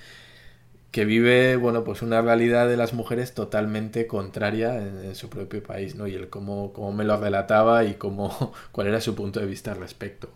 que 0.93 1.05
vive, 1.05 1.55
bueno, 1.55 1.83
pues 1.83 2.03
una 2.03 2.21
realidad 2.21 2.69
de 2.69 2.77
las 2.77 2.93
mujeres 2.93 3.33
totalmente 3.33 4.05
contraria 4.05 4.77
en, 4.77 5.15
su 5.15 5.27
propio 5.27 5.63
país, 5.63 5.95
¿no? 5.95 6.05
Y 6.05 6.13
él 6.13 6.29
cómo, 6.29 6.71
cómo, 6.71 6.93
me 6.93 7.03
lo 7.03 7.19
relataba 7.19 7.83
y 7.83 7.95
cómo, 7.95 8.53
cuál 8.71 8.87
era 8.87 9.01
su 9.01 9.15
punto 9.15 9.39
de 9.39 9.47
vista 9.47 9.71
al 9.71 9.79
respecto. 9.79 10.29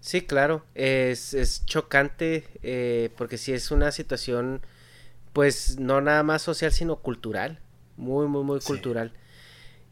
Sí, 0.00 0.22
claro, 0.22 0.64
es, 0.74 1.34
es 1.34 1.64
chocante 1.66 2.48
eh, 2.64 3.10
porque 3.16 3.38
sí 3.38 3.52
es 3.52 3.70
una 3.70 3.92
situación, 3.92 4.60
pues 5.32 5.78
no 5.78 6.00
nada 6.00 6.24
más 6.24 6.42
social, 6.42 6.72
sino 6.72 6.96
cultural, 6.96 7.60
muy, 7.96 8.26
muy, 8.26 8.42
muy 8.42 8.58
cultural. 8.58 9.12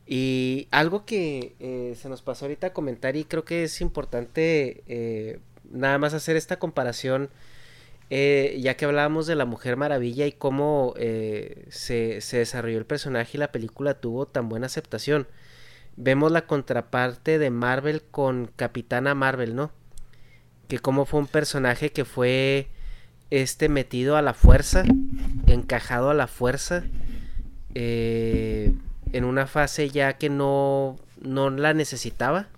Y 0.08 0.66
algo 0.72 1.06
que 1.06 1.54
eh, 1.60 1.94
se 1.96 2.08
nos 2.08 2.22
pasó 2.22 2.46
ahorita 2.46 2.66
a 2.66 2.72
comentar 2.72 3.14
y 3.14 3.22
creo 3.22 3.44
que 3.44 3.62
es 3.62 3.80
importante 3.80 4.82
eh, 4.88 5.38
nada 5.70 5.98
más 5.98 6.14
hacer 6.14 6.34
esta 6.34 6.58
comparación 6.58 7.30
eh, 8.10 8.58
ya 8.60 8.76
que 8.76 8.86
hablábamos 8.86 9.26
de 9.26 9.34
la 9.34 9.44
Mujer 9.44 9.76
Maravilla 9.76 10.26
y 10.26 10.32
cómo 10.32 10.94
eh, 10.96 11.66
se, 11.68 12.20
desarrolló 12.32 12.78
el 12.78 12.86
personaje 12.86 13.32
y 13.34 13.38
la 13.38 13.52
película 13.52 13.94
tuvo 13.94 14.26
tan 14.26 14.48
buena 14.48 14.66
aceptación. 14.66 15.26
Vemos 15.96 16.32
la 16.32 16.46
contraparte 16.46 17.38
de 17.38 17.50
Marvel 17.50 18.02
con 18.02 18.50
Capitana 18.56 19.14
Marvel, 19.14 19.54
¿no? 19.54 19.72
Que 20.68 20.78
como 20.78 21.04
fue 21.04 21.20
un 21.20 21.26
personaje 21.26 21.90
que 21.90 22.04
fue 22.04 22.68
este 23.30 23.68
metido 23.68 24.16
a 24.16 24.22
la 24.22 24.32
fuerza, 24.32 24.84
encajado 25.46 26.08
a 26.08 26.14
la 26.14 26.28
fuerza, 26.28 26.84
eh, 27.74 28.72
en 29.12 29.24
una 29.24 29.46
fase 29.46 29.90
ya 29.90 30.14
que 30.14 30.30
no, 30.30 30.96
no 31.20 31.50
la 31.50 31.74
necesitaba. 31.74 32.48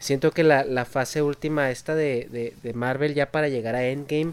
Siento 0.00 0.30
que 0.30 0.42
la, 0.44 0.84
fase 0.86 1.20
última 1.20 1.70
esta 1.70 1.94
de, 1.94 2.56
Marvel 2.74 3.14
ya 3.14 3.30
para 3.30 3.48
llegar 3.48 3.74
a 3.74 3.84
Endgame, 3.86 4.32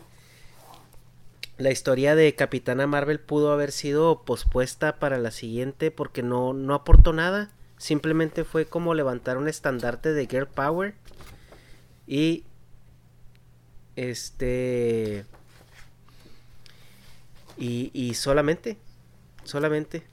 la 1.58 1.72
historia 1.72 2.16
de 2.16 2.34
Capitana 2.36 2.88
Marvel 2.88 3.20
pudo 3.20 3.52
haber 3.52 3.74
sido 3.74 4.24
pospuesta 4.24 4.98
para 4.98 5.18
la 5.18 5.30
siguiente 5.30 5.92
porque 5.92 6.24
no, 6.24 6.54
no 6.54 6.74
aportó 6.74 7.12
nada. 7.12 7.52
Simplemente 7.78 8.46
fue 8.46 8.66
como 8.66 8.94
levantar 8.94 9.38
un 9.38 9.50
estandarte 9.50 10.14
de 10.14 10.26
Girl 10.26 10.48
Power. 10.48 10.96
Y 12.08 12.46
este... 13.98 15.26
Y, 17.58 17.92
y 17.94 18.14
solamente, 18.14 18.78
solamente. 19.44 20.04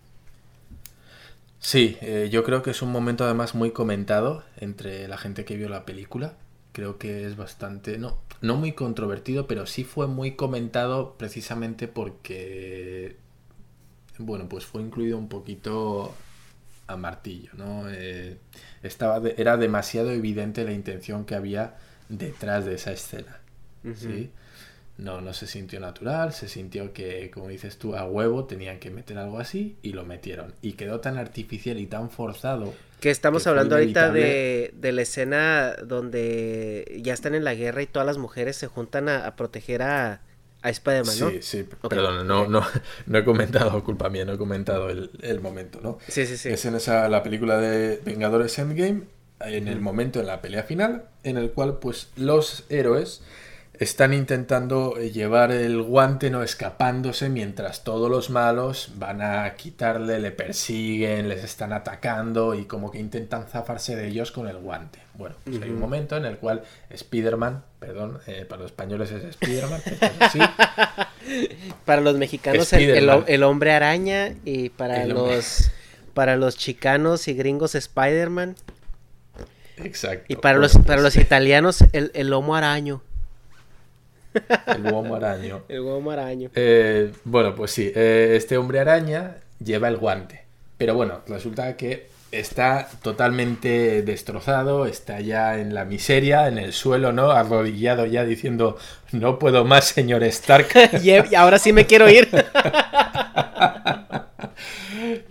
Sí, 1.64 1.96
eh, 2.02 2.28
yo 2.30 2.44
creo 2.44 2.62
que 2.62 2.72
es 2.72 2.82
un 2.82 2.92
momento 2.92 3.24
además 3.24 3.54
muy 3.54 3.70
comentado 3.70 4.44
entre 4.58 5.08
la 5.08 5.16
gente 5.16 5.46
que 5.46 5.56
vio 5.56 5.70
la 5.70 5.86
película. 5.86 6.34
Creo 6.72 6.98
que 6.98 7.24
es 7.24 7.36
bastante, 7.36 7.96
no, 7.96 8.18
no 8.42 8.56
muy 8.56 8.72
controvertido, 8.72 9.46
pero 9.46 9.64
sí 9.64 9.82
fue 9.82 10.06
muy 10.06 10.32
comentado 10.36 11.14
precisamente 11.16 11.88
porque, 11.88 13.16
bueno, 14.18 14.46
pues 14.46 14.66
fue 14.66 14.82
incluido 14.82 15.16
un 15.16 15.30
poquito 15.30 16.14
a 16.86 16.96
martillo, 16.98 17.50
¿no? 17.54 17.88
Eh, 17.90 18.36
estaba 18.82 19.26
era 19.38 19.56
demasiado 19.56 20.10
evidente 20.12 20.64
la 20.64 20.72
intención 20.72 21.24
que 21.24 21.34
había 21.34 21.76
detrás 22.10 22.66
de 22.66 22.74
esa 22.74 22.92
escena, 22.92 23.40
¿sí? 23.94 24.30
No, 24.96 25.20
no 25.20 25.34
se 25.34 25.46
sintió 25.46 25.80
natural, 25.80 26.32
se 26.32 26.48
sintió 26.48 26.92
que, 26.92 27.30
como 27.32 27.48
dices 27.48 27.78
tú, 27.78 27.96
a 27.96 28.04
huevo 28.04 28.44
tenían 28.44 28.78
que 28.78 28.90
meter 28.90 29.18
algo 29.18 29.40
así 29.40 29.76
y 29.82 29.92
lo 29.92 30.04
metieron. 30.04 30.54
Y 30.62 30.74
quedó 30.74 31.00
tan 31.00 31.18
artificial 31.18 31.78
y 31.80 31.86
tan 31.86 32.10
forzado. 32.10 32.72
Que 33.00 33.10
estamos 33.10 33.46
hablando 33.46 33.74
ahorita 33.74 34.12
de, 34.12 34.72
de, 34.74 34.92
la 34.92 35.02
escena 35.02 35.74
donde 35.84 37.00
ya 37.02 37.12
están 37.12 37.34
en 37.34 37.44
la 37.44 37.54
guerra 37.54 37.82
y 37.82 37.86
todas 37.86 38.06
las 38.06 38.18
mujeres 38.18 38.56
se 38.56 38.68
juntan 38.68 39.08
a, 39.08 39.34
proteger 39.34 39.82
a, 39.82 40.22
a 40.62 40.70
Spider-Man, 40.70 41.18
¿no? 41.18 41.30
Sí, 41.30 41.38
sí, 41.42 41.68
perdón, 41.88 42.26
no, 42.26 42.46
no, 42.46 42.64
no 43.06 43.18
he 43.18 43.24
comentado, 43.24 43.82
culpa 43.82 44.08
mía, 44.08 44.24
no 44.24 44.34
he 44.34 44.38
comentado 44.38 44.90
el, 44.90 45.10
el 45.22 45.40
momento, 45.40 45.80
¿no? 45.82 45.98
Sí, 46.08 46.24
sí, 46.24 46.36
sí. 46.36 46.48
Es 46.50 46.64
en 46.66 46.76
esa, 46.76 47.08
la 47.08 47.22
película 47.24 47.58
de 47.58 48.00
Vengadores 48.04 48.58
Endgame, 48.58 49.02
en 49.40 49.68
el 49.68 49.80
momento 49.80 50.20
en 50.20 50.26
la 50.26 50.40
pelea 50.40 50.62
final, 50.62 51.04
en 51.24 51.36
el 51.36 51.50
cual 51.50 51.78
pues 51.80 52.10
los 52.16 52.64
héroes 52.70 53.22
están 53.78 54.14
intentando 54.14 54.96
eh, 54.98 55.10
llevar 55.10 55.50
el 55.50 55.82
guante, 55.82 56.30
no 56.30 56.42
escapándose, 56.42 57.28
mientras 57.28 57.82
todos 57.82 58.08
los 58.08 58.30
malos 58.30 58.92
van 58.96 59.20
a 59.20 59.52
quitarle, 59.56 60.20
le 60.20 60.30
persiguen, 60.30 61.28
les 61.28 61.42
están 61.42 61.72
atacando 61.72 62.54
y 62.54 62.66
como 62.66 62.90
que 62.90 62.98
intentan 62.98 63.46
zafarse 63.48 63.96
de 63.96 64.08
ellos 64.08 64.30
con 64.30 64.48
el 64.48 64.58
guante. 64.58 65.00
Bueno, 65.14 65.36
pues 65.44 65.60
hay 65.60 65.70
un 65.70 65.80
momento 65.80 66.16
en 66.16 66.24
el 66.24 66.38
cual 66.38 66.62
Spider-Man, 66.90 67.64
perdón, 67.78 68.18
eh, 68.26 68.44
para 68.48 68.62
los 68.62 68.70
españoles 68.70 69.10
es 69.10 69.24
Spider-Man, 69.24 69.80
para 71.84 72.00
los 72.00 72.16
mexicanos 72.16 72.72
el, 72.72 73.42
hombre 73.42 73.72
araña 73.72 74.34
y 74.44 74.70
para 74.70 75.06
los 75.06 75.70
para 76.14 76.36
los 76.36 76.56
chicanos 76.56 77.26
y 77.26 77.34
gringos 77.34 77.74
Spider-Man. 77.74 78.54
Exacto. 79.78 80.26
Y 80.28 80.36
para, 80.36 80.58
los, 80.58 80.78
para 80.78 81.02
los 81.02 81.16
italianos, 81.16 81.84
el, 81.92 82.12
el 82.14 82.30
lomo 82.30 82.54
araño. 82.54 83.02
El 84.66 84.82
huevo 84.82 85.14
araño. 85.16 85.62
El 85.68 86.08
araño. 86.10 86.50
Eh, 86.54 87.12
bueno, 87.24 87.54
pues 87.54 87.70
sí, 87.70 87.92
eh, 87.94 88.34
este 88.36 88.56
hombre 88.56 88.80
araña 88.80 89.36
lleva 89.62 89.88
el 89.88 89.96
guante. 89.96 90.44
Pero 90.76 90.94
bueno, 90.94 91.20
resulta 91.28 91.76
que 91.76 92.08
está 92.32 92.88
totalmente 93.02 94.02
destrozado, 94.02 94.86
está 94.86 95.20
ya 95.20 95.58
en 95.58 95.74
la 95.74 95.84
miseria, 95.84 96.48
en 96.48 96.58
el 96.58 96.72
suelo, 96.72 97.12
¿no? 97.12 97.30
Arrodillado 97.30 98.06
ya 98.06 98.24
diciendo, 98.24 98.76
no 99.12 99.38
puedo 99.38 99.64
más, 99.64 99.84
señor 99.84 100.24
Stark. 100.24 100.68
y 101.02 101.34
ahora 101.34 101.58
sí 101.58 101.72
me 101.72 101.86
quiero 101.86 102.10
ir. 102.10 102.28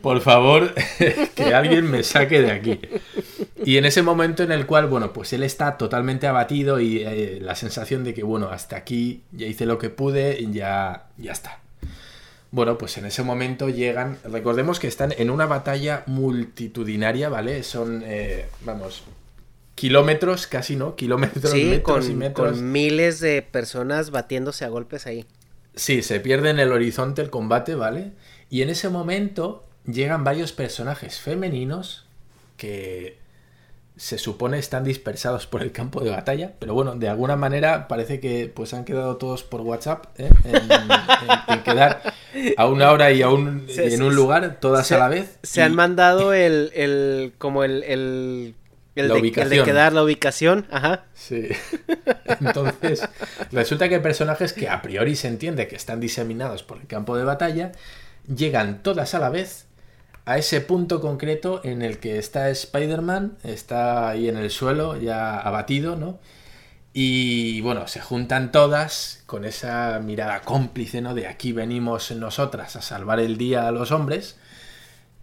Por 0.01 0.21
favor, 0.21 0.73
que 1.35 1.53
alguien 1.53 1.89
me 1.89 2.03
saque 2.03 2.41
de 2.41 2.51
aquí. 2.51 2.79
Y 3.65 3.77
en 3.77 3.85
ese 3.85 4.01
momento 4.01 4.43
en 4.43 4.51
el 4.51 4.65
cual, 4.65 4.87
bueno, 4.87 5.13
pues 5.13 5.33
él 5.33 5.43
está 5.43 5.77
totalmente 5.77 6.27
abatido 6.27 6.79
y 6.79 6.99
eh, 6.99 7.39
la 7.41 7.55
sensación 7.55 8.03
de 8.03 8.13
que, 8.13 8.23
bueno, 8.23 8.49
hasta 8.49 8.75
aquí 8.75 9.23
ya 9.31 9.47
hice 9.47 9.65
lo 9.65 9.77
que 9.77 9.89
pude 9.89 10.39
y 10.39 10.51
ya, 10.51 11.07
ya 11.17 11.31
está. 11.31 11.59
Bueno, 12.51 12.77
pues 12.77 12.97
en 12.97 13.05
ese 13.05 13.23
momento 13.23 13.69
llegan, 13.69 14.19
recordemos 14.25 14.79
que 14.79 14.87
están 14.87 15.11
en 15.17 15.31
una 15.31 15.47
batalla 15.47 16.03
multitudinaria, 16.05 17.27
¿vale? 17.27 17.63
Son, 17.63 18.03
eh, 18.05 18.45
vamos, 18.61 19.03
kilómetros, 19.75 20.45
casi, 20.45 20.75
¿no? 20.75 20.95
Kilómetros, 20.95 21.53
metros 21.53 21.81
con, 21.81 22.11
y 22.11 22.15
metros. 22.15 22.51
Con 22.51 22.71
miles 22.71 23.19
de 23.19 23.41
personas 23.41 24.11
batiéndose 24.11 24.65
a 24.65 24.69
golpes 24.69 25.07
ahí. 25.07 25.25
Sí, 25.75 26.03
se 26.03 26.19
pierde 26.19 26.51
en 26.51 26.59
el 26.59 26.71
horizonte 26.71 27.21
el 27.21 27.29
combate, 27.29 27.73
¿vale? 27.73 28.11
Y 28.53 28.61
en 28.61 28.69
ese 28.69 28.87
momento 28.87 29.63
llegan 29.83 30.23
varios 30.23 30.51
personajes 30.51 31.19
femeninos 31.19 32.05
que 32.55 33.17
se 33.97 34.19
supone 34.19 34.59
están 34.59 34.83
dispersados 34.83 35.47
por 35.47 35.63
el 35.63 35.71
campo 35.71 36.01
de 36.01 36.11
batalla, 36.11 36.53
pero 36.59 36.75
bueno, 36.75 36.93
de 36.95 37.09
alguna 37.09 37.35
manera 37.35 37.87
parece 37.87 38.19
que 38.19 38.51
pues 38.53 38.75
han 38.75 38.85
quedado 38.85 39.17
todos 39.17 39.41
por 39.41 39.61
WhatsApp 39.61 40.05
¿eh? 40.19 40.29
en, 41.47 41.63
quedar 41.63 42.13
a 42.55 42.67
una 42.67 42.91
hora 42.91 43.11
y 43.11 43.23
a 43.23 43.29
un, 43.29 43.65
en 43.67 44.03
un 44.03 44.13
lugar, 44.13 44.59
todas 44.61 44.91
a 44.91 44.99
la 44.99 45.09
vez. 45.09 45.39
Se 45.41 45.63
han 45.63 45.73
mandado 45.73 46.31
el, 46.31 46.69
el 46.75 47.33
como 47.39 47.63
el, 47.63 47.81
el, 47.81 48.53
el, 48.93 49.07
de, 49.49 49.63
quedar 49.63 49.93
la 49.93 50.03
ubicación, 50.03 50.67
ajá. 50.69 51.05
Sí. 51.15 51.49
Entonces, 52.39 53.01
resulta 53.51 53.89
que 53.89 53.95
hay 53.95 54.01
personajes 54.01 54.53
que 54.53 54.69
a 54.69 54.83
priori 54.83 55.15
se 55.15 55.27
entiende 55.27 55.67
que 55.67 55.75
están 55.75 55.99
diseminados 55.99 56.61
por 56.61 56.77
el 56.77 56.85
campo 56.85 57.17
de 57.17 57.23
batalla, 57.23 57.71
llegan 58.27 58.83
todas 58.83 59.13
a 59.13 59.19
la 59.19 59.29
vez 59.29 59.67
a 60.25 60.37
ese 60.37 60.61
punto 60.61 61.01
concreto 61.01 61.61
en 61.63 61.81
el 61.81 61.99
que 61.99 62.17
está 62.17 62.49
Spider-Man, 62.49 63.37
está 63.43 64.09
ahí 64.09 64.29
en 64.29 64.37
el 64.37 64.51
suelo, 64.51 64.95
ya 64.97 65.37
abatido, 65.39 65.95
¿no? 65.95 66.19
Y 66.93 67.59
bueno, 67.61 67.87
se 67.87 67.99
juntan 67.99 68.51
todas 68.51 69.23
con 69.25 69.45
esa 69.45 69.99
mirada 69.99 70.41
cómplice, 70.41 71.01
¿no? 71.01 71.15
De 71.15 71.27
aquí 71.27 71.51
venimos 71.51 72.11
nosotras 72.11 72.75
a 72.75 72.81
salvar 72.81 73.19
el 73.19 73.37
día 73.37 73.67
a 73.67 73.71
los 73.71 73.91
hombres. 73.91 74.37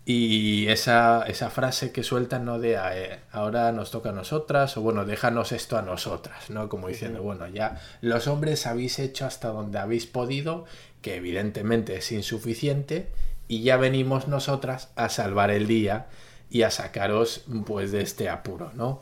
Y 0.05 0.67
esa, 0.69 1.23
esa 1.29 1.51
frase 1.51 1.93
que 1.93 2.03
sueltan, 2.03 2.45
¿no? 2.45 2.59
De 2.59 2.75
eh, 2.75 3.21
ahora 3.31 3.71
nos 3.71 3.93
toca 3.93 4.09
a 4.09 4.13
nosotras, 4.13 4.77
o 4.77 4.81
bueno, 4.81 5.05
déjanos 5.05 5.53
esto 5.53 5.79
a 5.79 5.83
nosotras, 5.83 6.51
¿no? 6.51 6.69
Como 6.69 6.89
diciendo, 6.89 7.23
bueno, 7.23 7.47
ya 7.47 7.81
los 8.01 8.27
hombres 8.27 8.67
habéis 8.67 8.99
hecho 8.99 9.25
hasta 9.25 9.49
donde 9.49 9.79
habéis 9.79 10.07
podido, 10.07 10.65
que 11.03 11.17
evidentemente 11.17 11.97
es 11.97 12.13
insuficiente, 12.13 13.09
y 13.49 13.63
ya 13.63 13.77
venimos 13.77 14.29
nosotras 14.29 14.91
a 14.95 15.09
salvar 15.09 15.51
el 15.51 15.67
día 15.67 16.07
y 16.51 16.63
a 16.63 16.71
sacaros 16.71 17.45
pues 17.65 17.93
de 17.93 18.03
este 18.03 18.29
apuro, 18.29 18.73
¿no? 18.75 19.01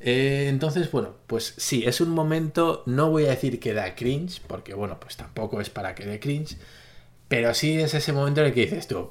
Eh, 0.00 0.46
entonces, 0.48 0.90
bueno, 0.90 1.16
pues 1.26 1.54
sí, 1.58 1.84
es 1.86 2.00
un 2.00 2.10
momento, 2.10 2.82
no 2.86 3.10
voy 3.10 3.26
a 3.26 3.30
decir 3.30 3.60
que 3.60 3.74
da 3.74 3.94
cringe, 3.94 4.40
porque 4.46 4.74
bueno, 4.74 4.98
pues 4.98 5.16
tampoco 5.16 5.60
es 5.60 5.70
para 5.70 5.94
que 5.94 6.06
dé 6.06 6.18
cringe, 6.18 6.56
pero 7.28 7.52
sí 7.54 7.78
es 7.78 7.94
ese 7.94 8.12
momento 8.12 8.40
en 8.40 8.48
el 8.48 8.54
que 8.54 8.62
dices 8.62 8.88
tú, 8.88 9.10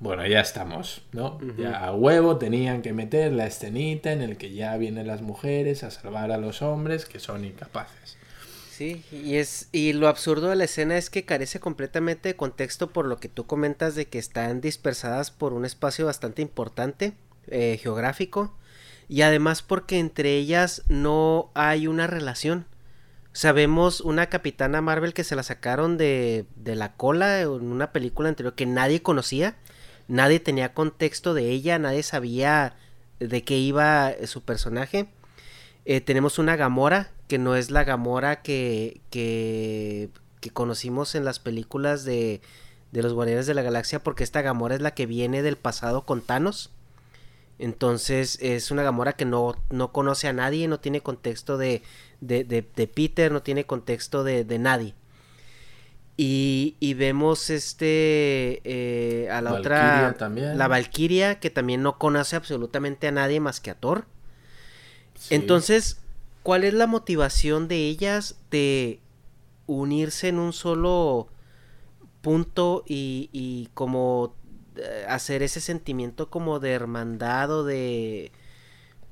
bueno, 0.00 0.26
ya 0.26 0.40
estamos, 0.40 1.02
¿no? 1.12 1.40
Ya 1.56 1.84
a 1.84 1.92
huevo 1.92 2.36
tenían 2.36 2.82
que 2.82 2.92
meter 2.92 3.32
la 3.32 3.46
escenita 3.46 4.12
en 4.12 4.22
el 4.22 4.36
que 4.36 4.52
ya 4.52 4.76
vienen 4.76 5.06
las 5.06 5.22
mujeres 5.22 5.82
a 5.84 5.90
salvar 5.90 6.30
a 6.30 6.36
los 6.36 6.62
hombres 6.62 7.04
que 7.04 7.20
son 7.20 7.44
incapaces. 7.44 8.17
Sí, 8.78 9.02
y 9.10 9.38
es 9.38 9.68
y 9.72 9.92
lo 9.92 10.06
absurdo 10.06 10.50
de 10.50 10.54
la 10.54 10.62
escena 10.62 10.96
es 10.96 11.10
que 11.10 11.24
carece 11.24 11.58
completamente 11.58 12.28
de 12.28 12.36
contexto 12.36 12.90
por 12.90 13.06
lo 13.06 13.18
que 13.18 13.28
tú 13.28 13.44
comentas 13.44 13.96
de 13.96 14.06
que 14.06 14.20
están 14.20 14.60
dispersadas 14.60 15.32
por 15.32 15.52
un 15.52 15.64
espacio 15.64 16.06
bastante 16.06 16.42
importante 16.42 17.14
eh, 17.48 17.76
geográfico 17.82 18.54
y 19.08 19.22
además 19.22 19.62
porque 19.62 19.98
entre 19.98 20.36
ellas 20.36 20.84
no 20.86 21.50
hay 21.54 21.88
una 21.88 22.06
relación. 22.06 22.66
Sabemos 23.32 24.00
una 24.00 24.28
capitana 24.28 24.80
Marvel 24.80 25.12
que 25.12 25.24
se 25.24 25.34
la 25.34 25.42
sacaron 25.42 25.98
de, 25.98 26.46
de 26.54 26.76
la 26.76 26.94
cola 26.94 27.40
en 27.40 27.48
una 27.48 27.90
película 27.90 28.28
anterior 28.28 28.54
que 28.54 28.66
nadie 28.66 29.02
conocía, 29.02 29.56
nadie 30.06 30.38
tenía 30.38 30.72
contexto 30.72 31.34
de 31.34 31.50
ella, 31.50 31.80
nadie 31.80 32.04
sabía 32.04 32.76
de 33.18 33.42
qué 33.42 33.56
iba 33.56 34.12
su 34.26 34.44
personaje. 34.44 35.08
Eh, 35.84 36.00
tenemos 36.00 36.38
una 36.38 36.54
Gamora 36.54 37.10
que 37.28 37.38
no 37.38 37.54
es 37.54 37.70
la 37.70 37.84
Gamora 37.84 38.42
que, 38.42 39.00
que, 39.10 40.10
conocimos 40.54 41.14
en 41.14 41.26
las 41.26 41.38
películas 41.38 42.04
de, 42.04 42.40
de 42.90 43.02
los 43.02 43.12
Guardianes 43.12 43.46
de 43.46 43.52
la 43.52 43.62
Galaxia, 43.62 44.02
porque 44.02 44.24
esta 44.24 44.40
Gamora 44.40 44.74
es 44.74 44.80
la 44.80 44.94
que 44.94 45.04
viene 45.04 45.42
del 45.42 45.56
pasado 45.56 46.06
con 46.06 46.22
Thanos. 46.22 46.70
Entonces 47.58 48.38
es 48.40 48.70
una 48.70 48.82
Gamora 48.82 49.12
que 49.12 49.26
no, 49.26 49.56
no 49.70 49.92
conoce 49.92 50.26
a 50.26 50.32
nadie, 50.32 50.68
no 50.68 50.80
tiene 50.80 51.02
contexto 51.02 51.58
de, 51.58 51.82
de, 52.20 52.44
de, 52.44 52.86
Peter, 52.86 53.30
no 53.30 53.42
tiene 53.42 53.66
contexto 53.66 54.24
de, 54.24 54.44
nadie. 54.58 54.94
Y, 56.16 56.76
y, 56.80 56.94
vemos 56.94 57.50
este 57.50 58.60
eh, 58.64 59.30
a 59.30 59.40
la 59.40 59.52
otra 59.52 60.16
la 60.34 60.66
Valkyria 60.66 61.38
que 61.38 61.50
también 61.50 61.82
no 61.82 61.96
conoce 61.98 62.34
absolutamente 62.34 63.06
a 63.06 63.12
nadie 63.12 63.38
más 63.38 63.60
que 63.60 63.70
a 63.70 63.74
Thor. 63.74 64.06
Entonces, 65.30 66.00
¿Cuál 66.48 66.64
es 66.64 66.72
la 66.72 66.86
motivación 66.86 67.68
de 67.68 67.76
ellas 67.76 68.36
de 68.50 69.00
unirse 69.66 70.28
en 70.28 70.38
un 70.38 70.54
solo 70.54 71.28
punto 72.22 72.84
y, 72.86 73.68
como 73.74 74.34
eh, 74.76 75.04
hacer 75.06 75.42
ese 75.42 75.60
sentimiento 75.60 76.30
como 76.30 76.58
de 76.58 76.72
hermandad 76.72 77.50
o 77.50 77.64
de... 77.64 78.32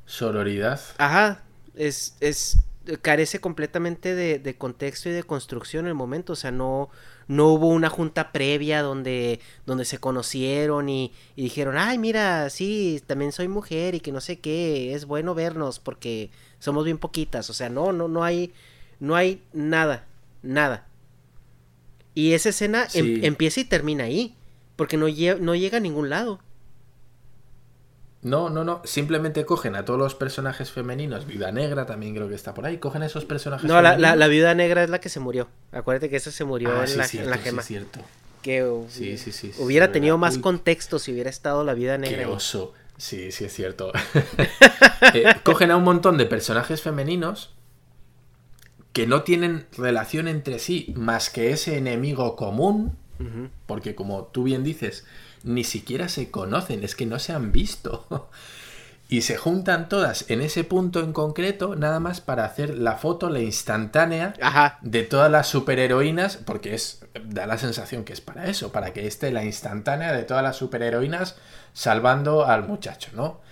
Sororidad. 0.07 0.81
Ajá, 0.97 1.43
es, 1.75 2.17
es, 2.21 2.57
carece 3.03 3.39
completamente 3.39 4.15
de, 4.15 4.57
contexto 4.57 5.11
y 5.11 5.13
de 5.13 5.23
construcción 5.23 5.85
en 5.85 5.89
el 5.89 5.95
momento, 5.95 6.33
o 6.33 6.37
sea, 6.37 6.53
no, 6.53 6.89
no 7.29 7.49
hubo 7.49 7.69
una 7.69 7.91
junta 7.91 8.33
previa 8.33 8.81
donde, 8.81 9.41
donde 9.67 9.85
se 9.85 9.99
conocieron 9.99 10.89
y, 10.89 11.13
y, 11.35 11.43
dijeron, 11.43 11.77
ay, 11.77 11.99
mira, 11.99 12.49
sí, 12.49 13.03
también 13.07 13.31
soy 13.31 13.49
mujer 13.49 13.95
y 13.95 14.01
que 14.01 14.11
no 14.11 14.23
sé 14.23 14.41
qué, 14.41 14.95
es 14.95 15.05
bueno 15.05 15.35
vernos 15.35 15.81
porque 15.81 16.31
somos 16.59 16.85
bien 16.85 16.99
poquitas, 16.99 17.49
o 17.51 17.55
sea, 17.55 17.69
no, 17.69 17.93
no, 17.93 18.09
no 18.09 18.25
hay, 18.25 18.53
no 19.01 19.17
hay 19.17 19.43
nada, 19.53 20.05
nada. 20.43 20.87
Y 22.15 22.33
esa 22.33 22.49
escena 22.49 22.89
em, 22.95 23.25
empieza 23.25 23.61
y 23.61 23.65
termina 23.65 24.05
ahí, 24.05 24.35
porque 24.77 24.97
no, 24.97 25.07
no 25.41 25.55
llega 25.55 25.77
a 25.77 25.81
ningún 25.81 26.09
lado. 26.09 26.41
No, 28.23 28.51
no, 28.51 28.65
no. 28.65 28.83
Simplemente 28.85 29.45
cogen 29.45 29.77
a 29.77 29.85
todos 29.85 30.01
los 30.01 30.17
personajes 30.17 30.73
femeninos. 30.73 31.27
Viuda 31.27 31.53
Negra 31.53 31.87
también 31.87 32.15
creo 32.15 32.29
que 32.29 32.35
está 32.35 32.55
por 32.55 32.67
ahí. 32.67 32.79
Cogen 32.79 33.03
a 33.03 33.07
esos 33.07 33.25
personajes. 33.25 33.69
No, 33.69 33.81
la, 33.81 33.97
la, 33.97 34.27
Viuda 34.27 34.55
Negra 34.55 34.83
es 34.83 34.91
la 34.91 35.01
que 35.01 35.09
se 35.09 35.21
murió. 35.21 35.47
Acuérdate 35.71 36.11
que 36.11 36.17
esa 36.17 36.33
se 36.33 36.45
murió 36.45 36.71
ah, 36.71 36.85
en, 36.85 36.97
la, 36.97 37.39
gema. 37.39 37.63
Sí, 37.63 37.69
cierto. 37.69 38.01
Que 38.43 38.65
hubiera 38.65 39.93
tenido 39.93 40.19
más 40.19 40.39
contexto 40.39 40.99
si 40.99 41.13
hubiera 41.13 41.31
estado 41.31 41.63
la 41.63 41.75
Viuda 41.75 41.99
Negra. 41.99 42.19
Qué 42.19 42.27
oso. 42.27 42.75
Sí, 42.99 43.31
sí 43.33 43.45
es 43.45 43.53
cierto. 43.53 43.93
Eh, 45.15 45.25
cogen 45.45 45.71
a 45.71 45.77
un 45.77 45.85
montón 45.85 46.17
de 46.17 46.27
personajes 46.27 46.81
femeninos 46.81 47.55
que 48.93 49.07
no 49.07 49.23
tienen 49.23 49.67
relación 49.77 50.27
entre 50.27 50.59
sí 50.59 50.93
más 50.97 51.29
que 51.31 51.53
ese 51.53 51.77
enemigo 51.77 52.35
común, 52.35 52.97
porque 53.67 53.95
como 53.95 54.25
tú 54.25 54.45
bien 54.45 54.65
dices, 54.65 55.05
ni 55.45 55.65
siquiera 55.65 56.09
se 56.09 56.31
conocen, 56.31 56.83
es 56.83 56.97
que 56.97 57.07
no 57.07 57.19
se 57.19 57.35
han 57.35 57.53
visto. 57.53 58.07
y 59.09 59.21
se 59.21 59.37
juntan 59.37 59.89
todas 59.89 60.29
en 60.31 60.41
ese 60.41 60.65
punto 60.65 61.01
en 61.01 61.13
concreto, 61.13 61.77
nada 61.77 62.01
más 62.01 62.21
para 62.21 62.45
hacer 62.45 62.77
la 62.77 62.97
foto, 62.97 63.31
la 63.31 63.41
instantánea 63.41 64.79
de 64.81 65.03
todas 65.05 65.31
las 65.31 65.47
superheroínas, 65.47 66.39
porque 66.39 66.75
es 66.75 67.01
da 67.25 67.47
la 67.47 67.59
sensación 67.59 68.05
que 68.05 68.13
es 68.13 68.21
para 68.21 68.47
eso, 68.49 68.73
para 68.73 68.93
que 68.93 69.07
esté 69.07 69.31
la 69.31 69.45
instantánea 69.45 70.13
de 70.13 70.25
todas 70.25 70.43
las 70.43 70.57
superheroínas 70.57 71.37
salvando 71.77 72.47
al 72.47 72.67
muchacho, 72.67 73.11
¿no? 73.13 73.43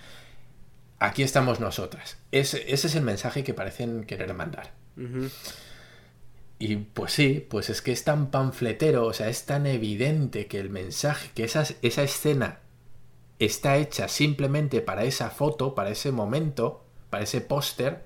Aquí 0.97 1.21
estamos 1.21 1.59
nosotras. 1.59 2.17
Ese, 2.31 2.73
ese 2.73 2.87
es 2.87 2.95
el 2.95 3.03
mensaje 3.03 3.43
que 3.43 3.53
parecen 3.53 4.03
querer 4.03 4.33
mandar. 4.33 4.71
Y 6.57 6.77
pues 6.77 7.13
sí, 7.13 7.45
pues 7.47 7.69
es 7.69 7.83
que 7.83 7.91
es 7.91 8.03
tan 8.03 8.31
panfletero, 8.31 9.05
o 9.05 9.13
sea, 9.13 9.29
es 9.29 9.45
tan 9.45 9.67
evidente 9.67 10.47
que 10.47 10.59
el 10.59 10.71
mensaje, 10.71 11.29
que 11.35 11.43
esa, 11.43 11.65
esa 11.83 12.01
escena 12.01 12.61
está 13.37 13.77
hecha 13.77 14.07
simplemente 14.07 14.81
para 14.81 15.03
esa 15.03 15.29
foto, 15.29 15.75
para 15.75 15.91
ese 15.91 16.11
momento, 16.11 16.83
para 17.11 17.25
ese 17.25 17.41
póster 17.41 18.05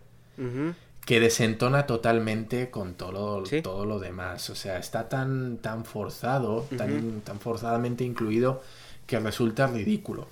que 1.05 1.21
desentona 1.21 1.87
totalmente 1.87 2.69
con 2.69 2.95
todo, 2.95 3.43
todo 3.63 3.85
lo 3.85 3.99
demás. 3.99 4.49
O 4.49 4.55
sea, 4.55 4.79
está 4.79 5.07
tan, 5.07 5.59
tan 5.59 5.85
forzado, 5.85 6.67
tan, 6.77 7.21
tan 7.21 7.39
forzadamente 7.39 8.03
incluido 8.03 8.61
que 9.09 9.19
resulta 9.19 9.65
ridículo. 9.65 10.27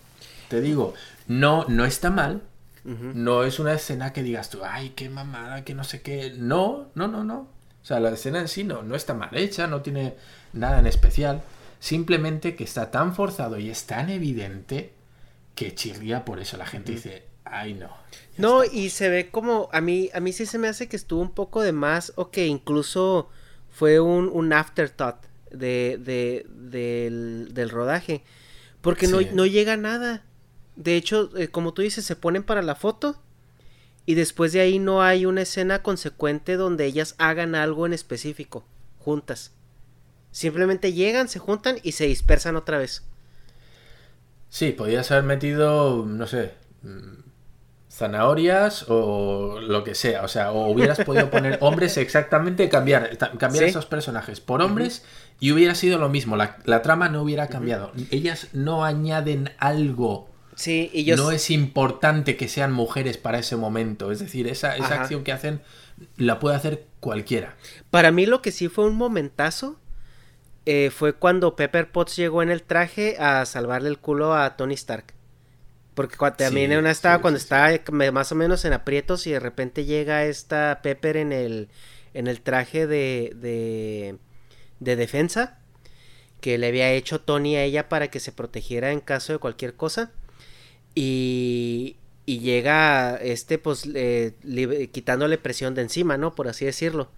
Te 0.49 0.61
digo, 0.61 0.93
no, 1.27 1.65
no 1.67 1.83
está 1.83 2.11
mal. 2.11 2.43
No 2.85 3.43
es 3.43 3.59
una 3.59 3.73
escena 3.73 4.13
que 4.13 4.23
digas 4.23 4.49
tú, 4.49 4.61
ay, 4.63 4.91
qué 4.91 5.09
mamada, 5.09 5.65
que 5.65 5.73
no 5.73 5.83
sé 5.83 6.01
qué. 6.01 6.33
No, 6.37 6.87
no, 6.95 7.09
no, 7.09 7.25
no. 7.25 7.39
O 7.39 7.85
sea, 7.85 7.99
la 7.99 8.11
escena 8.11 8.39
en 8.39 8.47
sí 8.47 8.63
no, 8.63 8.81
no 8.81 8.95
está 8.95 9.13
mal 9.13 9.35
hecha, 9.35 9.67
no 9.67 9.81
tiene 9.81 10.15
nada 10.53 10.79
en 10.79 10.87
especial. 10.87 11.41
Simplemente 11.81 12.55
que 12.55 12.63
está 12.63 12.89
tan 12.89 13.13
forzado 13.13 13.59
y 13.59 13.69
es 13.69 13.87
tan 13.87 14.09
evidente 14.09 14.93
que 15.53 15.75
chirría 15.75 16.23
por 16.23 16.39
eso. 16.39 16.55
La 16.55 16.65
gente 16.65 16.93
dice, 16.93 17.25
ay, 17.43 17.73
no. 17.73 17.89
No, 18.37 18.63
y 18.63 18.89
se 18.89 19.09
ve 19.09 19.29
como, 19.31 19.67
a 19.73 19.81
mí, 19.81 20.09
a 20.13 20.21
mí 20.21 20.31
sí 20.31 20.45
se 20.45 20.57
me 20.57 20.69
hace 20.69 20.87
que 20.87 20.95
estuvo 20.95 21.21
un 21.21 21.31
poco 21.31 21.61
de 21.61 21.73
más 21.73 22.13
o 22.15 22.29
que 22.29 22.47
incluso 22.47 23.29
fue 23.69 23.99
un, 23.99 24.29
un 24.31 24.53
afterthought 24.53 25.17
de, 25.51 25.97
de, 25.99 26.45
del, 26.49 27.53
del 27.53 27.69
rodaje. 27.69 28.23
Porque 28.81 29.07
no, 29.07 29.19
no 29.33 29.45
llega 29.45 29.77
nada. 29.77 30.23
De 30.75 30.95
hecho, 30.95 31.35
eh, 31.37 31.49
como 31.49 31.73
tú 31.73 31.81
dices, 31.81 32.05
se 32.05 32.15
ponen 32.15 32.43
para 32.43 32.61
la 32.61 32.75
foto 32.75 33.21
y 34.05 34.13
después 34.13 34.53
de 34.53 34.61
ahí 34.61 34.79
no 34.79 35.01
hay 35.01 35.25
una 35.25 35.41
escena 35.41 35.83
consecuente 35.83 36.55
donde 36.55 36.85
ellas 36.85 37.15
hagan 37.17 37.55
algo 37.55 37.85
en 37.85 37.93
específico, 37.93 38.65
juntas. 38.99 39.51
Simplemente 40.31 40.93
llegan, 40.93 41.27
se 41.27 41.39
juntan 41.39 41.77
y 41.83 41.93
se 41.93 42.07
dispersan 42.07 42.55
otra 42.55 42.77
vez. 42.77 43.03
Sí, 44.49 44.71
podías 44.71 45.11
haber 45.11 45.23
metido, 45.25 46.05
no 46.05 46.25
sé, 46.25 46.53
mm, 46.83 47.26
zanahorias 47.97 48.85
o 48.89 49.59
lo 49.59 49.83
que 49.83 49.95
sea. 49.95 50.23
O 50.23 50.27
sea, 50.27 50.51
o 50.51 50.71
hubieras 50.71 50.99
podido 50.99 51.29
poner 51.31 51.57
hombres 51.61 51.97
exactamente, 51.97 52.69
cambiar, 52.69 53.17
cambiar 53.17 53.63
esos 53.63 53.85
personajes 53.85 54.39
por 54.39 54.61
hombres 54.61 55.03
y 55.39 55.51
hubiera 55.51 55.73
sido 55.73 55.97
lo 55.97 56.07
mismo. 56.07 56.35
La, 56.35 56.81
trama 56.81 57.09
no 57.09 57.23
hubiera 57.23 57.47
cambiado. 57.47 57.91
Ellas 58.11 58.49
no 58.53 58.85
añaden 58.85 59.51
algo. 59.57 60.29
Sí, 60.55 60.89
y 60.93 61.11
No 61.11 61.31
es 61.31 61.49
importante 61.49 62.35
que 62.37 62.47
sean 62.47 62.71
mujeres 62.71 63.17
para 63.17 63.39
ese 63.39 63.55
momento. 63.55 64.11
Es 64.11 64.19
decir, 64.19 64.47
esa, 64.47 64.75
esa 64.75 65.01
acción 65.01 65.23
que 65.23 65.31
hacen 65.31 65.61
la 66.17 66.39
puede 66.39 66.55
hacer 66.55 66.85
cualquiera. 66.99 67.55
Para 67.89 68.11
mí 68.11 68.25
lo 68.25 68.41
que 68.41 68.51
sí 68.51 68.67
fue 68.67 68.85
un 68.85 68.95
momentazo 68.95 69.79
eh, 70.65 70.91
fue 70.91 71.13
cuando 71.13 71.55
Pepper 71.55 71.91
Potts 71.91 72.15
llegó 72.15 72.43
en 72.43 72.49
el 72.51 72.61
traje 72.61 73.17
a 73.19 73.45
salvarle 73.45 73.89
el 73.89 73.99
culo 73.99 74.35
a 74.35 74.55
Tony 74.57 74.73
Stark. 74.73 75.16
Porque 75.97 76.15
también 76.37 76.77
una 76.77 76.91
estaba 76.91 77.21
cuando 77.21 77.39
estaba 77.39 77.71
más 78.11 78.31
o 78.31 78.35
menos 78.35 78.63
en 78.65 78.73
aprietos 78.73 79.25
y 79.25 79.31
de 79.31 79.39
repente 79.39 79.83
llega 79.83 80.25
esta 80.25 80.81
Pepper 80.83 81.17
en 81.17 81.33
el, 81.33 81.69
en 82.13 82.27
el 82.27 82.41
traje 82.41 82.85
de, 82.85 83.33
de, 83.35 84.17
de 84.79 84.95
defensa 84.95 85.57
que 86.39 86.59
le 86.59 86.67
había 86.67 86.91
hecho 86.91 87.21
Tony 87.21 87.55
a 87.55 87.63
ella 87.63 87.89
para 87.89 88.11
que 88.11 88.19
se 88.19 88.31
protegiera 88.31 88.91
en 88.91 88.99
caso 88.99 89.33
de 89.33 89.39
cualquier 89.39 89.73
cosa. 89.73 90.11
Y, 90.93 91.97
y 92.27 92.41
llega 92.41 93.15
este 93.15 93.57
pues 93.57 93.89
quitándole 94.91 95.39
presión 95.39 95.73
de 95.73 95.81
encima, 95.81 96.15
¿no? 96.15 96.35
Por 96.35 96.47
así 96.47 96.63
decirlo 96.63 97.09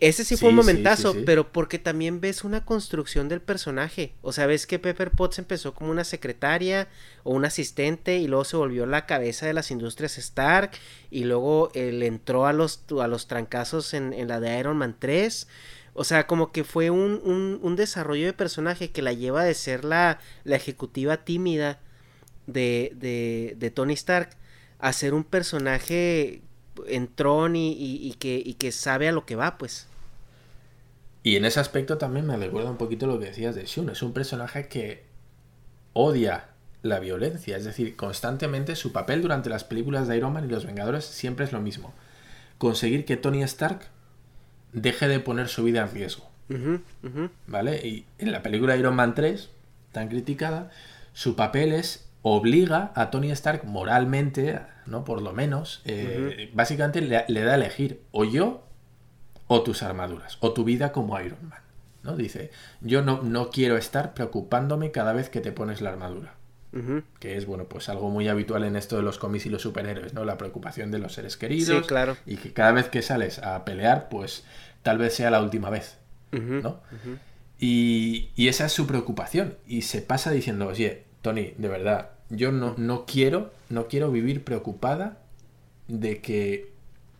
ese 0.00 0.24
sí 0.24 0.36
fue 0.36 0.50
un 0.50 0.54
momentazo, 0.54 1.14
pero 1.24 1.50
porque 1.50 1.78
también 1.78 2.20
ves 2.20 2.44
una 2.44 2.64
construcción 2.64 3.28
del 3.28 3.40
personaje. 3.40 4.14
O 4.22 4.32
sea, 4.32 4.46
ves 4.46 4.66
que 4.66 4.78
Pepper 4.78 5.10
Potts 5.10 5.38
empezó 5.38 5.74
como 5.74 5.90
una 5.90 6.04
secretaria 6.04 6.88
o 7.24 7.32
un 7.32 7.44
asistente 7.44 8.18
y 8.18 8.26
luego 8.26 8.44
se 8.44 8.56
volvió 8.56 8.86
la 8.86 9.06
cabeza 9.06 9.46
de 9.46 9.54
las 9.54 9.70
industrias 9.70 10.18
Stark 10.18 10.72
y 11.10 11.24
luego 11.24 11.70
él 11.74 12.02
entró 12.02 12.46
a 12.46 12.52
los, 12.52 12.84
a 13.00 13.06
los 13.08 13.26
trancazos 13.26 13.94
en, 13.94 14.28
la 14.28 14.40
de 14.40 14.58
Iron 14.58 14.76
Man 14.76 14.96
3. 14.98 15.48
O 15.94 16.04
sea, 16.04 16.26
como 16.26 16.52
que 16.52 16.64
fue 16.64 16.90
un, 16.90 17.60
un, 17.62 17.76
desarrollo 17.76 18.26
de 18.26 18.32
personaje 18.32 18.90
que 18.90 19.02
la 19.02 19.12
lleva 19.12 19.44
de 19.44 19.54
ser 19.54 19.84
la, 19.84 20.20
la 20.44 20.56
ejecutiva 20.56 21.24
tímida 21.24 21.80
de, 22.46 22.92
de, 22.94 23.54
de 23.58 23.70
Tony 23.70 23.94
Stark 23.94 24.30
a 24.78 24.92
ser 24.92 25.14
un 25.14 25.24
personaje 25.24 26.42
en 26.86 27.08
Tron 27.14 27.56
y, 27.56 28.14
que, 28.18 28.54
que 28.58 28.72
sabe 28.72 29.08
a 29.08 29.12
lo 29.12 29.26
que 29.26 29.36
va, 29.36 29.58
pues. 29.58 29.86
Y 31.22 31.36
en 31.36 31.44
ese 31.44 31.60
aspecto 31.60 31.98
también 31.98 32.26
me 32.26 32.36
recuerda 32.36 32.70
un 32.70 32.76
poquito 32.76 33.06
lo 33.06 33.18
que 33.18 33.26
decías 33.26 33.54
de 33.54 33.64
Shun. 33.64 33.90
Es 33.90 34.02
un 34.02 34.12
personaje 34.12 34.68
que 34.68 35.04
odia 35.92 36.48
la 36.82 36.98
violencia. 36.98 37.56
Es 37.56 37.64
decir, 37.64 37.96
constantemente 37.96 38.76
su 38.76 38.92
papel 38.92 39.22
durante 39.22 39.48
las 39.48 39.64
películas 39.64 40.08
de 40.08 40.16
Iron 40.16 40.32
Man 40.32 40.44
y 40.44 40.48
los 40.48 40.66
Vengadores 40.66 41.04
siempre 41.04 41.44
es 41.44 41.52
lo 41.52 41.60
mismo. 41.60 41.94
Conseguir 42.58 43.04
que 43.04 43.16
Tony 43.16 43.42
Stark 43.42 43.86
deje 44.72 45.08
de 45.08 45.20
poner 45.20 45.48
su 45.48 45.64
vida 45.64 45.82
en 45.82 45.90
riesgo. 45.92 46.28
¿Vale? 47.46 47.86
Y 47.86 48.04
en 48.18 48.32
la 48.32 48.42
película 48.42 48.76
Iron 48.76 48.94
Man 48.94 49.14
3, 49.14 49.48
tan 49.92 50.08
criticada, 50.08 50.70
su 51.12 51.34
papel 51.36 51.72
es 51.72 52.08
obliga 52.22 52.92
a 52.94 53.10
Tony 53.10 53.30
Stark 53.32 53.64
moralmente, 53.64 54.60
¿no? 54.86 55.04
Por 55.04 55.20
lo 55.22 55.32
menos, 55.32 55.82
eh, 55.84 56.50
básicamente 56.54 57.00
le, 57.00 57.42
da 57.42 57.52
a 57.52 57.54
elegir 57.54 58.00
o 58.12 58.24
yo 58.24 58.64
o 59.48 59.62
tus 59.62 59.82
armaduras, 59.82 60.38
o 60.40 60.52
tu 60.52 60.64
vida 60.64 60.92
como 60.92 61.20
Iron 61.20 61.48
Man. 61.48 61.60
¿no? 62.02 62.16
Dice, 62.16 62.50
yo 62.80 63.02
no, 63.02 63.22
no 63.22 63.50
quiero 63.50 63.76
estar 63.76 64.14
preocupándome 64.14 64.90
cada 64.90 65.12
vez 65.12 65.28
que 65.28 65.40
te 65.40 65.52
pones 65.52 65.80
la 65.80 65.90
armadura. 65.90 66.34
Que 67.20 67.36
es, 67.36 67.44
bueno, 67.44 67.64
pues 67.64 67.90
algo 67.90 68.08
muy 68.08 68.28
habitual 68.28 68.64
en 68.64 68.76
esto 68.76 68.96
de 68.96 69.02
los 69.02 69.18
cómics 69.18 69.44
y 69.44 69.50
los 69.50 69.60
superhéroes, 69.60 70.14
¿no? 70.14 70.24
La 70.24 70.38
preocupación 70.38 70.90
de 70.90 70.98
los 70.98 71.12
seres 71.12 71.36
queridos. 71.36 71.86
claro. 71.86 72.16
Y 72.24 72.36
que 72.36 72.54
cada 72.54 72.72
vez 72.72 72.88
que 72.88 73.02
sales 73.02 73.40
a 73.40 73.66
pelear, 73.66 74.08
pues 74.08 74.44
tal 74.82 74.96
vez 74.96 75.14
sea 75.14 75.30
la 75.30 75.42
última 75.42 75.68
vez, 75.68 75.98
¿no? 76.30 76.80
Y, 77.58 78.30
y, 78.36 78.48
esa 78.48 78.64
es 78.64 78.72
su 78.72 78.86
preocupación. 78.86 79.58
Y 79.66 79.82
se 79.82 80.00
pasa 80.00 80.30
diciendo, 80.30 80.66
oye, 80.66 81.04
Tony, 81.22 81.54
de 81.56 81.68
verdad, 81.68 82.10
yo 82.28 82.52
no, 82.52 82.74
no 82.76 83.06
quiero, 83.06 83.52
no 83.68 83.88
quiero 83.88 84.10
vivir 84.10 84.44
preocupada 84.44 85.18
de 85.88 86.20
que 86.20 86.72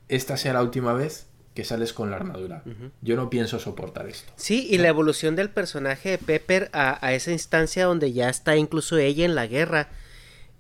esta 0.08 0.36
sea 0.36 0.52
la 0.52 0.62
última 0.62 0.92
vez 0.92 1.26
que 1.54 1.64
sales 1.64 1.92
con 1.92 2.10
la 2.10 2.16
armadura. 2.16 2.62
Yo 3.02 3.16
no 3.16 3.28
pienso 3.28 3.58
soportar 3.58 4.08
esto. 4.08 4.32
Sí, 4.36 4.66
y 4.70 4.78
la 4.78 4.88
evolución 4.88 5.36
del 5.36 5.50
personaje 5.50 6.10
de 6.10 6.18
Pepper 6.18 6.70
a, 6.72 7.12
esa 7.12 7.30
instancia 7.30 7.84
donde 7.84 8.12
ya 8.12 8.30
está 8.30 8.56
incluso 8.56 8.96
ella 8.96 9.24
en 9.24 9.34
la 9.34 9.46
guerra, 9.46 9.90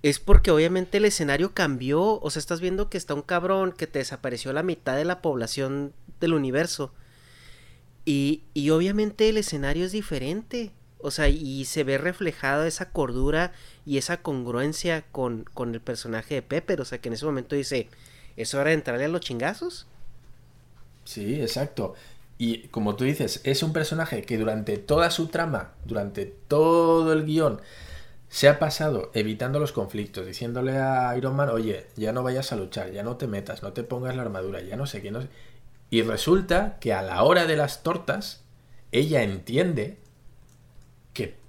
es 0.02 0.18
porque 0.18 0.50
obviamente 0.50 0.98
el 0.98 1.06
escenario 1.06 1.54
cambió. 1.54 2.20
O 2.20 2.30
sea, 2.30 2.40
estás 2.40 2.60
viendo 2.60 2.90
que 2.90 2.98
está 2.98 3.14
un 3.14 3.22
cabrón 3.22 3.72
que 3.72 3.86
te 3.86 4.00
desapareció 4.00 4.52
la 4.52 4.62
mitad 4.62 4.96
de 4.96 5.06
la 5.06 5.22
población 5.22 5.94
del 6.20 6.34
universo. 6.34 6.92
Y, 8.04 8.42
y 8.52 8.70
obviamente 8.70 9.28
el 9.30 9.38
escenario 9.38 9.86
es 9.86 9.92
diferente. 9.92 10.72
O 11.02 11.10
sea, 11.10 11.28
y 11.28 11.64
se 11.66 11.84
ve 11.84 11.98
reflejada 11.98 12.66
esa 12.66 12.90
cordura 12.90 13.52
y 13.84 13.98
esa 13.98 14.22
congruencia 14.22 15.02
con, 15.12 15.44
con 15.54 15.74
el 15.74 15.80
personaje 15.80 16.36
de 16.36 16.42
Pepper. 16.42 16.80
O 16.80 16.84
sea, 16.84 16.98
que 16.98 17.08
en 17.08 17.14
ese 17.14 17.26
momento 17.26 17.56
dice, 17.56 17.88
¿es 18.36 18.54
hora 18.54 18.70
de 18.70 18.74
entrarle 18.74 19.04
a 19.06 19.08
los 19.08 19.20
chingazos? 19.20 19.86
Sí, 21.04 21.40
exacto. 21.40 21.94
Y 22.38 22.68
como 22.68 22.96
tú 22.96 23.04
dices, 23.04 23.40
es 23.44 23.62
un 23.62 23.72
personaje 23.72 24.22
que 24.24 24.38
durante 24.38 24.78
toda 24.78 25.10
su 25.10 25.28
trama, 25.28 25.72
durante 25.84 26.26
todo 26.26 27.12
el 27.12 27.24
guion, 27.24 27.60
se 28.28 28.48
ha 28.48 28.58
pasado 28.58 29.10
evitando 29.14 29.58
los 29.60 29.72
conflictos, 29.72 30.26
diciéndole 30.26 30.78
a 30.78 31.16
Iron 31.16 31.36
Man, 31.36 31.50
oye, 31.50 31.86
ya 31.96 32.12
no 32.12 32.22
vayas 32.22 32.52
a 32.52 32.56
luchar, 32.56 32.90
ya 32.92 33.02
no 33.02 33.16
te 33.16 33.26
metas, 33.26 33.62
no 33.62 33.72
te 33.72 33.84
pongas 33.84 34.16
la 34.16 34.22
armadura, 34.22 34.62
ya 34.62 34.76
no 34.76 34.86
sé 34.86 35.02
qué, 35.02 35.10
no 35.10 35.22
sé. 35.22 35.28
Y 35.90 36.02
resulta 36.02 36.78
que 36.80 36.94
a 36.94 37.02
la 37.02 37.22
hora 37.24 37.46
de 37.46 37.56
las 37.56 37.82
tortas, 37.82 38.42
ella 38.90 39.22
entiende 39.22 39.98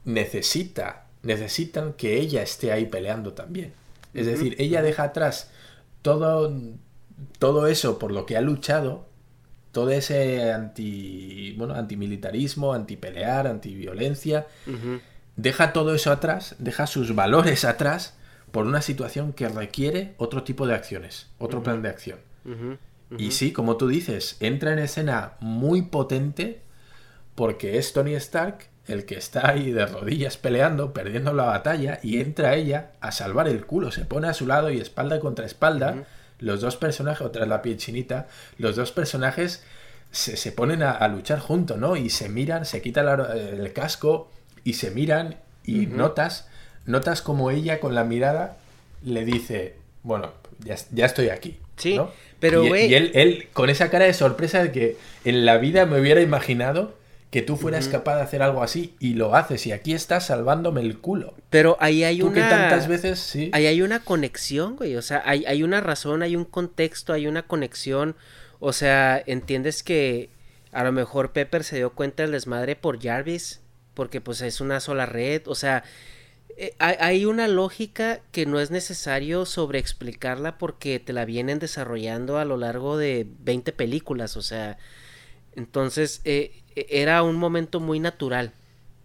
necesita, 0.05 1.05
necesitan 1.21 1.93
que 1.93 2.19
ella 2.19 2.41
esté 2.41 2.71
ahí 2.71 2.85
peleando 2.85 3.33
también. 3.33 3.73
Es 4.13 4.25
decir, 4.25 4.55
ella 4.59 4.81
deja 4.81 5.03
atrás 5.03 5.49
todo, 6.01 6.53
todo 7.39 7.67
eso 7.67 7.97
por 7.97 8.11
lo 8.11 8.25
que 8.25 8.37
ha 8.37 8.41
luchado, 8.41 9.05
todo 9.71 9.89
ese 9.89 10.51
anti, 10.51 11.55
bueno, 11.57 11.73
antimilitarismo, 11.73 12.73
antipelear, 12.73 13.47
antiviolencia, 13.47 14.45
deja 15.35 15.73
todo 15.73 15.95
eso 15.95 16.11
atrás, 16.11 16.55
deja 16.59 16.85
sus 16.85 17.15
valores 17.15 17.65
atrás 17.65 18.15
por 18.51 18.67
una 18.67 18.83
situación 18.83 19.33
que 19.33 19.49
requiere 19.49 20.13
otro 20.17 20.43
tipo 20.43 20.67
de 20.67 20.75
acciones, 20.75 21.27
otro 21.39 21.63
plan 21.63 21.81
de 21.81 21.89
acción. 21.89 22.19
Y 23.17 23.31
sí, 23.31 23.51
como 23.51 23.77
tú 23.77 23.87
dices, 23.87 24.37
entra 24.39 24.73
en 24.73 24.79
escena 24.79 25.33
muy 25.39 25.83
potente 25.83 26.61
porque 27.33 27.77
es 27.79 27.93
Tony 27.93 28.13
Stark 28.13 28.67
el 28.87 29.05
que 29.05 29.15
está 29.15 29.49
ahí 29.49 29.71
de 29.71 29.85
rodillas 29.85 30.37
peleando, 30.37 30.93
perdiendo 30.93 31.33
la 31.33 31.45
batalla, 31.45 31.99
y 32.03 32.19
entra 32.19 32.55
ella 32.55 32.91
a 32.99 33.11
salvar 33.11 33.47
el 33.47 33.65
culo, 33.65 33.91
se 33.91 34.05
pone 34.05 34.27
a 34.27 34.33
su 34.33 34.45
lado 34.45 34.71
y 34.71 34.79
espalda 34.79 35.19
contra 35.19 35.45
espalda. 35.45 36.03
Los 36.39 36.59
dos 36.61 36.75
personajes, 36.75 37.25
otra 37.25 37.45
la 37.45 37.61
piel 37.61 37.77
chinita, 37.77 38.27
los 38.57 38.75
dos 38.75 38.91
personajes 38.91 39.63
se, 40.11 40.51
ponen 40.51 40.83
a, 40.83 41.07
luchar 41.07 41.39
juntos, 41.39 41.77
¿no? 41.77 41.95
Y 41.95 42.09
se 42.09 42.27
miran, 42.27 42.65
se 42.65 42.81
quita 42.81 43.01
el 43.33 43.71
casco 43.71 44.29
y 44.63 44.73
se 44.73 44.91
miran 44.91 45.37
y 45.63 45.87
notas, 45.87 46.47
notas 46.85 47.21
como 47.21 47.49
ella 47.49 47.79
con 47.79 47.95
la 47.95 48.03
mirada 48.03 48.57
le 49.03 49.23
dice, 49.23 49.75
bueno, 50.03 50.33
ya, 50.59 50.75
ya 50.91 51.05
estoy 51.05 51.29
aquí. 51.29 51.59
Sí, 51.77 51.95
¿no? 51.95 52.11
pero 52.39 52.63
Y-. 52.63 52.87
Y, 52.87 52.93
él, 52.93 53.11
él, 53.15 53.47
con 53.53 53.69
esa 53.69 53.89
cara 53.89 54.05
de 54.05 54.13
sorpresa 54.13 54.61
de 54.61 54.71
que 54.71 54.97
en 55.25 55.45
la 55.45 55.57
vida 55.57 55.85
me 55.85 55.99
hubiera 55.99 56.21
imaginado 56.21 56.93
que 57.33 57.41
tú 57.41 57.57
fueras 57.57 57.87
capaz 57.87 58.17
de 58.17 58.21
hacer 58.21 58.43
algo 58.43 58.61
así 58.61 58.93
y 58.99 59.15
lo 59.15 59.33
haces 59.33 59.65
y 59.65 59.71
aquí 59.71 59.95
estás 59.95 60.27
salvándome 60.27 60.81
el 60.81 60.99
culo. 60.99 61.33
Pero 61.49 61.77
ahí 61.79 62.03
hay 62.03 62.19
Tú 62.19 62.27
una. 62.27 62.35
que 62.35 62.41
tantas 62.41 62.87
veces, 62.87 63.19
sí. 63.19 63.49
Ahí 63.53 63.65
hay 63.65 63.81
una 63.81 64.01
conexión, 64.01 64.75
güey. 64.75 64.95
O 64.97 65.01
sea, 65.01 65.23
hay, 65.25 65.43
hay 65.45 65.63
una 65.63 65.81
razón, 65.81 66.21
hay 66.21 66.35
un 66.35 66.45
contexto, 66.45 67.11
hay 67.11 67.25
una 67.25 67.41
conexión. 67.41 68.15
O 68.59 68.71
sea, 68.71 69.19
entiendes 69.25 69.81
que 69.81 70.29
a 70.71 70.83
lo 70.83 70.91
mejor 70.91 71.31
Pepper 71.31 71.63
se 71.63 71.77
dio 71.77 71.93
cuenta 71.93 72.21
del 72.21 72.33
desmadre 72.33 72.75
por 72.75 73.01
Jarvis. 73.01 73.61
Porque 73.95 74.21
pues 74.21 74.39
es 74.41 74.61
una 74.61 74.79
sola 74.79 75.07
red. 75.07 75.41
O 75.47 75.55
sea, 75.55 75.83
eh, 76.55 76.75
hay, 76.77 76.97
hay 76.99 77.25
una 77.25 77.47
lógica 77.47 78.19
que 78.31 78.45
no 78.45 78.59
es 78.59 78.69
necesario 78.69 79.47
sobreexplicarla 79.47 80.59
porque 80.59 80.99
te 80.99 81.13
la 81.13 81.25
vienen 81.25 81.57
desarrollando 81.57 82.37
a 82.37 82.45
lo 82.45 82.57
largo 82.57 82.95
de 82.95 83.25
20 83.39 83.71
películas. 83.71 84.37
O 84.37 84.43
sea, 84.43 84.77
entonces 85.55 86.21
eh, 86.25 86.63
era 86.75 87.23
un 87.23 87.35
momento 87.35 87.79
muy 87.79 87.99
natural, 87.99 88.53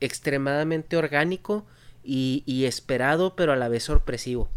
extremadamente 0.01 0.97
orgánico 0.97 1.67
y, 2.03 2.43
y 2.47 2.65
esperado, 2.65 3.37
pero 3.37 3.53
a 3.53 3.57
la 3.57 3.69
vez 3.69 3.85
sorpresivo. 3.85 4.49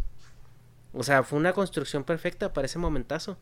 O 0.94 1.02
sea, 1.02 1.22
fue 1.22 1.38
una 1.38 1.52
construcción 1.52 2.04
perfecta 2.04 2.52
para 2.52 2.66
ese 2.66 2.78
momentazo. 2.78 3.36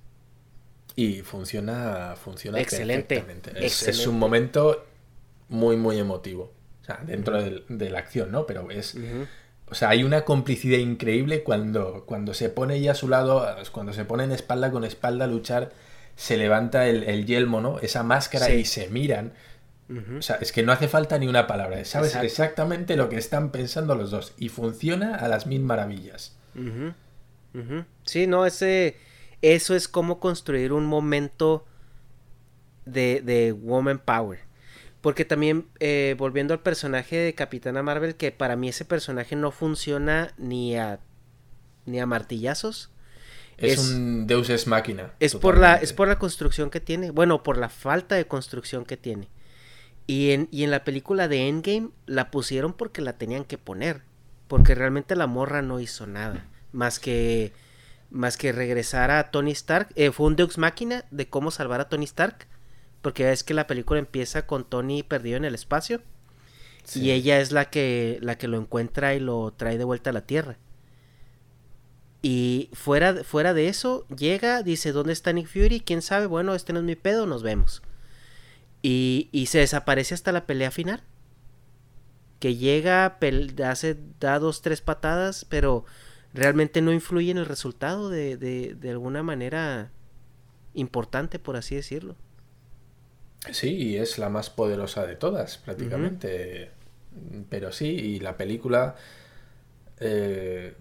Y 0.96 1.22
funciona, 1.22 2.14
funciona 2.22 2.60
Excelente, 2.60 3.16
perfectamente. 3.16 3.66
Es, 3.66 4.06
un 4.06 4.18
momento 4.18 4.86
muy, 5.48 5.76
muy 5.76 5.98
emotivo. 5.98 6.52
O 6.82 6.84
sea, 6.84 7.00
dentro 7.04 7.40
de, 7.42 7.90
la 7.90 7.98
acción, 7.98 8.30
¿no? 8.30 8.46
Pero 8.46 8.70
es. 8.70 8.96
O 9.66 9.74
sea, 9.74 9.90
hay 9.90 10.02
una 10.02 10.24
complicidad 10.24 10.78
increíble 10.78 11.44
cuando, 11.44 12.04
cuando 12.04 12.34
se 12.34 12.48
pone 12.48 12.76
ella 12.76 12.92
a 12.92 12.96
su 12.96 13.08
lado, 13.08 13.46
cuando 13.70 13.92
se 13.92 14.04
ponen 14.04 14.32
espalda 14.32 14.72
con 14.72 14.84
espalda 14.84 15.26
a 15.26 15.28
luchar, 15.28 15.72
se 16.20 16.36
levanta 16.36 16.86
el, 16.86 17.04
el 17.04 17.24
yelmo, 17.24 17.62
¿no? 17.62 17.78
Esa 17.78 18.02
máscara 18.02 18.46
Sí. 18.46 18.52
y 18.52 18.64
se 18.66 18.88
miran. 18.90 19.32
O 20.18 20.22
sea, 20.22 20.36
es 20.36 20.52
que 20.52 20.62
no 20.62 20.70
hace 20.70 20.86
falta 20.86 21.18
ni 21.18 21.26
una 21.26 21.46
palabra. 21.46 21.82
Sabes 21.84 22.10
Exacto. 22.10 22.26
exactamente 22.26 22.96
lo 22.96 23.08
que 23.08 23.16
están 23.16 23.50
pensando 23.50 23.94
los 23.94 24.10
dos. 24.10 24.34
Y 24.38 24.48
funciona 24.50 25.16
a 25.16 25.26
las 25.28 25.46
mil 25.46 25.62
maravillas. 25.62 26.36
Sí, 28.04 28.26
no, 28.26 28.46
ese, 28.46 28.96
eso 29.42 29.74
es 29.74 29.88
como 29.88 30.20
construir 30.20 30.72
un 30.72 30.84
momento 30.86 31.64
de, 32.84 33.20
de 33.24 33.52
Woman 33.52 33.98
Power. 33.98 34.40
Porque 35.00 35.24
también, 35.24 35.66
eh, 35.80 36.14
volviendo 36.18 36.52
al 36.54 36.60
personaje 36.60 37.16
de 37.16 37.34
Capitana 37.34 37.82
Marvel, 37.82 38.14
que 38.14 38.30
para 38.30 38.54
mí 38.56 38.68
ese 38.68 38.84
personaje 38.84 39.34
no 39.34 39.50
funciona 39.50 40.34
ni 40.36 40.76
a, 40.76 41.00
ni 41.86 41.98
a 41.98 42.06
martillazos. 42.06 42.89
Es, 43.60 43.78
Es- 43.78 43.88
un 43.90 44.26
Deus 44.26 44.50
Ex 44.50 44.66
Máquina. 44.66 45.12
Es 45.20 45.34
por, 45.34 45.58
la, 45.58 45.76
es 45.76 45.92
por 45.92 46.08
la 46.08 46.18
construcción 46.18 46.70
que 46.70 46.80
tiene. 46.80 47.10
Bueno, 47.10 47.42
por 47.42 47.56
la 47.58 47.68
falta 47.68 48.14
de 48.16 48.26
construcción 48.26 48.84
que 48.84 48.96
tiene. 48.96 49.28
Y 50.06 50.30
en, 50.32 50.48
y 50.50 50.64
en 50.64 50.70
la 50.70 50.82
película 50.84 51.28
de 51.28 51.48
Endgame 51.48 51.90
la 52.06 52.30
pusieron 52.30 52.72
porque 52.72 53.00
la 53.02 53.12
tenían 53.18 53.44
que 53.44 53.58
poner. 53.58 54.02
Porque 54.48 54.74
realmente 54.74 55.14
la 55.14 55.26
morra 55.28 55.62
no 55.62 55.78
hizo 55.80 56.06
nada. 56.06 56.46
Más 56.72 56.98
que. 56.98 57.52
Más 58.10 58.36
que 58.36 58.50
regresar 58.50 59.12
a 59.12 59.30
Tony 59.30 59.52
Stark. 59.52 59.88
Eh, 59.94 60.10
fue 60.10 60.26
un 60.26 60.34
Deus 60.34 60.58
Máquina 60.58 61.04
de 61.12 61.28
cómo 61.28 61.52
salvar 61.52 61.80
a 61.80 61.88
Tony 61.88 62.04
Stark. 62.06 62.48
Porque 63.02 63.30
es 63.30 63.44
que 63.44 63.54
la 63.54 63.68
película 63.68 64.00
empieza 64.00 64.46
con 64.46 64.64
Tony 64.68 65.02
perdido 65.04 65.36
en 65.36 65.44
el 65.44 65.54
espacio. 65.54 66.02
Sí. 66.82 67.02
Y 67.02 67.10
ella 67.12 67.38
es 67.40 67.52
la 67.52 67.66
que, 67.70 68.18
la 68.20 68.36
que 68.36 68.48
lo 68.48 68.58
encuentra 68.58 69.14
y 69.14 69.20
lo 69.20 69.52
trae 69.56 69.78
de 69.78 69.84
vuelta 69.84 70.10
a 70.10 70.12
la 70.12 70.22
Tierra. 70.26 70.56
Y 72.22 72.68
fuera, 72.72 73.24
fuera 73.24 73.54
de 73.54 73.68
eso, 73.68 74.06
llega, 74.08 74.62
dice, 74.62 74.92
¿dónde 74.92 75.12
está 75.12 75.32
Nick 75.32 75.46
Fury? 75.46 75.80
¿Quién 75.80 76.02
sabe? 76.02 76.26
Bueno, 76.26 76.54
este 76.54 76.72
no 76.72 76.80
es 76.80 76.84
mi 76.84 76.96
pedo, 76.96 77.26
nos 77.26 77.42
vemos. 77.42 77.82
Y, 78.82 79.28
y 79.32 79.46
se 79.46 79.58
desaparece 79.58 80.14
hasta 80.14 80.32
la 80.32 80.46
pelea 80.46 80.70
final. 80.70 81.02
Que 82.38 82.56
llega, 82.56 83.18
hace, 83.64 83.96
da 84.18 84.38
dos, 84.38 84.62
tres 84.62 84.80
patadas, 84.80 85.44
pero 85.44 85.84
realmente 86.32 86.80
no 86.82 86.92
influye 86.92 87.30
en 87.30 87.38
el 87.38 87.46
resultado 87.46 88.10
de, 88.10 88.36
de, 88.36 88.74
de 88.74 88.90
alguna 88.90 89.22
manera 89.22 89.90
importante, 90.74 91.38
por 91.38 91.56
así 91.56 91.74
decirlo. 91.74 92.16
Sí, 93.50 93.74
y 93.74 93.96
es 93.96 94.18
la 94.18 94.28
más 94.28 94.50
poderosa 94.50 95.06
de 95.06 95.16
todas, 95.16 95.58
prácticamente. 95.58 96.70
Pero 97.48 97.72
sí, 97.72 97.86
y 97.86 98.20
la 98.20 98.36
película 98.36 98.96
eh, 99.98 100.74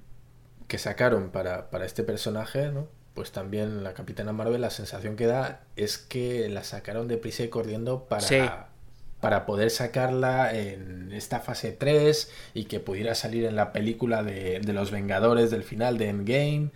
que 0.69 0.77
sacaron 0.77 1.31
para, 1.31 1.69
para 1.69 1.85
este 1.85 2.03
personaje, 2.03 2.71
¿no? 2.71 2.87
Pues 3.15 3.33
también 3.33 3.83
la 3.83 3.93
Capitana 3.93 4.31
Marvel, 4.31 4.61
la 4.61 4.69
sensación 4.69 5.17
que 5.17 5.25
da 5.27 5.63
es 5.75 5.97
que 5.97 6.47
la 6.47 6.63
sacaron 6.63 7.09
deprisa 7.09 7.43
y 7.43 7.49
corriendo 7.49 8.05
para, 8.05 8.21
Sí. 8.21 8.39
para 9.19 9.45
poder 9.45 9.71
sacarla 9.71 10.53
en 10.57 11.11
esta 11.11 11.41
fase 11.41 11.73
3 11.73 12.31
y 12.53 12.65
que 12.65 12.79
pudiera 12.79 13.15
salir 13.15 13.43
en 13.43 13.57
la 13.57 13.73
película 13.73 14.23
de, 14.23 14.61
de 14.61 14.73
los 14.73 14.91
Vengadores 14.91 15.51
del 15.51 15.63
final 15.63 15.97
de 15.97 16.07
Endgame. 16.09 16.69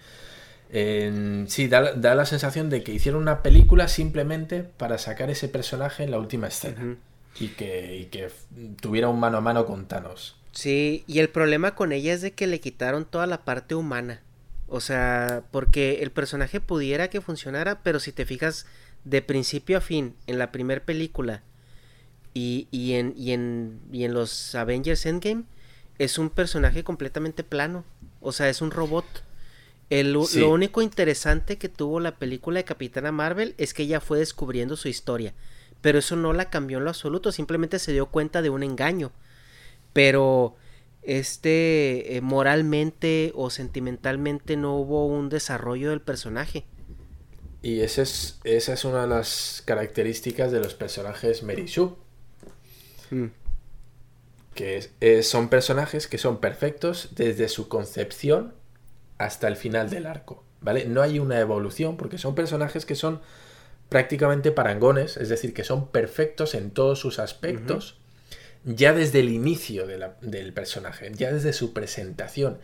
En- 0.72 1.46
sí, 1.50 1.68
da, 1.68 1.94
da 1.94 2.16
la 2.16 2.26
sensación 2.26 2.70
de 2.70 2.84
que 2.84 2.92
hicieron 2.94 3.22
una 3.22 3.44
película 3.44 3.88
simplemente 3.88 4.64
para 4.64 4.98
sacar 4.98 5.30
ese 5.30 5.48
personaje 5.48 6.04
en 6.04 6.12
la 6.12 6.18
última 6.18 6.48
escena. 6.48 6.98
Y 7.40 7.50
que, 7.50 7.96
y 7.98 8.06
que 8.06 8.30
tuviera 8.82 9.08
un 9.10 9.20
mano 9.20 9.38
a 9.38 9.42
mano 9.42 9.66
con 9.66 9.88
Thanos. 9.88 10.36
Sí, 10.54 11.04
y 11.08 11.20
el 11.20 11.30
problema 11.30 11.74
con 11.76 11.92
ella 11.92 12.14
es 12.14 12.22
de 12.22 12.32
que 12.32 12.48
le 12.48 12.60
quitaron 12.60 13.06
toda 13.06 13.26
la 13.26 13.44
parte 13.44 13.74
humana. 13.76 14.22
O 14.68 14.80
sea, 14.80 15.44
porque 15.52 16.04
el 16.04 16.12
personaje 16.12 16.60
pudiera 16.60 17.10
que 17.10 17.22
funcionara, 17.22 17.82
pero 17.84 18.00
si 18.00 18.12
te 18.12 18.26
fijas 18.26 18.68
de 19.04 19.22
principio 19.22 19.78
a 19.80 19.82
fin 19.82 20.16
en 20.28 20.38
la 20.38 20.52
primera 20.52 20.86
película 20.86 21.44
y, 22.34 22.68
y, 22.72 22.94
en, 22.94 23.14
y, 23.18 23.32
en, 23.32 23.82
y 23.92 24.06
en 24.06 24.14
los 24.14 24.56
Avengers 24.56 25.06
Endgame, 25.06 25.44
es 25.98 26.18
un 26.18 26.30
personaje 26.30 26.84
completamente 26.84 27.44
plano. 27.44 27.84
O 28.22 28.32
sea, 28.32 28.48
es 28.48 28.62
un 28.62 28.72
robot. 28.72 29.06
El, 29.90 30.18
Sí. 30.28 30.40
Lo 30.40 30.52
único 30.52 30.82
interesante 30.82 31.58
que 31.58 31.70
tuvo 31.70 32.00
la 32.00 32.16
película 32.16 32.60
de 32.60 32.64
Capitana 32.64 33.12
Marvel 33.12 33.56
es 33.58 33.74
que 33.74 33.84
ella 33.84 34.00
fue 34.00 34.20
descubriendo 34.20 34.76
su 34.76 34.88
historia. 34.88 35.34
Pero 35.82 36.00
eso 36.00 36.16
no 36.16 36.32
la 36.32 36.50
cambió 36.50 36.78
en 36.78 36.86
lo 36.86 36.92
absoluto, 36.92 37.32
simplemente 37.32 37.78
se 37.80 37.92
dio 37.92 38.06
cuenta 38.06 38.42
de 38.42 38.50
un 38.50 38.64
engaño 38.64 39.12
pero 39.94 40.56
este 41.04 42.16
eh, 42.18 42.22
moralmente 42.22 43.32
o 43.36 43.50
sentimentalmente 43.50 44.58
no 44.58 44.76
hubo 44.78 45.06
un 45.08 45.30
desarrollo 45.30 45.90
del 45.92 46.02
personaje. 46.02 46.66
Y 47.62 47.80
ese 47.82 48.02
es, 48.02 48.40
esa 48.44 48.74
es 48.74 48.84
una 48.86 49.04
de 49.04 49.08
las 49.08 49.62
características 49.66 50.52
de 50.52 50.60
los 50.60 50.74
personajes 50.74 51.44
Mary 51.44 51.68
Sue. 51.68 51.92
Que 54.54 54.78
es- 54.78 54.92
es- 55.00 55.28
son 55.28 55.50
personajes 55.50 56.08
que 56.08 56.18
son 56.18 56.40
perfectos 56.40 57.10
desde 57.16 57.50
su 57.50 57.68
concepción 57.70 58.54
hasta 59.18 59.48
el 59.48 59.56
final 59.56 59.90
del 59.90 60.06
arco. 60.06 60.44
¿Vale? 60.62 60.86
No 60.86 61.02
hay 61.02 61.20
una 61.20 61.40
evolución 61.40 61.98
porque 61.98 62.18
son 62.18 62.36
personajes 62.36 62.86
que 62.86 62.96
son 62.96 63.22
prácticamente 63.90 64.52
parangones, 64.52 65.18
es 65.18 65.28
decir, 65.30 65.54
que 65.54 65.64
son 65.64 65.88
perfectos 65.90 66.56
en 66.56 66.72
todos 66.72 67.00
sus 67.00 67.20
aspectos, 67.20 68.00
ya 68.66 68.94
desde 68.94 69.20
el 69.20 69.30
inicio 69.30 69.86
de 69.88 69.98
la- 69.98 70.16
del 70.22 70.54
personaje, 70.54 71.12
ya 71.14 71.32
desde 71.32 71.54
su 71.54 71.74
presentación. 71.74 72.60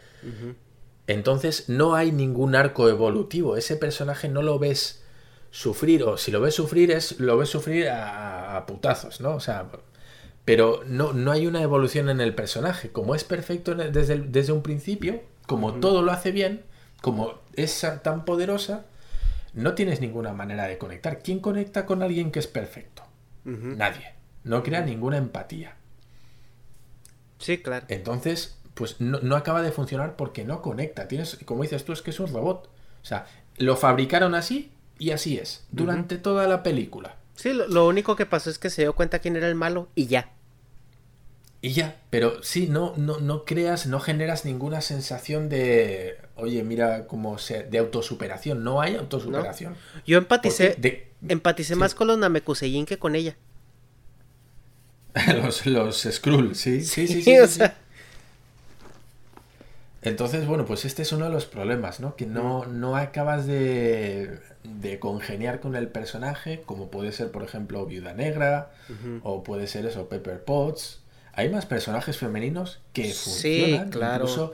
Entonces 1.07 1.69
no 1.69 1.95
hay 1.95 2.11
ningún 2.11 2.55
arco 2.55 2.87
evolutivo. 2.89 3.57
Ese 3.57 3.75
personaje 3.75 4.29
no 4.29 4.41
lo 4.41 4.59
ves 4.59 5.03
sufrir, 5.51 6.03
o 6.03 6.17
si 6.17 6.31
lo 6.31 6.39
ves 6.41 6.53
sufrir, 6.55 6.91
es 6.91 7.19
lo 7.19 7.37
ves 7.37 7.49
sufrir 7.49 7.89
a, 7.89 8.55
a 8.57 8.65
putazos, 8.65 9.19
¿no? 9.19 9.33
O 9.35 9.39
sea, 9.39 9.69
pero 10.45 10.81
no, 10.85 11.13
no 11.13 11.31
hay 11.31 11.47
una 11.47 11.61
evolución 11.63 12.09
en 12.09 12.21
el 12.21 12.35
personaje. 12.35 12.89
Como 12.91 13.15
es 13.15 13.23
perfecto 13.23 13.73
desde, 13.73 14.13
el- 14.13 14.31
desde 14.31 14.51
un 14.53 14.61
principio, 14.61 15.21
como 15.47 15.73
todo 15.75 16.01
lo 16.03 16.11
hace 16.11 16.31
bien, 16.31 16.61
como 17.01 17.39
es 17.55 17.83
tan 18.03 18.23
poderosa, 18.25 18.85
no 19.53 19.73
tienes 19.73 19.99
ninguna 20.01 20.31
manera 20.33 20.67
de 20.67 20.77
conectar. 20.77 21.19
¿Quién 21.23 21.39
conecta 21.39 21.87
con 21.87 22.03
alguien 22.03 22.31
que 22.31 22.37
es 22.39 22.47
perfecto? 22.47 23.01
Nadie. 23.77 24.13
No 24.43 24.61
crea 24.61 24.81
ninguna 24.81 25.17
empatía. 25.17 25.75
Sí, 27.39 27.57
claro. 27.57 27.85
Entonces, 27.89 28.57
pues 28.75 29.01
no, 29.01 29.19
no 29.21 29.35
acaba 29.35 29.61
de 29.61 29.71
funcionar 29.71 30.15
porque 30.15 30.43
no 30.45 30.61
conecta. 30.61 31.07
Tienes, 31.07 31.37
como 31.45 31.63
dices 31.63 31.83
tú, 31.85 31.93
es 31.93 32.01
que 32.01 32.11
es 32.11 32.19
un 32.19 32.31
robot. 32.31 32.69
O 33.01 33.05
sea, 33.05 33.25
lo 33.57 33.75
fabricaron 33.75 34.35
así 34.35 34.71
y 34.99 35.11
así 35.11 35.37
es. 35.37 35.65
Durante 35.71 36.17
toda 36.17 36.47
la 36.47 36.61
película. 36.63 37.15
Sí, 37.35 37.53
lo, 37.53 37.67
lo 37.67 37.87
único 37.87 38.15
que 38.15 38.25
pasó 38.25 38.49
es 38.49 38.59
que 38.59 38.69
se 38.69 38.83
dio 38.83 38.93
cuenta 38.93 39.19
quién 39.19 39.35
era 39.35 39.47
el 39.47 39.55
malo 39.55 39.87
y 39.95 40.07
ya. 40.07 40.31
Y 41.61 41.71
ya. 41.71 41.99
Pero 42.09 42.41
sí, 42.43 42.67
no, 42.69 42.93
no, 42.97 43.19
no 43.19 43.43
creas, 43.45 43.85
no 43.87 43.99
generas 43.99 44.45
ninguna 44.45 44.81
sensación 44.81 45.49
de. 45.49 46.17
Oye, 46.35 46.63
mira 46.63 47.05
cómo 47.07 47.37
se. 47.37 47.63
de 47.63 47.77
autosuperación. 47.77 48.63
No 48.63 48.79
hay 48.81 48.95
autosuperación. 48.95 49.75
Yo 50.05 50.17
empaticé, 50.17 50.75
de- 50.77 51.11
empaticé 51.27 51.73
sí. 51.73 51.79
más 51.79 51.95
con 51.95 52.07
los 52.07 52.17
Namekusein 52.17 52.85
que 52.85 52.97
con 52.97 53.15
ella. 53.15 53.35
los, 55.41 55.65
los 55.65 56.07
Skrull, 56.11 56.55
sí. 56.55 56.81
Sí, 56.83 57.07
sí, 57.07 57.21
sí. 57.21 57.35
Sí, 57.47 57.63
Entonces, 60.01 60.47
bueno, 60.47 60.65
pues 60.65 60.85
este 60.85 61.01
es 61.01 61.11
uno 61.11 61.25
de 61.25 61.31
los 61.31 61.45
problemas, 61.45 61.99
¿no? 61.99 62.15
Que 62.15 62.25
no, 62.25 62.65
no 62.65 62.95
acabas 62.95 63.45
de, 63.45 64.39
congeniar 64.99 65.59
con 65.59 65.75
el 65.75 65.89
personaje, 65.89 66.61
como 66.65 66.89
puede 66.89 67.11
ser, 67.11 67.31
por 67.31 67.43
ejemplo, 67.43 67.85
Viuda 67.85 68.13
Negra, 68.13 68.71
o 69.23 69.43
puede 69.43 69.67
ser 69.67 69.85
eso, 69.85 70.07
Pepper 70.07 70.43
Potts. 70.43 71.01
Hay 71.33 71.49
más 71.49 71.65
personajes 71.65 72.17
femeninos 72.17 72.79
que 72.93 73.13
funcionan. 73.13 73.89
claro. 73.89 74.23
Incluso 74.25 74.53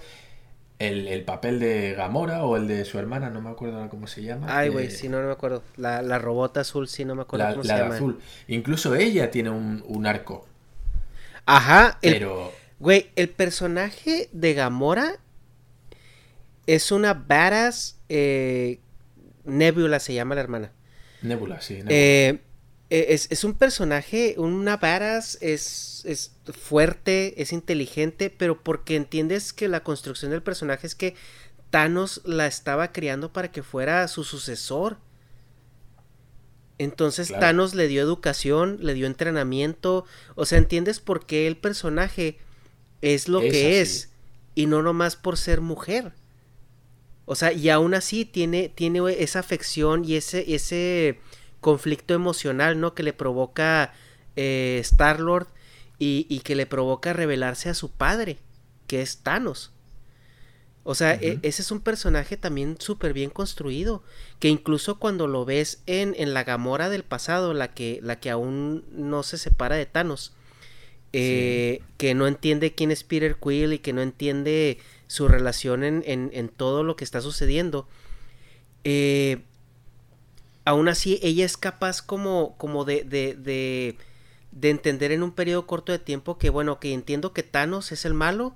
el, 0.79 1.23
papel 1.23 1.59
de 1.59 1.93
Gamora 1.93 2.43
o 2.43 2.57
el 2.57 2.67
de 2.67 2.85
su 2.85 2.99
hermana, 2.99 3.29
no 3.29 3.41
me 3.41 3.49
acuerdo 3.49 3.89
cómo 3.89 4.07
se 4.07 4.21
llama. 4.23 4.47
Ay, 4.49 4.69
güey, 4.69 4.91
sí, 4.91 5.09
no, 5.09 5.21
no 5.21 5.27
me 5.27 5.33
acuerdo. 5.33 5.63
La, 5.77 6.01
la 6.01 6.19
robota 6.19 6.61
azul, 6.61 6.87
sí, 6.87 7.05
no 7.05 7.15
me 7.15 7.21
acuerdo 7.21 7.47
cómo 7.51 7.63
se 7.63 7.77
llama. 7.77 7.95
azul. 7.95 8.19
Incluso 8.47 8.95
ella 8.95 9.31
tiene 9.31 9.49
un, 9.49 9.83
un 9.87 10.05
arco. 10.05 10.45
Ajá, 11.45 11.97
pero... 12.01 12.51
Güey, 12.79 13.09
el 13.15 13.29
personaje 13.29 14.29
de 14.33 14.53
Gamora 14.53 15.19
es 16.67 16.91
una 16.91 17.13
badass. 17.13 17.97
Eh, 18.09 18.79
Nebula 19.45 19.99
se 19.99 20.13
llama 20.13 20.35
la 20.35 20.41
hermana. 20.41 20.71
Nebula, 21.21 21.61
sí. 21.61 21.79
Eh, 21.87 22.39
e, 22.89 23.13
es, 23.29 23.43
un 23.43 23.53
personaje, 23.53 24.35
una 24.37 24.77
badass, 24.77 25.37
es, 25.41 26.03
es 26.05 26.33
fuerte, 26.53 27.41
es 27.41 27.51
inteligente, 27.51 28.29
pero 28.29 28.61
porque 28.63 28.95
entiendes 28.95 29.53
que 29.53 29.67
la 29.67 29.83
construcción 29.83 30.31
del 30.31 30.43
personaje 30.43 30.85
es 30.85 30.95
que 30.95 31.15
Thanos 31.71 32.21
la 32.25 32.47
estaba 32.47 32.91
criando 32.91 33.33
para 33.33 33.51
que 33.51 33.63
fuera 33.63 34.07
su 34.07 34.23
sucesor. 34.23 34.97
Entonces 36.77 37.29
Thanos 37.29 37.73
le 37.73 37.87
dio 37.87 38.01
educación, 38.01 38.77
le 38.81 38.93
dio 38.93 39.07
entrenamiento, 39.07 40.05
o 40.35 40.45
sea, 40.45 40.57
entiendes 40.57 40.99
por 40.99 41.25
qué 41.25 41.47
el 41.47 41.57
personaje 41.57 42.37
es 43.01 43.27
lo 43.27 43.39
que 43.39 43.81
es 43.81 44.09
y 44.55 44.67
no 44.67 44.83
nomás 44.83 45.15
por 45.15 45.37
ser 45.37 45.61
mujer. 45.61 46.13
O 47.25 47.35
sea, 47.35 47.51
y 47.51 47.69
aún 47.69 47.93
así 47.93 48.25
tiene, 48.25 48.69
tiene 48.69 49.01
esa 49.17 49.39
afección 49.39 50.05
y 50.05 50.15
ese, 50.15 50.53
ese 50.53 51.19
conflicto 51.65 52.13
emocional, 52.13 52.79
¿no? 52.79 52.93
Que 52.93 53.01
le 53.01 53.11
provoca 53.11 53.91
eh, 54.35 54.77
Star-Lord 54.83 55.47
y, 55.97 56.27
y, 56.29 56.41
que 56.41 56.53
le 56.53 56.67
provoca 56.67 57.11
revelarse 57.11 57.69
a 57.69 57.73
su 57.73 57.89
padre, 57.89 58.37
que 58.85 59.01
es 59.01 59.23
Thanos. 59.23 59.71
O 60.83 60.93
sea, 60.93 61.15
e, 61.15 61.39
ese 61.41 61.63
es 61.63 61.71
un 61.71 61.79
personaje 61.79 62.37
también 62.37 62.77
súper 62.79 63.13
bien 63.13 63.31
construido, 63.31 64.03
que 64.37 64.47
incluso 64.47 64.99
cuando 64.99 65.25
lo 65.25 65.43
ves 65.43 65.81
en, 65.87 66.13
en, 66.19 66.35
la 66.35 66.43
Gamora 66.43 66.87
del 66.89 67.01
pasado, 67.01 67.55
la 67.55 67.73
que, 67.73 67.99
la 68.03 68.19
que 68.19 68.29
aún 68.29 68.85
no 68.91 69.23
se 69.23 69.39
separa 69.39 69.75
de 69.75 69.87
Thanos, 69.87 70.33
eh, 71.13 71.81
que 71.97 72.13
no 72.13 72.27
entiende 72.27 72.75
quién 72.75 72.91
es 72.91 73.03
Peter 73.03 73.37
Quill 73.43 73.73
y 73.73 73.79
que 73.79 73.91
no 73.91 74.03
entiende 74.03 74.77
su 75.07 75.27
relación 75.27 75.83
en, 75.83 76.49
todo 76.49 76.83
lo 76.83 76.95
que 76.95 77.05
está 77.05 77.21
sucediendo. 77.21 77.87
Eh, 78.83 79.39
aún 80.65 80.89
así, 80.89 81.19
ella 81.21 81.45
es 81.45 81.57
capaz 81.57 82.01
como, 82.01 82.55
como 82.57 82.83
de, 82.83 83.03
de, 83.03 83.35
de, 83.35 83.97
de, 84.51 84.69
entender 84.69 85.11
en 85.11 85.23
un 85.23 85.31
periodo 85.31 85.67
corto 85.67 85.91
de 85.91 85.99
tiempo 85.99 86.37
que, 86.37 86.49
bueno, 86.49 86.79
que 86.79 86.93
entiendo 86.93 87.33
que 87.33 87.43
Thanos 87.43 87.91
es 87.91 88.03
el 88.03 88.13
malo, 88.13 88.55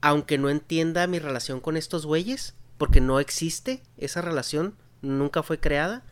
aunque 0.00 0.38
no 0.38 0.50
entienda 0.50 1.06
mi 1.06 1.18
relación 1.18 1.60
con 1.60 1.76
estos 1.76 2.06
güeyes, 2.06 2.54
porque 2.76 3.00
no 3.00 3.18
existe 3.18 3.82
esa 3.96 4.20
relación, 4.20 4.76
nunca 5.02 5.42
fue 5.42 5.58
creada, 5.58 6.04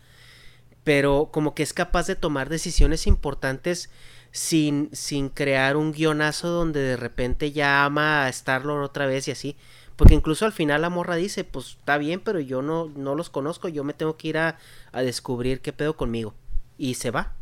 pero 0.84 1.30
como 1.32 1.54
que 1.54 1.62
es 1.62 1.72
capaz 1.72 2.06
de 2.06 2.16
tomar 2.16 2.48
decisiones 2.48 3.06
importantes 3.06 3.90
sin, 4.32 4.90
sin 4.92 5.28
crear 5.28 5.76
un 5.76 5.92
guionazo 5.92 6.48
donde 6.48 6.80
de 6.80 6.96
repente 6.96 7.52
ya 7.52 7.84
ama 7.84 8.24
a 8.24 8.28
Star-Lord 8.28 8.84
otra 8.84 9.06
vez 9.06 9.28
y 9.28 9.32
así. 9.32 9.56
Porque 9.96 10.14
incluso 10.14 10.44
al 10.44 10.52
final 10.52 10.82
la 10.82 10.90
morra 10.90 11.16
dice, 11.16 11.44
pues 11.44 11.70
está 11.78 11.98
bien, 11.98 12.20
pero 12.20 12.40
yo 12.40 12.62
no, 12.62 12.90
no 12.96 13.14
los 13.14 13.30
conozco, 13.30 13.68
yo 13.68 13.82
me 13.84 13.94
tengo 13.94 14.16
que 14.16 14.28
ir 14.28 14.38
a, 14.38 14.58
a 14.92 15.02
descubrir 15.02 15.60
qué 15.60 15.72
pedo 15.72 15.96
conmigo. 15.96 16.34
Y 16.78 16.94
se 16.94 17.10
va. 17.10 17.34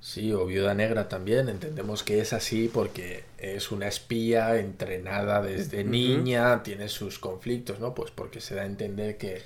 Sí, 0.00 0.32
o 0.32 0.46
Viuda 0.46 0.74
Negra 0.74 1.08
también, 1.08 1.48
entendemos 1.48 2.04
que 2.04 2.20
es 2.20 2.32
así 2.32 2.70
porque 2.72 3.24
es 3.38 3.72
una 3.72 3.88
espía 3.88 4.56
entrenada 4.58 5.42
desde 5.42 5.82
niña, 5.84 6.62
tiene 6.62 6.88
sus 6.88 7.18
conflictos, 7.18 7.80
¿no? 7.80 7.94
Pues 7.94 8.12
porque 8.12 8.40
se 8.40 8.54
da 8.54 8.62
a 8.62 8.66
entender 8.66 9.18
que 9.18 9.42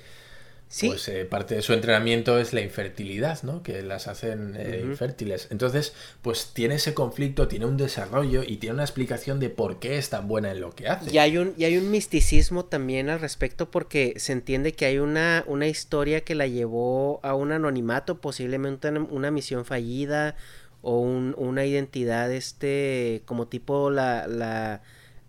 pues 0.79 1.07
eh, 1.09 1.25
parte 1.25 1.55
de 1.55 1.61
su 1.61 1.73
entrenamiento 1.73 2.39
es 2.39 2.53
la 2.53 2.61
infertilidad, 2.61 3.43
¿no? 3.43 3.61
Que 3.61 3.81
las 3.81 4.07
hacen 4.07 4.55
eh, 4.57 4.81
infértiles. 4.85 5.47
Entonces, 5.51 5.93
pues 6.21 6.51
tiene 6.53 6.75
ese 6.75 6.93
conflicto, 6.93 7.47
tiene 7.47 7.65
un 7.65 7.75
desarrollo 7.75 8.43
y 8.43 8.57
tiene 8.57 8.75
una 8.75 8.83
explicación 8.83 9.39
de 9.39 9.49
por 9.49 9.79
qué 9.79 9.97
es 9.97 10.09
tan 10.09 10.27
buena 10.27 10.51
en 10.51 10.61
lo 10.61 10.71
que 10.73 10.87
hace. 10.87 11.11
Y 11.11 11.17
hay 11.17 11.37
un, 11.37 11.53
y 11.57 11.65
hay 11.65 11.77
un 11.77 11.91
misticismo 11.91 12.65
también 12.65 13.09
al 13.09 13.19
respecto 13.19 13.69
porque 13.69 14.13
se 14.17 14.31
entiende 14.31 14.71
que 14.71 14.85
hay 14.85 14.99
una, 14.99 15.43
una 15.47 15.67
historia 15.67 16.21
que 16.21 16.35
la 16.35 16.47
llevó 16.47 17.19
a 17.21 17.35
un 17.35 17.51
anonimato, 17.51 18.21
posiblemente 18.21 18.89
una, 18.89 19.31
misión 19.31 19.65
fallida 19.65 20.35
o 20.81 20.99
una 21.01 21.65
identidad 21.65 22.31
este 22.31 23.21
como 23.25 23.47
tipo 23.47 23.89
la, 23.91 24.27
la, 24.27 24.81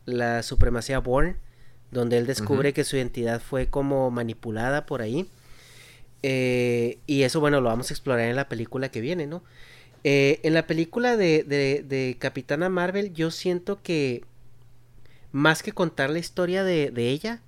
la 0.06 0.43
supremacía 0.43 0.98
Born 1.01 1.36
donde 1.93 2.19
él 2.19 2.27
descubre 2.27 2.73
que 2.73 2.85
su 2.85 2.97
identidad 2.97 3.40
fue 3.40 3.69
como 3.69 4.10
manipulada 4.10 4.86
por 4.86 5.02
ahí. 5.02 5.28
Eh, 6.23 6.98
y 7.06 7.23
eso, 7.23 7.39
bueno, 7.39 7.60
lo 7.60 7.69
vamos 7.69 7.90
a 7.90 7.94
explorar 7.94 8.28
en 8.28 8.36
la 8.36 8.48
película 8.48 8.90
que 8.90 9.01
viene, 9.01 9.27
¿no? 9.27 9.44
Eh, 10.02 10.40
en 10.43 10.55
la 10.55 10.66
película 10.66 11.16
de, 11.16 11.44
de, 11.44 12.16
Capitana 12.19 12.69
Marvel, 12.69 13.12
yo 13.12 13.31
siento 13.31 13.82
que 13.82 14.24
más 15.31 15.62
que 15.62 15.73
contar 15.73 16.10
la 16.10 16.19
historia 16.19 16.64
de, 16.64 16.90
de, 16.90 17.10
ella, 17.10 17.40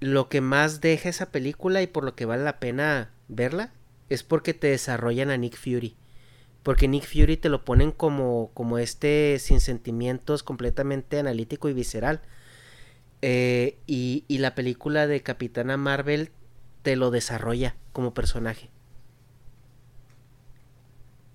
lo 0.00 0.28
que 0.28 0.40
más 0.40 0.80
deja 0.80 1.08
esa 1.08 1.30
película 1.30 1.80
y 1.82 1.86
por 1.86 2.04
lo 2.04 2.14
que 2.14 2.26
vale 2.26 2.44
la 2.44 2.58
pena 2.58 3.10
verla 3.28 3.72
es 4.10 4.22
porque 4.22 4.54
te 4.54 4.66
desarrollan 4.66 5.30
a 5.30 5.36
Nick 5.36 5.56
Fury. 5.56 5.96
Porque 6.62 6.88
Nick 6.88 7.04
Fury 7.06 7.36
te 7.36 7.48
lo 7.48 7.64
ponen 7.64 7.92
como, 7.92 8.50
como 8.54 8.78
este 8.78 9.38
sin 9.38 9.60
sentimientos, 9.60 10.42
completamente 10.42 11.18
analítico 11.18 11.68
y 11.68 11.72
visceral. 11.72 12.20
Eh, 13.22 13.78
y, 13.86 14.24
la 14.28 14.56
película 14.56 15.06
de 15.06 15.22
Capitana 15.22 15.76
Marvel 15.76 16.30
te 16.82 16.96
lo 16.96 17.12
desarrolla 17.12 17.76
como 17.92 18.12
personaje. 18.14 18.68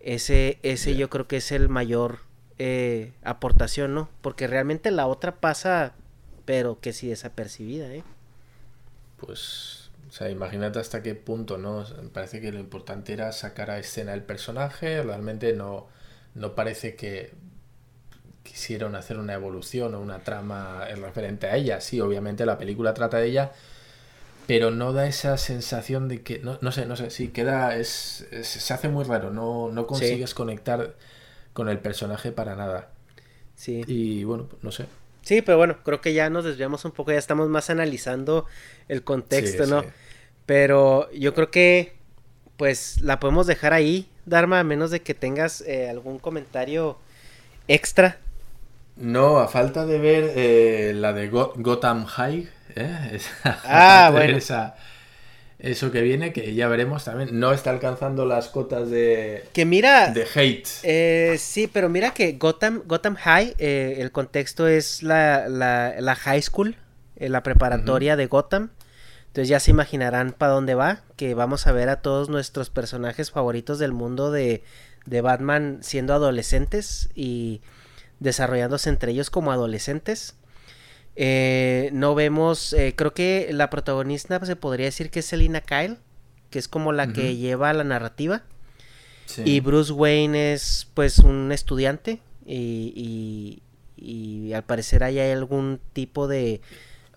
Ese, 0.01 0.59
ese 0.63 0.95
yo 0.95 1.09
creo 1.09 1.27
que 1.27 1.37
es 1.37 1.51
el 1.53 1.69
mayor 1.69 2.19
eh, 2.59 3.13
aportación, 3.23 3.93
¿no? 3.93 4.09
Porque 4.21 4.47
realmente 4.47 4.91
la 4.91 5.07
otra 5.07 5.37
pasa, 5.37 5.93
pero 6.43 6.79
que 6.81 6.91
sí 6.91 7.07
desapercibida, 7.07 7.93
¿eh? 7.93 8.03
Pues, 9.17 9.89
o 10.09 10.11
sea, 10.11 10.29
imagínate 10.29 10.79
hasta 10.79 11.01
qué 11.01 11.15
punto, 11.15 11.57
¿no? 11.57 11.85
Me 12.01 12.09
parece 12.09 12.41
que 12.41 12.51
lo 12.51 12.59
importante 12.59 13.13
era 13.13 13.31
sacar 13.31 13.71
a 13.71 13.79
escena 13.79 14.13
el 14.13 14.23
personaje, 14.23 15.01
realmente 15.01 15.53
no, 15.53 15.87
no 16.35 16.53
parece 16.53 16.95
que 16.95 17.31
quisieron 18.47 18.95
hacer 18.95 19.17
una 19.17 19.33
evolución 19.33 19.93
o 19.93 19.99
una 19.99 20.19
trama 20.19 20.85
referente 20.95 21.47
a 21.47 21.55
ella. 21.55 21.81
Sí, 21.81 21.99
obviamente 21.99 22.45
la 22.45 22.57
película 22.57 22.93
trata 22.93 23.17
de 23.17 23.27
ella, 23.27 23.51
pero 24.47 24.71
no 24.71 24.93
da 24.93 25.07
esa 25.07 25.37
sensación 25.37 26.07
de 26.07 26.21
que, 26.21 26.39
no, 26.39 26.57
no 26.61 26.71
sé, 26.71 26.85
no 26.85 26.95
sé, 26.95 27.09
sí, 27.09 27.27
queda, 27.27 27.75
es, 27.75 28.25
se 28.41 28.73
hace 28.73 28.87
muy 28.87 29.03
raro, 29.03 29.31
no, 29.31 29.69
no 29.71 29.85
consigues 29.85 30.33
conectar 30.33 30.95
con 31.53 31.69
el 31.69 31.79
personaje 31.79 32.31
para 32.31 32.55
nada. 32.55 32.89
Sí. 33.55 33.83
Y 33.87 34.23
bueno, 34.23 34.47
no 34.61 34.71
sé. 34.71 34.85
Sí, 35.23 35.41
pero 35.41 35.57
bueno, 35.57 35.77
creo 35.83 35.99
que 35.99 36.13
ya 36.13 36.29
nos 36.29 36.45
desviamos 36.45 36.85
un 36.85 36.91
poco, 36.91 37.11
ya 37.11 37.17
estamos 37.17 37.49
más 37.49 37.69
analizando 37.69 38.45
el 38.87 39.03
contexto, 39.03 39.65
¿no? 39.65 39.83
Pero 40.45 41.11
yo 41.11 41.33
creo 41.33 41.51
que, 41.51 41.97
pues, 42.55 43.01
la 43.01 43.19
podemos 43.19 43.45
dejar 43.45 43.73
ahí, 43.73 44.07
Dharma, 44.25 44.61
a 44.61 44.63
menos 44.63 44.89
de 44.91 45.01
que 45.01 45.13
tengas 45.13 45.61
eh, 45.61 45.89
algún 45.89 46.19
comentario 46.19 46.97
extra 47.67 48.19
no, 48.97 49.37
a 49.39 49.47
falta 49.47 49.85
de 49.85 49.99
ver 49.99 50.33
eh, 50.35 50.93
la 50.95 51.13
de 51.13 51.29
Gotham 51.29 52.05
High, 52.05 52.49
¿eh? 52.75 53.19
ah, 53.43 54.09
bueno. 54.13 54.37
eso 55.59 55.91
que 55.91 56.01
viene, 56.01 56.33
que 56.33 56.55
ya 56.55 56.67
veremos 56.67 57.03
también. 57.03 57.39
No 57.39 57.53
está 57.53 57.69
alcanzando 57.69 58.25
las 58.25 58.47
cotas 58.49 58.89
de. 58.89 59.43
Que 59.53 59.65
mira. 59.65 60.11
De 60.11 60.25
hate. 60.33 60.67
Eh, 60.83 61.35
sí, 61.37 61.67
pero 61.67 61.89
mira 61.89 62.11
que 62.11 62.33
Gotham, 62.33 62.83
Gotham 62.85 63.15
High, 63.15 63.55
eh, 63.59 63.97
el 63.99 64.11
contexto 64.11 64.67
es 64.67 65.03
la, 65.03 65.47
la, 65.47 66.15
high 66.15 66.41
school, 66.41 66.75
la 67.17 67.43
preparatoria 67.43 68.15
de 68.15 68.25
Gotham. 68.25 68.71
Entonces 69.27 69.49
ya 69.49 69.59
se 69.59 69.69
imaginarán 69.69 70.31
para 70.31 70.53
dónde 70.53 70.73
va. 70.73 71.01
Que 71.15 71.35
vamos 71.35 71.67
a 71.67 71.71
ver 71.71 71.89
a 71.89 72.01
todos 72.01 72.29
nuestros 72.29 72.71
personajes 72.71 73.29
favoritos 73.29 73.77
del 73.77 73.91
mundo 73.91 74.31
de, 74.31 74.63
de 75.05 75.21
Batman 75.21 75.79
siendo 75.81 76.15
adolescentes 76.15 77.09
y 77.13 77.61
desarrollándose 78.19 78.89
entre 78.89 79.11
ellos 79.11 79.29
como 79.29 79.51
adolescentes. 79.51 80.35
Eh, 81.15 81.89
no 81.93 82.13
vemos, 82.13 82.73
eh, 82.73 82.93
creo 82.95 83.13
que 83.13 83.49
la 83.51 83.69
protagonista 83.69 84.43
se 84.45 84.55
podría 84.55 84.85
decir 84.85 85.09
que 85.09 85.19
es 85.19 85.25
Selina 85.25 85.61
Kyle, 85.61 85.97
que 86.51 86.59
es 86.59 86.67
como 86.67 86.93
la 86.93 87.11
que 87.11 87.35
lleva 87.35 87.73
la 87.73 87.83
narrativa. 87.83 88.43
Y 89.43 89.59
Bruce 89.59 89.91
Wayne 89.91 90.53
es 90.53 90.87
pues 90.93 91.19
un 91.19 91.51
estudiante 91.51 92.21
y, 92.45 93.61
y, 93.97 94.53
al 94.53 94.63
parecer 94.63 95.03
ahí 95.03 95.19
hay 95.19 95.31
algún 95.31 95.81
tipo 95.91 96.29
de, 96.29 96.61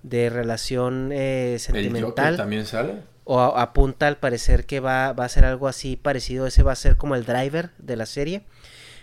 de 0.02 0.28
relación 0.28 1.10
eh, 1.12 1.56
sentimental. 1.60 2.34
¿El 2.34 2.36
también 2.36 2.66
sale? 2.66 2.94
O 3.24 3.40
apunta 3.40 4.08
al 4.08 4.16
parecer 4.16 4.66
que 4.66 4.80
va, 4.80 5.12
va 5.12 5.26
a 5.26 5.28
ser 5.28 5.44
algo 5.44 5.68
así 5.68 5.96
parecido, 5.96 6.48
ese 6.48 6.64
va 6.64 6.72
a 6.72 6.76
ser 6.76 6.96
como 6.96 7.14
el 7.14 7.24
driver 7.24 7.70
de 7.78 7.94
la 7.94 8.06
serie 8.06 8.42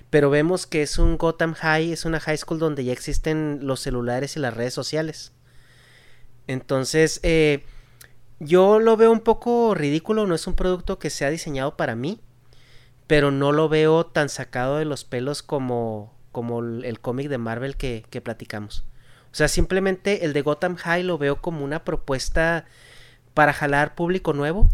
pero 0.10 0.30
vemos 0.30 0.68
que 0.68 0.82
es 0.82 0.98
un 1.00 1.18
Gotham 1.18 1.54
High, 1.54 1.92
es 1.92 2.06
una 2.06 2.20
high 2.20 2.38
school 2.38 2.60
donde 2.60 2.84
ya 2.86 2.94
existen 2.94 3.60
los 3.64 3.82
celulares 3.82 4.38
y 4.38 4.40
las 4.40 4.54
redes 4.54 4.74
sociales. 4.74 5.34
Entonces, 6.48 7.20
eh, 7.24 7.64
yo 8.40 8.80
lo 8.80 8.96
veo 8.96 9.12
un 9.12 9.20
poco 9.20 9.76
ridículo, 9.76 10.26
no 10.26 10.36
es 10.36 10.48
un 10.48 10.56
producto 10.56 10.98
que 11.00 11.10
sea 11.10 11.30
diseñado 11.30 11.76
para 11.76 11.96
mí, 11.96 12.22
pero 13.06 13.32
no 13.32 13.52
lo 13.52 13.68
veo 13.70 14.06
tan 14.06 14.30
sacado 14.30 14.78
de 14.78 14.86
los 14.86 15.04
pelos 15.04 15.44
como, 15.44 16.14
como 16.32 16.60
el, 16.62 17.00
cómic 17.02 17.28
de 17.28 17.38
Marvel 17.38 17.76
que, 17.76 18.06
que 18.10 18.22
platicamos. 18.22 18.86
O 19.32 19.36
sea, 19.36 19.50
simplemente 19.50 20.26
el 20.26 20.34
de 20.34 20.42
Gotham 20.42 20.78
High 20.78 21.04
lo 21.04 21.18
veo 21.18 21.42
como 21.42 21.66
una 21.66 21.84
propuesta 21.84 22.66
para 23.34 23.54
jalar 23.54 23.94
público 23.94 24.34
nuevo 24.34 24.70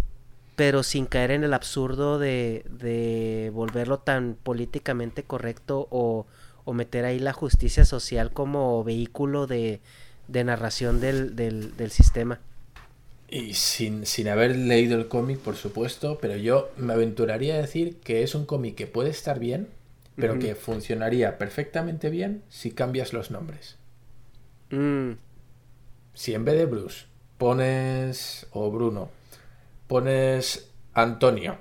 pero 0.56 0.84
sin 0.84 1.06
caer 1.06 1.32
en 1.32 1.44
el 1.44 1.54
absurdo 1.54 2.20
de, 2.20 2.66
de 2.70 3.52
volverlo 3.54 4.00
tan 4.00 4.36
políticamente 4.42 5.24
correcto 5.24 5.88
o, 5.90 6.26
o, 6.66 6.74
meter 6.74 7.06
ahí 7.06 7.20
la 7.20 7.34
justicia 7.34 7.86
social 7.86 8.32
como 8.32 8.84
vehículo 8.84 9.48
de, 9.48 9.82
de 10.28 10.44
narración 10.44 11.00
del, 11.00 11.36
del, 11.36 11.76
del, 11.76 11.92
sistema. 11.92 12.40
Y 13.30 13.56
sin, 13.56 14.06
sin 14.06 14.28
haber 14.28 14.56
leído 14.56 14.98
el 14.98 15.08
cómic, 15.08 15.40
por 15.40 15.56
supuesto, 15.56 16.20
pero 16.22 16.36
yo 16.38 16.70
me 16.78 16.94
aventuraría 16.94 17.56
a 17.56 17.58
decir 17.58 17.98
que 17.98 18.22
es 18.22 18.36
un 18.36 18.46
cómic 18.46 18.76
que 18.76 18.86
puede 18.86 19.10
estar 19.10 19.40
bien, 19.40 19.70
pero 20.16 20.38
que 20.38 20.54
funcionaría 20.54 21.40
perfectamente 21.40 22.12
bien 22.12 22.44
si 22.48 22.70
cambias 22.70 23.14
los 23.14 23.32
nombres. 23.32 23.78
Mm. 24.70 25.14
Si 26.14 26.36
en 26.36 26.46
vez 26.46 26.56
de 26.56 26.66
Bruce 26.68 27.06
pones, 27.40 28.46
o 28.52 28.70
Bruno, 28.70 29.10
pones 29.88 30.70
Antonio 30.94 31.58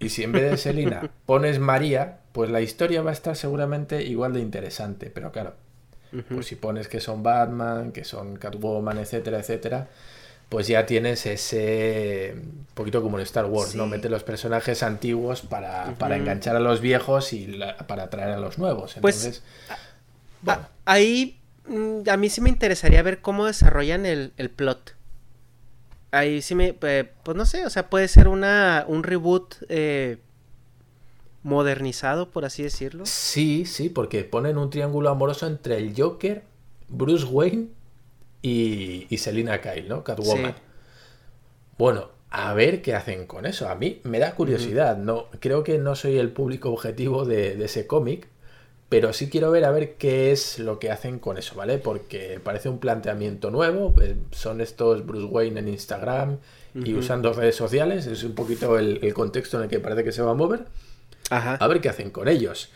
y 0.00 0.08
si 0.08 0.24
en 0.24 0.32
vez 0.32 0.50
de 0.50 0.56
Selina 0.56 1.10
pones 1.26 1.60
María, 1.60 2.20
pues 2.32 2.50
la 2.50 2.62
historia 2.62 3.02
va 3.02 3.10
a 3.10 3.12
estar 3.12 3.36
seguramente 3.36 4.02
igual 4.02 4.32
de 4.32 4.40
interesante. 4.40 5.10
Pero 5.10 5.30
claro, 5.30 5.54
pues 6.28 6.46
si 6.46 6.56
pones 6.56 6.88
que 6.88 7.00
son 7.00 7.22
Batman, 7.22 7.92
que 7.92 8.04
son 8.04 8.36
Catwoman, 8.36 8.98
etcétera, 8.98 9.38
etcétera, 9.38 9.88
pues 10.48 10.66
ya 10.66 10.86
tienes 10.86 11.26
ese 11.26 12.34
poquito 12.74 13.02
como 13.02 13.18
en 13.18 13.22
Star 13.24 13.44
Wars, 13.44 13.74
¿no? 13.74 13.86
Mete 13.86 14.08
los 14.08 14.24
personajes 14.24 14.82
antiguos 14.82 15.42
para, 15.42 15.94
enganchar 16.16 16.56
a 16.56 16.60
los 16.60 16.80
viejos 16.80 17.34
y 17.34 17.60
para 17.86 18.04
atraer 18.04 18.30
a 18.30 18.38
los 18.38 18.58
nuevos. 18.58 18.96
Pues, 19.02 19.16
Entonces, 19.16 19.42
pues 20.42 20.58
ahí 20.86 21.38
mm, 21.68 22.08
a 22.08 22.16
mí 22.16 22.30
sí 22.30 22.40
me 22.40 22.48
interesaría 22.48 23.02
ver 23.02 23.20
cómo 23.20 23.44
desarrollan 23.44 24.06
el, 24.06 24.32
el 24.38 24.48
plot 24.48 24.94
ahí 26.10 26.42
sí 26.42 26.54
me, 26.54 26.76
eh, 26.82 27.10
pues 27.22 27.36
no 27.36 27.44
sé, 27.44 27.64
o 27.64 27.70
sea, 27.70 27.88
puede 27.90 28.08
ser 28.08 28.28
una, 28.28 28.84
un 28.88 29.02
reboot 29.02 29.56
eh, 29.68 30.18
modernizado, 31.42 32.30
por 32.30 32.44
así 32.44 32.62
decirlo. 32.62 33.06
Sí, 33.06 33.64
sí, 33.66 33.88
porque 33.88 34.24
ponen 34.24 34.58
un 34.58 34.70
triángulo 34.70 35.10
amoroso 35.10 35.46
entre 35.46 35.76
el 35.76 35.94
Joker, 35.96 36.42
Bruce 36.88 37.24
Wayne 37.24 37.68
y, 38.42 39.06
y 39.08 39.18
Selina 39.18 39.60
Kyle, 39.60 39.88
¿no? 39.88 40.04
Catwoman. 40.04 40.54
Bueno, 41.78 42.08
a 42.30 42.52
ver 42.54 42.82
qué 42.82 42.94
hacen 42.94 43.26
con 43.26 43.46
eso. 43.46 43.68
A 43.68 43.74
mí 43.74 44.00
me 44.04 44.18
da 44.18 44.34
curiosidad. 44.34 44.96
No, 44.96 45.26
creo 45.40 45.64
que 45.64 45.78
no 45.78 45.96
soy 45.96 46.18
el 46.18 46.30
público 46.30 46.70
objetivo 46.70 47.24
de, 47.24 47.56
de 47.56 47.64
ese 47.64 47.86
cómic. 47.86 48.28
Pero 48.90 49.12
sí 49.12 49.30
quiero 49.30 49.52
ver 49.52 49.64
a 49.64 49.70
ver 49.70 49.94
qué 49.94 50.32
es 50.32 50.58
lo 50.58 50.80
que 50.80 50.90
hacen 50.90 51.20
con 51.20 51.38
eso, 51.38 51.54
¿vale? 51.54 51.78
Porque 51.78 52.40
parece 52.42 52.68
un 52.68 52.80
planteamiento 52.80 53.52
nuevo. 53.52 53.94
Eh, 54.02 54.16
son 54.32 54.60
estos 54.60 55.06
Bruce 55.06 55.26
Wayne 55.26 55.60
en 55.60 55.68
Instagram 55.68 56.38
y 56.74 56.94
usando 56.94 57.32
redes 57.32 57.54
sociales. 57.54 58.06
Es 58.06 58.24
un 58.24 58.34
poquito 58.34 58.76
el, 58.78 59.14
contexto 59.14 59.58
en 59.58 59.64
el 59.64 59.68
que 59.70 59.78
parece 59.78 60.02
que 60.02 60.10
se 60.10 60.22
va 60.22 60.32
a 60.32 60.34
mover. 60.34 60.64
Ajá. 61.30 61.54
A 61.54 61.68
ver 61.68 61.80
qué 61.80 61.88
hacen 61.88 62.10
con 62.10 62.26
ellos. 62.26 62.70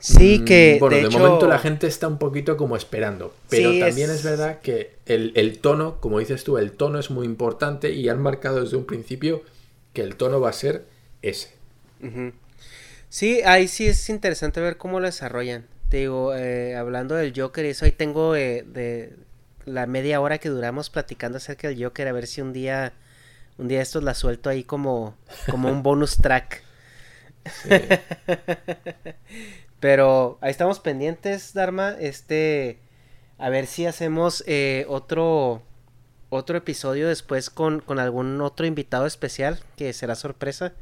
Sí, 0.00 0.40
mm, 0.40 0.44
que. 0.44 0.76
Bueno, 0.80 0.96
de, 0.96 1.08
momento 1.10 1.46
la 1.46 1.60
gente 1.60 1.86
está 1.86 2.08
un 2.08 2.18
poquito 2.18 2.56
como 2.56 2.76
esperando. 2.76 3.32
Pero 3.48 3.78
también 3.78 4.10
es... 4.10 4.24
verdad 4.24 4.58
que 4.60 4.96
el, 5.06 5.58
tono, 5.60 6.00
como 6.00 6.18
dices 6.18 6.42
tú, 6.42 6.58
el 6.58 6.72
tono 6.72 6.98
es 6.98 7.12
muy 7.12 7.24
importante 7.24 7.92
y 7.92 8.08
han 8.08 8.20
marcado 8.20 8.62
desde 8.62 8.76
un 8.76 8.84
principio 8.84 9.42
que 9.92 10.02
el 10.02 10.16
tono 10.16 10.40
va 10.40 10.50
a 10.50 10.52
ser 10.52 10.86
ese. 11.22 11.54
Sí, 13.16 13.40
ahí 13.46 13.66
sí 13.66 13.86
es 13.86 14.10
interesante 14.10 14.60
ver 14.60 14.76
cómo 14.76 15.00
lo 15.00 15.06
desarrollan. 15.06 15.66
Te 15.88 15.96
digo, 15.96 16.34
eh, 16.34 16.76
hablando 16.76 17.14
del 17.14 17.32
Joker 17.34 17.64
y 17.64 17.68
eso, 17.68 17.86
ahí 17.86 17.92
tengo 17.92 18.36
eh, 18.36 18.62
de 18.66 19.16
la 19.64 19.86
media 19.86 20.20
hora 20.20 20.36
que 20.36 20.50
duramos 20.50 20.90
platicando 20.90 21.38
acerca 21.38 21.68
del 21.68 21.82
Joker, 21.82 22.08
a 22.08 22.12
ver 22.12 22.26
si 22.26 22.42
un 22.42 22.52
día, 22.52 22.92
un 23.56 23.68
día 23.68 23.80
estos 23.80 24.04
la 24.04 24.12
suelto 24.12 24.50
ahí 24.50 24.64
como, 24.64 25.16
como 25.50 25.70
un 25.70 25.82
bonus 25.82 26.18
track. 26.18 26.62
Pero 29.80 30.36
ahí 30.42 30.50
estamos 30.50 30.80
pendientes, 30.80 31.54
Dharma. 31.54 31.96
Este, 31.98 32.80
a 33.38 33.48
ver 33.48 33.66
si 33.66 33.86
hacemos 33.86 34.44
eh, 34.46 34.84
otro, 34.90 35.62
otro 36.28 36.58
episodio 36.58 37.08
después 37.08 37.48
con, 37.48 37.80
con 37.80 37.98
algún 37.98 38.42
otro 38.42 38.66
invitado 38.66 39.06
especial 39.06 39.58
que 39.78 39.94
será 39.94 40.16
sorpresa. 40.16 40.74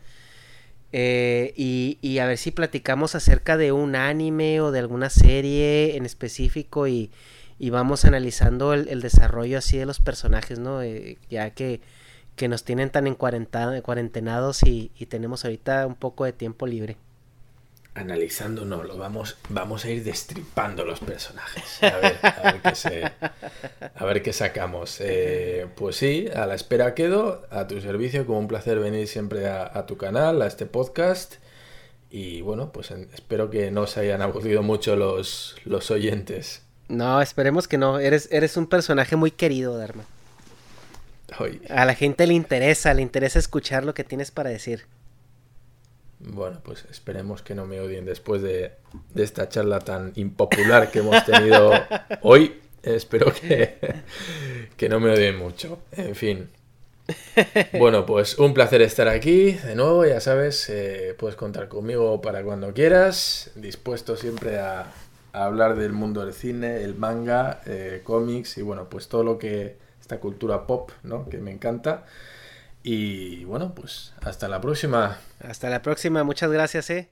Eh, 0.97 1.53
y, 1.57 2.19
a 2.19 2.27
ver 2.27 2.39
si 2.39 2.53
platicamos 2.53 3.17
acerca 3.17 3.57
de 3.57 3.73
un 3.73 3.97
anime 3.97 4.61
o 4.61 4.71
de 4.71 4.79
alguna 4.79 5.11
serie 5.11 5.97
en 5.97 6.07
específico 6.07 6.87
y, 6.87 7.11
vamos 7.59 8.05
analizando 8.05 8.75
el, 8.75 9.01
desarrollo 9.01 9.59
así 9.59 9.77
de 9.77 9.87
los 9.87 9.99
personajes, 9.99 10.61
¿no? 10.61 10.83
Eh, 10.83 11.19
ya 11.29 11.51
que, 11.51 11.81
que, 12.37 12.47
nos 12.47 12.63
tienen 12.63 12.91
tan 12.91 13.09
en 13.09 13.17
cuarentenados 13.17 14.63
y, 14.63 14.93
y 14.97 15.07
tenemos 15.07 15.45
ahorita 15.45 15.85
un 15.89 15.97
poco 15.97 16.27
de 16.27 16.33
tiempo 16.33 16.65
libre 16.65 16.97
analizando, 17.95 18.65
no, 18.65 18.83
lo 18.83 18.97
vamos, 18.97 19.37
vamos 19.49 19.85
a 19.85 19.91
ir 19.91 20.03
destripando 20.03 20.85
los 20.85 21.01
personajes. 21.01 21.83
A 21.83 21.97
ver, 21.99 22.19
a 22.23 24.05
ver, 24.05 24.23
qué, 24.23 24.33
sacamos. 24.33 24.97
Eh, 25.01 25.67
pues 25.77 25.97
sí, 25.97 26.27
a 26.35 26.47
la 26.47 26.55
espera 26.55 26.95
quedo, 26.95 27.47
a 27.51 27.67
tu 27.67 27.81
servicio, 27.81 28.27
como 28.27 28.41
un 28.41 28.49
placer 28.49 28.81
venir 28.81 29.07
siempre 29.07 29.49
a, 29.49 29.87
tu 29.87 29.97
canal, 29.97 30.43
a 30.43 30.47
este 30.47 30.67
podcast. 30.67 31.35
Y 32.11 32.43
bueno, 32.43 32.73
pues 32.73 32.91
espero 32.91 33.51
que 33.51 33.71
no 33.71 33.87
se 33.87 34.01
hayan 34.01 34.23
aburrido 34.23 34.63
mucho 34.63 34.97
los, 34.97 35.57
los 35.65 35.91
oyentes. 35.91 36.63
No, 36.89 37.21
esperemos 37.23 37.69
que 37.69 37.79
no. 37.79 37.99
Eres, 37.99 38.29
eres 38.31 38.57
un 38.57 38.67
personaje 38.67 39.17
muy 39.17 39.31
querido, 39.31 39.77
Dharma. 39.77 40.05
A 41.69 41.85
la 41.85 41.95
gente 41.95 42.27
le 42.27 42.35
interesa, 42.35 42.95
le 42.95 43.03
interesa 43.03 43.39
escuchar 43.39 43.85
lo 43.85 43.95
que 43.95 44.05
tienes 44.05 44.31
para 44.31 44.51
decir. 44.51 44.87
Bueno, 46.21 46.61
pues 46.63 46.85
esperemos 46.91 47.43
que 47.43 47.55
no 47.55 47.67
me 47.67 47.81
odien 47.81 48.05
después 48.05 48.43
de, 48.43 48.73
esta 49.15 49.49
charla 49.49 49.81
tan 49.81 50.13
impopular 50.17 50.91
que 50.91 51.01
hemos 51.01 51.25
tenido 51.25 51.73
hoy. 52.23 52.61
Espero 52.83 53.33
que, 53.33 53.79
que 54.77 54.89
no 54.89 55.01
me 55.01 55.11
odien 55.11 55.37
mucho. 55.37 55.79
En 55.93 56.15
fin. 56.15 56.49
Bueno, 57.79 58.07
pues 58.07 58.39
un 58.39 58.55
placer 58.55 58.83
estar 58.83 59.09
aquí 59.09 59.53
de 59.53 59.75
nuevo. 59.75 60.05
Ya 60.05 60.21
sabes, 60.21 60.69
eh, 60.71 61.15
puedes 61.19 61.37
contar 61.37 61.69
conmigo 61.69 62.21
para 62.21 62.43
cuando 62.43 62.73
quieras. 62.73 63.51
Dispuesto 63.55 64.17
siempre 64.17 64.59
a, 64.59 64.93
hablar 65.33 65.77
del 65.77 65.93
mundo 65.93 66.25
del 66.25 66.33
cine, 66.33 66.83
el 66.83 66.95
manga, 66.95 67.61
eh, 67.67 68.03
cómics 68.05 68.57
y 68.57 68.63
bueno, 68.63 68.89
pues 68.89 69.09
todo 69.09 69.25
lo 69.25 69.39
que 69.39 69.77
esta 70.01 70.21
cultura 70.21 70.67
pop, 70.67 70.91
¿no? 71.03 71.29
Que 71.29 71.39
me 71.39 71.51
encanta. 71.51 72.05
Y 72.87 73.45
bueno, 73.47 73.75
pues 73.75 74.13
hasta 74.21 74.47
la 74.47 74.61
próxima. 74.61 75.19
Hasta 75.41 75.71
la 75.71 75.81
próxima, 75.81 76.23
muchas 76.23 76.53
gracias, 76.53 76.91
eh. 76.91 77.09